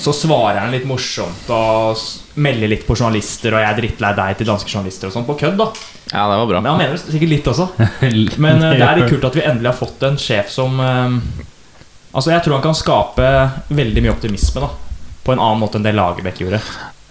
så 0.00 0.12
svarer 0.16 0.60
han 0.60 0.72
litt 0.74 0.86
morsomt 0.88 1.48
og 1.52 1.98
melder 2.40 2.70
litt 2.72 2.86
på 2.86 2.96
journalister. 2.96 3.54
Og 3.54 3.62
jeg 3.62 3.68
er 3.68 3.78
drittlei 3.78 4.12
deg 4.18 4.38
til 4.38 4.48
danske 4.48 4.72
journalister 4.72 5.10
og 5.10 5.16
sånn, 5.16 5.26
på 5.28 5.36
kødd, 5.42 5.58
da. 5.60 5.68
Ja, 6.12 6.26
det 6.30 6.38
var 6.40 6.46
bra. 6.50 6.60
Men 6.60 6.70
han 6.72 6.80
mener 6.80 6.96
det 6.96 7.14
sikkert 7.14 7.32
litt 7.32 7.50
også. 7.52 7.68
Men 8.44 8.62
eh, 8.62 8.76
det 8.78 8.86
er 8.86 9.00
litt 9.02 9.12
kult 9.12 9.28
at 9.28 9.38
vi 9.38 9.44
endelig 9.44 9.72
har 9.72 9.78
fått 9.78 10.06
en 10.08 10.18
sjef 10.20 10.52
som 10.52 10.80
eh, 10.82 11.18
Altså 12.12 12.28
Jeg 12.34 12.44
tror 12.44 12.58
han 12.58 12.64
kan 12.66 12.76
skape 12.76 13.28
veldig 13.72 14.02
mye 14.04 14.12
optimisme 14.12 14.60
da 14.60 14.68
på 15.22 15.32
en 15.32 15.40
annen 15.40 15.62
måte 15.62 15.78
enn 15.78 15.86
det 15.86 15.94
Lagerbäck 15.94 16.42
gjorde. 16.42 16.58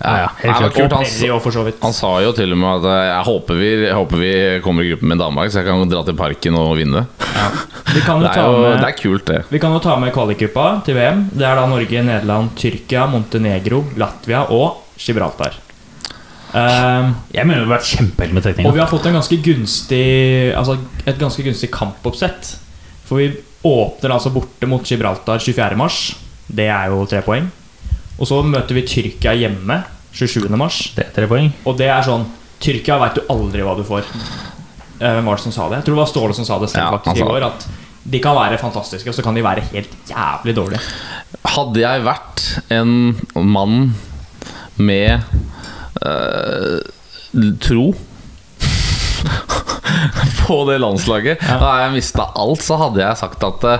Ja, 0.01 0.13
ja. 0.23 0.29
helt 0.41 0.57
klart. 0.57 0.73
kult, 0.75 0.93
han, 0.97 1.73
han 1.83 1.93
sa 1.93 2.11
jo 2.23 2.31
til 2.35 2.55
og 2.55 2.59
med 2.61 2.81
at 2.81 2.87
eh, 2.89 3.01
jeg 3.07 3.25
håper, 3.27 3.59
vi, 3.61 3.71
jeg 3.85 3.97
håper 3.97 4.21
vi 4.21 4.31
kommer 4.65 4.85
i 4.85 4.91
gruppen 4.91 5.13
med 5.13 5.21
Danmark, 5.21 5.51
så 5.53 5.61
jeg 5.61 5.69
kan 5.69 5.91
dra 5.91 6.03
til 6.07 6.17
parken 6.17 6.57
og 6.57 6.71
vinne. 6.79 7.05
Vi 7.91 8.01
kan 8.05 8.17
jo 8.17 8.25
Det 8.25 8.31
er 8.31 8.37
ta 8.37 8.45
jo 8.47 8.61
det 8.69 8.87
er 8.87 8.97
kult, 8.97 9.25
det. 9.29 9.41
Vi 9.51 9.61
kan 9.61 9.75
jo 9.75 9.81
ta 9.83 9.97
med 10.01 10.13
kvalikgruppa 10.15 10.67
til 10.87 10.97
VM. 10.97 11.27
Det 11.33 11.45
er 11.47 11.59
da 11.59 11.67
Norge, 11.69 12.05
Nederland, 12.07 12.55
Tyrkia, 12.57 13.05
Montenegro, 13.11 13.83
Latvia 14.01 14.45
og 14.49 14.81
Gibraltar. 15.01 15.59
Ehm, 16.51 17.13
Jeg 17.31 17.47
mener 17.47 17.61
det 17.61 17.67
hadde 17.67 17.75
vært 17.77 17.91
kjempeheldig 17.93 18.35
med 18.35 18.65
og 18.67 18.73
vi 18.75 18.81
har 18.81 18.89
fått 18.91 19.05
en 19.07 19.15
ganske 19.15 19.37
gunstig 19.39 20.51
Altså 20.51 20.75
et 21.05 21.19
ganske 21.19 21.45
gunstig 21.45 21.69
kampoppsett. 21.71 22.57
For 23.07 23.21
vi 23.21 23.29
åpner 23.67 24.15
altså 24.15 24.33
borte 24.33 24.67
mot 24.67 24.83
Gibraltar 24.83 25.39
24. 25.39 25.77
mars. 25.79 26.01
Det 26.51 26.67
er 26.67 26.91
jo 26.91 27.05
tre 27.07 27.21
poeng. 27.23 27.47
Og 28.21 28.29
så 28.29 28.37
møter 28.45 28.77
vi 28.77 28.83
Tyrkia 28.85 29.33
hjemme 29.33 29.79
27. 30.13 30.45
mars. 30.59 30.81
Det 30.95 31.07
er 31.07 31.13
tre 31.15 31.27
poeng. 31.31 31.49
Og 31.65 31.77
det 31.79 31.87
er 31.89 32.03
sånn 32.05 32.27
Tyrkia 32.61 32.99
veit 33.01 33.15
du 33.17 33.23
aldri 33.33 33.63
hva 33.65 33.73
du 33.79 33.81
får. 33.87 34.05
Eh, 35.01 35.15
Hvem 35.17 35.25
var 35.25 35.39
det 35.39 35.45
som 35.47 35.55
sa 35.55 35.65
det? 35.71 35.79
Jeg 35.81 35.87
tror 35.87 35.95
det 35.97 36.03
var 36.03 36.11
Ståle 36.11 36.35
som 36.37 36.45
sa 36.45 36.59
det 36.61 36.69
selv 36.69 36.83
Ja, 36.83 36.91
faktisk 36.99 37.23
i 37.23 37.29
går. 37.31 37.47
At 37.47 37.65
de 38.11 38.19
kan 38.21 38.35
være 38.37 38.57
fantastiske, 38.61 39.09
og 39.09 39.15
så 39.17 39.23
kan 39.25 39.33
de 39.37 39.43
være 39.45 39.63
helt 39.71 39.91
jævlig 40.09 40.53
dårlige. 40.57 40.81
Hadde 41.55 41.81
jeg 41.81 42.05
vært 42.05 42.45
en 42.73 42.93
mann 43.35 43.95
med 44.77 45.21
øh, 46.05 46.79
tro 47.61 47.91
på 50.45 50.57
det 50.69 50.79
landslaget, 50.81 51.37
Ja. 51.45 51.57
da 51.61 51.65
har 51.71 51.81
jeg 51.85 51.93
mista 51.99 52.25
alt, 52.35 52.61
så 52.65 52.77
hadde 52.81 53.01
jeg 53.03 53.17
sagt 53.21 53.43
at 53.47 53.63
eh, 53.69 53.79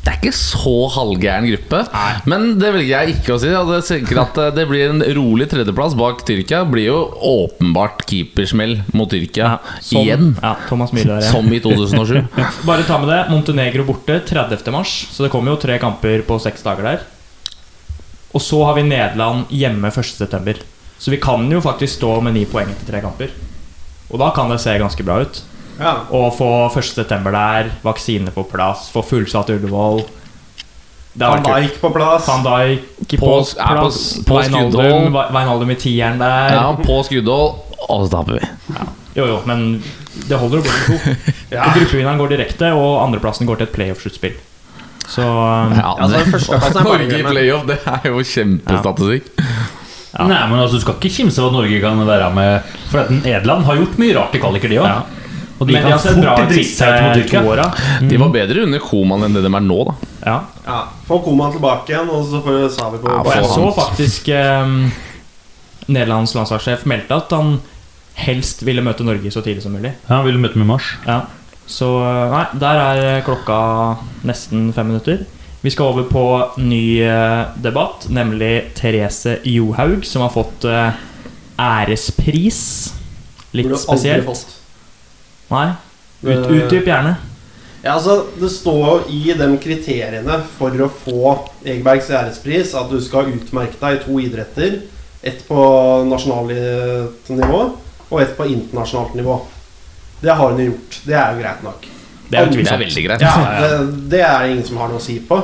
det 0.00 0.08
er 0.08 0.16
ikke 0.16 0.32
så 0.32 0.72
halvgæren 0.94 1.44
gruppe. 1.50 1.82
Nei. 1.92 2.12
Men 2.32 2.44
det 2.60 2.70
velger 2.72 2.88
jeg 3.04 3.16
ikke 3.18 3.34
å 3.34 3.40
si. 3.42 3.50
Jeg 3.52 3.84
tenker 3.84 4.20
at 4.22 4.38
eh, 4.40 4.50
Det 4.56 4.64
blir 4.70 4.86
en 4.94 5.02
rolig 5.18 5.46
tredjeplass 5.52 5.92
bak 5.98 6.22
Tyrkia. 6.24 6.62
Blir 6.72 6.86
jo 6.86 7.00
åpenbart 7.30 8.06
keepersmell 8.08 8.78
mot 8.96 9.10
Tyrkia 9.12 9.58
Som- 9.84 10.00
igjen. 10.00 10.30
Ja, 10.40 10.54
Thomas 10.70 10.94
Müller 10.96 11.20
ja. 11.20 11.28
Som 11.28 11.52
i 11.52 11.60
2007. 11.60 12.16
Bare 12.70 12.86
ta 12.88 12.96
med 13.02 13.12
det. 13.12 13.20
Montenegro 13.28 13.84
borte 13.90 14.22
30. 14.24 14.64
mars. 14.72 14.94
Så 15.12 15.26
det 15.26 15.32
kommer 15.34 15.52
jo 15.52 15.60
tre 15.60 15.76
kamper 15.82 16.24
på 16.24 16.40
seks 16.40 16.64
dager 16.64 16.88
der. 16.94 17.04
Og 18.32 18.40
så 18.40 18.62
har 18.64 18.78
vi 18.78 18.86
Nederland 18.88 19.52
hjemme 19.52 19.92
1. 19.92 20.04
september. 20.14 20.56
Så 21.00 21.12
vi 21.12 21.20
kan 21.20 21.44
jo 21.52 21.60
faktisk 21.64 21.98
stå 22.00 22.16
med 22.24 22.38
ni 22.38 22.46
poeng 22.48 22.72
etter 22.72 22.88
tre 22.88 23.04
kamper. 23.04 23.36
Og 24.10 24.18
da 24.20 24.32
kan 24.34 24.48
det 24.52 24.60
se 24.64 24.74
ganske 24.80 25.04
bra 25.04 25.20
ut. 25.26 25.42
Ja. 25.80 25.94
Og 26.12 26.34
få 26.36 26.48
1. 26.76 26.84
september 26.94 27.32
der, 27.32 27.70
vaksine 27.82 28.30
på 28.34 28.44
plass, 28.50 28.90
få 28.92 29.02
fullsatt 29.06 29.50
Ullevål. 29.54 30.02
Det 31.12 31.26
Van. 31.26 31.42
Dijk 31.42 31.80
på 31.80 31.90
plass. 31.90 32.28
Van 32.28 32.44
Dijk 32.44 32.84
på, 33.10 33.16
På- 33.18 33.38
er 33.40 33.66
på- 33.66 33.80
plass. 33.80 34.00
på 34.26 34.36
Wijnaldum 34.38 35.12
Veinaldum 35.32 35.70
i 35.70 35.74
tieren 35.80 36.18
der. 36.20 36.52
Ja, 36.54 36.68
på 36.76 37.00
skuddhold, 37.08 37.56
og 37.88 38.04
så 38.06 38.10
taper 38.12 38.38
vi. 38.38 38.46
Jo, 39.16 39.24
jo, 39.26 39.40
men 39.46 39.82
det 40.28 40.38
holder 40.38 40.60
å 40.60 40.62
gå 40.62 40.70
med 40.70 40.86
to. 40.86 41.16
Ja. 41.56 41.64
Gruppevinneren 41.74 42.20
går 42.20 42.30
direkte, 42.36 42.68
og 42.78 43.00
andreplassen 43.02 43.48
går 43.48 43.58
til 43.58 43.66
et 43.66 43.72
playoff-sluttspill. 43.74 44.36
Så 45.10 45.24
um, 45.26 45.72
Ja, 45.74 45.96
Altså, 45.98 46.12
det- 46.20 46.30
førsteplass 46.36 46.76
er 46.76 46.84
Norge 46.86 47.18
i 47.18 47.22
playoff, 47.26 47.64
det 47.66 47.78
er 47.90 48.06
jo 48.12 48.20
kjempestatistikk. 48.22 49.32
Ja. 50.14 50.26
Nei, 50.26 50.38
men 50.50 50.58
altså, 50.60 50.74
Du 50.78 50.80
skal 50.84 50.94
ikke 50.98 51.10
kimse 51.16 51.38
av 51.42 51.48
at 51.50 51.52
Norge 51.58 51.80
kan 51.82 51.98
være 52.06 52.30
med. 52.34 52.62
For 52.90 53.00
at 53.02 53.10
Nederland 53.10 53.64
har 53.66 53.76
gjort 53.82 53.98
mye 53.98 54.14
rart 54.14 54.34
i 54.34 54.38
kvaliker, 54.42 54.68
de 54.70 54.78
òg. 54.84 55.18
Og 55.60 55.66
de 55.68 55.74
Men 55.76 55.84
de 55.84 55.90
kan 55.92 56.20
bra 56.22 56.34
fort 56.38 56.48
drite 56.54 56.72
seg 56.72 56.88
ut 56.88 57.02
mot 57.04 57.14
to 57.14 57.20
Tyrkia. 57.20 57.40
åra. 57.44 57.66
De 58.08 58.16
var 58.22 58.30
bedre 58.32 58.62
under 58.64 58.80
Koman 58.80 59.26
enn 59.26 59.34
det 59.36 59.42
de 59.44 59.50
er 59.54 59.64
nå, 59.66 59.78
da. 59.90 59.94
Ja. 60.24 60.36
Ja. 60.64 60.78
Få 61.06 61.18
Koman 61.24 61.52
tilbake 61.52 61.92
igjen, 61.92 62.08
og 62.08 62.24
så 62.30 62.40
får 62.44 62.62
Savi 62.78 63.00
på 63.02 63.10
Ja, 63.12 63.18
Og 63.20 63.34
jeg 63.34 63.50
så 63.50 63.66
faktisk 63.76 64.28
eh, 64.32 64.72
Nederlands 65.90 66.32
landslagssjef 66.34 66.86
meldte 66.88 67.18
at 67.20 67.34
han 67.36 67.58
helst 68.20 68.64
ville 68.66 68.82
møte 68.84 69.04
Norge 69.04 69.30
så 69.32 69.42
tidlig 69.44 69.62
som 69.64 69.72
mulig. 69.76 69.92
Ja, 70.08 70.16
Han 70.20 70.26
ville 70.26 70.40
møte 70.40 70.58
med 70.60 70.66
Mars. 70.72 70.94
Ja. 71.06 71.22
Så 71.70 71.86
nei, 72.32 72.46
der 72.58 72.80
er 72.82 73.20
klokka 73.26 73.60
nesten 74.26 74.72
fem 74.74 74.88
minutter. 74.90 75.22
Vi 75.62 75.70
skal 75.70 75.92
over 75.92 76.06
på 76.08 76.24
ny 76.64 77.02
eh, 77.04 77.50
debatt, 77.60 78.06
nemlig 78.08 78.72
Therese 78.78 79.36
Johaug, 79.44 80.06
som 80.08 80.24
har 80.24 80.32
fått 80.32 80.64
eh, 80.64 80.96
ærespris. 81.60 82.62
Litt 83.52 83.74
spesielt. 83.82 84.46
Nei, 85.50 85.68
ut, 86.22 86.30
Eh, 86.30 86.56
utdyp 86.60 86.86
gjerne. 86.86 87.16
Ja, 87.82 87.94
altså, 87.96 88.26
Det 88.40 88.50
står 88.52 88.80
jo 88.86 88.96
i 89.08 89.32
de 89.38 89.46
kriteriene 89.58 90.42
for 90.58 90.70
å 90.70 90.88
få 90.90 91.38
Egebergs 91.64 92.10
ærespris 92.10 92.74
at 92.76 92.90
du 92.90 93.00
skal 93.00 93.30
utmerke 93.32 93.78
deg 93.80 93.96
i 94.00 94.02
to 94.04 94.18
idretter. 94.20 94.82
Ett 95.22 95.46
på 95.48 95.62
nasjonalt 96.08 97.28
nivå 97.28 97.62
og 98.10 98.20
ett 98.20 98.36
på 98.36 98.46
internasjonalt 98.48 99.14
nivå. 99.14 99.40
Det 100.20 100.34
har 100.36 100.50
hun 100.52 100.60
gjort. 100.64 101.00
Det 101.06 101.14
er 101.16 101.32
jo 101.34 101.40
greit 101.40 101.62
nok. 101.64 101.86
Det 102.30 102.38
er 102.38 102.46
Det 102.46 102.68
er 102.70 102.78
veldig 102.78 103.04
greit. 103.06 103.20
Ja, 103.20 103.34
det, 103.60 104.10
det 104.10 104.20
er 104.20 104.38
det 104.42 104.50
ingen 104.52 104.64
som 104.66 104.76
har 104.76 104.88
noe 104.88 105.00
å 105.00 105.02
si 105.04 105.18
på. 105.20 105.40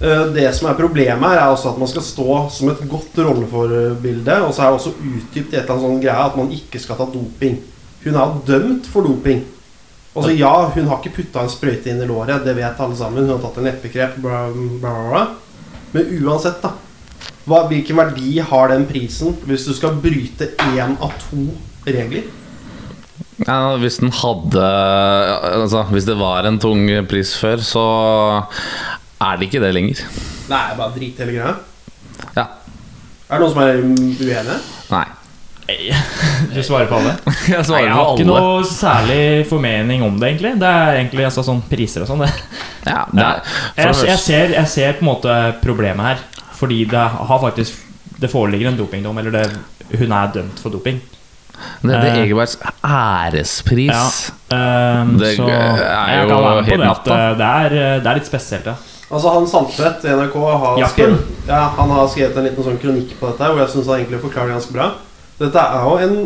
Eh, 0.00 0.24
Det 0.32 0.54
som 0.54 0.68
er 0.70 0.74
problemet, 0.78 1.24
her 1.28 1.38
er 1.40 1.50
også 1.54 1.72
at 1.72 1.78
man 1.78 1.88
skal 1.88 2.02
stå 2.02 2.50
som 2.50 2.68
et 2.70 2.84
godt 2.88 3.16
rolleforbilde. 3.18 4.36
Og 4.46 4.54
så 4.54 4.62
er 4.62 4.70
det 4.70 4.78
også 4.80 4.94
utdypt 5.00 5.52
i 5.52 5.56
et 5.56 5.62
eller 5.64 5.74
annet 5.74 5.86
sånn 5.88 6.00
greie 6.04 6.26
at 6.26 6.36
man 6.36 6.52
ikke 6.54 6.80
skal 6.80 6.96
ta 7.00 7.04
doping. 7.12 7.58
Hun 8.04 8.16
er 8.16 8.36
dømt 8.48 8.86
for 8.90 9.06
doping. 9.06 9.44
Altså 10.16 10.32
Ja, 10.34 10.52
hun 10.74 10.88
har 10.90 10.98
ikke 10.98 11.20
putta 11.20 11.44
en 11.44 11.52
sprøyte 11.52 11.92
inn 11.92 12.00
i 12.02 12.08
låret, 12.08 12.42
det 12.44 12.56
vet 12.58 12.80
alle 12.82 12.96
sammen. 12.98 13.26
Hun 13.26 13.36
har 13.36 13.42
tatt 13.44 13.60
en 13.60 13.68
leppekrep, 13.68 14.16
bla, 14.24 14.46
bla, 14.82 14.94
bla. 15.10 15.22
Men 15.94 16.10
uansett, 16.18 16.58
da. 16.62 16.72
Hva, 17.46 17.64
hvilken 17.70 17.98
verdi 17.98 18.38
har 18.44 18.70
den 18.72 18.84
prisen 18.90 19.36
hvis 19.48 19.64
du 19.68 19.72
skal 19.74 19.96
bryte 20.02 20.50
én 20.70 20.96
av 21.02 21.14
to 21.22 21.46
regler? 21.86 22.26
Ja, 23.46 23.76
hvis 23.80 23.96
den 24.02 24.12
hadde 24.12 24.64
Altså, 25.56 25.86
hvis 25.94 26.04
det 26.08 26.18
var 26.20 26.44
en 26.48 26.58
tung 26.60 26.84
pris 27.08 27.32
før, 27.40 27.62
så 27.64 27.84
er 29.20 29.38
det 29.38 29.48
ikke 29.48 29.62
det 29.62 29.72
lenger. 29.76 30.02
Nei, 30.50 30.66
bare 30.76 30.92
drit 30.96 31.22
hele 31.22 31.36
greia. 31.38 31.54
Ja. 32.36 32.46
Er 33.30 33.38
det 33.38 33.44
noen 33.44 33.54
som 33.54 33.62
er 33.62 33.80
uenige? 33.80 34.60
Nei. 34.90 35.06
Du 36.54 36.60
svarer 36.66 36.88
på 36.90 36.98
alle? 36.98 37.14
Jeg 37.50 37.58
Nei, 37.58 37.66
svarer 37.66 37.84
jeg 37.86 37.92
på 37.92 38.00
har 38.00 38.12
ikke 38.14 38.26
noe 38.28 38.64
særlig 38.68 39.20
formening 39.50 40.02
om 40.06 40.16
det, 40.20 40.32
egentlig. 40.32 40.54
Det 40.60 40.72
er 40.80 40.98
egentlig 40.98 41.26
altså, 41.28 41.44
sånn 41.46 41.62
priser 41.70 42.04
og 42.04 42.10
sånn. 42.10 42.24
det. 42.24 42.32
Ja, 42.88 43.04
det 43.14 43.26
er, 43.26 43.40
Jeg, 43.76 44.00
jeg, 44.10 44.18
ser, 44.24 44.56
jeg 44.56 44.72
ser 44.72 44.98
på 44.98 45.04
en 45.06 45.10
måte 45.12 45.38
problemet 45.62 46.12
her. 46.12 46.26
Fordi 46.60 46.82
det 46.90 47.06
har 47.30 47.38
faktisk 47.40 47.86
Det 48.20 48.28
foreligger 48.28 48.68
en 48.68 48.76
dopingdom, 48.76 49.16
eller 49.16 49.32
det, 49.32 49.46
hun 49.96 50.12
er 50.12 50.32
dømt 50.34 50.58
for 50.60 50.72
doping. 50.74 50.98
det, 51.80 51.88
det 51.88 52.10
Eh, 52.10 52.18
Egebergs 52.26 52.58
ærespris. 52.84 54.32
Um, 54.52 55.16
Det 55.20 55.36
så 55.38 55.48
er 55.48 56.26
jo 56.26 56.36
helt 56.36 56.68
det, 56.68 56.78
natta. 56.84 57.10
Det, 57.10 57.38
det 57.38 57.46
er, 57.46 57.76
det 58.04 58.10
er 58.10 58.18
litt 58.20 58.28
spesielt, 58.28 58.66
ja. 58.68 58.76
Altså 59.10 59.32
Han 59.34 59.46
Sandtvedt 59.50 60.04
i 60.06 60.12
NRK 60.14 60.36
har 60.62 60.82
skrevet, 60.92 61.30
ja, 61.48 61.62
han 61.74 61.90
har 61.90 62.10
skrevet 62.12 62.36
en 62.38 62.44
liten 62.46 62.66
sånn 62.66 62.76
kronikk 62.78 63.16
på 63.18 63.30
dette, 63.32 63.48
hvor 63.48 63.58
jeg 63.64 63.72
syns 63.72 63.88
han 63.90 64.02
egentlig 64.02 64.20
forklarer 64.22 64.52
det 64.52 64.58
ganske 64.60 64.76
bra. 64.76 64.90
Dette 65.40 65.64
er 65.64 65.88
jo 65.88 65.98
en 66.04 66.16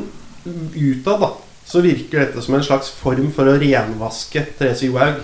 Utad 0.44 1.22
da 1.22 1.30
så 1.64 1.80
virker 1.80 2.20
dette 2.20 2.42
som 2.44 2.56
en 2.56 2.64
slags 2.64 2.90
form 2.92 3.30
for 3.34 3.48
å 3.48 3.56
renvaske 3.60 4.42
Therese 4.58 4.88
Johaug. 4.88 5.22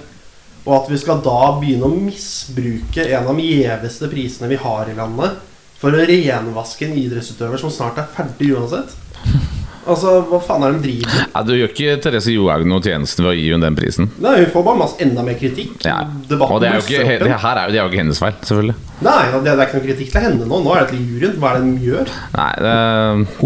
Og 0.66 0.72
at 0.76 0.90
vi 0.92 0.98
skal 1.00 1.22
da 1.24 1.52
begynne 1.60 1.88
å 1.88 1.92
misbruke 1.94 3.04
en 3.06 3.28
av 3.28 3.36
de 3.36 3.46
gjeveste 3.48 4.08
prisene 4.12 4.50
vi 4.50 4.58
har 4.60 4.90
i 4.90 4.96
landet, 4.96 5.38
for 5.80 5.96
å 5.96 6.08
renvaske 6.08 6.84
en 6.84 6.98
idrettsutøver 7.00 7.60
som 7.60 7.72
snart 7.72 8.00
er 8.00 8.10
ferdig 8.12 8.50
uansett. 8.56 8.92
Altså, 9.88 10.18
hva 10.28 10.38
faen 10.44 10.64
er 10.66 10.74
det 10.74 10.80
de 10.82 10.90
driver 10.90 11.14
med? 11.14 11.30
Ja, 11.32 11.42
du 11.46 11.52
gjør 11.56 11.70
ikke 11.72 11.94
Therese 12.04 12.34
Johaug 12.34 12.66
noe 12.68 12.84
tjeneste 12.84 13.24
ved 13.24 13.30
å 13.30 13.36
gi 13.38 13.46
henne 13.48 13.64
den 13.64 13.78
prisen. 13.78 14.10
Nei, 14.20 14.34
Hun 14.42 14.50
får 14.52 14.64
bare 14.66 14.80
masse 14.82 15.00
enda 15.00 15.24
mer 15.24 15.38
kritikk. 15.40 15.78
Ja. 15.86 16.02
Debatten 16.28 16.56
Og 16.56 16.60
det 16.60 16.68
er 16.68 16.76
jo 16.76 16.84
ikke, 16.84 17.18
det 17.24 17.38
her 17.44 17.60
er 17.62 17.70
jo, 17.70 17.72
det 17.72 17.80
er 17.80 17.82
jo 17.82 17.92
ikke 17.92 18.02
hennes 18.02 18.20
feil, 18.20 18.36
selvfølgelig. 18.44 18.76
Nei, 19.00 19.20
det 19.32 19.38
er 19.38 19.44
det 19.46 19.54
er 19.54 19.62
ikke 19.64 19.78
noe 19.78 19.86
kritikk 19.88 20.10
til 20.12 20.26
henne 20.26 20.48
nå. 20.50 20.60
Nå 20.66 20.74
er 20.76 20.84
det 20.84 20.92
til 20.92 21.06
juryen. 21.14 21.38
Hva 21.40 21.54
er 21.54 21.62
det 21.62 21.70
de 21.70 21.88
gjør? 21.88 22.12
Nei, 22.36 22.50
det, 22.66 22.74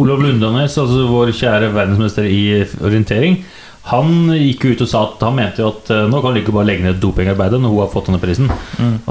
Olav 0.02 0.24
Lundanes, 0.26 0.78
altså 0.82 1.06
vår 1.12 1.32
kjære 1.38 1.70
verdensmester 1.76 2.26
i 2.26 2.42
orientering, 2.82 3.38
han 3.84 4.12
gikk 4.32 4.64
ut 4.72 4.82
og 4.86 4.88
sa 4.88 5.02
at 5.04 5.22
han 5.26 5.34
mente 5.36 5.60
jo 5.60 5.68
at 5.68 5.90
eh, 5.92 6.06
nå 6.08 6.20
kan 6.24 6.32
du 6.32 6.40
ikke 6.40 6.54
bare 6.56 6.70
legge 6.70 6.86
ned 6.86 7.02
dopingarbeidet 7.02 7.58
når 7.60 7.72
hun 7.74 7.82
har 7.82 7.90
fått 7.92 8.08
denne 8.08 8.20
prisen. 8.22 8.48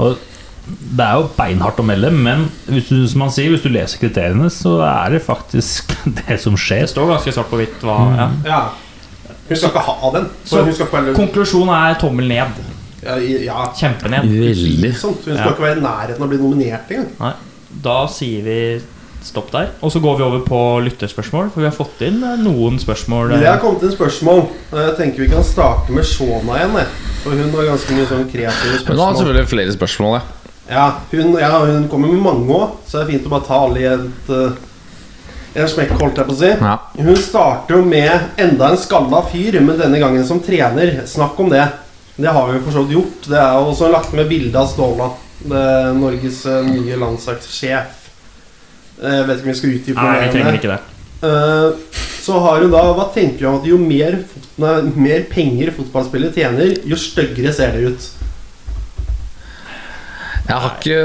Og 0.02 0.18
det 0.66 1.04
er 1.04 1.18
jo 1.20 1.26
beinhardt 1.36 1.80
å 1.80 1.84
melde, 1.84 2.08
men 2.14 2.46
hvis 2.70 2.86
du, 2.88 3.02
som 3.10 3.20
han 3.26 3.32
sier, 3.34 3.50
hvis 3.52 3.64
du 3.64 3.68
leser 3.68 4.00
kriteriene, 4.00 4.46
så 4.52 4.78
er 4.86 5.10
det 5.16 5.22
faktisk 5.26 5.92
det 6.22 6.38
som 6.40 6.56
skjer. 6.56 6.86
Det 6.86 6.94
står 6.94 7.10
ganske 7.12 7.34
svart 7.36 7.50
på 7.52 7.58
hvitt 7.60 7.82
hva 7.84 7.98
ja. 8.16 8.28
Ja. 8.48 8.62
Hun 9.48 9.56
skal 9.60 9.68
ikke 9.74 9.82
ha 9.84 10.10
den. 10.14 10.30
Så 10.48 10.62
hun 10.64 10.72
være 10.72 11.12
Konklusjonen 11.18 11.74
er 11.76 11.98
tommel 12.00 12.30
ned. 12.30 12.62
ja, 13.04 13.18
ja, 13.20 13.66
Kjempened. 13.76 14.24
veldig. 14.32 14.94
Hun 15.02 15.18
skal 15.20 15.36
Ja. 15.36 15.50
ikke 15.52 15.66
være 15.66 15.76
i 15.82 15.84
nærheten 15.84 16.22
av 16.22 16.24
å 16.24 16.32
bli 16.32 16.38
nominert 16.40 16.88
engang. 16.94 17.34
Da 17.84 18.06
sier 18.08 18.42
vi 18.46 18.56
stopp 19.24 19.50
der. 19.52 19.70
Og 19.84 19.92
så 19.92 20.00
går 20.00 20.16
vi 20.16 20.24
over 20.24 20.40
på 20.48 20.60
lytterspørsmål, 20.84 21.50
for 21.52 21.60
vi 21.60 21.68
har 21.68 21.76
fått 21.76 22.00
inn 22.04 22.22
eh, 22.24 22.36
noen 22.40 22.78
spørsmål. 22.80 23.32
eh, 23.36 23.40
Det 23.40 23.48
har 23.48 23.60
kommet 23.60 23.82
inn 23.84 23.92
spørsmål. 23.92 24.46
Jeg 24.72 24.96
tenker 24.96 25.24
vi 25.24 25.28
kan 25.28 25.44
starte 25.44 25.92
med 25.92 26.04
Shona 26.08 26.56
igjen. 26.60 26.80
For 27.24 27.30
hun 27.36 27.52
har 27.56 27.68
ganske 27.74 27.96
mye 27.96 28.08
sånn 28.08 28.24
kreative 28.32 28.80
spørsmål. 28.80 28.96
nå 28.96 29.04
har 29.10 29.14
selvfølgelig 29.20 29.48
flere 29.52 29.76
spørsmål, 29.76 30.16
ja. 30.18 30.24
Ja, 30.68 30.86
hun, 31.10 31.34
ja, 31.40 31.58
hun 31.64 31.88
kommer 31.92 32.08
med 32.08 32.22
mange 32.24 32.54
òg, 32.56 32.78
så 32.88 33.00
det 33.00 33.04
er 33.04 33.10
fint 33.18 33.26
å 33.28 33.32
bare 33.34 33.44
ta 33.48 33.58
alle 33.66 33.82
i 33.82 33.88
et 33.90 34.30
uh, 34.32 34.54
en 35.54 35.68
smekk, 35.70 35.92
holdt 36.00 36.18
jeg 36.18 36.26
på 36.26 36.34
å 36.34 36.38
si. 36.40 36.48
ja. 36.50 36.74
Hun 36.98 37.18
starter 37.20 37.76
jo 37.76 37.82
med 37.86 38.40
enda 38.42 38.72
en 38.72 38.80
skalla 38.80 39.20
fyr, 39.30 39.60
men 39.62 39.78
denne 39.78 40.00
gangen 40.02 40.24
som 40.26 40.40
trener. 40.42 41.04
Snakk 41.06 41.38
om 41.38 41.52
det. 41.52 41.66
Det 42.16 42.30
har 42.30 42.48
vi 42.48 42.56
jo 42.56 42.62
for 42.64 42.74
så 42.74 42.82
vidt 42.82 42.96
gjort. 42.96 43.28
Det 43.30 43.38
er 43.38 43.58
også 43.60 43.90
lagt 43.92 44.16
med 44.18 44.26
bilde 44.30 44.58
av 44.58 44.66
Ståla. 44.70 45.10
Det 45.44 45.62
Norges 45.98 46.40
eh, 46.46 46.66
nye 46.66 46.98
landslagssjef. 46.98 48.00
Eh, 49.02 49.14
Jeg 49.20 49.28
vet 49.28 49.38
ikke 49.38 49.46
om 49.46 49.52
vi 49.52 49.56
skal 49.60 49.76
utdype 49.76 50.02
Nei, 50.08 50.16
vi 50.24 50.32
trenger 50.34 50.58
ikke 50.58 50.72
det. 50.72 50.80
Eh, 51.28 52.02
Så 52.24 52.38
har 52.40 52.62
hun 52.62 52.70
da 52.72 52.82
Hva 52.96 53.08
tenker 53.14 53.42
du 53.44 53.48
om 53.50 53.58
at 53.60 53.66
jo 53.68 53.78
mer, 53.78 54.20
nei, 54.62 54.74
mer 54.96 55.26
penger 55.30 55.74
fotballspillet 55.76 56.38
tjener, 56.38 56.74
jo 56.88 56.98
styggere 56.98 57.52
ser 57.54 57.74
det 57.76 57.94
ut? 57.94 58.10
Jeg 60.44 60.60
har 60.60 60.74
ikke 60.76 60.96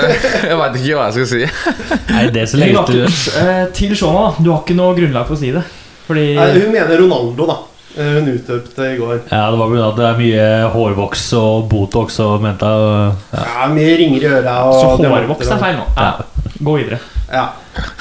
Jeg 0.50 0.56
veit 0.58 0.78
ikke 0.80 0.94
hva 0.98 1.08
jeg 1.08 1.16
skal 1.16 1.28
si. 1.30 1.42
Nei, 2.14 2.24
det 2.34 2.46
så 2.50 2.58
lenge 2.58 2.84
du 2.90 2.96
eh, 3.04 3.64
Til 3.76 3.94
Shona, 3.98 4.24
da. 4.28 4.44
Du 4.44 4.50
har 4.52 4.64
ikke 4.64 4.78
noe 4.78 4.96
grunnlag 4.98 5.28
for 5.28 5.38
å 5.38 5.40
si 5.40 5.52
det. 5.54 5.62
Fordi 6.08 6.24
Nei, 6.38 6.48
hun 6.58 6.72
mener 6.74 6.98
Ronaldo, 7.04 7.46
da. 7.46 7.58
Eh, 7.96 8.10
Hun 8.18 8.28
utøpte 8.30 8.86
i 8.86 8.98
går. 8.98 9.16
Ja, 9.30 9.50
det 9.50 9.58
var 9.58 9.70
pga. 9.70 9.86
at 9.88 9.96
det 9.98 10.08
er 10.08 10.18
mye 10.18 10.48
hårvoks 10.74 11.24
og 11.38 11.64
Botox 11.70 12.20
og 12.22 12.42
mente 12.44 12.66
ja. 12.66 13.08
Ja, 13.34 13.70
Mye 13.70 13.96
ringer 13.98 14.26
i 14.26 14.30
øra. 14.30 14.58
Så 14.74 14.92
og 14.94 15.06
hårvoks 15.06 15.50
er 15.50 15.62
feil 15.62 15.80
nå. 15.80 15.88
Ja. 15.96 16.52
Gå 16.60 16.76
videre. 16.78 17.00
Ja. 17.30 17.48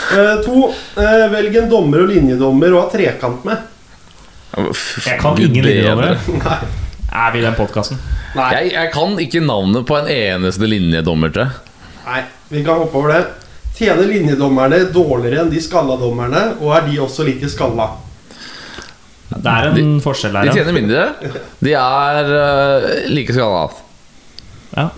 Uh, 0.09 0.35
to. 0.45 0.69
Uh, 0.97 1.25
velg 1.33 1.57
en 1.61 1.69
dommer 1.71 2.05
og 2.05 2.13
linjedommer 2.13 2.73
å 2.73 2.83
ha 2.83 2.91
trekant 2.93 3.45
med. 3.45 3.65
Jeg 4.57 5.19
kan 5.21 5.37
ingen 5.37 5.65
linjedommere. 5.65 6.17
Er 7.09 7.33
vi 7.33 7.41
i 7.41 7.45
den 7.45 7.57
podkasten? 7.57 8.01
Nei, 8.35 8.49
Jeg, 8.53 8.71
jeg 8.75 8.91
kan 8.93 9.15
ikke 9.21 9.41
navnet 9.41 9.87
på 9.89 9.95
en 9.97 10.09
eneste 10.13 10.67
linjedommer, 10.69 11.31
til. 11.33 11.49
nei, 12.05 12.21
vi 12.51 12.61
kan 12.65 12.81
hoppe 12.83 12.99
over 12.99 13.13
det. 13.15 13.23
Tjener 13.79 14.09
linjedommerne 14.09 14.83
dårligere 14.93 15.45
enn 15.45 15.51
de 15.53 15.61
skalla 15.63 15.95
dommerne, 15.97 16.43
og 16.59 16.75
er 16.75 16.87
de 16.89 16.99
også 17.01 17.25
like 17.25 17.49
skalla? 17.49 17.87
Det 19.29 19.51
er 19.53 19.69
en 19.77 19.99
forskjell 20.03 20.33
De 20.33 20.41
der, 20.41 20.49
ja. 20.49 20.53
tjener 20.57 20.75
mindre. 20.75 21.03
De 21.63 21.73
er 21.77 22.31
uh, 22.33 22.87
like 23.13 23.33
skalla. 23.33 23.67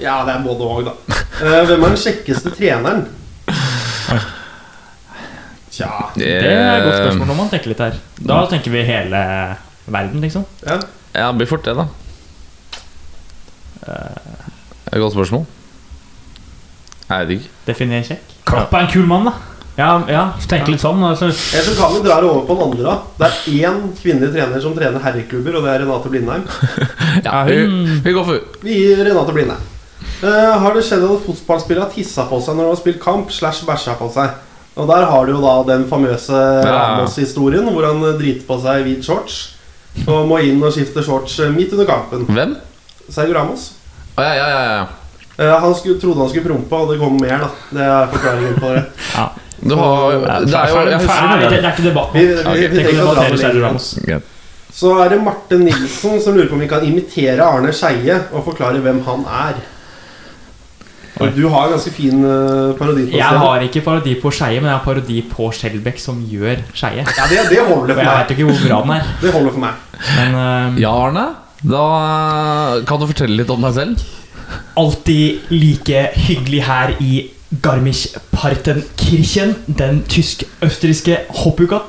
Ja, 0.01 0.15
det 0.27 0.35
er 0.35 0.43
både 0.43 0.67
og, 0.67 0.87
da. 0.87 0.95
Uh, 1.41 1.61
hvem 1.69 1.83
er 1.83 1.93
den 1.93 1.99
kjekkeste 1.99 2.53
treneren? 2.55 3.05
Tja 5.71 5.87
Det 6.17 6.27
er 6.27 6.51
et 6.51 6.83
godt 6.83 6.97
spørsmål 6.97 7.29
når 7.29 7.37
man 7.37 7.51
tenker 7.53 7.71
litt 7.71 7.83
her. 7.85 7.99
Da 8.19 8.41
tenker 8.51 8.73
vi 8.73 8.83
hele 8.87 9.21
verden, 9.87 10.19
liksom. 10.23 10.43
ja. 10.67 10.81
Ja, 11.11 11.27
det 11.31 11.41
blir 11.41 11.49
fort 11.51 11.65
det, 11.67 11.75
da. 11.75 11.85
Det 13.85 13.95
er 14.91 14.97
et 14.97 15.01
godt 15.01 15.13
spørsmål. 15.15 15.45
Jeg 17.09 17.27
vet 17.27 17.33
ikke. 17.37 17.49
Definer 17.67 18.03
kjekk. 18.07 18.35
Kapp 18.47 18.73
er 18.73 18.85
en 18.85 18.91
kul 18.93 19.07
mann, 19.09 19.25
da. 19.29 19.33
Ja, 19.79 19.89
ja. 20.11 20.21
Tenk 20.51 20.67
litt 20.69 20.81
sånn. 20.83 20.99
Altså. 21.07 21.29
Jeg 21.31 21.63
så 21.65 21.73
kan 21.77 21.93
vi 21.95 22.01
dra 22.05 22.17
det 22.21 22.27
over 22.29 22.43
på 22.47 22.55
den 22.59 22.63
andre. 22.67 22.83
da 22.83 22.95
Det 23.17 23.27
er 23.27 23.67
én 23.71 23.81
kvinnelig 23.97 24.31
trener 24.35 24.61
som 24.63 24.75
trener 24.75 24.99
herreklubber, 25.03 25.57
og 25.57 25.63
det 25.65 25.73
er 25.73 25.83
Renate 25.85 26.11
Blindheim. 26.11 26.43
Ja, 27.25 27.43
vi, 27.47 27.57
hun- 27.65 28.01
vi 28.05 28.13
går 28.15 28.23
for 28.27 28.39
Vi 28.63 28.75
gir 28.77 29.01
Renate 29.07 29.33
Blindheim. 29.35 29.67
Uh, 30.21 30.57
har 30.61 30.73
det 30.77 30.83
skjedd 30.85 31.03
at 31.07 31.23
fotballspillere 31.25 31.87
har 31.87 31.93
tissa 31.95 32.27
på 32.29 32.37
seg 32.41 32.55
når 32.57 32.67
de 32.67 32.71
har 32.75 32.79
spilt 32.81 32.99
kamp, 33.01 33.31
slash 33.33 33.63
bæsja 33.65 33.95
på 33.97 34.09
seg? 34.13 34.35
Og 34.77 34.87
der 34.87 35.03
har 35.09 35.25
du 35.27 35.33
jo 35.33 35.41
da 35.43 35.55
den 35.73 35.87
famøse 35.89 36.37
Ramos-historien, 36.65 37.65
hvor 37.73 37.83
han 37.89 37.99
eh, 38.07 38.13
driter 38.19 38.45
på 38.47 38.55
seg 38.63 38.79
i 38.79 38.85
hvit 38.85 39.03
shorts. 39.07 39.39
Og 40.05 40.29
må 40.29 40.37
inn 40.47 40.61
og 40.63 40.71
skifte 40.71 41.03
shorts 41.03 41.35
eh, 41.43 41.49
midt 41.51 41.73
under 41.75 41.89
kampen. 41.89 42.23
Hvem? 42.29 42.53
Sergio 43.09 43.37
Ramos. 43.37 43.71
Ja, 44.17 44.33
ja, 44.35 44.49
ja, 44.49 44.63
ja. 44.77 44.85
Eh, 45.37 45.59
han 45.63 45.75
skulle, 45.75 45.99
trodde 46.01 46.19
han 46.19 46.29
skulle 46.29 46.45
prompe, 46.49 46.75
og 46.75 46.91
det 46.93 46.99
kom 46.99 47.15
mer, 47.21 47.45
da. 47.45 47.49
Det 47.71 47.87
er 47.87 48.11
forklaringen 48.11 48.59
på 48.61 48.73
det. 48.75 48.83
ja. 49.17 49.29
Du 49.61 49.75
har 49.77 50.11
Det 50.41 50.55
er 50.57 50.69
jo 50.71 50.77
jeg 50.89 51.49
det, 51.51 51.57
er 51.59 51.67
ikke 51.69 51.83
debatt 51.85 52.15
Vi, 52.15 52.21
vi, 52.25 52.33
vi, 52.33 52.37
Tenk 52.41 52.71
trenger 52.73 52.87
ikke 52.89 53.03
å 53.03 53.11
dra 53.13 53.25
debattere 53.27 53.41
Sergio. 53.43 53.65
Ramos. 53.67 53.89
Så 54.71 54.93
er 55.03 55.11
det 55.11 55.19
Marte 55.21 55.59
Nilsen 55.59 56.21
som 56.23 56.33
lurer 56.33 56.47
på 56.49 56.55
om 56.57 56.63
vi 56.63 56.69
kan 56.71 56.85
imitere 56.87 57.43
Arne 57.45 57.73
Skeie 57.75 58.15
og 58.31 58.45
forklare 58.47 58.81
hvem 58.81 59.03
han 59.05 59.25
er. 59.27 59.59
Og 61.21 61.35
du 61.35 61.43
har 61.51 61.69
ganske 61.69 61.91
fin 61.93 62.23
eh, 62.25 62.71
parodi 62.79 63.03
på 63.11 63.17
Jeg 63.19 63.41
har 63.43 63.65
ikke 63.67 63.83
parodi 63.85 64.15
på 64.21 64.31
Skeie, 64.33 64.61
men 64.63 64.71
jeg 64.71 64.77
har 64.79 64.85
parodi 64.85 65.19
på 65.29 65.51
Skjelbæk 65.53 65.99
som 66.01 66.23
gjør 66.25 66.63
Skeie. 66.73 67.03
Ja, 67.05 67.27
det, 67.29 67.43
det 67.51 67.59
holder 67.67 67.93
for 67.93 67.99
for 67.99 68.01
jeg 68.01 68.09
meg. 68.09 68.17
vet 68.23 68.33
ikke 68.35 68.47
hvor 68.49 68.61
bra 68.65 68.79
den 68.87 68.93
er. 68.95 69.09
Det 69.21 69.33
holder 69.35 69.55
for 69.57 69.65
meg. 69.67 70.01
Men 70.17 70.39
eh, 70.41 70.81
Ja, 70.81 70.93
Arne. 71.05 71.27
Da 71.61 72.81
kan 72.87 72.99
du 72.99 73.05
fortelle 73.07 73.37
litt 73.37 73.49
om 73.53 73.61
deg 73.61 73.73
selv. 73.77 74.01
alltid 74.75 75.39
like 75.49 76.09
hyggelig 76.15 76.63
her 76.63 76.95
i 76.99 77.29
Garmisch-Partenkirchen, 77.61 79.55
den 79.67 80.03
tysk-østerrikske 80.09 81.17
hoppuka. 81.29 81.79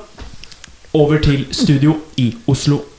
Over 0.94 1.18
til 1.18 1.46
studio 1.52 1.96
i 2.16 2.34
Oslo. 2.46 2.91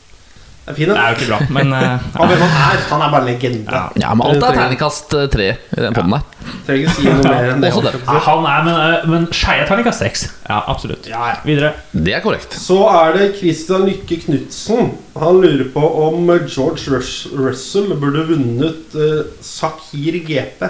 Det 0.63 0.71
er 0.71 0.75
fin, 0.77 0.91
Det 0.93 0.95
er 0.95 1.11
jo 1.11 1.15
ikke 1.17 1.25
bra, 1.27 1.37
men 1.51 1.73
uh, 1.75 2.03
Han 2.17 2.29
han 2.31 2.43
er. 2.47 2.77
Han 2.87 3.01
er 3.03 3.09
bare 3.11 3.19
en 3.19 3.27
legende. 3.27 3.63
Ja. 3.67 3.81
Ja, 3.99 4.11
men 4.15 4.29
alt 4.29 4.45
er 4.47 4.55
terningkast 4.55 5.15
eh, 5.19 5.25
tre 5.31 5.47
i 5.59 5.81
den 5.83 5.95
podden 5.97 6.13
der. 6.15 6.21
Trenger 6.63 6.85
ikke 6.85 6.93
si 6.95 7.07
noe 7.09 7.23
mer 7.25 7.47
enn 7.51 7.65
det. 7.65 7.71
Ja, 7.73 8.19
han 8.29 8.47
er, 8.47 8.61
men, 8.63 8.77
eh, 8.79 9.09
men 9.11 9.25
Skeie 9.35 9.65
terningkast 9.67 10.05
seks. 10.05 10.23
ja, 10.47 10.61
absolutt. 10.71 11.09
Videre. 11.43 11.73
Det 11.91 12.15
er 12.15 12.23
korrekt. 12.23 12.55
Så 12.63 12.77
er 12.93 13.11
det 13.17 13.27
Christian 13.41 13.83
Lykke 13.89 14.21
Knutsen. 14.23 14.93
Han 15.19 15.41
lurer 15.43 15.67
på 15.73 15.83
om 16.05 16.31
George 16.47 16.95
Rus 16.95 17.11
Russell 17.35 17.91
burde 17.99 18.23
vunnet 18.31 18.95
uh, 18.95 19.27
Sakir 19.43 20.15
GP 20.25 20.63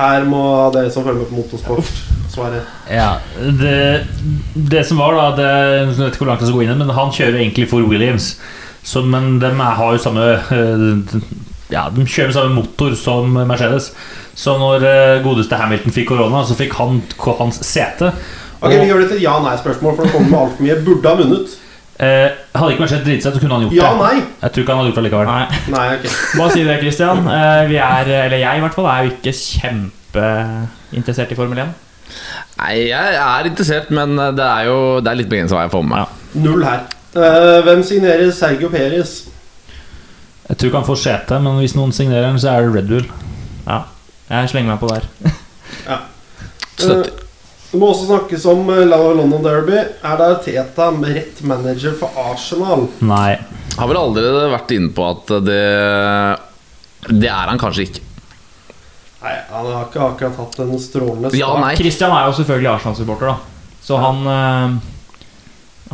Her 0.00 0.24
må 0.26 0.40
dere 0.74 0.90
som 0.90 1.04
følger 1.04 1.20
med 1.20 1.28
på 1.28 1.36
motorsport, 1.42 1.92
svare. 2.32 2.62
Ja, 2.88 3.10
det, 3.36 4.08
det 4.54 4.86
som 4.88 4.98
var 5.02 5.12
da 5.18 5.28
det, 5.36 5.52
Jeg 5.52 5.92
vet 5.92 6.08
ikke 6.08 6.24
hvor 6.24 6.32
langt 6.32 6.40
jeg 6.40 6.48
skal 6.48 6.56
gå 6.56 6.64
inn 6.64 6.72
i 6.72 6.80
men 6.80 6.96
Han 6.96 7.12
kjører 7.14 7.42
egentlig 7.42 7.68
for 7.68 7.84
Williams. 7.84 8.32
Så, 8.82 9.02
men 9.04 9.38
de 9.42 9.50
har 9.60 9.92
jo 9.92 10.00
samme 10.00 10.24
eh, 10.50 11.16
Ja, 11.70 11.84
de 11.94 12.02
kjører 12.08 12.32
samme 12.34 12.54
motor 12.56 12.94
som 12.98 13.34
Mercedes. 13.46 13.90
Så 14.34 14.54
når 14.58 14.84
eh, 14.88 15.22
godeste 15.24 15.58
Hamilton 15.60 15.92
fikk 15.94 16.08
korona, 16.14 16.44
så 16.48 16.56
fikk 16.58 16.72
han 16.80 17.02
hans 17.38 17.60
sete. 17.66 18.12
Ok, 18.60 18.72
Vi 18.72 18.86
gjør 18.88 19.02
det 19.04 19.10
til 19.14 19.22
ja-nei-spørsmål, 19.24 19.94
for 19.96 20.04
det 20.08 20.12
kommer 20.14 20.30
med 20.32 20.40
altfor 20.40 20.64
mye. 20.66 20.78
Burde 20.84 21.08
ha 21.12 21.18
vunnet. 21.20 21.54
Eh, 22.00 22.30
hadde 22.56 22.72
ikke 22.74 22.82
Mercedes 22.86 23.04
dritt 23.04 23.24
seg, 23.26 23.34
så 23.36 23.40
kunne 23.42 23.58
han 23.58 23.66
gjort 23.68 23.76
Ja, 23.76 23.90
det. 23.92 24.00
nei. 24.00 24.24
Jeg 24.40 24.52
tror 24.54 24.62
ikke 24.64 24.72
han 24.74 24.80
hadde 24.80 24.90
gjort 24.90 24.98
det 25.00 25.04
likevel. 25.06 25.30
Nei, 25.30 25.62
Nei, 25.76 25.86
ok. 25.98 26.06
bare 26.40 26.50
si 26.56 26.64
det, 26.64 26.78
Christian. 26.80 27.18
Eh, 27.28 27.62
Vi 27.70 27.76
er, 27.84 28.12
eller 28.24 28.40
jeg 28.40 28.56
i 28.56 28.64
hvert 28.64 28.76
fall, 28.78 28.88
er 28.90 29.04
jo 29.04 29.12
ikke 29.14 29.36
kjempeinteressert 29.40 31.32
i 31.34 31.38
Formel 31.38 31.60
1. 31.66 31.74
Nei, 32.60 32.72
jeg 32.90 33.18
er 33.22 33.46
interessert, 33.52 33.90
men 33.94 34.16
det 34.36 34.42
er 34.44 34.64
jo 34.66 34.78
Det 35.00 35.12
er 35.12 35.20
litt 35.20 35.28
begrenset 35.30 35.54
hva 35.56 35.62
jeg 35.68 35.72
får 35.76 35.84
med 35.86 35.94
meg. 35.94 36.16
Null 36.42 36.64
her. 36.66 36.80
Eh, 37.10 37.60
hvem 37.66 37.80
signerer 37.82 38.30
Sergio 38.34 38.70
Perez? 38.70 39.24
Jeg 40.50 40.58
tror 40.58 40.68
ikke 40.70 40.80
han 40.82 40.86
får 40.86 41.00
sete, 41.02 41.38
men 41.42 41.58
hvis 41.62 41.74
noen 41.78 41.94
signerer 41.94 42.28
den, 42.28 42.38
så 42.42 42.52
er 42.52 42.66
det 42.66 42.74
Red 42.74 42.90
Bull. 42.90 43.08
Ja, 43.66 43.80
jeg 44.30 44.52
slenger 44.52 44.74
meg 44.74 44.82
på 44.82 44.90
der. 44.90 45.08
Støtter. 46.80 47.08
Eh, 47.08 47.26
det 47.70 47.78
må 47.78 47.92
også 47.92 48.08
snakkes 48.08 48.44
om 48.50 48.70
eh, 48.74 48.82
London 48.90 49.42
Derby. 49.44 49.78
Er 49.78 50.16
det 50.18 50.30
Teta 50.46 50.90
med 50.94 51.14
rett 51.14 51.42
manager 51.46 51.94
for 51.98 52.14
Arsenal? 52.30 52.88
Nei. 53.06 53.38
Har 53.76 53.90
vel 53.90 54.00
allerede 54.00 54.48
vært 54.50 54.72
inne 54.74 54.90
på 54.94 55.04
at 55.06 55.30
det 55.46 55.60
Det 57.06 57.28
er 57.30 57.50
han 57.52 57.60
kanskje 57.60 57.86
ikke. 57.86 58.06
Nei, 59.20 59.34
han 59.50 59.68
har 59.68 59.84
ikke 59.86 60.02
akkurat 60.02 60.38
hatt 60.40 60.58
en 60.64 60.78
strålende 60.80 61.30
Ja, 61.36 61.52
nei. 61.60 61.74
Christian 61.78 62.14
er 62.16 62.30
jo 62.30 62.38
selvfølgelig 62.40 62.70
Arsenal-supporter, 62.72 63.34
da. 63.34 63.76
Så 63.84 63.98
han 64.00 64.26
eh, 64.34 64.78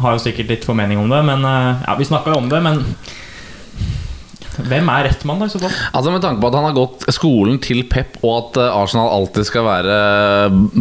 har 0.03 0.17
jo 0.17 0.25
sikkert 0.27 0.51
litt 0.53 0.67
formening 0.67 1.01
om 1.01 1.13
det. 1.13 1.23
Men 1.27 1.47
eh, 1.47 1.87
ja, 1.87 1.97
Vi 1.99 2.09
snakka 2.09 2.35
jo 2.35 2.43
om 2.43 2.51
det, 2.53 2.63
men 2.65 2.85
hvem 4.57 4.89
er 4.89 5.05
rett 5.05 5.25
mann, 5.29 5.43
da, 5.43 5.51
så? 5.53 5.61
Altså 5.61 6.13
Med 6.15 6.23
tanke 6.25 6.41
på 6.41 6.49
at 6.49 6.55
han 6.57 6.65
har 6.65 6.77
gått 6.77 7.05
skolen 7.13 7.59
til 7.61 7.83
Pep, 7.91 8.17
og 8.23 8.39
at 8.39 8.61
eh, 8.63 8.79
Arsenal 8.81 9.13
alltid 9.13 9.49
skal 9.51 9.67
være 9.67 9.99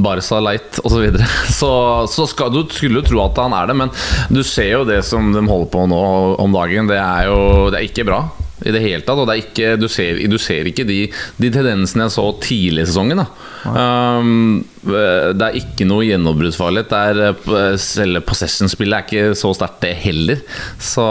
Barca 0.06 0.40
light 0.44 0.80
osv., 0.84 0.96
så, 0.96 1.02
videre, 1.04 1.28
så 1.60 1.74
så 2.12 2.28
skal 2.32 2.54
du 2.54 2.62
skulle 2.72 3.02
jo 3.02 3.10
tro 3.10 3.22
at 3.26 3.44
han 3.44 3.56
er 3.58 3.72
det. 3.72 3.78
Men 3.84 3.94
du 4.32 4.42
ser 4.48 4.72
jo 4.78 4.88
det 4.88 5.02
som 5.08 5.34
de 5.36 5.44
holder 5.44 5.72
på 5.74 5.86
nå 5.92 6.02
om 6.42 6.56
dagen. 6.56 6.92
Det 6.92 7.00
er 7.02 7.30
jo 7.32 7.40
det 7.74 7.82
er 7.82 7.92
ikke 7.92 8.08
bra 8.08 8.24
i 8.64 8.72
det 8.72 8.82
hele 8.84 9.04
tatt. 9.04 9.20
Og 9.20 9.28
det 9.28 9.36
er 9.36 9.42
ikke, 9.44 9.72
du, 9.80 9.88
ser, 9.92 10.20
du 10.32 10.38
ser 10.42 10.70
ikke 10.70 10.86
de, 10.88 11.00
de 11.42 11.52
tendensene 11.52 12.08
jeg 12.08 12.16
så 12.16 12.26
tidlig 12.44 12.86
i 12.86 12.90
sesongen. 12.90 13.22
Da. 13.22 13.28
Um, 13.66 14.64
det 14.86 15.48
er 15.50 15.60
ikke 15.60 15.88
noe 15.90 16.06
gjennombruddsfarlighet. 16.08 16.96
Er, 16.96 17.22
eh, 17.34 17.78
Selve 17.82 18.22
possession-spillet 18.26 18.98
er 18.98 19.08
ikke 19.08 19.40
så 19.40 19.52
sterkt, 19.58 19.82
det 19.84 19.96
heller. 20.06 20.44
Så 20.80 21.06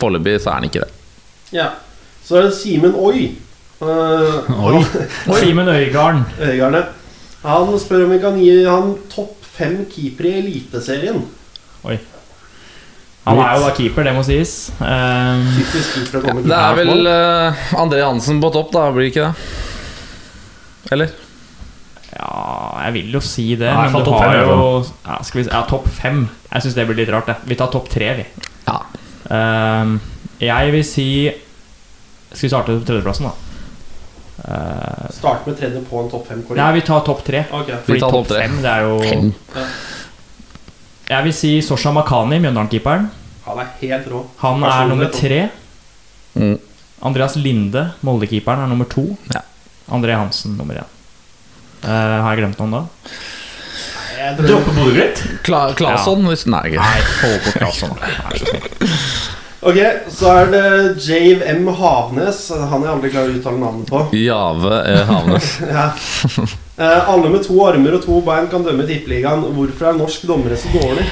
foreløpig 0.00 0.40
så 0.42 0.52
er 0.52 0.60
han 0.60 0.68
ikke 0.68 0.84
det. 0.84 0.90
Ja. 1.56 1.70
Så 2.22 2.38
er 2.38 2.50
det 2.50 2.56
Simen 2.58 2.96
Oi. 2.98 3.30
Uh, 3.82 4.50
Oi. 4.68 4.82
Simen 5.40 5.70
Øygarden. 5.72 6.26
Øygarden. 6.40 6.98
Han 7.42 7.78
spør 7.82 8.04
om 8.06 8.12
vi 8.14 8.22
kan 8.22 8.36
gi 8.38 8.50
han 8.68 8.92
topp 9.10 9.40
fem 9.52 9.82
keepere 9.90 10.30
i 10.30 10.42
Eliteserien. 10.44 11.24
Han 13.22 13.38
er 13.38 13.52
jo 13.54 13.66
da 13.66 13.74
keeper, 13.76 14.06
det 14.08 14.12
må 14.16 14.22
sies. 14.26 14.72
Um, 14.82 15.44
komme 16.24 16.42
Det 16.42 16.56
er 16.58 16.78
vel 16.80 17.06
uh, 17.06 17.66
André 17.78 18.02
Hansen 18.02 18.40
på 18.42 18.50
topp, 18.54 18.72
da, 18.74 18.88
blir 18.90 19.06
det 19.06 19.12
ikke 19.12 19.28
det? 19.28 19.60
Eller? 20.96 21.12
ja, 22.12 22.80
jeg 22.84 22.94
vil 22.98 23.14
jo 23.16 23.20
si 23.24 23.46
det. 23.58 23.70
Ja, 23.70 23.86
men 23.90 24.04
du 24.04 24.10
har 24.12 24.26
fem, 24.28 24.48
jo 24.48 24.66
ja, 25.06 25.18
skal 25.24 25.40
vi, 25.40 25.46
ja, 25.48 25.62
Topp 25.68 25.86
fem. 25.88 26.26
Jeg 26.50 26.64
syns 26.66 26.76
det 26.76 26.88
blir 26.88 27.00
litt 27.02 27.12
rart. 27.12 27.30
Det. 27.30 27.36
Vi 27.48 27.58
tar 27.58 27.70
topp 27.72 27.88
tre, 27.92 28.10
vi. 28.20 28.26
Ja. 28.66 28.80
Um, 29.32 29.96
jeg 30.42 30.72
vil 30.74 30.84
si 30.84 31.06
Skal 32.32 32.42
vi 32.42 32.50
starte 32.50 32.74
på 32.74 32.84
tredjeplassen, 32.88 33.30
da? 33.30 33.32
Uh, 34.42 35.08
Start 35.14 35.46
med 35.46 35.56
tredje 35.60 35.80
på 35.86 36.02
en 36.02 36.10
topp 36.10 36.26
fem-kåring. 36.28 36.58
nei, 36.58 36.70
vi 36.74 36.84
tar 36.86 37.02
topp 37.06 37.24
tre. 37.24 37.44
Okay. 37.48 37.80
Fordi 37.86 38.02
topp 38.02 38.16
topp 38.18 38.32
fem, 38.34 38.56
det 38.64 38.72
er 38.72 38.86
jo 38.88 38.96
Fem. 39.06 39.32
Jeg 41.10 41.24
vil 41.26 41.34
si 41.34 41.50
Sosha 41.64 41.90
Makani, 41.92 42.38
Mjøndalen-keeperen. 42.40 43.08
Han 43.46 43.58
er 43.58 43.70
helt 43.80 44.06
rå. 44.12 44.20
Han 44.42 44.62
er 44.64 44.86
nummer 44.88 45.10
tre. 45.12 45.40
Mm. 46.38 46.58
Andreas 47.02 47.34
Linde, 47.36 47.88
Molde-keeperen, 48.06 48.62
er 48.62 48.70
nummer 48.70 48.86
to. 48.88 49.04
Ja. 49.34 49.42
André 49.92 50.14
Hansen 50.16 50.54
nummer 50.56 50.78
én. 50.78 50.90
Uh, 51.82 51.90
har 52.22 52.36
jeg 52.36 52.44
glemt 52.44 52.60
noen 52.62 52.76
da? 52.76 52.82
Droppe 54.38 54.70
Bodø-Glimt? 54.76 55.22
Kla 55.42 55.64
Claesson? 55.74 56.22
hvis- 56.30 56.46
Nei. 56.46 56.68
Nei, 56.78 57.00
hold 57.20 57.40
på 57.42 57.54
Claesson. 57.58 57.96
Ok, 59.62 59.78
så 60.10 60.30
er 60.40 60.46
det 60.50 61.02
Jave 61.08 61.42
M. 61.58 61.66
Havnes. 61.78 62.48
Han 62.54 62.68
har 62.70 62.86
jeg 62.86 62.92
aldri 62.94 63.10
klart 63.10 63.30
å 63.32 63.34
uttale 63.40 63.58
navnet 63.58 63.90
på. 63.90 64.04
Jave 64.14 64.78
eh, 64.86 65.04
Havnes. 65.10 65.50
Ja. 65.74 65.90
Eh, 66.78 67.08
alle 67.08 67.28
med 67.28 67.44
to 67.44 67.58
armer 67.66 67.98
og 67.98 68.04
to 68.06 68.22
bein 68.24 68.48
kan 68.52 68.64
dømme 68.64 68.86
Tippeligaen. 68.88 69.44
Hvorfor 69.56 69.90
er 69.90 69.98
norsk 69.98 70.24
dommere 70.28 70.56
så 70.56 70.72
dårlig? 70.72 71.04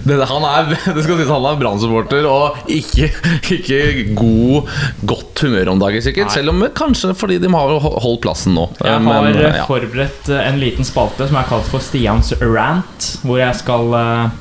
Det, 0.00 0.16
han 0.24 0.44
er, 0.48 0.70
det 0.96 1.02
skal 1.04 1.18
sies 1.20 1.28
han 1.28 1.44
er 1.44 1.58
Brann-supporter 1.60 2.24
og 2.24 2.56
ikke, 2.72 3.10
ikke 3.52 3.80
god, 4.16 4.70
godt 5.10 5.42
humør 5.44 5.74
om 5.74 5.82
dagen, 5.82 6.02
sikkert. 6.04 6.30
Nei. 6.30 6.36
Selv 6.38 6.54
om 6.54 6.64
kanskje 6.72 7.12
fordi 7.18 7.36
de 7.42 7.50
har 7.52 7.74
holdt 7.84 8.22
plassen 8.24 8.56
nå. 8.56 8.64
Jeg 8.80 9.04
Men, 9.04 9.12
har 9.12 9.28
eh, 9.34 9.60
ja. 9.60 9.68
forberedt 9.68 10.32
eh, 10.32 10.42
en 10.48 10.60
liten 10.62 10.88
spalte 10.88 11.28
som 11.28 11.36
er 11.40 11.48
kalt 11.50 11.68
for 11.68 11.84
Stians 11.84 12.32
rant, 12.40 13.12
hvor 13.28 13.42
jeg 13.42 13.60
skal 13.60 13.92
uh, 13.92 14.32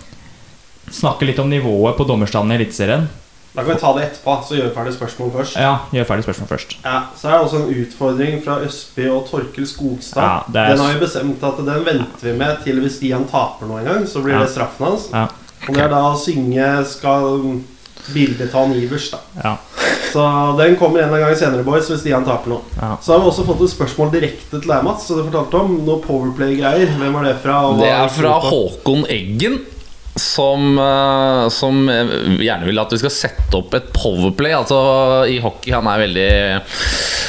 snakke 0.96 1.28
litt 1.28 1.44
om 1.44 1.52
nivået 1.52 2.00
på 2.00 2.08
dommerstanden 2.08 2.56
i 2.56 2.62
Eliteserien. 2.62 3.10
Da 3.56 3.64
kan 3.64 3.74
vi 3.74 3.80
ta 3.82 3.94
det 3.98 4.04
etterpå, 4.06 4.34
så 4.48 4.56
gjør 4.56 4.68
vi 4.70 4.76
ferdig 4.76 4.94
spørsmål 4.94 5.32
først. 5.34 5.56
Ja, 5.58 5.78
gjør 5.94 6.06
ferdig 6.06 6.24
spørsmål 6.28 6.48
først. 6.52 6.76
Ja, 6.86 7.00
Så 7.18 7.28
er 7.28 7.32
det 7.32 7.42
også 7.48 7.62
en 7.64 7.74
utfordring 7.86 8.44
fra 8.44 8.60
Østby 8.62 9.08
og 9.10 9.26
Torkel 9.30 9.66
Skogstad. 9.68 10.22
Ja, 10.22 10.62
er- 10.62 10.76
Den 10.76 10.80
har 10.86 10.94
vi 10.94 11.00
bestemt 11.06 11.44
at 11.44 11.58
den 11.58 11.86
venter 11.86 12.22
vi 12.22 12.34
med 12.38 12.58
til 12.64 12.80
hvis 12.82 12.96
Stian 13.00 13.26
taper 13.26 13.66
nå 13.68 13.78
en 13.80 13.86
gang. 13.86 14.06
Så 14.08 14.22
blir 14.22 14.34
Ja. 14.36 14.40
det 14.44 14.50
straffen 14.52 14.86
hans. 14.86 15.10
Ja. 15.14 15.28
Og 15.68 15.74
det 15.74 15.84
er 15.84 15.88
da 15.90 16.04
å 16.14 16.18
synge 16.18 16.86
'Skal 16.86 17.62
bildet 18.14 18.52
ta 18.52 18.60
han 18.64 18.74
Ivers', 18.74 19.12
da. 19.12 19.18
Ja. 19.44 19.56
Så 20.14 20.58
den 20.58 20.76
kommer 20.78 21.00
en 21.02 21.10
gang 21.10 21.36
senere, 21.36 21.64
boys, 21.64 21.90
hvis 21.90 22.00
Stian 22.00 22.24
taper 22.24 22.50
nå. 22.50 22.62
Ja. 22.82 22.96
Så 23.02 23.14
har 23.14 23.20
vi 23.20 23.26
også 23.26 23.44
fått 23.46 23.62
et 23.62 23.70
spørsmål 23.76 24.12
direkte 24.12 24.62
til 24.62 24.70
deg, 24.70 24.84
Mats. 24.84 25.08
Så 25.08 25.16
du 25.18 25.24
fortalte 25.30 25.54
om 25.60 25.86
noe 25.86 26.00
Powerplay-greier. 26.02 26.88
Hvem 26.98 27.16
er 27.16 27.24
det 27.24 27.42
fra? 27.42 27.74
Det 27.78 27.90
er 27.90 28.08
fra? 28.08 28.40
Håkon 28.40 29.06
Eggen. 29.10 29.60
Som, 30.22 30.78
eh, 30.82 31.44
som 31.54 31.84
gjerne 31.88 32.68
vil 32.68 32.82
at 32.82 32.94
vi 32.94 33.02
skal 33.04 33.14
sette 33.14 33.60
opp 33.60 33.76
et 33.78 33.92
powerplay. 33.96 34.56
Altså 34.58 34.80
i 35.30 35.40
hockey. 35.44 35.74
Han 35.76 35.90
er 35.92 36.04
veldig 36.06 36.30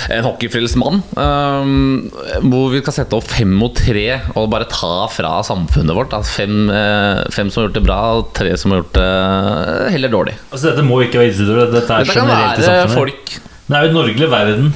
en 0.08 0.24
hockeyfrelst 0.24 0.78
mann. 0.80 1.02
Um, 1.18 2.08
hvor 2.48 2.72
vi 2.72 2.80
skal 2.82 2.96
sette 3.00 3.18
opp 3.18 3.26
fem 3.28 3.50
mot 3.60 3.74
tre 3.76 4.06
og 4.38 4.48
bare 4.52 4.68
ta 4.70 5.08
fra 5.12 5.38
samfunnet 5.46 5.96
vårt. 5.96 6.14
Altså 6.16 6.40
fem, 6.42 6.56
eh, 6.72 7.22
fem 7.34 7.50
som 7.50 7.62
har 7.62 7.68
gjort 7.68 7.78
det 7.78 7.84
bra, 7.86 8.00
og 8.18 8.32
tre 8.36 8.54
som 8.60 8.72
har 8.72 8.82
gjort 8.82 8.98
det 8.98 9.92
heller 9.94 10.14
dårlig. 10.14 10.36
Altså, 10.50 10.70
dette 10.70 10.86
må 10.86 11.02
ikke 11.04 11.20
være 11.20 11.32
idrettsutøvere. 11.32 11.70
Dette 11.74 11.92
er 11.92 12.08
Dette 12.08 12.18
kan 12.18 12.32
være 12.32 12.88
folk 12.94 13.36
Det 13.68 13.76
er 13.76 13.88
jo 13.88 13.96
Norge 13.98 14.16
eller 14.16 14.32
verden. 14.32 14.74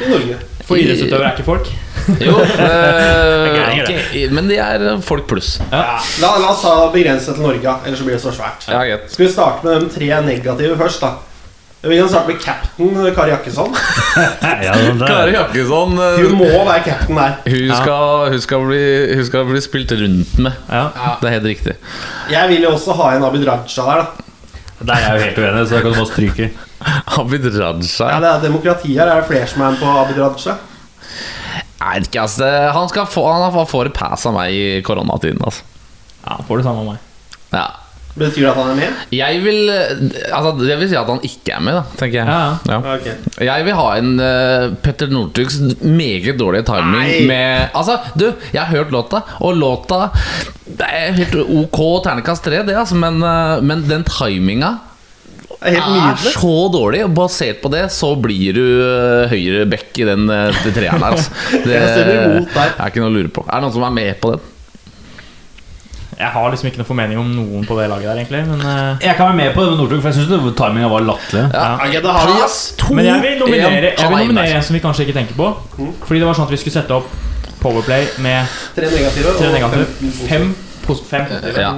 I 0.00 0.10
Norge. 0.10 0.38
For 0.64 0.80
idrettsutøvere 0.80 1.28
er 1.28 1.36
ikke 1.36 1.48
folk. 1.48 1.72
Jo, 2.26 2.38
eh, 2.42 3.48
gærninger, 3.56 4.32
men 4.36 4.48
de 4.50 4.56
er 4.60 4.86
folk 5.06 5.26
pluss. 5.30 5.56
Ja. 5.70 5.98
La, 6.22 6.32
la 6.42 6.52
oss 6.52 6.62
ta 6.64 6.76
begrense 6.94 7.34
til 7.34 7.44
Norge, 7.44 7.76
ellers 7.86 8.00
så 8.00 8.06
blir 8.06 8.18
det 8.18 8.22
så 8.24 8.32
svært. 8.34 8.64
Ja, 8.68 8.82
greit. 8.86 9.12
Skal 9.12 9.26
vi 9.26 9.32
starte 9.32 9.66
med 9.66 9.84
de 9.84 9.92
tre 9.92 10.08
negative 10.26 10.78
først, 10.80 11.04
da? 11.04 11.12
Vi 11.82 11.96
kan 11.98 12.08
starte 12.08 12.30
med 12.30 12.38
cap'n 12.38 13.14
Kari 13.14 13.30
Jakkesson. 13.32 13.72
Ja, 14.66 14.74
det 14.78 15.06
Kari 15.08 15.32
Jakkesson 15.34 15.96
eh, 15.98 16.18
Hun 16.22 16.36
må 16.38 16.50
være 16.50 16.82
cap'n 16.86 17.18
der. 17.18 17.38
Hun 17.46 17.72
skal, 17.74 18.28
hun, 18.30 18.42
skal 18.44 18.66
bli, 18.68 18.82
hun 19.16 19.24
skal 19.26 19.48
bli 19.50 19.62
spilt 19.64 19.94
rundt 19.98 20.36
med. 20.38 20.52
Ja. 20.70 20.84
Det 21.20 21.30
er 21.30 21.38
helt 21.38 21.48
riktig. 21.50 21.74
Jeg 22.30 22.52
vil 22.52 22.68
jo 22.68 22.76
også 22.76 22.94
ha 23.00 23.16
en 23.16 23.26
Abid 23.26 23.48
Raja 23.48 23.86
der, 23.88 24.04
da. 24.04 24.84
der 24.86 24.94
er 24.94 25.08
jeg 25.08 25.16
jo 25.16 25.24
helt 25.24 25.40
uenig, 25.42 25.64
så 25.68 25.74
da 25.74 25.82
kan 25.82 25.96
bare 25.98 26.10
stryke. 26.12 26.50
Abid 27.18 27.48
Raja 27.50 28.12
Ja, 28.12 28.20
det 28.22 28.30
er 28.30 28.44
demokrati 28.46 28.94
her. 28.94 29.06
Er 29.06 29.24
det 29.24 29.30
flere 29.32 29.46
som 29.50 29.66
er 29.66 29.74
med 29.74 29.82
på 29.82 29.96
Abid 30.04 30.22
Raja? 30.22 30.56
Nei, 31.82 32.00
ikke, 32.04 32.22
altså, 32.22 32.48
Han 32.76 32.90
skal 32.90 33.08
få 33.10 33.26
Han 33.32 33.54
fått 33.66 33.90
et 33.90 33.96
pass 33.98 34.26
av 34.28 34.36
meg 34.36 34.54
i 34.54 34.66
koronatiden. 34.86 35.42
Altså. 35.42 35.64
ja, 36.22 36.38
får 36.46 36.60
det 36.60 36.68
samme 36.68 36.84
av 36.84 36.92
meg. 36.92 37.08
Ja. 37.52 37.68
Betyr 38.12 38.44
det 38.44 38.48
at 38.50 38.58
han 38.60 38.70
er 38.74 38.76
med? 38.76 38.96
Jeg 39.16 39.38
vil 39.40 39.70
altså, 39.72 40.50
Det 40.60 40.74
vil 40.82 40.90
si 40.90 40.98
at 41.00 41.08
han 41.08 41.22
ikke 41.24 41.54
er 41.56 41.62
med, 41.64 41.78
da, 41.78 41.82
tenker 41.96 42.18
jeg. 42.20 42.28
Ja, 42.28 42.56
Ja. 42.68 42.96
Ok. 42.96 43.08
Jeg 43.48 43.66
vil 43.66 43.78
ha 43.78 43.86
en 43.96 44.10
uh, 44.20 44.74
Petter 44.84 45.12
Northugs 45.12 45.58
meget 45.80 46.36
dårlige 46.40 46.66
timing 46.68 47.08
Nei. 47.08 47.22
med 47.30 47.72
Altså, 47.72 47.98
du, 48.14 48.28
jeg 48.52 48.60
har 48.60 48.68
hørt 48.76 48.92
låta, 48.92 49.22
og 49.40 49.56
låta 49.56 50.10
Det 50.66 50.88
er 50.88 51.16
helt 51.16 51.36
ok 51.40 51.80
ternekast 52.04 52.44
tre, 52.44 52.62
det, 52.68 52.76
altså, 52.76 53.00
men, 53.00 53.22
uh, 53.24 53.64
men 53.64 53.86
den 53.88 54.04
timinga 54.08 54.76
er 55.62 55.76
helt 55.76 55.84
er 55.86 55.96
nydelig. 55.96 56.32
så 56.36 56.54
dårlig. 56.74 57.02
og 57.06 57.14
Basert 57.16 57.60
på 57.62 57.70
det 57.72 57.84
så 57.94 58.12
blir 58.20 58.56
du 58.58 58.64
eh, 58.84 59.32
høyre 59.32 59.66
back 59.70 59.98
i 59.98 60.08
den 60.08 60.30
eh, 60.30 60.64
treeren 60.70 61.02
der. 61.04 61.12
Altså. 61.12 61.30
Det 61.64 61.76
er 61.78 62.88
ikke 62.88 63.02
noe 63.02 63.12
å 63.12 63.14
lure 63.14 63.32
på. 63.32 63.46
Er 63.48 63.60
det 63.60 63.66
noen 63.66 63.76
som 63.76 63.86
er 63.88 63.94
med 64.00 64.18
på 64.22 64.34
den? 64.34 64.48
Jeg 66.22 66.30
har 66.30 66.52
liksom 66.52 66.68
ikke 66.68 66.78
noe 66.78 66.86
formening 66.86 67.18
om 67.18 67.30
noen 67.34 67.64
på 67.66 67.74
det 67.80 67.88
laget 67.90 68.06
der, 68.06 68.18
egentlig. 68.20 68.42
Men, 68.46 68.60
uh... 68.62 69.00
Jeg 69.02 69.16
kan 69.18 69.32
være 69.32 69.38
med 69.40 69.54
på 69.56 69.64
det 69.64 69.72
med 69.72 69.80
Northug, 69.80 70.02
for 70.04 70.12
jeg 70.12 70.20
syns 70.20 70.54
timinga 70.60 70.90
var 70.92 71.06
latterlig. 71.08 71.44
Ja. 71.50 71.64
Ja. 71.90 72.48
to, 72.78 72.94
men 72.94 73.08
jeg 73.08 73.24
vil 73.24 73.38
nominere, 73.40 73.94
jeg 73.96 73.96
vil 73.96 74.18
er 74.18 74.26
nominere 74.28 74.58
en 74.60 74.66
som 74.68 74.76
vi 74.76 74.82
kanskje 74.84 75.08
ikke 75.08 75.16
tenker 75.18 75.38
på. 75.38 75.48
Fordi 76.04 76.20
det 76.20 76.28
var 76.28 76.38
sånn 76.38 76.46
at 76.46 76.54
vi 76.54 76.60
skulle 76.62 76.76
sette 76.76 77.00
opp 77.00 77.10
Powerplay 77.62 78.08
med 78.18 78.46
Tre 78.74 78.88
negative 78.90 79.34
tre 79.38 79.48
og 79.48 79.54
negative. 79.54 80.12
15 80.26 80.71
positive. 80.86 81.08
Fem, 81.08 81.26
pos 81.26 81.40
fem 81.40 81.40
positive. 81.40 81.60
Ja. 81.62 81.72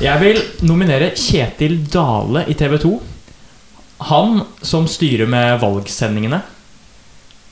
Jeg 0.00 0.20
vil 0.22 0.42
nominere 0.68 1.10
Kjetil 1.18 1.78
Dale 1.92 2.44
i 2.48 2.54
TV 2.58 2.78
2. 2.82 2.92
Han 4.10 4.42
som 4.62 4.86
styrer 4.86 5.26
med 5.26 5.58
valgsendingene. 5.62 6.42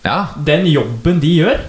ja. 0.07 0.19
Den 0.47 0.67
jobben 0.71 1.21
de 1.21 1.33
gjør 1.41 1.65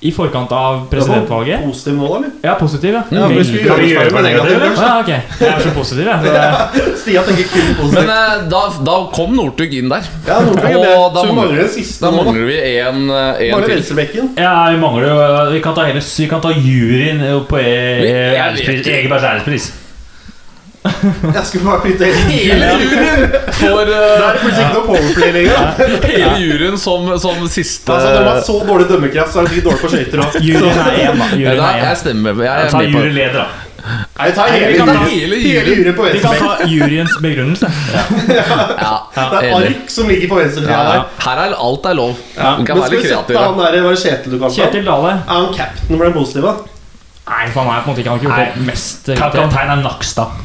i 0.00 0.12
forkant 0.14 0.52
av 0.54 0.84
presidentvalget 0.92 1.64
Positiv 1.66 1.94
nå, 1.98 2.06
da, 2.06 2.16
eller? 2.20 2.34
Ja, 2.44 2.52
positiv, 2.54 2.92
ja. 2.94 3.00
Ja, 3.10 3.24
men 3.28 3.44
skal 3.44 3.80
vi 3.80 3.88
gjøre 3.90 4.04
det 4.06 4.12
med 4.14 4.26
negativ 4.28 4.60
først? 4.62 4.82
ja, 4.84 4.92
ok. 5.00 5.08
Jeg 5.40 5.48
er 5.50 5.64
så 5.64 5.72
positiv, 5.74 6.06
jeg. 6.06 6.34
Ja. 6.36 6.68
Stian 7.00 7.24
tenker 7.26 7.48
kun 7.50 7.64
Men 7.66 7.80
positivt. 7.80 8.12
eh, 8.14 8.44
da, 8.52 8.60
da 8.86 8.94
kom 9.16 9.34
Northug 9.34 9.74
inn 9.80 9.90
der. 9.90 10.06
Ja, 10.28 10.38
Nordtug 10.46 10.68
er 10.70 10.92
og 10.92 11.08
da 11.16 11.24
Så 11.24 11.26
vi 11.26 11.34
mangler- 11.40 11.64
den 11.64 11.72
siste 11.74 12.04
Da 12.06 12.12
nå, 12.14 12.20
da. 12.22 12.28
mangler 12.30 12.46
vi 12.52 12.60
en, 12.78 13.02
eh, 13.10 13.42
en 13.48 13.50
Mangler 13.56 13.82
til. 13.82 14.30
Ja, 14.38 14.54
vi 14.70 14.78
mangler 14.84 15.08
jo 15.10 15.18
Vi 15.56 15.60
kan 15.66 15.74
ta, 15.74 15.88
hele, 15.90 16.04
vi 16.18 16.30
kan 16.30 16.40
ta 16.46 16.54
juryen 16.54 17.26
på 17.50 17.58
jeg 17.58 18.54
vet 18.54 18.86
Egebergs 18.86 19.24
ærespris. 19.32 19.72
Jeg 21.36 21.44
skulle 21.44 21.64
bare 21.66 21.80
flytte 21.82 22.06
Hele 22.30 22.66
hele 22.68 22.68
juryen 22.78 23.32
for 23.58 23.80
Det 23.88 23.96
eh, 23.98 24.26
er 24.28 24.36
plutselig 24.40 24.64
ikke 24.64 24.74
noe 24.76 24.86
powerplay 24.86 25.32
lenger. 25.34 25.70
Hele 26.12 26.34
juryen 26.44 26.76
som, 26.80 27.08
som 27.20 27.46
siste 27.50 27.92
Altså, 27.92 28.12
De 28.14 28.26
har 28.28 28.42
så 28.46 28.58
dårlig 28.68 28.86
dømmekraft, 28.90 29.32
så 29.34 29.42
er 29.42 29.50
de 29.52 29.62
dårlige 29.64 29.82
på 29.82 29.90
skøyter 29.94 30.22
òg. 30.24 30.38
Juryen 30.44 30.82
er 30.84 31.00
én, 31.08 31.18
da. 31.18 31.30
Juryen 31.34 31.64
er 31.68 31.80
jeg 31.82 31.98
stemmer. 32.04 32.44
Jeg 32.46 32.62
Jeg 32.62 32.70
tar 32.70 32.84
med 32.84 32.94
på 32.94 33.02
det. 33.02 33.08
juryleder, 33.08 33.40
da. 33.42 33.64
Nei, 34.18 34.30
ta 34.36 34.44
Nei, 34.50 34.56
hele, 34.58 34.96
hele 35.08 35.36
hele 35.40 35.74
juryen 35.78 35.94
på 35.96 36.06
Vi 36.12 36.18
kan 36.22 36.40
ta 36.42 36.66
juryens 36.68 37.14
begrunnelse. 37.24 37.70
Ja, 38.28 38.94
Det 39.32 39.38
er 39.38 39.54
ark 39.58 39.92
som 39.92 40.10
ligger 40.10 40.32
på 40.32 40.40
venstresida 40.40 40.72
Ja, 40.74 40.82
der. 40.92 41.04
her 41.24 41.44
er 41.44 41.54
alt 41.68 41.86
er 41.86 41.96
lov. 41.96 42.16
Ja. 42.36 42.56
Kan 42.66 42.74
Men 42.76 42.82
skal 42.84 42.96
vi 42.96 43.02
litt 43.02 43.12
sette 43.14 43.38
han 43.38 43.56
der 43.62 43.78
Var 43.86 43.94
det 43.96 44.02
Kjetil 44.02 44.34
du 44.34 44.38
kalte 44.42 44.50
han? 44.50 44.58
Kjetil 44.58 44.90
Dale. 44.90 45.14
Er 45.14 45.32
han 45.32 45.48
captain 45.56 45.94
for 45.96 46.04
den 46.08 46.16
positive? 46.18 46.56
Nei, 47.28 47.46
for 47.52 47.60
han 47.62 47.72
er 47.74 47.82
på 47.86 47.88
en 47.88 47.92
måte 47.92 48.02
ikke 48.04 48.10
Han 48.10 48.18
har 48.18 48.24
ikke 48.24 48.44
gjort 48.44 48.60
det 48.60 48.68
mest. 48.68 49.10
Kaptein 49.18 49.72
er 49.76 49.82
Nakstad. 49.84 50.44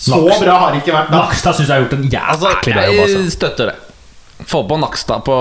Så 0.00 0.16
bra 0.40 0.54
har 0.62 0.72
det 0.74 0.80
ikke 0.80 0.94
vært, 0.96 1.10
da. 1.12 1.18
Nakstad 1.26 1.56
syns 1.58 1.68
jeg 1.68 1.76
har 1.76 1.82
gjort 1.84 1.94
en 1.98 2.04
Altså, 2.08 2.48
jævlig 2.48 2.74
bra 2.74 2.84
jobb. 2.86 2.94
jeg 2.96 3.16
Altså. 3.18 3.30
støtter 3.36 3.70
det. 3.72 3.76
Få 4.48 4.62
på 4.64 4.76
Nakstad 4.80 5.20
på, 5.26 5.34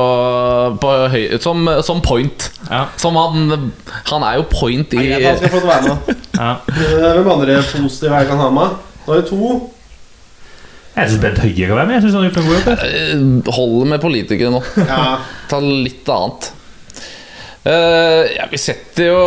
på 0.84 0.90
høy, 1.14 1.22
som, 1.40 1.70
som 1.88 2.02
point. 2.04 2.50
Ja. 2.68 2.82
Som 3.00 3.16
han 3.16 3.72
Han 4.12 4.24
er 4.28 4.36
jo 4.42 4.44
point 4.52 4.92
i 5.00 5.06
Han 5.24 5.38
skal 5.40 5.54
få 5.56 5.62
være 5.68 5.82
med. 5.96 6.16
Ja. 6.40 6.52
Eh, 6.72 7.16
Hvem 7.20 7.28
andre 7.34 7.56
positive 7.72 8.16
her 8.16 8.28
kan 8.28 8.38
ha 8.40 8.50
med? 8.56 8.76
Nå 9.08 9.14
er 9.14 9.22
det 9.22 9.30
to. 9.32 9.72
Jeg 10.96 11.10
syns 11.10 11.22
Bent 11.24 11.40
Høie 11.44 11.68
kan 11.68 11.76
være 11.80 11.88
med. 11.88 11.96
Jeg 11.96 12.02
synes 12.04 12.14
han 12.16 12.24
har 12.24 12.30
gjort 12.30 12.40
en 12.40 12.48
god 12.48 12.56
jobb. 12.60 12.70
Eh, 13.48 13.54
Holder 13.58 13.90
med 13.94 14.00
politikere 14.04 14.52
nå. 14.54 14.62
Ja. 14.84 15.18
Ta 15.52 15.60
litt 15.64 16.08
annet. 16.16 16.52
Eh, 17.68 18.36
ja, 18.38 18.46
vi 18.48 18.58
setter 18.58 19.10
jo 19.10 19.24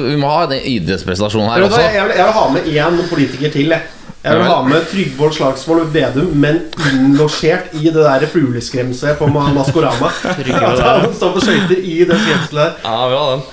Vi 0.00 0.16
må 0.18 0.26
ha 0.26 0.40
en 0.48 0.56
idrettsprestasjon 0.58 1.46
her 1.52 1.62
du 1.62 1.68
også. 1.68 1.78
Jeg 1.84 2.08
vil, 2.08 2.16
jeg 2.18 2.26
vil 2.26 2.34
ha 2.34 2.46
med 2.50 2.70
én 2.72 2.96
politiker 3.10 3.52
til. 3.54 3.70
Jeg, 3.76 3.82
jeg 4.24 4.34
vil 4.34 4.42
Ja 4.42 4.54
ha 4.56 4.62
med 4.66 4.88
Trygvold 4.90 5.36
Slagsvold 5.36 5.92
Vedum, 5.94 6.32
men 6.42 6.58
innlosjert 6.90 7.70
i 7.78 7.84
det 7.86 7.94
der 7.94 8.26
fugleskremselet 8.32 9.20
på 9.20 9.28
Maskorama. 9.30 10.10
At 10.34 10.80
han 10.82 11.12
står 11.14 11.36
på 11.36 11.44
skøyter 11.46 11.78
i 11.78 12.00
det 12.08 12.18
skremselet 12.24 12.58
der. 12.58 12.72
Ja, 12.82 13.06
vi 13.12 13.20
har 13.20 13.36
den. 13.36 13.46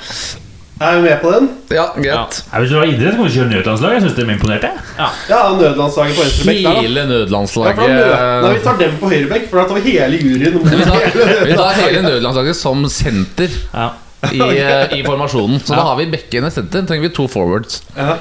Er 0.82 0.96
vi 0.98 1.02
med 1.06 1.20
på 1.22 1.30
den? 1.32 1.50
Ja, 1.70 1.84
greit. 1.96 2.40
Ja, 2.52 2.60
hvis 2.60 2.72
du 2.74 2.76
har 2.80 2.90
idrett, 2.90 3.14
kan 3.16 3.28
du 3.28 3.32
kjøre 3.32 3.50
nødlandslag. 3.52 3.94
Jeg 3.94 4.02
syns 4.04 4.16
de 4.18 4.24
imponerte. 4.34 4.72
Ja. 4.98 5.10
Ja, 5.30 5.42
nødlandslaget 5.60 6.18
på 6.18 6.24
venstrebekk. 6.26 6.80
Hele 6.82 7.04
nødlandslaget 7.12 7.84
Ja, 7.86 8.24
Nei, 8.42 8.54
vi 8.58 8.64
tar 8.66 8.80
dem 8.82 8.96
på 9.00 9.12
høyrebekk, 9.14 9.46
for 9.52 9.62
da 9.62 9.68
tar 9.70 9.78
vi 9.80 9.94
hele 9.94 10.18
juryen. 10.20 10.58
vi 10.66 10.88
tar, 10.90 11.06
hele 11.14 11.38
vi 11.52 11.60
tar 11.62 11.78
hele 11.84 12.02
nødlandslaget 12.10 12.58
som 12.60 12.82
senter 12.90 13.54
Ja. 13.70 13.92
I, 14.32 14.40
eh, 14.64 15.00
i 15.00 15.04
formasjonen. 15.06 15.60
Så 15.60 15.76
da 15.76 15.90
har 15.90 16.00
vi 16.00 16.08
bekkene 16.14 16.52
senter. 16.54 16.86
trenger 16.88 17.10
vi 17.10 17.12
to 17.16 17.28
forwards. 17.32 17.82
Ja. 17.98 18.18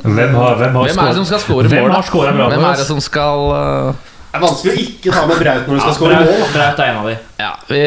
Hvem 0.00 0.34
har, 0.34 0.54
hvem 0.56 0.78
har 0.78 0.86
Hvem 0.88 1.02
er 1.02 1.10
det 1.10 1.18
som 1.18 1.26
skal 1.28 1.42
score 1.44 1.68
mål? 1.68 1.90
da? 1.92 2.46
Hvem 2.54 2.64
er 2.70 2.78
det 2.80 2.86
som 2.88 3.02
skal 3.04 3.50
uh... 3.52 4.06
Det 4.30 4.38
er 4.38 4.42
vanskelig 4.44 4.70
å 4.70 4.82
ikke 4.84 5.10
ta 5.10 5.22
med 5.26 5.40
Braut 5.42 5.64
når 5.66 5.74
du 5.74 5.80
skal 5.80 5.90
Ja, 5.90 5.94
skåre 5.96 6.18
mål. 6.22 6.44
Braut 6.54 6.80
er 6.80 6.90
en 6.92 6.98
av 7.00 7.08
de. 7.10 7.14
Ja, 7.40 7.48
vi, 7.66 7.80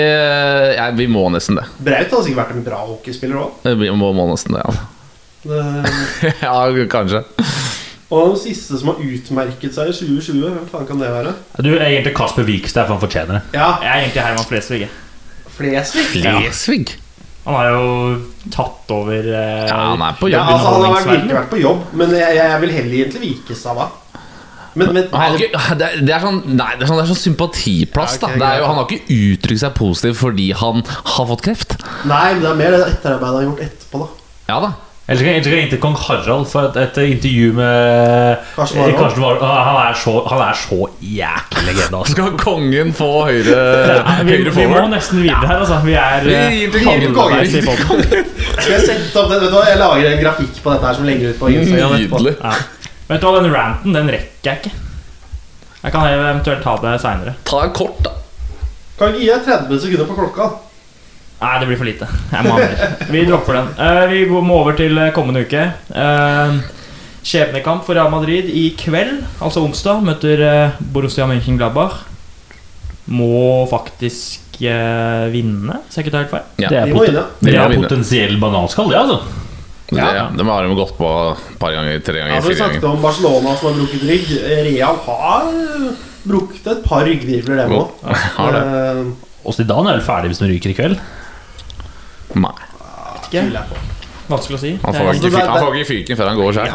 ja, 0.75 0.87
vi 0.97 1.05
må 1.07 1.23
nesten 1.31 1.55
det. 1.55 1.63
Braut 1.79 2.01
hadde 2.11 2.25
sikkert 2.25 2.41
vært 2.41 2.57
en 2.57 2.65
bra 2.65 2.81
hockeyspiller 2.89 3.39
òg. 3.45 3.69
Vi 3.79 3.93
må, 3.95 4.09
må 4.17 4.27
nesten 4.27 4.57
det, 4.57 4.65
ja. 4.67 4.73
ja, 6.43 6.51
kanskje. 6.91 7.23
Og 8.13 8.33
den 8.33 8.41
siste 8.43 8.77
som 8.77 8.91
har 8.91 8.99
utmerket 9.01 9.73
seg 9.73 9.89
i 9.89 9.95
2020, 9.95 10.43
hvem 10.43 10.67
faen 10.69 10.89
kan 10.89 10.99
det 11.01 11.09
være? 11.15 11.31
Du 11.63 11.71
er 11.73 11.87
egentlig 11.87 12.13
Kasper 12.17 12.45
Wikstad, 12.45 12.85
for 12.85 12.97
han 12.97 13.01
fortjener 13.01 13.39
det. 13.39 13.43
Ja, 13.55 13.71
Jeg 13.81 13.89
er 13.89 14.03
egentlig 14.03 14.25
Herman 14.27 14.49
Flesvig. 14.51 14.91
Flesvig. 15.55 16.05
Flesvig? 16.11 16.93
Han 17.43 17.57
har 17.57 17.65
jo 17.73 17.87
tatt 18.53 18.91
over 18.95 19.25
eh, 19.27 19.65
Ja, 19.67 19.79
han 19.91 20.03
er 20.05 20.15
på 20.19 20.29
Ja, 20.31 20.39
jobb. 20.39 20.53
altså, 20.53 20.69
han 20.69 20.85
har 20.85 20.93
vært, 20.95 21.09
virkelig 21.11 21.35
vært 21.39 21.51
på 21.51 21.59
jobb, 21.59 21.83
men 21.99 22.15
jeg, 22.15 22.37
jeg 22.39 22.61
vil 22.63 22.73
heller 22.77 22.95
egentlig 23.01 23.23
vike 23.25 23.57
da. 23.81 23.89
Men, 24.73 24.89
men 24.95 25.09
Han 25.13 25.35
det, 25.37 25.49
er, 25.53 25.99
det 26.01 26.13
er 26.15 26.23
sånn 26.23 26.39
Nei, 26.55 26.71
det 26.79 26.85
er 26.85 26.89
sånn, 26.89 26.97
det 26.97 27.03
er 27.03 27.09
sånn 27.11 27.19
sympatiplass. 27.21 28.15
Ja, 28.17 28.25
okay, 28.25 28.39
da 28.39 28.41
det 28.41 28.47
er 28.47 28.61
jo. 28.63 28.69
Han 28.71 28.79
har 28.79 28.87
ikke 28.87 29.17
uttrykt 29.19 29.61
seg 29.61 29.75
positivt 29.77 30.17
fordi 30.17 30.47
han 30.57 30.81
har 30.87 31.29
fått 31.29 31.43
kreft. 31.45 31.75
Nei, 32.09 32.23
men 32.33 32.41
det 32.41 32.49
er 32.49 32.57
mer 32.63 32.73
det 32.73 32.81
etterarbeidet 32.87 33.29
han 33.29 33.37
har 33.37 33.47
gjort 33.51 33.63
etterpå, 33.67 34.01
da. 34.01 34.09
Ja 34.49 34.57
da. 34.63 34.71
Ellers 35.03 35.19
skal 35.19 35.51
jeg 35.51 35.67
til 35.67 35.79
kong 35.83 35.97
Harald 35.99 36.45
for 36.47 36.69
et, 36.69 36.77
et 36.79 36.97
intervju 37.11 37.47
med 37.57 38.37
Karsten 38.55 38.79
Warholm. 38.79 38.93
Eh, 38.93 38.99
Karsten 39.01 39.23
Warholm. 39.23 39.49
Han, 39.67 39.79
er 39.81 39.97
så, 39.99 40.13
han 40.31 40.43
er 40.45 40.53
så 40.61 40.77
jæklig 41.03 41.63
legende, 41.67 41.97
altså. 41.99 42.13
Skal 42.13 42.37
kongen 42.39 42.93
få 42.95 43.09
høyre, 43.27 43.57
Ja, 43.89 44.15
vi, 44.23 44.37
høyre 44.37 44.53
vi 44.55 44.67
må 44.71 44.85
nesten 44.93 45.19
videre 45.25 45.49
her, 45.49 45.59
altså. 45.65 45.81
Vi 45.83 45.97
er 45.99 46.23
Vi 46.23 46.37
eh, 46.37 46.71
til 46.71 46.87
kongen. 46.87 47.43
i 47.43 47.65
podden. 47.67 48.31
Skal 48.55 48.71
jeg 48.77 48.85
sette 48.87 49.19
opp 49.19 49.27
det? 49.33 49.41
Vet 49.41 49.49
du 49.51 49.57
hva, 49.57 49.65
Jeg 49.67 49.81
lager 49.83 50.09
en 50.13 50.23
grafikk 50.23 50.63
på 50.63 50.71
dette 50.77 50.87
her 50.87 50.99
som 51.01 51.11
legger 51.11 51.33
ut 51.35 51.39
på 51.43 51.51
Instagram. 51.51 51.99
Nydelig. 51.99 52.35
Ja. 52.39 52.55
Vet 53.11 53.19
du 53.19 53.27
hva, 53.27 53.37
den 53.41 53.53
ranten, 53.59 53.99
den 53.99 54.11
rekker 54.15 54.53
jeg 54.53 54.63
ikke. 54.63 54.75
Jeg 55.83 55.91
kan 55.97 56.07
eventuelt 56.15 56.63
ta 56.63 56.77
det 56.79 56.99
seinere. 57.03 57.35
Ta 57.43 57.65
en 57.67 57.75
kort, 57.75 57.99
da. 58.07 58.15
Kan 58.95 59.11
ikke 59.11 59.25
gi 59.25 59.33
deg 59.33 59.49
30 59.51 59.83
sekunder 59.83 60.07
på 60.07 60.21
klokka? 60.21 60.53
Nei, 61.43 61.57
det 61.59 61.67
blir 61.67 61.79
for 61.81 61.87
lite. 61.89 62.07
Jeg 62.31 62.45
må 62.47 62.53
ha 62.55 62.61
mer. 62.63 62.95
Vi 63.13 63.25
dropper 63.27 63.57
den. 63.59 63.67
Uh, 63.75 64.05
vi 64.13 64.21
går- 64.29 64.45
må 64.47 64.61
over 64.61 64.77
til 64.79 64.95
eh, 64.97 65.09
kommende 65.15 65.43
uke. 65.43 65.65
Uh, 65.91 66.61
Skjebnekamp 67.23 67.83
for 67.87 67.95
Real 67.99 68.11
Madrid 68.11 68.47
i 68.51 68.69
kveld, 68.79 69.21
altså 69.43 69.63
onsdag, 69.63 70.01
møter 70.07 70.41
uh, 70.43 70.81
Borussia 70.95 71.27
Mönchengladbach. 71.27 72.01
Må 73.11 73.65
faktisk 73.67 74.61
eh, 74.63 75.25
vinne, 75.33 75.81
så 75.91 75.99
jeg 75.99 76.05
ikke 76.05 76.13
tar 76.13 76.21
helt 76.23 76.31
feil. 76.31 76.45
Ja. 76.63 76.69
Det 76.71 76.77
er, 76.79 76.85
De 76.87 76.93
må 76.95 77.01
pot 77.01 77.09
vinne. 77.09 77.23
det 77.43 77.51
De 77.51 77.57
er 77.59 77.73
potensiell 77.81 78.37
bananskall, 78.39 78.93
det, 78.93 79.01
altså. 79.01 79.17
Det, 79.91 79.99
ja. 79.99 80.29
De 80.31 80.45
har 80.47 80.63
de 80.65 80.77
gått 80.79 80.95
på 80.97 81.09
et 81.33 81.57
par 81.59 81.75
ganger, 81.75 81.99
tre 82.07 82.21
ganger, 82.21 82.39
fire 82.39 82.39
ganger 82.39 82.53
vi 82.53 82.59
snakket 82.61 82.87
om 82.87 83.03
Barcelona 83.03 83.57
som 83.59 83.67
har 83.69 83.75
brukket 83.81 84.05
rygg. 84.07 84.31
Real 84.69 85.01
har 85.09 85.51
brukket 86.23 86.71
et 86.71 86.85
par 86.87 87.03
ryggvirvler, 87.09 87.59
dem 87.59 87.75
òg. 87.81 89.11
Og 89.43 89.51
Zidane 89.57 89.91
er 89.91 89.99
vel 89.99 90.05
ferdig 90.07 90.31
hvis 90.31 90.39
han 90.39 90.49
ryker 90.53 90.71
i 90.71 90.77
kveld. 90.77 90.95
Nei. 92.35 92.53
Ikke? 93.23 93.43
Vanskelig 94.29 94.57
å 94.57 94.61
si. 94.61 94.71
Han 94.83 94.93
får 94.95 95.09
ikke, 95.17 95.31
fyr- 95.33 95.47
han 95.49 95.59
får 95.65 95.75
ikke 95.79 95.89
fyken 95.91 96.17
før 96.19 96.27
han 96.31 96.37
går 96.39 96.53
sjøl. 96.57 96.69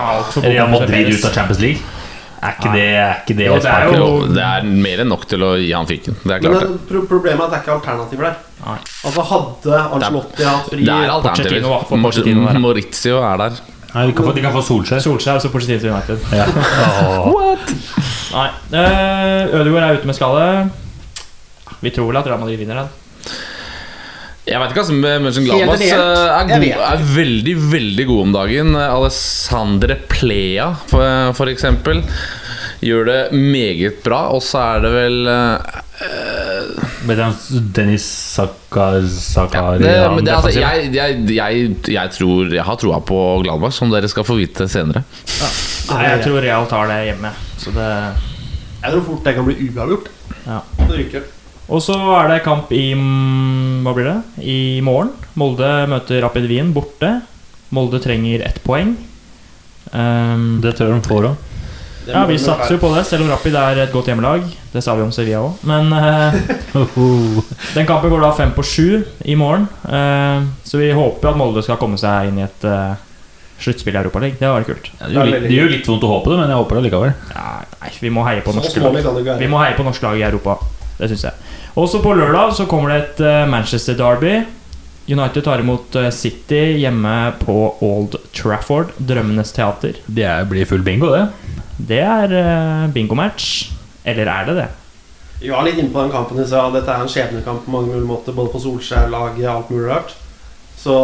Real 0.44 0.68
Madrid 0.74 1.08
ut 1.14 1.24
av 1.24 1.32
Champions 1.34 1.60
League. 1.64 1.80
Er 2.38 2.52
ikke 2.54 2.70
det, 2.70 2.82
er 2.94 3.14
ikke 3.24 3.34
det 3.34 3.46
det 3.50 3.66
er 3.66 3.94
jo- 3.98 4.26
Det 4.30 4.42
er 4.46 4.62
mer 4.62 5.00
enn 5.02 5.08
nok 5.10 5.24
til 5.26 5.40
å 5.42 5.56
gi 5.58 5.72
han 5.74 5.86
fyken. 5.86 6.14
Det 6.22 6.30
er 6.36 6.38
klart 6.44 6.62
Men 6.62 6.78
det, 6.86 7.08
problemet 7.08 7.40
er 7.40 7.44
at 7.44 7.50
det 7.50 7.58
er 7.58 7.62
ikke 7.64 7.74
alternativer 7.80 8.22
der. 8.28 8.36
Altså 9.08 9.22
Hadde 9.30 9.80
Ancelotti 9.96 10.44
hatt 10.44 10.68
fri 10.70 10.84
Det 10.84 10.94
er 10.94 11.10
alternativer. 11.10 12.60
Maurizio 12.60 13.18
er 13.22 13.36
der. 13.42 13.58
Nei, 13.94 14.06
de 14.06 14.12
kan 14.12 14.26
få, 14.26 14.32
de 14.36 14.42
kan 14.44 14.52
få 14.52 14.62
Solskjær. 14.62 15.00
Solskjær 15.00 15.34
og 15.38 15.42
så 15.42 15.48
Pochettino 15.50 15.80
til 15.80 15.90
United. 15.90 16.18
Ja. 16.30 16.44
Åh. 17.24 17.56
Nei. 18.34 18.48
Uh, 18.70 19.58
Ødegaard 19.58 19.84
er 19.88 19.96
ute 19.98 20.06
med 20.06 20.14
skade. 20.14 20.70
Vi 21.80 21.90
tror 21.90 22.06
vel 22.10 22.16
at 22.20 22.26
Real 22.28 22.38
Madrid 22.42 22.58
vinner 22.60 22.82
den. 22.82 22.88
Jeg 24.48 24.60
vet 24.62 24.72
ikke 24.72 24.82
altså, 24.82 24.94
som 24.94 25.02
Mönchengladbach 25.24 25.82
er, 25.84 26.48
god, 26.48 26.66
er 26.88 27.02
veldig, 27.14 27.54
veldig 27.72 28.06
god 28.08 28.22
om 28.24 28.36
dagen. 28.36 28.76
Alessandre 28.80 29.98
Plea, 30.08 30.70
for, 30.88 31.34
for 31.36 31.52
eksempel, 31.52 32.00
gjør 32.84 33.08
det 33.10 33.18
meget 33.36 34.00
bra. 34.04 34.22
Og 34.32 34.42
så 34.44 34.62
er 34.62 34.86
det 34.86 34.92
vel 34.94 35.28
eh, 35.28 35.78
du, 37.08 37.60
Dennis 37.74 38.04
Sakari 38.06 39.02
altså, 39.02 40.52
jeg, 40.52 42.10
tror 42.14 42.52
Jeg 42.54 42.64
har 42.64 42.78
troa 42.80 43.00
på 43.00 43.20
Gladbach, 43.44 43.74
som 43.76 43.92
dere 43.92 44.10
skal 44.10 44.26
få 44.28 44.38
vite 44.38 44.68
senere. 44.70 45.04
Nei, 45.88 46.04
jeg 46.12 46.22
tror 46.26 46.40
Real 46.44 46.68
tar 46.70 46.88
det 46.92 47.00
hjemme. 47.10 47.32
Så 47.58 47.74
det 47.74 47.88
Jeg 47.88 48.92
tror 48.92 49.02
fort 49.08 49.26
det 49.26 49.34
kan 49.38 49.48
bli 49.48 49.58
uavgjort. 49.68 50.12
Ja. 50.46 50.62
Det 50.78 50.94
ryker. 50.94 51.26
Og 51.68 51.82
så 51.84 51.96
er 52.16 52.30
det 52.32 52.38
kamp 52.46 52.70
i 52.72 52.86
Hva 52.96 53.92
blir 53.96 54.08
det? 54.08 54.16
I 54.40 54.58
morgen. 54.84 55.10
Molde 55.38 55.68
møter 55.90 56.22
Rapid 56.24 56.46
Wien 56.48 56.72
borte. 56.74 57.18
Molde 57.76 58.00
trenger 58.00 58.44
ett 58.46 58.62
poeng. 58.64 58.94
Um, 59.92 60.60
Det 60.64 60.74
tror 60.76 60.88
jeg 60.92 61.02
de 61.02 61.08
får 61.08 61.28
òg. 61.32 61.44
Ja, 62.08 62.22
vi 62.24 62.38
satser 62.40 62.72
jo 62.72 62.78
på 62.80 62.88
det, 62.94 63.02
selv 63.04 63.26
om 63.26 63.28
Rapid 63.34 63.52
er 63.60 63.82
et 63.82 63.92
godt 63.92 64.06
hjemmelag. 64.08 64.46
Det 64.72 64.80
sa 64.84 64.94
vi 64.96 65.02
om 65.04 65.10
Sevilla 65.12 65.42
òg. 65.44 65.58
Men 65.68 65.92
uh, 65.92 66.32
den 67.76 67.88
kampen 67.88 68.08
går 68.14 68.24
da 68.24 68.30
fem 68.38 68.54
på 68.56 68.64
sju 68.64 69.02
i 69.28 69.36
morgen. 69.36 69.68
Uh, 69.84 70.48
så 70.64 70.80
vi 70.80 70.88
håper 70.96 71.34
at 71.34 71.36
Molde 71.40 71.60
skal 71.66 71.76
komme 71.80 72.00
seg 72.00 72.30
inn 72.30 72.40
i 72.40 72.46
et 72.46 72.64
uh, 72.64 72.96
sluttspill 73.60 73.92
i 73.98 74.00
Europaligaen. 74.00 74.40
Det 74.40 74.48
var 74.54 74.64
kult. 74.64 74.88
Det 75.02 75.12
gjør 75.12 75.28
litt- 75.34 75.44
det 75.50 75.52
gjør 75.58 75.72
litt 75.76 75.92
vondt 75.92 76.08
å 76.08 76.14
håpe 76.16 76.32
det, 76.32 76.40
men 76.40 76.48
jeg 76.54 76.62
håper 76.62 76.80
det 76.80 76.86
likevel. 76.88 77.14
Ja, 77.36 77.46
nei, 77.84 77.92
vi 78.00 78.14
må 78.16 78.24
heie 78.24 78.40
på 78.46 78.56
norske 78.56 78.80
lag. 78.80 79.38
Vi 79.44 79.52
må 79.52 79.60
heie 79.60 79.76
på 79.76 79.84
norske 79.84 80.08
lag 80.08 80.16
i 80.16 80.24
Europa. 80.32 80.56
Det 80.98 81.12
syns 81.12 81.28
jeg. 81.28 81.46
Også 81.76 82.00
på 82.02 82.14
lørdag 82.16 82.54
så 82.56 82.66
kommer 82.70 82.92
det 82.94 83.00
et 83.02 83.20
eh, 83.26 83.44
Manchester 83.50 83.94
Derby. 83.98 84.38
United 85.08 85.44
tar 85.46 85.60
imot 85.62 85.94
eh, 85.96 86.10
City 86.12 86.62
hjemme 86.82 87.14
på 87.40 87.54
Old 87.84 88.16
Trafford. 88.36 88.92
Drømmenes 88.98 89.52
teater. 89.56 90.00
Det 90.06 90.24
er- 90.24 90.44
blir 90.48 90.66
full 90.68 90.82
bingo, 90.82 91.12
det. 91.14 91.28
Det 91.78 92.00
er 92.02 92.32
uh, 92.34 92.88
bingomatch. 92.92 93.70
Eller 94.04 94.26
er 94.26 94.46
det 94.48 94.54
det? 94.58 94.68
Vi 95.40 95.50
var 95.52 95.62
litt 95.62 95.78
inne 95.78 95.92
på 95.94 96.02
den 96.02 96.10
kampen 96.10 96.40
i 96.42 96.46
stad. 96.48 96.72
Dette 96.74 96.90
er 96.90 97.04
en 97.04 97.12
skjebnekamp 97.12 97.62
på 97.64 97.70
mange 97.70 97.92
mulige 97.92 98.08
måter. 98.08 98.34
Både 98.34 98.50
for 98.50 98.64
Solskjær-laget 98.64 99.44
og 99.46 99.52
alt 99.52 99.70
mulig 99.70 99.86
rart. 99.92 100.14
Så 100.78 100.96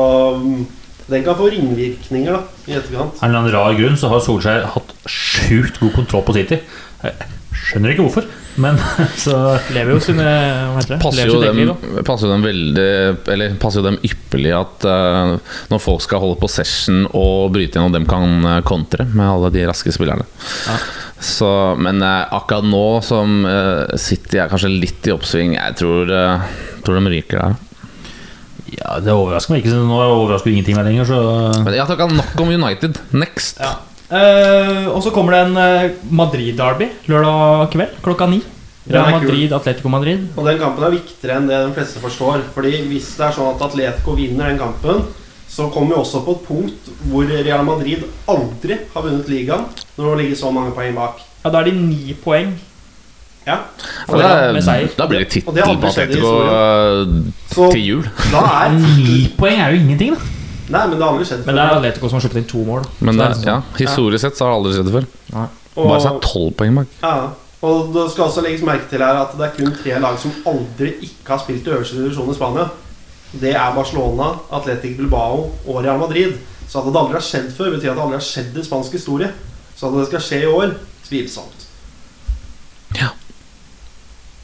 mm, 0.42 0.64
den 1.12 1.22
kan 1.26 1.36
få 1.38 1.46
ringvirkninger 1.52 2.34
da 2.34 2.40
i 2.66 2.74
etterkant. 2.80 3.20
Av 3.20 3.28
en 3.28 3.30
eller 3.30 3.40
annen 3.44 3.54
rar 3.54 3.76
grunn 3.78 3.96
så 4.00 4.10
har 4.10 4.24
Solskjær 4.26 4.66
hatt 4.74 4.94
sjukt 5.06 5.78
god 5.78 5.94
kontroll 6.00 6.26
på 6.26 6.34
City. 6.40 6.58
Jeg 7.04 7.30
skjønner 7.68 7.94
ikke 7.94 8.08
hvorfor, 8.08 8.26
men 8.60 8.78
så 9.24 9.36
Lever 9.74 9.96
jo 9.96 10.00
sine 10.02 10.24
Hva 10.24 10.78
heter 10.78 10.94
det? 10.94 10.98
Passer 11.02 11.30
jo, 11.30 11.40
dem, 11.42 11.58
liv, 11.58 12.02
passer 12.06 12.28
jo 12.28 12.32
dem 12.34 12.44
veldig 12.46 12.88
Eller 13.34 13.56
passer 13.60 13.80
jo 13.80 13.86
dem 13.88 13.98
ypperlig 14.06 14.52
at 14.54 14.86
uh, 14.86 15.34
når 15.72 15.82
folk 15.82 16.04
skal 16.04 16.22
holde 16.22 16.38
på 16.40 16.50
session 16.50 17.04
og 17.10 17.54
bryte 17.54 17.78
gjennom, 17.78 17.94
dem 17.94 18.06
kan 18.08 18.46
eh, 18.46 18.60
kontre 18.66 19.06
med 19.10 19.26
alle 19.26 19.50
de 19.54 19.64
raske 19.66 19.92
spillerne. 19.94 20.26
Ja. 20.68 20.76
Så, 21.24 21.48
men 21.80 22.02
uh, 22.02 22.26
akkurat 22.36 22.66
nå 22.66 22.84
som 23.06 23.44
uh, 23.46 23.94
City 24.00 24.40
er 24.42 24.50
kanskje 24.50 24.72
litt 24.72 25.08
i 25.08 25.14
oppsving, 25.14 25.54
jeg 25.56 25.78
tror, 25.80 26.10
uh, 26.10 26.44
tror 26.84 26.98
de 26.98 27.14
ryker 27.14 27.40
der. 27.40 27.56
Ja, 28.74 28.98
det 29.02 29.14
overrasker 29.14 29.54
meg 29.54 29.64
ikke. 29.64 29.78
Nå 29.86 29.98
overrasker 30.02 30.52
ingenting 30.52 30.78
meg 30.78 30.88
lenger, 30.90 31.08
så 31.08 31.18
Men 31.62 31.74
jeg 31.74 31.84
har 31.84 31.90
snakka 31.90 32.10
nok 32.12 32.44
om 32.44 32.54
United. 32.54 33.00
Next. 33.16 33.62
Ja. 33.62 33.76
Eh, 34.14 34.84
og 34.92 35.00
så 35.02 35.10
kommer 35.14 35.34
det 35.34 35.40
en 35.48 35.56
eh, 35.58 35.94
Madrid-derby 36.14 36.86
lørdag 37.10 37.70
kveld 37.74 37.96
klokka 38.04 38.28
ni. 38.30 38.40
Er 38.84 38.98
Real 38.98 39.06
kul. 39.14 39.24
Madrid, 39.24 39.52
Atletico 39.56 39.88
Madrid. 39.88 40.26
Og 40.36 40.44
den 40.46 40.58
kampen 40.60 40.84
er 40.84 40.92
viktigere 40.92 41.38
enn 41.40 41.46
det 41.48 41.56
de 41.64 41.72
fleste 41.76 42.02
forstår. 42.02 42.42
Fordi 42.54 42.72
hvis 42.90 43.14
det 43.16 43.24
er 43.30 43.32
sånn 43.36 43.54
at 43.54 43.62
Atletico 43.64 44.12
vinner 44.18 44.50
den 44.52 44.60
kampen, 44.60 45.00
så 45.48 45.70
kommer 45.72 45.94
vi 45.94 46.00
også 46.02 46.20
på 46.26 46.34
et 46.36 46.44
punkt 46.48 46.92
hvor 47.08 47.24
Real 47.30 47.64
Madrid 47.64 48.04
aldri 48.28 48.76
har 48.92 49.04
vunnet 49.06 49.28
ligaen 49.30 49.66
når 49.96 50.04
det 50.10 50.20
ligger 50.24 50.40
så 50.42 50.52
mange 50.52 50.74
poeng 50.76 50.94
bak. 50.98 51.20
Ja, 51.44 51.50
Da 51.52 51.60
er 51.60 51.68
de 51.70 51.74
ni 51.78 52.14
poeng 52.24 52.54
Ja, 53.44 53.58
Og 54.08 54.16
det, 54.16 54.28
med 54.56 54.64
seier. 54.64 54.88
da 54.96 55.04
blir 55.06 55.20
det 55.20 55.28
tittel 55.34 55.52
på 55.52 55.86
Atletico 55.90 56.30
eh, 56.48 57.68
til 57.74 57.82
jul. 57.84 58.06
da 58.32 58.40
er 58.62 58.72
Ni 58.78 59.26
poeng 59.36 59.60
er 59.60 59.74
jo 59.74 59.82
ingenting, 59.82 60.14
da. 60.16 60.20
Nei, 60.68 60.86
men 60.88 60.94
det 60.98 61.02
har 61.04 61.12
aldri 61.12 61.24
skjedd 61.28 61.42
før. 61.42 61.46
Men 61.50 61.56
det 61.58 61.62
er 61.64 61.76
Atletico 61.78 62.08
som 62.08 62.16
har 62.18 62.22
sluppet 62.24 62.40
inn 62.40 62.48
to 62.48 62.62
mål. 62.64 62.82
da. 62.82 62.88
Men 63.04 63.16
det, 63.20 63.26
ja, 63.44 63.56
historisk 63.76 64.20
sett 64.24 64.36
så 64.38 64.46
har 64.46 64.52
det 64.54 64.58
aldri 64.60 64.72
skjedd 64.78 64.92
før. 64.94 65.06
Og- 65.76 65.88
Bare 65.90 66.00
seg 66.00 66.20
tolv 66.24 66.54
poeng 66.56 66.74
bak. 66.78 66.86
Ja, 67.02 67.14
og 67.62 67.92
det 67.92 68.04
skal 68.12 68.24
også 68.28 68.42
legges 68.42 68.62
merke 68.62 68.88
til 68.88 68.98
her 69.04 69.20
at 69.24 69.36
det 69.36 69.44
er 69.48 69.56
kun 69.58 69.74
tre 69.82 69.98
lag 70.00 70.18
som 70.18 70.32
aldri 70.46 70.94
ikke 71.02 71.28
har 71.34 71.38
spilt 71.42 71.66
i 71.66 71.70
øverste 71.74 71.96
divisjon 72.00 72.30
i 72.30 72.34
Spania. 72.34 72.68
Det 73.34 73.52
er 73.54 73.74
Barcelona, 73.74 74.38
Atletic 74.52 74.96
Bilbao 74.96 75.50
og 75.66 75.82
Real 75.84 75.98
Madrid. 75.98 76.36
Så 76.68 76.78
at 76.78 76.86
det 76.86 76.96
aldri 76.96 77.12
har 77.18 77.20
skjedd 77.20 77.50
før, 77.56 77.70
betyr 77.74 77.90
at 77.90 77.96
det 77.96 78.04
aldri 78.04 78.16
har 78.16 78.24
skjedd 78.24 78.56
i 78.56 78.62
spansk 78.64 78.92
historie. 78.92 79.32
Så 79.76 79.86
at 79.90 79.94
det 79.98 80.06
skal 80.06 80.20
skje 80.20 80.42
i 80.42 80.46
år, 80.46 80.74
tvilsomt. 81.08 81.66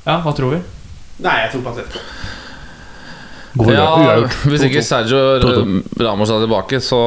Ja, 0.07 0.17
hva 0.25 0.33
tror 0.37 0.51
vi? 0.57 0.61
Nei, 1.21 1.35
jeg 1.45 1.51
tror 1.53 1.63
på 1.63 1.73
Atletico. 1.75 1.99
Gå 3.53 3.65
for 3.67 3.75
Ja, 3.75 3.87
uavgjort. 3.99 4.35
hvis 4.47 4.65
ikke 4.69 4.83
Sergio 4.87 5.21
Ramos 5.99 6.31
er 6.31 6.43
tilbake, 6.45 6.79
så 6.85 7.01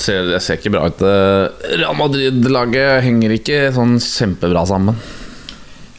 ser 0.00 0.30
det 0.30 0.40
ser 0.44 0.56
ikke 0.56 0.72
bra 0.72 0.86
ut. 0.88 1.02
Eh, 1.04 1.72
Real 1.82 1.96
Madrid-laget 1.98 3.02
henger 3.04 3.34
ikke 3.36 3.58
sånn 3.76 3.98
kjempebra 4.00 4.64
sammen. 4.68 4.96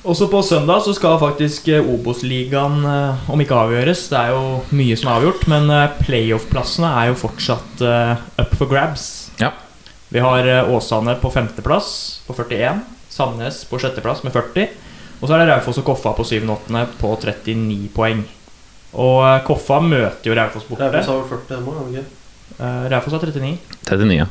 Også 0.02 0.26
på 0.32 0.40
søndag 0.42 0.82
så 0.82 0.96
skal 0.98 1.20
faktisk 1.22 1.70
eh, 1.70 1.86
Obos-ligaen, 1.94 2.80
eh, 2.90 3.30
om 3.30 3.44
ikke 3.44 3.60
avgjøres 3.68 4.08
Det 4.10 4.18
er 4.18 4.32
jo 4.34 4.64
mye 4.74 4.98
som 4.98 5.12
er 5.12 5.20
avgjort, 5.20 5.46
men 5.54 5.70
playoff-plassene 6.02 6.90
er 7.04 7.12
jo 7.12 7.20
fortsatt 7.22 7.86
up 7.86 8.58
for 8.58 8.66
grabs. 8.72 9.30
Ja. 9.38 9.54
Vi 10.12 10.20
har 10.20 10.50
Åsane 10.74 11.20
på 11.22 11.30
femteplass 11.32 11.94
på 12.26 12.34
41. 12.34 12.82
Sandnes 13.12 13.62
på 13.70 13.78
sjetteplass 13.80 14.26
med 14.26 14.34
40. 14.34 14.72
Og 15.22 15.30
så 15.30 15.36
er 15.36 15.44
det 15.44 15.52
Raufoss 15.54 15.78
og 15.78 15.86
Koffa 15.86 16.16
på 16.18 16.26
syvende 16.26 16.56
og 16.56 16.64
åttende 16.64 16.88
på 16.98 17.14
39 17.22 17.92
poeng. 17.94 18.24
Og 19.00 19.22
eh, 19.24 19.38
Koffa 19.48 19.80
møter 19.84 20.28
jo 20.32 20.36
Raufoss 20.36 20.68
borte. 20.68 20.88
Raufoss 20.92 21.08
har 21.12 21.22
vel 21.22 21.30
40 21.32 21.56
hjemme, 21.56 21.86
Okay. 21.88 22.04
Eh, 22.60 22.88
Raufoss 22.92 23.16
har 23.16 23.24
39. 23.24 23.58
39. 23.88 24.18
ja. 24.18 24.28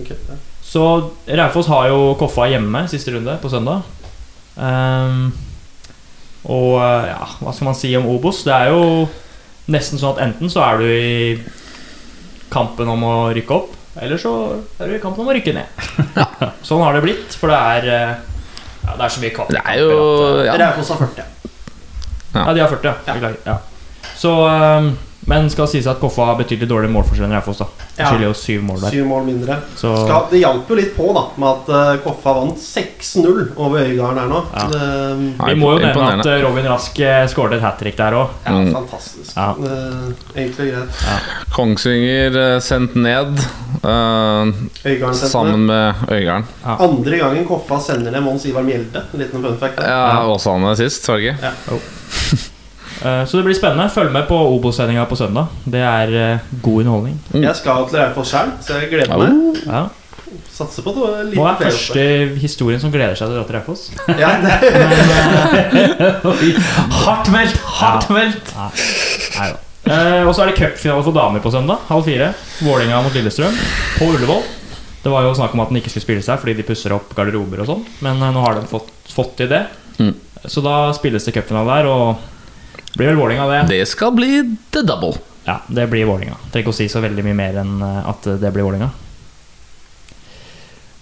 Okay, 0.00 0.16
ja. 0.28 0.38
Så 0.64 0.84
Raufoss 1.28 1.68
har 1.70 1.90
jo 1.92 2.14
Koffa 2.18 2.48
hjemme 2.50 2.86
siste 2.90 3.12
runde 3.14 3.36
på 3.42 3.50
søndag. 3.52 3.84
Um, 4.56 5.28
og 6.48 6.78
eh, 6.80 7.10
ja, 7.12 7.28
hva 7.40 7.52
skal 7.52 7.68
man 7.68 7.76
si 7.78 7.92
om 7.98 8.08
Obos? 8.10 8.42
Det 8.46 8.54
er 8.54 8.72
jo 8.72 9.04
nesten 9.70 10.00
sånn 10.00 10.16
at 10.16 10.24
enten 10.26 10.50
så 10.52 10.64
er 10.64 10.80
du 10.80 10.88
i 10.88 11.36
kampen 12.52 12.88
om 12.90 13.04
å 13.06 13.14
rykke 13.34 13.54
opp, 13.56 13.70
eller 13.98 14.20
så 14.20 14.32
er 14.78 14.90
du 14.90 14.96
i 14.96 15.02
kampen 15.02 15.24
om 15.24 15.30
å 15.32 15.36
rykke 15.36 15.54
ned. 15.56 15.86
sånn 16.68 16.82
har 16.84 16.96
det 16.96 17.04
blitt, 17.04 17.36
for 17.38 17.50
det 17.50 17.58
er 17.58 17.88
ja, 17.90 18.94
Det 18.98 19.06
er 19.06 19.14
så 19.14 19.22
mye 19.22 19.32
kamp. 19.34 19.52
Det 19.54 19.62
er 19.64 19.78
jo 19.80 19.94
ja. 20.44 20.58
Raufoss 20.60 20.92
har 20.92 21.00
40. 21.06 21.30
Ja, 22.34 22.50
de 22.52 22.64
har 22.64 22.72
40, 22.72 22.84
ja. 22.90 22.94
Ja. 23.06 23.14
Beklager. 23.14 23.40
Ja. 23.46 23.56
Så 24.16 24.32
ehm, 24.48 24.92
Men 25.26 25.46
skal 25.48 25.64
sies 25.72 25.86
at 25.88 25.96
Koffa 26.02 26.26
har 26.28 26.34
betydelig 26.36 26.66
dårligere 26.68 26.92
målforskjell 26.92 27.24
enn 27.24 27.32
Raufoss. 27.32 27.62
Ja. 27.96 28.10
skiller 28.10 28.26
jo 28.26 28.34
syv 28.36 28.60
mål 28.66 28.82
der. 28.82 28.90
Syv 28.92 29.06
mål 29.08 29.22
mindre. 29.24 29.54
Så 29.80 29.92
Skal, 30.02 30.26
det 30.30 30.40
hjalp 30.42 30.68
jo 30.68 30.76
litt 30.76 30.90
på 30.98 31.06
da 31.16 31.22
med 31.40 31.48
at 31.48 31.70
eh, 31.78 32.02
Koffa 32.04 32.34
vant 32.36 32.58
6-0 32.60 33.54
over 33.56 33.86
Øygarden 33.86 34.18
her 34.20 34.28
nå. 34.28 34.42
Ja. 34.52 34.66
Det, 34.68 35.46
vi 35.48 35.54
må 35.62 35.70
jo 35.72 35.78
nevne 35.80 36.10
at 36.18 36.28
eh, 36.28 36.42
Robin 36.44 36.68
Rask 36.68 37.00
eh, 37.00 37.22
skåret 37.32 37.56
et 37.56 37.64
hat 37.64 37.78
trick 37.80 37.96
der 37.96 38.18
òg. 38.20 38.34
ja, 38.44 38.52
Mm. 38.58 38.68
fantastisk. 38.76 39.32
Ja. 39.32 39.48
Eh, 39.56 40.12
enkelt 40.44 40.60
og 40.60 40.68
greit. 40.74 41.32
Kongsvinger 41.56 42.38
sendt 42.60 42.94
ned 43.00 43.40
Uh, 43.84 44.48
sammen 45.12 45.66
med 45.66 45.94
Øygarden. 46.08 46.44
Andre 46.64 47.18
gangen 47.20 47.44
Koffa 47.48 47.76
sender 47.84 48.14
ned 48.14 48.22
Mons 48.24 48.46
Ivar 48.48 48.62
Mjelde. 48.64 49.02
En 49.12 49.20
liten 49.20 49.42
fun 49.42 49.58
fact. 49.60 49.76
der. 49.76 49.88
Ja, 49.90 50.22
Åsane 50.30 50.76
sist, 50.78 51.04
var 51.08 51.18
det 51.20 51.34
ikke? 51.34 51.50
Eh, 51.50 51.80
Så 53.04 53.36
det 53.36 53.44
blir 53.44 53.54
spennende. 53.56 53.90
Følg 53.92 54.10
med 54.14 54.24
på 54.30 54.36
Obo-sendinga 54.54 55.04
på 55.10 55.16
søndag. 55.18 55.46
Det 55.68 55.82
er 55.84 56.08
eh, 56.20 56.38
god 56.64 56.78
underholdning. 56.84 57.16
Mm. 57.34 57.42
Jeg 57.44 57.54
skal 57.58 57.84
til 57.90 57.98
Raufoss 58.00 58.30
sjøl, 58.32 58.48
så 58.64 58.70
jeg 58.80 58.86
gleder 58.94 59.16
meg. 59.20 59.30
Ja. 59.66 59.82
Satser 60.54 60.82
på 60.86 60.90
det 60.94 61.02
litt 61.28 61.38
Nå 61.38 61.44
er 61.46 61.56
flere 61.58 61.74
første 61.74 62.02
historien 62.42 62.80
som 62.82 62.90
gleder 62.94 63.16
seg 63.18 63.26
til 63.30 63.36
å 63.36 63.38
dra 63.42 63.46
til 63.48 63.56
Raufoss. 63.58 63.82
Ja, 64.22 64.30
det, 64.42 64.54
Hardt 67.04 67.28
meldt! 67.34 67.56
Hardt 67.78 68.06
meldt! 68.14 68.44
Neida. 69.34 69.58
Eh, 69.84 70.22
og 70.24 70.32
så 70.32 70.44
er 70.44 70.48
det 70.52 70.58
cupfinale 70.58 71.04
for 71.04 71.12
damer 71.16 71.40
på 71.44 71.50
søndag. 71.52 71.78
Halv 71.90 72.04
fire. 72.08 72.28
Vålerenga 72.64 73.02
mot 73.04 73.16
Lillestrøm 73.16 73.54
på 73.98 74.04
Ullevål. 74.14 74.44
Det 75.04 75.10
var 75.12 75.20
jo 75.26 75.34
snakk 75.36 75.52
om 75.52 75.60
at 75.60 75.68
den 75.68 75.78
ikke 75.82 75.90
skulle 75.92 76.06
spille 76.06 76.24
seg 76.24 76.40
fordi 76.40 76.54
de 76.56 76.64
pusser 76.64 76.94
opp 76.96 77.10
garderober 77.16 77.60
og 77.60 77.66
sånn, 77.68 77.82
men 78.06 78.16
eh, 78.22 78.32
nå 78.32 78.40
har 78.46 78.52
de 78.56 78.62
fått, 78.70 78.88
fått 79.12 79.34
til 79.42 79.48
det. 79.52 79.62
Mm. 80.00 80.14
Så 80.48 80.58
da 80.64 80.74
spilles 80.96 81.24
det 81.28 81.34
cupfinale 81.36 81.76
der, 81.76 81.84
og 81.92 82.04
det 82.16 82.33
blir 82.98 83.10
vel 83.10 83.20
Vålinga 83.20 83.46
det. 83.50 83.62
Det 83.70 83.86
skal 83.90 84.12
bli 84.14 84.42
the 84.74 84.82
double. 84.86 85.16
Ja, 85.44 85.58
det 85.68 85.86
blir 85.92 86.06
Vålinga 86.08 86.38
Trenger 86.48 86.62
ikke 86.62 86.72
å 86.72 86.76
si 86.76 86.86
så 86.88 87.02
veldig 87.04 87.24
mye 87.26 87.36
mer 87.36 87.58
enn 87.60 87.82
eh, 87.84 88.06
at 88.08 88.28
det 88.40 88.52
blir 88.54 88.64
Vålinga 88.64 88.88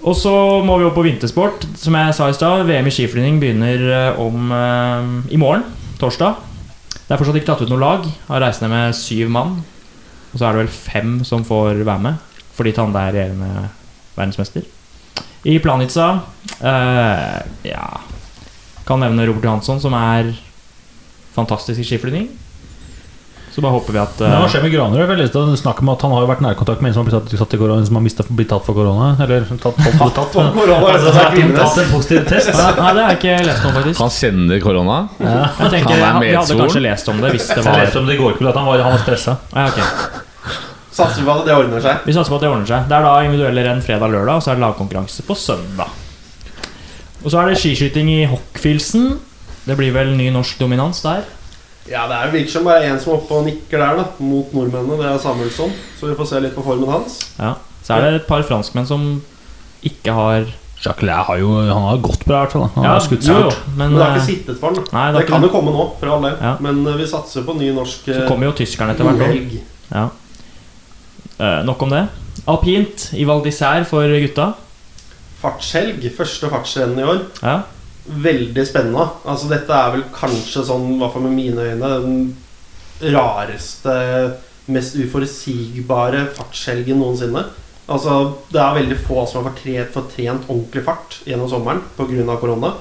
Og 0.02 0.16
så 0.18 0.32
må 0.66 0.80
vi 0.80 0.86
opp 0.88 0.96
på 0.98 1.04
vintersport. 1.06 1.66
Som 1.78 1.94
jeg 1.94 2.14
sa 2.16 2.26
i 2.26 2.34
stad, 2.34 2.64
VM 2.66 2.88
i 2.90 2.94
skiflygning 2.94 3.38
begynner 3.42 3.84
eh, 3.86 4.22
om 4.22 4.50
eh, 4.56 5.34
i 5.36 5.38
morgen, 5.38 5.62
torsdag. 6.00 6.40
Det 6.96 7.14
er 7.14 7.20
fortsatt 7.20 7.38
ikke 7.38 7.52
tatt 7.52 7.62
ut 7.62 7.70
noe 7.70 7.82
lag. 7.82 8.08
Har 8.26 8.42
reist 8.42 8.64
ned 8.64 8.72
med 8.72 8.96
syv 8.98 9.30
mann. 9.30 9.60
Og 10.32 10.40
så 10.40 10.48
er 10.48 10.56
det 10.56 10.64
vel 10.64 10.74
fem 10.74 11.16
som 11.28 11.44
får 11.46 11.84
være 11.84 12.02
med, 12.08 12.38
fordi 12.56 12.72
Tande 12.74 12.98
er 12.98 13.14
regjerende 13.14 13.68
verdensmester. 14.16 14.64
I 15.44 15.56
Planica 15.58 16.08
eh, 16.62 17.38
Ja 17.66 17.86
Kan 18.86 19.02
nevne 19.02 19.26
Robert 19.26 19.44
Johansson, 19.44 19.80
som 19.82 19.94
er 19.98 20.30
fantastisk 21.34 21.84
skiflygning. 21.84 22.30
Så 23.52 23.60
bare 23.60 23.74
håper 23.74 23.92
vi 23.92 23.98
at 24.00 24.20
uh, 24.22 24.26
hva 24.30 24.46
eh, 24.46 24.48
skjer 24.48 24.62
med 24.64 24.72
Granerød? 24.72 25.18
Jeg 25.20 25.56
snakk 25.60 25.82
om 25.84 25.90
at 25.92 26.00
han 26.06 26.12
har 26.14 26.22
jo 26.24 26.28
vært 26.30 26.40
i 26.40 26.44
nærkontakt 26.46 26.80
med 26.80 26.88
en 26.88 26.94
som 26.96 27.02
har 27.02 27.08
blitt 27.10 27.18
tatt, 27.18 27.40
tatt 27.42 27.56
i 27.56 27.58
korona, 27.60 27.84
som 27.84 27.98
har 27.98 28.04
mistet, 28.06 28.30
blitt 28.32 28.48
tatt 28.48 28.64
for 28.64 28.78
korona. 28.78 29.10
Eller 29.20 29.44
tatt, 29.44 29.60
tatt, 29.60 29.98
tatt, 29.98 30.14
tatt, 30.16 30.30
for 30.32 30.54
korona, 30.54 30.78
Altså, 30.94 31.10
det 31.12 31.24
er 31.26 31.50
tatt, 31.58 31.80
en 31.82 31.90
positiv 31.90 32.22
test. 32.30 32.48
Nei, 32.56 32.70
nei, 32.78 32.94
det 32.96 33.04
har 33.04 33.10
jeg 33.12 33.18
ikke 33.20 33.34
lest 33.50 33.66
om, 33.68 33.74
faktisk. 33.76 34.00
Han 34.00 34.14
kjenner 34.16 34.62
korona. 34.64 34.98
Jeg 35.20 35.72
tenker, 35.74 36.00
Han 36.00 36.16
er 36.16 36.24
Vi 36.24 36.30
hadde 36.38 36.58
kanskje 36.62 36.82
lest 36.86 37.12
om 37.12 37.20
det 37.20 37.32
hvis 37.34 37.50
det 37.50 37.58
Jeg 37.58 37.66
var 37.68 37.82
leste 37.82 38.00
om 38.00 38.08
det 38.08 38.16
i 38.16 38.22
går 38.22 38.38
kveld, 38.38 38.50
at 38.54 38.60
han 38.62 38.70
var, 38.70 38.84
han 38.86 38.96
var 38.96 39.02
stressa. 39.04 39.36
ja, 39.52 39.66
okay. 39.68 40.22
Satser 40.92 41.24
på 41.24 41.32
at 41.32 41.46
det 41.48 41.52
ordner 41.56 41.80
seg. 41.80 42.08
Vi 42.08 42.12
satser 42.12 42.32
på 42.32 42.36
at 42.36 42.42
det 42.44 42.48
ordner 42.52 42.68
seg. 42.68 42.88
Det 42.88 42.96
er 42.96 43.04
da 43.04 43.12
individuelle 43.24 43.62
renn 43.64 43.84
fredag-lørdag, 43.84 44.40
og 44.40 44.44
så 44.44 44.52
er 44.52 44.58
det 44.58 44.64
lagkonkurranse 44.64 45.24
på 45.24 45.36
søndag. 45.40 45.92
Og 47.22 47.28
så 47.32 47.40
er 47.40 47.52
det 47.52 47.60
skiskyting 47.60 48.10
i 48.12 48.18
Hockfilsen. 48.28 49.06
Det 49.66 49.76
blir 49.78 49.92
vel 49.94 50.14
ny 50.18 50.30
norsk 50.34 50.58
dominans 50.58 51.02
der. 51.04 51.22
Ja, 51.90 52.06
Det 52.08 52.16
er 52.16 52.26
jo 52.26 52.32
virker 52.36 52.50
som 52.50 52.64
bare 52.64 52.86
én 52.86 52.98
som 53.02 53.12
er 53.12 53.18
oppe 53.18 53.34
og 53.34 53.44
nikker 53.46 53.78
der, 53.78 53.96
da 53.98 54.04
mot 54.22 54.52
nordmennene. 54.54 54.98
Det 55.00 55.06
er 55.10 55.18
Samuelsson. 55.18 55.72
Så 55.98 56.06
vi 56.10 56.14
får 56.18 56.28
se 56.30 56.40
litt 56.40 56.54
på 56.54 56.62
formen 56.66 56.90
hans. 56.90 57.20
Ja. 57.38 57.54
Så 57.82 57.94
er 57.96 58.04
det 58.06 58.20
et 58.20 58.26
par 58.28 58.42
franskmenn 58.46 58.86
som 58.86 59.06
ikke 59.82 60.12
har 60.14 60.44
Jacquelin 60.82 61.14
har 61.26 61.38
jo 61.38 61.48
Han 61.54 61.82
har 61.86 61.98
gått 62.02 62.24
bra, 62.26 62.40
i 62.40 62.46
hvert 62.46 62.52
fall. 62.52 62.68
Han 62.74 62.84
Ja, 62.84 62.92
har 62.96 63.00
skutt 63.00 63.26
jo, 63.26 63.50
men 63.76 63.92
Men 63.92 63.94
det 63.94 64.02
har 64.02 64.16
ikke 64.16 64.22
eh, 64.22 64.26
sittet 64.26 64.58
for 64.58 64.66
ham. 64.74 64.82
Det, 64.82 65.20
Det 65.20 65.26
kan 65.28 65.42
ikke 65.42 65.50
jo 65.50 65.52
komme 65.52 65.74
nå, 65.74 65.84
for 66.00 66.06
all 66.10 66.22
del. 66.22 66.36
Ja. 66.40 66.56
Men 66.60 66.86
eh, 66.86 66.96
vi 66.98 67.06
satser 67.06 67.42
på 67.46 67.54
ny 67.58 67.72
norsk 67.72 68.04
Så 68.06 68.22
eh, 68.22 68.28
kommer 68.28 68.46
jo 68.46 68.52
tyskerne 68.52 68.94
etter 68.94 69.04
hvert 69.04 69.22
òg. 69.28 69.60
Ja. 69.92 70.08
Eh, 71.38 71.62
nok 71.66 71.82
om 71.82 71.90
det. 71.90 72.08
Alpint 72.50 73.10
i 73.14 73.24
Val 73.24 73.42
d'Isère 73.42 73.84
for 73.86 74.02
gutta. 74.08 74.54
Fartshelg. 75.42 76.02
Første 76.16 76.50
fartsrenn 76.50 76.98
i 76.98 77.06
år. 77.06 77.22
Ja. 77.42 77.60
Veldig 78.02 78.64
spennende. 78.66 79.04
Altså 79.28 79.50
Dette 79.50 79.74
er 79.76 79.92
vel 79.94 80.06
kanskje 80.14 80.64
sånn, 80.66 80.94
i 80.96 81.00
hvert 81.00 81.14
fall 81.14 81.26
med 81.28 81.36
mine 81.36 81.66
øyne, 81.72 81.90
den 82.02 83.12
rareste, 83.14 83.92
mest 84.72 84.96
uforutsigbare 84.98 86.26
fartshelgen 86.36 87.00
noensinne. 87.02 87.44
Altså 87.90 88.38
Det 88.52 88.60
er 88.62 88.78
veldig 88.78 88.98
få 89.06 89.26
som 89.26 89.42
har 89.42 89.50
fortrent, 89.50 89.92
fortrent 89.94 90.48
ordentlig 90.48 90.84
fart 90.86 91.20
gjennom 91.26 91.50
sommeren 91.50 91.82
pga. 91.96 92.36
korona. 92.40 92.74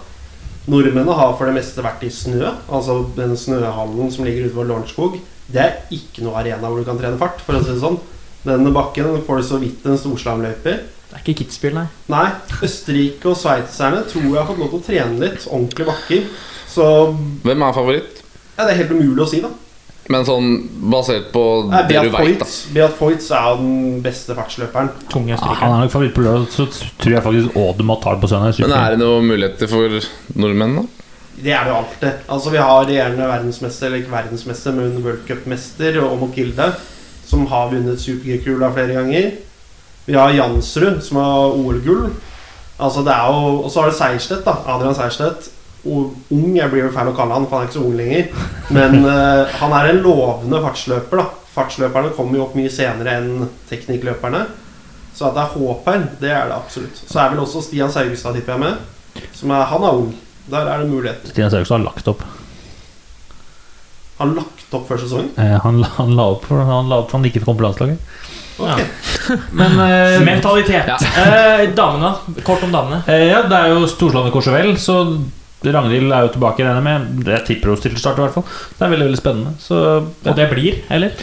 Nordmennene 0.69 1.17
har 1.17 1.33
for 1.37 1.49
det 1.49 1.55
meste 1.57 1.81
vært 1.81 2.03
i 2.05 2.09
snø. 2.13 2.53
Altså 2.69 3.01
den 3.17 3.35
snøhallen 3.37 4.11
som 4.13 4.25
ligger 4.25 4.47
ute 4.47 4.57
ved 4.57 4.69
Lørenskog. 4.69 5.19
Det 5.51 5.61
er 5.61 5.77
ikke 5.91 6.23
noe 6.23 6.37
arena 6.37 6.69
hvor 6.69 6.79
du 6.79 6.85
kan 6.87 6.99
trene 6.99 7.17
fart, 7.19 7.41
for 7.41 7.57
å 7.57 7.63
si 7.63 7.73
det 7.73 7.81
sånn. 7.81 7.99
Denne 8.45 8.71
bakken 8.73 9.19
får 9.25 9.41
du 9.41 9.45
så 9.45 9.57
vidt 9.61 9.85
en 9.85 9.99
storslalåmløyper. 9.99 10.83
Det 11.11 11.17
er 11.19 11.23
ikke 11.25 11.43
Kitzbühel, 11.43 11.73
nei. 11.75 11.87
Nei, 12.11 12.27
Østerrike 12.63 13.27
og 13.27 13.35
sveitserne 13.35 14.05
tror 14.07 14.23
jeg 14.29 14.37
har 14.39 14.47
fått 14.47 14.61
lov 14.61 14.69
til 14.71 14.79
å 14.79 14.85
trene 14.85 15.19
litt. 15.25 15.43
Ordentlige 15.51 15.89
bakker. 15.91 16.29
Så 16.71 16.85
Hvem 17.43 17.65
er 17.67 17.75
favoritt? 17.75 18.21
ja, 18.57 18.63
det 18.63 18.71
er 18.73 18.79
helt 18.85 18.93
umulig 18.95 19.25
å 19.25 19.27
si, 19.27 19.41
da. 19.43 19.49
Men 20.11 20.23
sånn 20.27 20.47
basert 20.91 21.27
på 21.33 21.41
Nei, 21.69 21.81
det 21.87 21.93
Beat 21.93 22.07
du 22.07 22.15
veit, 22.15 22.39
da. 22.39 22.47
Beat 22.75 22.95
Foitz 22.97 23.27
er 23.35 23.49
jo 23.51 23.57
den 23.59 23.99
beste 24.05 24.35
fartsløperen. 24.35 24.89
Tunge 25.11 25.35
Ja, 25.35 25.37
han 25.59 25.75
er 25.75 25.83
nok 25.85 25.93
favoritt 25.93 26.15
på 26.15 26.23
lørdag, 26.25 26.47
så 26.55 26.65
tror 26.71 27.13
jeg 27.17 27.23
faktisk 27.27 27.59
Aude 27.59 27.85
må 27.87 27.99
ta 28.01 28.15
det 28.15 28.23
på 28.23 28.31
søndag. 28.31 28.57
Men 28.63 28.75
er 28.79 28.95
det 28.95 28.99
noen 29.03 29.27
muligheter 29.29 29.69
for 29.71 29.99
nordmenn, 30.41 30.79
da? 30.79 30.87
Det 31.41 31.53
er 31.55 31.63
det 31.67 31.71
jo 31.71 31.77
alltid. 31.81 32.25
Altså 32.33 32.51
Vi 32.55 32.57
har 32.63 32.87
regjerende 32.87 33.29
verdensmester, 33.29 33.87
eller 33.87 34.01
ikke 34.01 34.15
verdensmester, 34.15 34.75
men 34.79 34.97
World 35.05 35.23
Cup-mester 35.27 36.01
og 36.03 36.17
Mokilde, 36.23 36.71
som 37.27 37.45
har 37.51 37.71
vunnet 37.71 37.99
Super-G-kula 38.01 38.71
flere 38.75 38.97
ganger. 38.99 39.31
Vi 40.05 40.17
har 40.17 40.33
Jansrud, 40.33 41.01
som 41.05 41.19
har 41.21 41.57
OL-gull. 41.57 42.07
Altså 42.81 43.03
det 43.05 43.13
er 43.13 43.27
jo 43.29 43.59
Og 43.61 43.67
så 43.71 43.81
har 43.81 43.91
det 43.91 43.97
Seierstedt, 43.97 44.45
da. 44.45 44.55
Adrian 44.73 44.95
Seierstedt. 44.97 45.51
Ung, 45.85 46.55
jeg 46.55 46.69
blir 46.69 46.85
vel 46.85 46.93
feil 46.93 47.09
å 47.09 47.17
kalle 47.17 47.33
han, 47.33 47.45
for 47.49 47.57
han 47.57 47.65
er 47.65 47.69
ikke 47.69 47.79
så 47.79 47.85
ung 47.85 47.97
lenger. 47.97 48.49
Men 48.73 49.05
uh, 49.05 49.49
han 49.61 49.77
er 49.77 49.91
en 49.91 50.01
lovende 50.05 50.61
fartsløper, 50.65 51.21
da. 51.21 51.27
Fartsløperne 51.51 52.13
kommer 52.15 52.39
jo 52.39 52.45
opp 52.45 52.57
mye 52.57 52.71
senere 52.71 53.17
enn 53.19 53.47
teknikkløperne. 53.69 54.45
Så 55.17 55.27
at 55.27 55.35
det 55.35 55.43
er 55.43 55.55
håp 55.57 55.89
her, 55.89 56.05
det 56.21 56.31
er 56.31 56.45
det 56.49 56.55
absolutt. 56.55 57.01
Så 57.01 57.19
er 57.19 57.33
vel 57.33 57.41
også 57.43 57.63
Stian 57.65 57.91
Saugstad, 57.91 58.37
tipper 58.37 58.55
jeg, 58.55 58.61
med. 58.63 59.25
Som 59.35 59.51
er, 59.51 59.65
han 59.67 59.83
er 59.83 60.03
ung. 60.05 60.13
Der 60.51 60.69
er 60.69 60.81
det 60.81 60.89
mulighet. 60.89 61.27
Stian 61.33 61.51
Saugstad 61.51 61.81
har 61.81 61.89
lagt 61.89 62.07
opp. 62.09 62.23
Har 64.21 64.31
lagt 64.37 64.77
opp 64.77 64.87
før 64.87 65.01
sesongen? 65.01 65.33
Eh, 65.41 65.57
han, 65.65 65.81
han 65.97 66.15
la 66.17 66.29
opp 66.35 66.45
for 66.47 66.61
han 66.65 66.89
la 66.89 67.01
opp 67.01 67.11
for 67.11 67.19
han 67.19 67.27
ikke 67.27 67.43
kom 67.43 67.59
på 67.59 67.65
landslaget. 67.65 67.99
Ja. 68.67 68.77
Men 69.59 69.77
uh, 69.79 70.21
Mentalitet. 70.25 70.87
Ja. 70.87 70.97
Uh, 71.01 71.67
damene. 71.77 72.15
Kort 72.47 72.63
om 72.67 72.73
damene. 72.73 73.03
Uh, 73.07 73.27
ja, 73.27 73.43
det 73.49 73.59
er 73.59 73.75
jo 73.75 73.85
Storslandet 73.89 74.33
Courchevel, 74.35 74.73
så 74.81 75.03
Ragnhild 75.61 76.09
er 76.09 76.25
jo 76.25 76.31
tilbake, 76.33 76.65
regner 76.65 76.81
med. 76.85 77.27
Jeg 77.27 77.45
tipper 77.49 77.73
hun 77.73 77.77
stiller 77.77 78.01
start, 78.01 78.17
i 78.17 78.25
hvert 78.25 78.39
fall. 78.39 78.47
Det 78.47 78.87
er 78.87 78.95
veldig 78.95 79.09
veldig 79.11 79.21
spennende. 79.21 79.53
Så 79.61 79.77
Og 80.01 80.33
det 80.37 80.49
blir, 80.49 80.81
eller? 80.89 81.13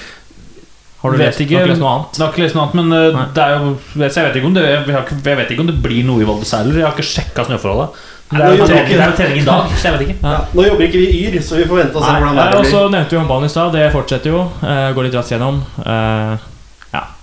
Har 0.99 1.15
du 1.15 1.19
Vet 1.19 1.29
lest, 1.29 1.43
ikke. 1.45 1.63
lest 1.71 1.79
noe 1.79 1.91
annet? 1.95 2.17
Jeg 2.19 2.25
har 2.25 2.33
ikke 2.33 2.43
lest 2.43 2.57
noe 2.59 2.65
annet, 2.67 2.79
men 2.79 2.95
uh, 3.15 3.25
det 3.35 3.43
er 3.43 3.53
jo 3.55 3.75
jeg 4.03 4.25
vet, 4.27 4.39
ikke 4.39 4.49
om 4.49 4.55
det, 4.57 4.65
jeg, 4.67 4.85
har 4.97 5.11
jeg 5.15 5.39
vet 5.41 5.53
ikke 5.55 5.63
om 5.63 5.69
det 5.71 5.77
blir 5.83 6.07
noe 6.07 6.23
i 6.25 6.27
Val 6.27 6.41
d'Isère. 6.43 6.73
Jeg 6.75 6.87
har 6.87 6.97
ikke 6.97 7.07
sjekka 7.07 7.45
snøforholdet. 7.47 8.07
Det 8.29 8.45
er, 8.45 8.59
jo 8.59 8.67
trening, 8.69 9.39
i 9.41 9.45
dag, 9.47 9.71
så 9.79 9.89
jeg 9.89 9.95
vet 9.95 10.03
ikke. 10.09 10.17
Ja. 10.21 10.33
Ja, 10.35 10.41
nå 10.53 10.67
jobber 10.67 10.85
ikke 10.89 11.01
vi 11.01 11.07
i 11.15 11.21
Yr, 11.29 11.39
så 11.45 11.57
vi 11.57 11.69
får 11.71 11.81
vente 11.85 11.97
og 11.97 12.05
se 12.05 12.11
Nei, 12.11 12.19
hvordan 12.21 12.41
det 12.41 12.49
blir. 12.51 12.59
og 12.59 12.67
så 12.75 12.83
nevnte 12.93 13.15
vi 13.15 13.21
håndballen 13.23 13.49
i 13.49 13.53
stad. 13.55 13.71
Det 13.79 13.87
fortsetter 13.95 14.35
jo. 14.35 14.43
Uh, 14.61 14.89
går 14.97 15.07
litt 15.09 15.17
raskt 15.17 15.33
gjennom. 15.33 15.63
Uh, 15.79 15.87
ja, 15.89 16.58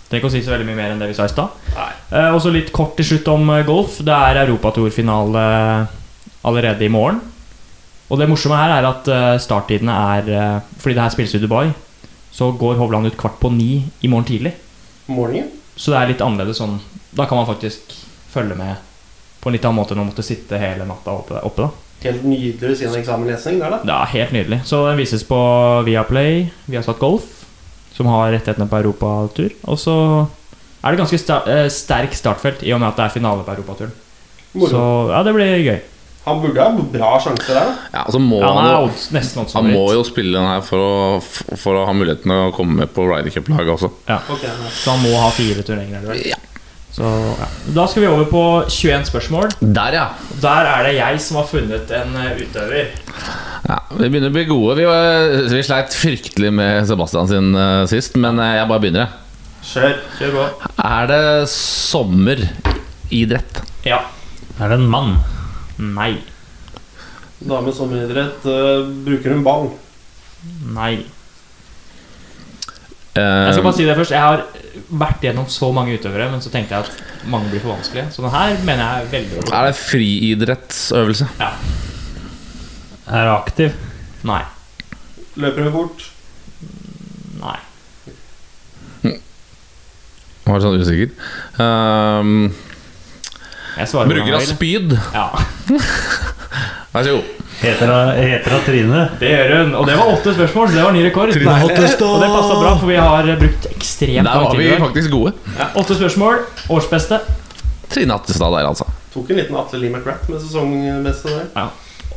Trenger 0.06 0.22
ikke 0.22 0.30
å 0.30 0.34
si 0.36 0.44
så 0.46 0.54
veldig 0.54 0.68
mye 0.70 0.78
mer 0.78 0.92
enn 0.94 1.00
det 1.02 1.10
vi 1.10 1.16
sa 1.18 1.26
i 1.26 1.32
stad. 1.34 1.54
Eh, 1.76 2.30
og 2.30 2.38
så 2.44 2.52
litt 2.54 2.72
kort 2.76 2.94
til 3.00 3.08
slutt 3.10 3.30
om 3.34 3.50
eh, 3.56 3.64
golf. 3.66 3.98
Det 4.06 4.14
er 4.14 4.44
Europatorfinale 4.46 5.46
allerede 6.46 6.86
i 6.86 6.92
morgen. 6.94 7.24
Og 8.06 8.20
det 8.22 8.28
morsomme 8.30 8.58
her 8.60 8.76
er 8.76 8.86
at 8.86 9.08
eh, 9.10 9.32
starttidene 9.42 9.94
er 10.16 10.28
eh, 10.30 10.74
Fordi 10.78 10.94
det 10.94 11.02
her 11.02 11.14
spilles 11.14 11.34
i 11.38 11.42
Dubai, 11.42 11.70
så 12.36 12.52
går 12.54 12.78
Hovland 12.78 13.10
ut 13.10 13.18
kvart 13.18 13.40
på 13.42 13.50
ni 13.50 13.86
i 14.02 14.12
morgen 14.12 14.28
tidlig. 14.30 14.54
Morgenen? 15.10 15.50
Så 15.76 15.92
det 15.92 16.00
er 16.00 16.12
litt 16.14 16.22
annerledes 16.24 16.62
sånn 16.62 16.78
Da 17.18 17.26
kan 17.28 17.36
man 17.40 17.50
faktisk 17.50 17.92
følge 18.32 18.56
med 18.58 18.78
på 19.42 19.50
en 19.50 19.56
litt 19.58 19.66
annen 19.68 19.78
måte 19.78 19.94
enn 19.94 20.02
å 20.02 20.06
måtte 20.08 20.24
sitte 20.26 20.58
hele 20.58 20.88
natta 20.90 21.14
oppe. 21.14 21.38
oppe 21.46 21.68
da. 21.68 21.68
Helt 22.02 22.24
nydelig 22.26 22.80
siden 22.80 22.96
eksamenlesning 22.98 23.60
der, 23.62 23.76
da. 23.86 23.98
Er 24.02 24.10
helt 24.10 24.34
nydelig. 24.34 24.58
Så 24.66 24.80
den 24.88 24.98
vises 24.98 25.22
på 25.28 25.38
Viaplay, 25.86 26.48
Viasat 26.66 26.98
Golf, 26.98 27.35
som 27.96 28.10
har 28.12 28.34
rettighetene 28.36 28.68
på 28.70 28.80
europatur. 28.84 29.52
Og 29.72 29.80
så 29.80 29.96
er 30.86 30.94
det 30.94 31.02
ganske 31.02 31.20
sta 31.22 31.42
eh, 31.50 31.68
sterk 31.74 32.16
startfelt 32.18 32.64
i 32.66 32.74
og 32.76 32.82
med 32.82 32.92
at 32.92 33.00
det 33.00 33.08
er 33.08 33.18
finale 33.18 33.46
på 33.46 33.56
europaturen. 33.56 33.94
Så 34.56 34.82
ja, 35.12 35.22
det 35.26 35.34
blir 35.36 35.60
gøy. 35.66 35.80
Han 36.26 36.40
burde 36.42 36.64
ha 36.64 36.86
bra 36.90 37.10
sjanse 37.22 37.54
der. 37.54 37.72
Ja, 37.94 38.02
altså 38.02 38.20
må 38.22 38.40
Ja, 38.42 38.50
han 38.56 38.66
han, 38.66 38.88
jo, 38.88 39.44
han 39.54 39.68
må 39.70 39.84
jo 39.94 40.06
spille 40.08 40.40
den 40.40 40.48
her 40.48 40.64
for 40.66 40.82
å, 40.82 40.96
for 41.54 41.78
å 41.78 41.84
ha 41.86 41.94
muligheten 41.94 42.32
til 42.32 42.48
å 42.48 42.54
komme 42.56 42.80
med 42.82 42.94
på 42.96 43.06
Ryder 43.06 43.30
Cup-laget 43.36 43.76
også. 43.76 43.92
Ja. 44.10 44.18
Så 44.74 44.96
han 44.96 45.04
må 45.06 45.14
ha 45.22 45.30
fire 45.36 45.62
turneringer. 45.62 46.10
er? 46.16 46.24
Ja. 46.34 46.40
Så, 46.96 47.04
ja. 47.04 47.48
Da 47.76 47.84
skal 47.92 48.06
vi 48.06 48.08
over 48.08 48.24
på 48.32 48.42
21 48.72 49.04
spørsmål. 49.10 49.50
Der, 49.60 49.92
ja. 49.98 50.06
Der 50.40 50.64
er 50.72 50.86
det 50.88 50.94
jeg 50.96 51.18
som 51.26 51.36
har 51.42 51.48
funnet 51.50 51.90
en 51.92 52.14
eh, 52.22 52.38
utøver. 52.40 52.86
ja. 53.68 53.78
Vi 53.98 54.08
begynner 54.08 54.32
å 54.32 54.36
bli 54.36 54.46
gode. 54.48 54.78
Vi, 54.80 54.86
var, 54.88 55.04
vi 55.52 55.60
sleit 55.66 55.92
fryktelig 55.96 56.52
med 56.56 56.88
Sebastian 56.88 57.28
sin 57.28 57.52
uh, 57.56 57.84
sist, 57.92 58.16
men 58.22 58.40
eh, 58.40 58.54
jeg 58.62 58.70
bare 58.72 58.80
begynner. 58.86 59.04
jeg. 59.04 59.12
Kjør. 59.66 59.94
Kjør 60.20 60.32
på. 60.38 60.44
Er 60.86 61.04
det 61.12 61.22
sommeridrett? 61.52 63.54
Ja. 63.88 64.00
Er 64.62 64.68
det 64.72 64.78
en 64.80 64.88
mann? 64.92 65.12
Nei. 65.82 66.14
Dame 67.44 67.74
sommeridrett. 67.76 68.40
Uh, 68.48 68.88
bruker 69.04 69.34
hun 69.36 69.44
ball? 69.44 69.68
Nei. 70.78 70.94
Uh, 73.16 73.48
Jeg 73.50 73.54
skal 73.58 73.66
bare 73.68 73.78
si 73.82 73.86
det 73.88 73.98
først. 74.00 74.12
Jeg 74.16 74.24
har 74.24 74.46
vært 75.00 75.24
gjennom 75.26 75.48
så 75.52 75.70
mange 75.76 75.96
utøvere, 75.98 76.30
men 76.32 76.42
så 76.44 76.52
tenkte 76.54 76.76
jeg 76.78 76.88
at 76.88 77.28
mange 77.32 77.50
blir 77.52 77.62
for 77.64 77.74
vanskelige. 77.76 78.08
Så 78.16 78.24
den 78.26 78.34
her 78.34 78.58
mener 78.68 78.84
jeg 78.84 79.06
er 79.06 79.12
veldig 79.14 79.44
bra. 79.46 79.60
er 79.62 79.70
det 79.72 79.78
friidrettsøvelse? 79.82 81.28
Er 83.06 83.28
du 83.30 83.32
aktiv? 83.36 83.76
Nei. 84.26 84.42
Løper 85.36 85.68
du 85.68 85.72
fort? 85.76 86.06
Nei. 87.42 87.58
Var 90.46 90.62
sånn 90.62 90.78
usikker. 90.78 91.10
Um, 91.58 92.52
Jeg 93.80 93.90
svarer 93.90 94.12
bruker 94.12 94.36
av 94.38 94.44
jeg 94.44 94.52
spyd. 94.54 94.94
Ja, 95.16 95.24
Vær 96.94 97.08
så 97.08 97.16
god. 97.18 97.32
Heter 97.62 98.52
hun 98.52 98.62
Trine? 98.66 99.04
det 99.20 99.30
gjør 99.32 99.54
hun. 99.58 99.76
Og 99.80 99.88
det 99.88 99.96
var 99.98 100.12
åtte 100.12 100.34
spørsmål, 100.36 100.68
så 100.70 100.76
det 100.76 100.84
var 100.84 100.92
ny 100.96 101.04
rekord. 101.06 101.32
Trine. 101.34 101.56
Hottestad. 101.64 102.06
Og 102.10 102.20
det 102.22 102.30
passa 102.34 102.60
bra, 102.60 102.74
for 102.82 102.92
vi 102.92 102.98
har 103.00 103.30
brukt 103.40 103.66
ekstremt 103.72 104.18
Der 104.18 104.30
lang 104.30 104.44
var 104.44 104.52
tid. 104.52 104.60
vi 104.60 104.78
faktisk 104.84 105.10
gode. 105.14 105.34
Ja, 105.58 105.70
åtte 105.82 105.96
spørsmål. 105.98 106.44
Årsbeste. 106.70 107.20
Trine 107.90 108.14
Hattestad 108.18 108.52
der, 108.58 108.68
altså. 108.68 108.86
Tok 109.14 109.30
en 109.32 109.38
liten 109.40 109.56
Atle 109.56 109.80
Lee 109.80 109.90
McGrath 109.94 110.30
med 110.30 110.42
sesongbeste 110.44 111.32
der. 111.56 111.68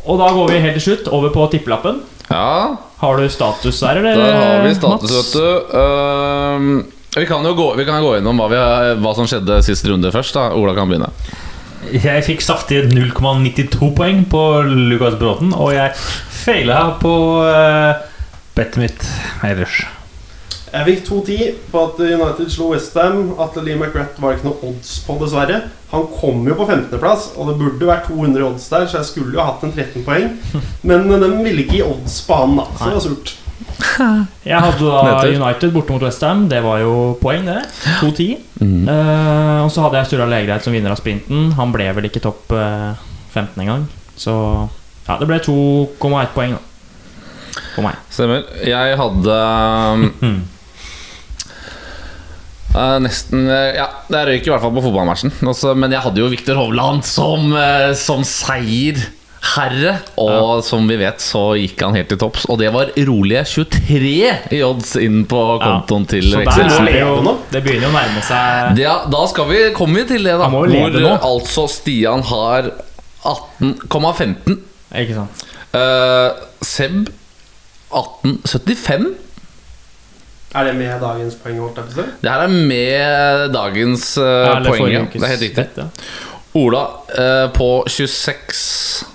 Og 0.09 0.19
da 0.19 0.29
går 0.35 0.49
vi 0.51 0.61
helt 0.65 0.79
til 0.81 0.87
slutt 0.91 1.09
over 1.13 1.31
på 1.35 1.47
tippelappen. 1.53 2.01
Ja, 2.29 2.77
Har 2.99 3.17
du 3.17 3.29
status 3.31 3.79
der, 3.81 3.97
eller? 4.01 4.17
der 4.17 4.33
har 4.35 4.63
vi 4.67 4.75
status, 4.75 5.11
Mats? 5.11 5.13
vet 5.15 5.33
du. 5.39 5.49
Uh, 5.79 6.83
vi 7.17 7.27
kan 7.27 7.45
jo 7.47 7.55
gå, 7.55 7.69
vi 7.79 7.85
kan 7.87 8.03
gå 8.03 8.15
gjennom 8.17 8.37
hva, 8.41 8.49
vi 8.51 8.59
hva 9.05 9.13
som 9.17 9.27
skjedde 9.31 9.61
sist 9.65 9.87
runde 9.89 10.11
først. 10.13 10.35
da 10.35 10.49
Ola 10.59 10.75
kan 10.77 10.91
begynne. 10.91 11.09
Jeg 11.87 12.25
fikk 12.27 12.43
saftige 12.43 12.89
0,92 12.91 13.93
poeng 13.97 14.25
på 14.31 14.43
Lukas 14.67 15.15
Bråten, 15.21 15.53
og 15.55 15.71
jeg 15.77 15.95
feila 16.43 16.81
på 16.99 17.13
uh, 17.47 18.03
bettet 18.57 18.83
mitt 18.83 19.07
ellers. 19.47 19.85
Jeg 20.69 20.85
fikk 20.85 21.05
2-10 21.07 21.53
på 21.73 21.83
at 21.87 22.01
United 22.03 22.51
slo 22.53 22.73
Westham. 22.75 23.31
Atle 23.41 23.65
Lee 23.65 23.79
McGrath 23.79 24.21
var 24.21 24.37
ikke 24.37 24.51
noe 24.51 24.73
odds 24.73 24.99
på, 25.07 25.17
dessverre. 25.23 25.63
Han 25.95 26.09
kom 26.13 26.43
jo 26.45 26.59
på 26.59 26.67
15.-plass, 26.69 27.31
og 27.39 27.49
det 27.49 27.59
burde 27.63 27.89
vært 27.89 28.11
200 28.11 28.45
odds 28.51 28.69
der, 28.75 28.89
så 28.91 29.01
jeg 29.01 29.09
skulle 29.09 29.39
jo 29.39 29.47
hatt 29.47 29.65
en 29.65 29.73
13 29.73 30.05
poeng. 30.05 30.35
Men 30.89 31.09
de 31.09 31.31
ville 31.41 31.65
ikke 31.65 31.79
gi 31.79 31.87
odds 31.87 32.21
på 32.27 32.43
han, 32.43 32.59
da, 32.61 32.69
så 32.75 32.91
det 32.91 32.99
var 32.99 33.07
surt. 33.07 33.39
Jeg 34.49 34.59
hadde 34.65 34.91
da 34.91 35.21
United 35.29 35.73
borte 35.75 35.95
mot 35.95 36.03
Westham. 36.03 36.47
Det 36.51 36.61
var 36.65 36.83
jo 36.83 36.95
poeng, 37.23 37.47
det. 37.47 37.63
2-10. 38.01 38.39
Mm. 38.61 38.89
Uh, 38.89 39.65
og 39.65 39.71
så 39.75 39.85
hadde 39.85 40.01
jeg 40.01 40.11
Sturla 40.11 40.29
Legreit 40.33 40.67
som 40.67 40.75
vinner 40.75 40.95
av 40.95 41.01
sprinten. 41.01 41.53
Han 41.59 41.75
ble 41.75 41.89
vel 41.97 42.11
ikke 42.11 42.23
topp 42.25 42.55
uh, 42.57 42.99
15 43.35 43.63
engang. 43.65 43.87
Så 44.19 44.35
ja, 45.09 45.17
det 45.21 45.29
ble 45.31 45.41
2,1 45.45 46.35
poeng, 46.35 46.59
da. 46.59 46.63
For 47.75 47.87
meg. 47.87 47.99
Stemmer. 48.13 48.47
Jeg 48.67 48.97
hadde 49.01 49.43
um, 50.23 50.39
Uh, 52.69 52.99
Nesten 53.05 53.49
eh, 53.49 53.79
Ja, 53.79 53.87
det 54.13 54.25
røyk 54.29 54.45
i 54.45 54.51
hvert 54.53 54.61
fall 54.61 54.75
på 54.77 54.83
fotballmatchen. 54.85 55.33
Men 55.81 55.95
jeg 55.95 56.05
hadde 56.05 56.21
jo 56.21 56.29
Viktor 56.33 56.59
Hovland 56.61 57.07
som, 57.09 57.49
uh, 57.57 57.95
som 57.97 58.27
seierherre. 59.49 59.99
Og 60.21 60.63
som 60.65 60.87
vi 60.89 60.97
vet, 61.01 61.21
så 61.23 61.55
gikk 61.59 61.83
han 61.85 61.97
helt 61.97 62.09
til 62.13 62.19
topps. 62.21 62.47
Og 62.49 62.59
det 62.61 62.71
var 62.75 62.91
rolige 63.09 63.45
23 63.45 64.55
i 64.55 64.63
odds 64.65 64.97
inn 65.01 65.25
på 65.29 65.43
kontoen 65.63 66.07
til 66.09 66.31
Så 66.31 66.43
der 66.45 66.65
er 66.65 66.89
det, 66.89 67.05
nå. 67.25 67.37
det 67.53 67.63
begynner 67.65 67.89
jo 67.89 67.93
å 67.93 67.97
nærme 67.97 68.25
seg 68.25 68.83
Ja, 68.83 68.97
da 69.11 69.23
skal 69.31 69.49
vi, 69.51 69.63
kommer 69.77 70.03
vi 70.03 70.15
til 70.15 70.27
det, 70.27 70.37
da. 70.37 70.49
Han 70.49 70.57
må 70.57 70.65
jo 70.67 70.75
lede 70.75 71.03
Hvor 71.03 71.07
nå. 71.07 71.15
altså 71.31 71.69
Stian 71.71 72.25
har 72.29 72.73
18,15. 73.29 74.59
Ikke 75.03 75.17
sant? 75.17 75.47
Uh, 75.75 76.33
Seb 76.65 77.11
18,75. 77.93 79.11
Er 80.57 80.65
det 80.65 80.79
med 80.79 80.95
dagens 81.03 81.35
poeng? 81.43 81.59
holdt 81.61 81.77
jeg 81.77 81.91
på 81.91 81.93
å 81.93 81.97
si? 81.99 82.13
Det 82.25 82.33
her 82.33 82.47
er 82.47 82.55
med 82.55 83.53
dagens 83.53 84.11
uh, 84.17 84.25
Eller 84.25 84.71
poeng. 84.71 84.81
forrige 84.81 84.97
ja. 84.97 85.05
ukes 85.05 85.21
Det 85.21 85.27
er 85.27 85.35
helt 85.35 85.45
riktig. 85.45 85.89
Ola 86.59 86.83
eh, 87.19 87.51
på 87.53 87.85
26,8. 87.87 89.08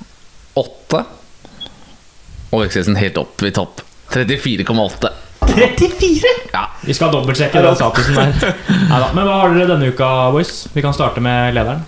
Og 2.53 2.67
Vekselsen 2.67 2.97
helt 2.99 3.17
opp 3.17 3.41
i 3.41 3.51
topp. 3.53 3.81
34,8. 4.13 5.09
34?! 5.53 6.33
Ja. 6.53 6.67
Vi 6.85 6.93
skal 6.93 7.09
dobbeltsjekke 7.13 7.63
den 7.65 7.77
statusen 7.79 8.17
der. 8.19 8.53
Neida. 8.91 9.07
Men 9.15 9.25
hva 9.25 9.39
har 9.41 9.55
dere 9.55 9.71
denne 9.73 9.89
uka, 9.89 10.09
boys? 10.33 10.67
Vi 10.73 10.83
kan 10.85 10.93
starte 10.95 11.23
med 11.23 11.57
lederen. 11.57 11.81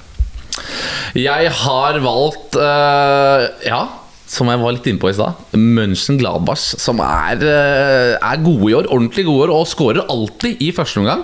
Jeg 1.16 1.52
har 1.62 2.00
valgt 2.04 2.58
uh, 2.60 3.46
Ja, 3.64 3.84
som 4.28 4.50
jeg 4.50 4.60
var 4.60 4.74
litt 4.74 4.88
inne 4.90 5.02
på 5.02 5.12
i 5.12 5.16
stad. 5.16 5.38
München 5.54 6.18
Gladbach, 6.20 6.64
som 6.82 7.00
er, 7.04 7.38
eh, 7.46 8.16
er 8.18 8.42
gode 8.42 8.72
i 8.72 8.74
år. 8.74 8.90
Ordentlig 8.90 9.28
gode 9.28 9.38
i 9.38 9.46
år, 9.46 9.54
og 9.54 9.70
skårer 9.70 10.10
alltid 10.10 10.64
i 10.66 10.72
første 10.74 11.04
omgang. 11.04 11.22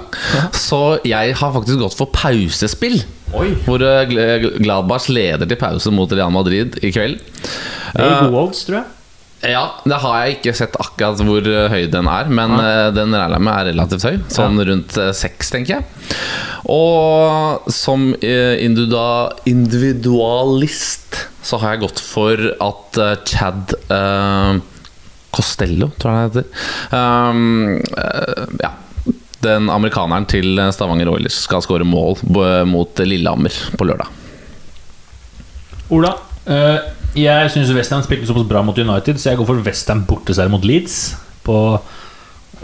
Så 0.53 1.01
jeg 1.07 1.34
har 1.39 1.53
faktisk 1.57 1.81
gått 1.81 1.97
for 1.97 2.13
pausespill. 2.13 3.01
Oi! 3.34 3.49
Hvor 3.65 3.81
eh, 3.81 4.45
Gladbach 4.61 5.09
leder 5.09 5.49
til 5.49 5.59
pause 5.59 5.91
mot 5.91 6.13
Real 6.13 6.31
Madrid 6.31 6.77
i 6.85 6.93
kveld. 6.93 7.18
Det 7.97 8.05
er 8.05 8.30
gode 8.30 8.45
odds, 8.45 8.65
tror 8.69 8.84
jeg. 8.84 8.89
Ja, 9.41 9.63
det 9.89 9.97
har 10.03 10.19
jeg 10.22 10.35
ikke 10.38 10.53
sett 10.53 10.76
akkurat 10.77 11.22
hvor 11.26 11.41
eh, 11.49 11.72
høy 11.73 11.88
den 11.89 12.07
er, 12.11 12.26
men 12.30 12.51
ja. 12.61 12.91
den 12.93 13.09
regner 13.15 13.35
jeg 13.39 13.45
med 13.47 13.53
er 13.55 13.65
relativt 13.72 14.05
høy. 14.05 14.18
Sånn 14.30 14.61
rundt 14.68 14.97
eh, 15.01 15.13
seks, 15.18 15.49
tenker 15.53 15.80
jeg. 15.80 15.84
Og 16.69 17.65
som 17.73 18.13
eh, 18.22 18.61
individualist 19.49 21.31
så 21.41 21.57
har 21.61 21.76
jeg 21.76 21.84
gått 21.85 22.01
for 22.03 22.38
at 22.61 22.99
eh, 23.01 23.18
Chad 23.26 23.73
eh, 23.89 24.61
Costello, 25.31 25.89
tror 26.01 26.11
jeg 26.13 26.31
det 26.35 26.43
heter. 26.43 26.47
Um, 26.93 27.80
eh, 27.97 28.45
ja. 28.61 28.72
Den 29.41 29.72
amerikaneren 29.73 30.27
til 30.30 30.59
Stavanger 30.69 31.09
Oilers 31.09 31.39
skal 31.47 31.63
skåre 31.65 31.85
mål 31.88 32.19
mot 32.69 32.99
Lillehammer 33.01 33.55
på 33.73 33.88
lørdag. 33.89 34.05
Ola? 35.89 36.11
Eh, 36.49 36.77
jeg 37.22 37.51
syns 37.53 37.72
Westham 37.76 38.01
spilte 38.05 38.30
såpass 38.30 38.47
bra 38.49 38.61
mot 38.65 38.77
United, 38.77 39.19
så 39.19 39.30
jeg 39.31 39.38
går 39.41 39.49
for 39.49 39.61
Westham 39.65 40.05
borteseier 40.09 40.49
mot 40.51 40.63
Leeds 40.65 40.95
på 41.45 41.57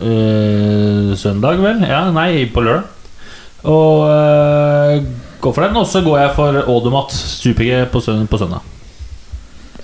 eh, 0.02 1.12
søndag, 1.20 1.60
vel? 1.62 1.84
Ja, 1.86 2.06
nei, 2.16 2.46
på 2.54 2.64
lørdag. 2.66 2.88
Og 3.68 4.08
eh, 4.08 5.06
går 5.44 5.54
for 5.54 5.66
den. 5.68 5.78
Og 5.82 5.88
så 5.90 6.02
går 6.06 6.20
jeg 6.24 6.34
for 6.38 6.62
Odomat 6.74 7.14
super-G 7.18 7.84
på, 7.92 8.02
søn- 8.02 8.28
på 8.30 8.40
søndag. 8.42 8.66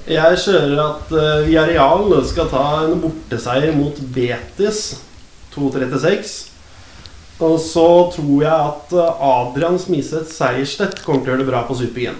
Jeg 0.03 0.35
kjører 0.43 0.79
at 0.83 1.11
uh, 1.15 1.45
Villarreal 1.45 2.09
skal 2.27 2.49
ta 2.51 2.63
en 2.83 2.97
borteseier 2.99 3.71
mot 3.77 3.95
Betis 4.11 4.81
2.36. 5.53 6.33
Og 7.43 7.55
så 7.63 7.85
tror 8.11 8.43
jeg 8.43 8.51
at 8.51 8.91
Adrian 9.23 9.79
Smiseth 9.79 10.27
Seierstedt 10.31 10.99
kommer 11.05 11.23
til 11.23 11.31
å 11.31 11.33
gjøre 11.33 11.43
det 11.45 11.49
bra 11.53 11.63
på 11.69 11.77
Super 11.79 12.03
G. 12.03 12.11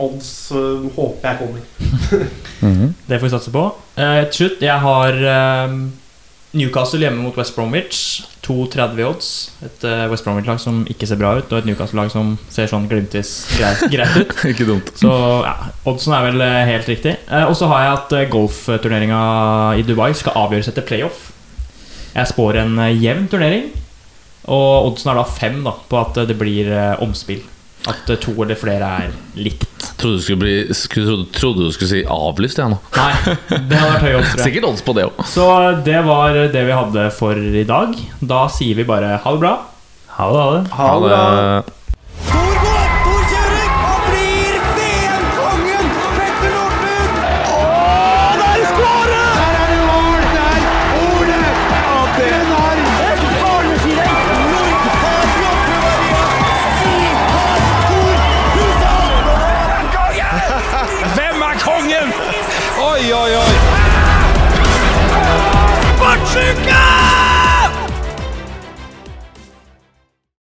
Odds 0.00 0.30
uh, 0.54 0.86
håper 0.96 1.28
jeg 1.28 1.38
kommer. 1.42 2.28
Det 3.08 3.18
får 3.18 3.26
vi 3.26 3.32
satse 3.32 3.52
på. 3.52 3.64
Uh, 3.98 4.22
til 4.30 4.38
slutt, 4.44 4.62
jeg 4.64 4.78
har 4.84 5.18
uh, 5.18 5.74
Newcastle 6.52 7.00
hjemme 7.00 7.24
mot 7.24 7.36
West 7.36 7.56
Bromwich. 7.56 8.22
2,30 8.42 9.04
odds. 9.06 9.28
Et 9.62 9.84
eh, 9.86 10.08
West 10.10 10.26
Bromwich-lag 10.26 10.58
som 10.60 10.82
ikke 10.90 11.06
ser 11.06 11.18
bra 11.20 11.36
ut, 11.38 11.52
og 11.52 11.60
et 11.60 11.68
Newcastle-lag 11.68 12.10
som 12.10 12.34
ser 12.50 12.66
sånn 12.70 12.88
glimtvis 12.90 13.30
greit, 13.54 13.84
greit 13.92 14.16
ut. 14.18 14.34
Ikke 14.50 14.66
dumt. 14.66 14.90
Så 14.98 15.12
ja, 15.46 15.54
oddsen 15.88 16.16
er 16.16 16.26
vel 16.26 16.42
eh, 16.42 16.62
helt 16.72 16.90
riktig. 16.90 17.14
Eh, 17.30 17.46
og 17.46 17.54
så 17.58 17.70
har 17.70 17.84
jeg 17.84 17.94
at 18.00 18.16
eh, 18.18 18.26
golfturneringa 18.32 19.22
i 19.78 19.86
Dubai 19.86 20.10
skal 20.18 20.36
avgjøres 20.42 20.72
etter 20.72 20.86
playoff. 20.88 21.30
Jeg 22.16 22.32
spår 22.34 22.60
en 22.64 22.74
eh, 22.82 22.96
jevn 22.98 23.30
turnering, 23.30 23.70
og 24.50 24.90
oddsen 24.90 25.12
er 25.12 25.22
da 25.22 25.26
fem 25.38 25.62
da, 25.62 25.76
på 25.88 26.02
at 26.02 26.18
eh, 26.18 26.28
det 26.28 26.38
blir 26.42 26.72
eh, 26.74 26.96
omspill. 27.04 27.46
At 27.90 28.10
eh, 28.12 28.18
to 28.22 28.34
eller 28.44 28.58
flere 28.58 28.88
er 29.02 29.14
likt. 29.34 29.68
Trodde 29.98 30.18
du 30.18 30.22
skulle, 30.22 30.42
bli, 30.42 30.54
skulle, 30.76 31.06
trodde, 31.06 31.26
trodde 31.34 31.66
du 31.66 31.74
skulle 31.74 31.90
si 31.90 32.02
avlyst, 32.06 32.60
jeg 32.62 32.70
nå. 32.72 32.78
Nei, 32.94 33.34
det 33.50 33.78
hadde 33.78 33.92
vært 33.92 34.06
høy 34.06 34.14
odds, 34.20 34.30
tror 34.30 34.38
jeg. 34.38 34.46
Sikkert 34.46 34.68
odds 34.70 34.84
på 34.86 34.94
det 34.98 35.06
òg. 35.08 35.20
Så 35.32 35.46
det 35.86 36.00
var 36.06 36.38
det 36.54 36.64
vi 36.68 36.78
hadde 36.78 37.06
for 37.18 37.38
i 37.62 37.66
dag. 37.68 37.94
Da 38.34 38.42
sier 38.54 38.78
vi 38.78 38.86
bare 38.88 39.16
ha 39.22 39.34
det 39.36 39.42
bra. 39.42 39.54
Ha 40.18 40.26
det, 40.30 40.42
ha 40.42 40.50
det. 40.56 40.64
Ha 40.78 40.90
det 41.06 41.78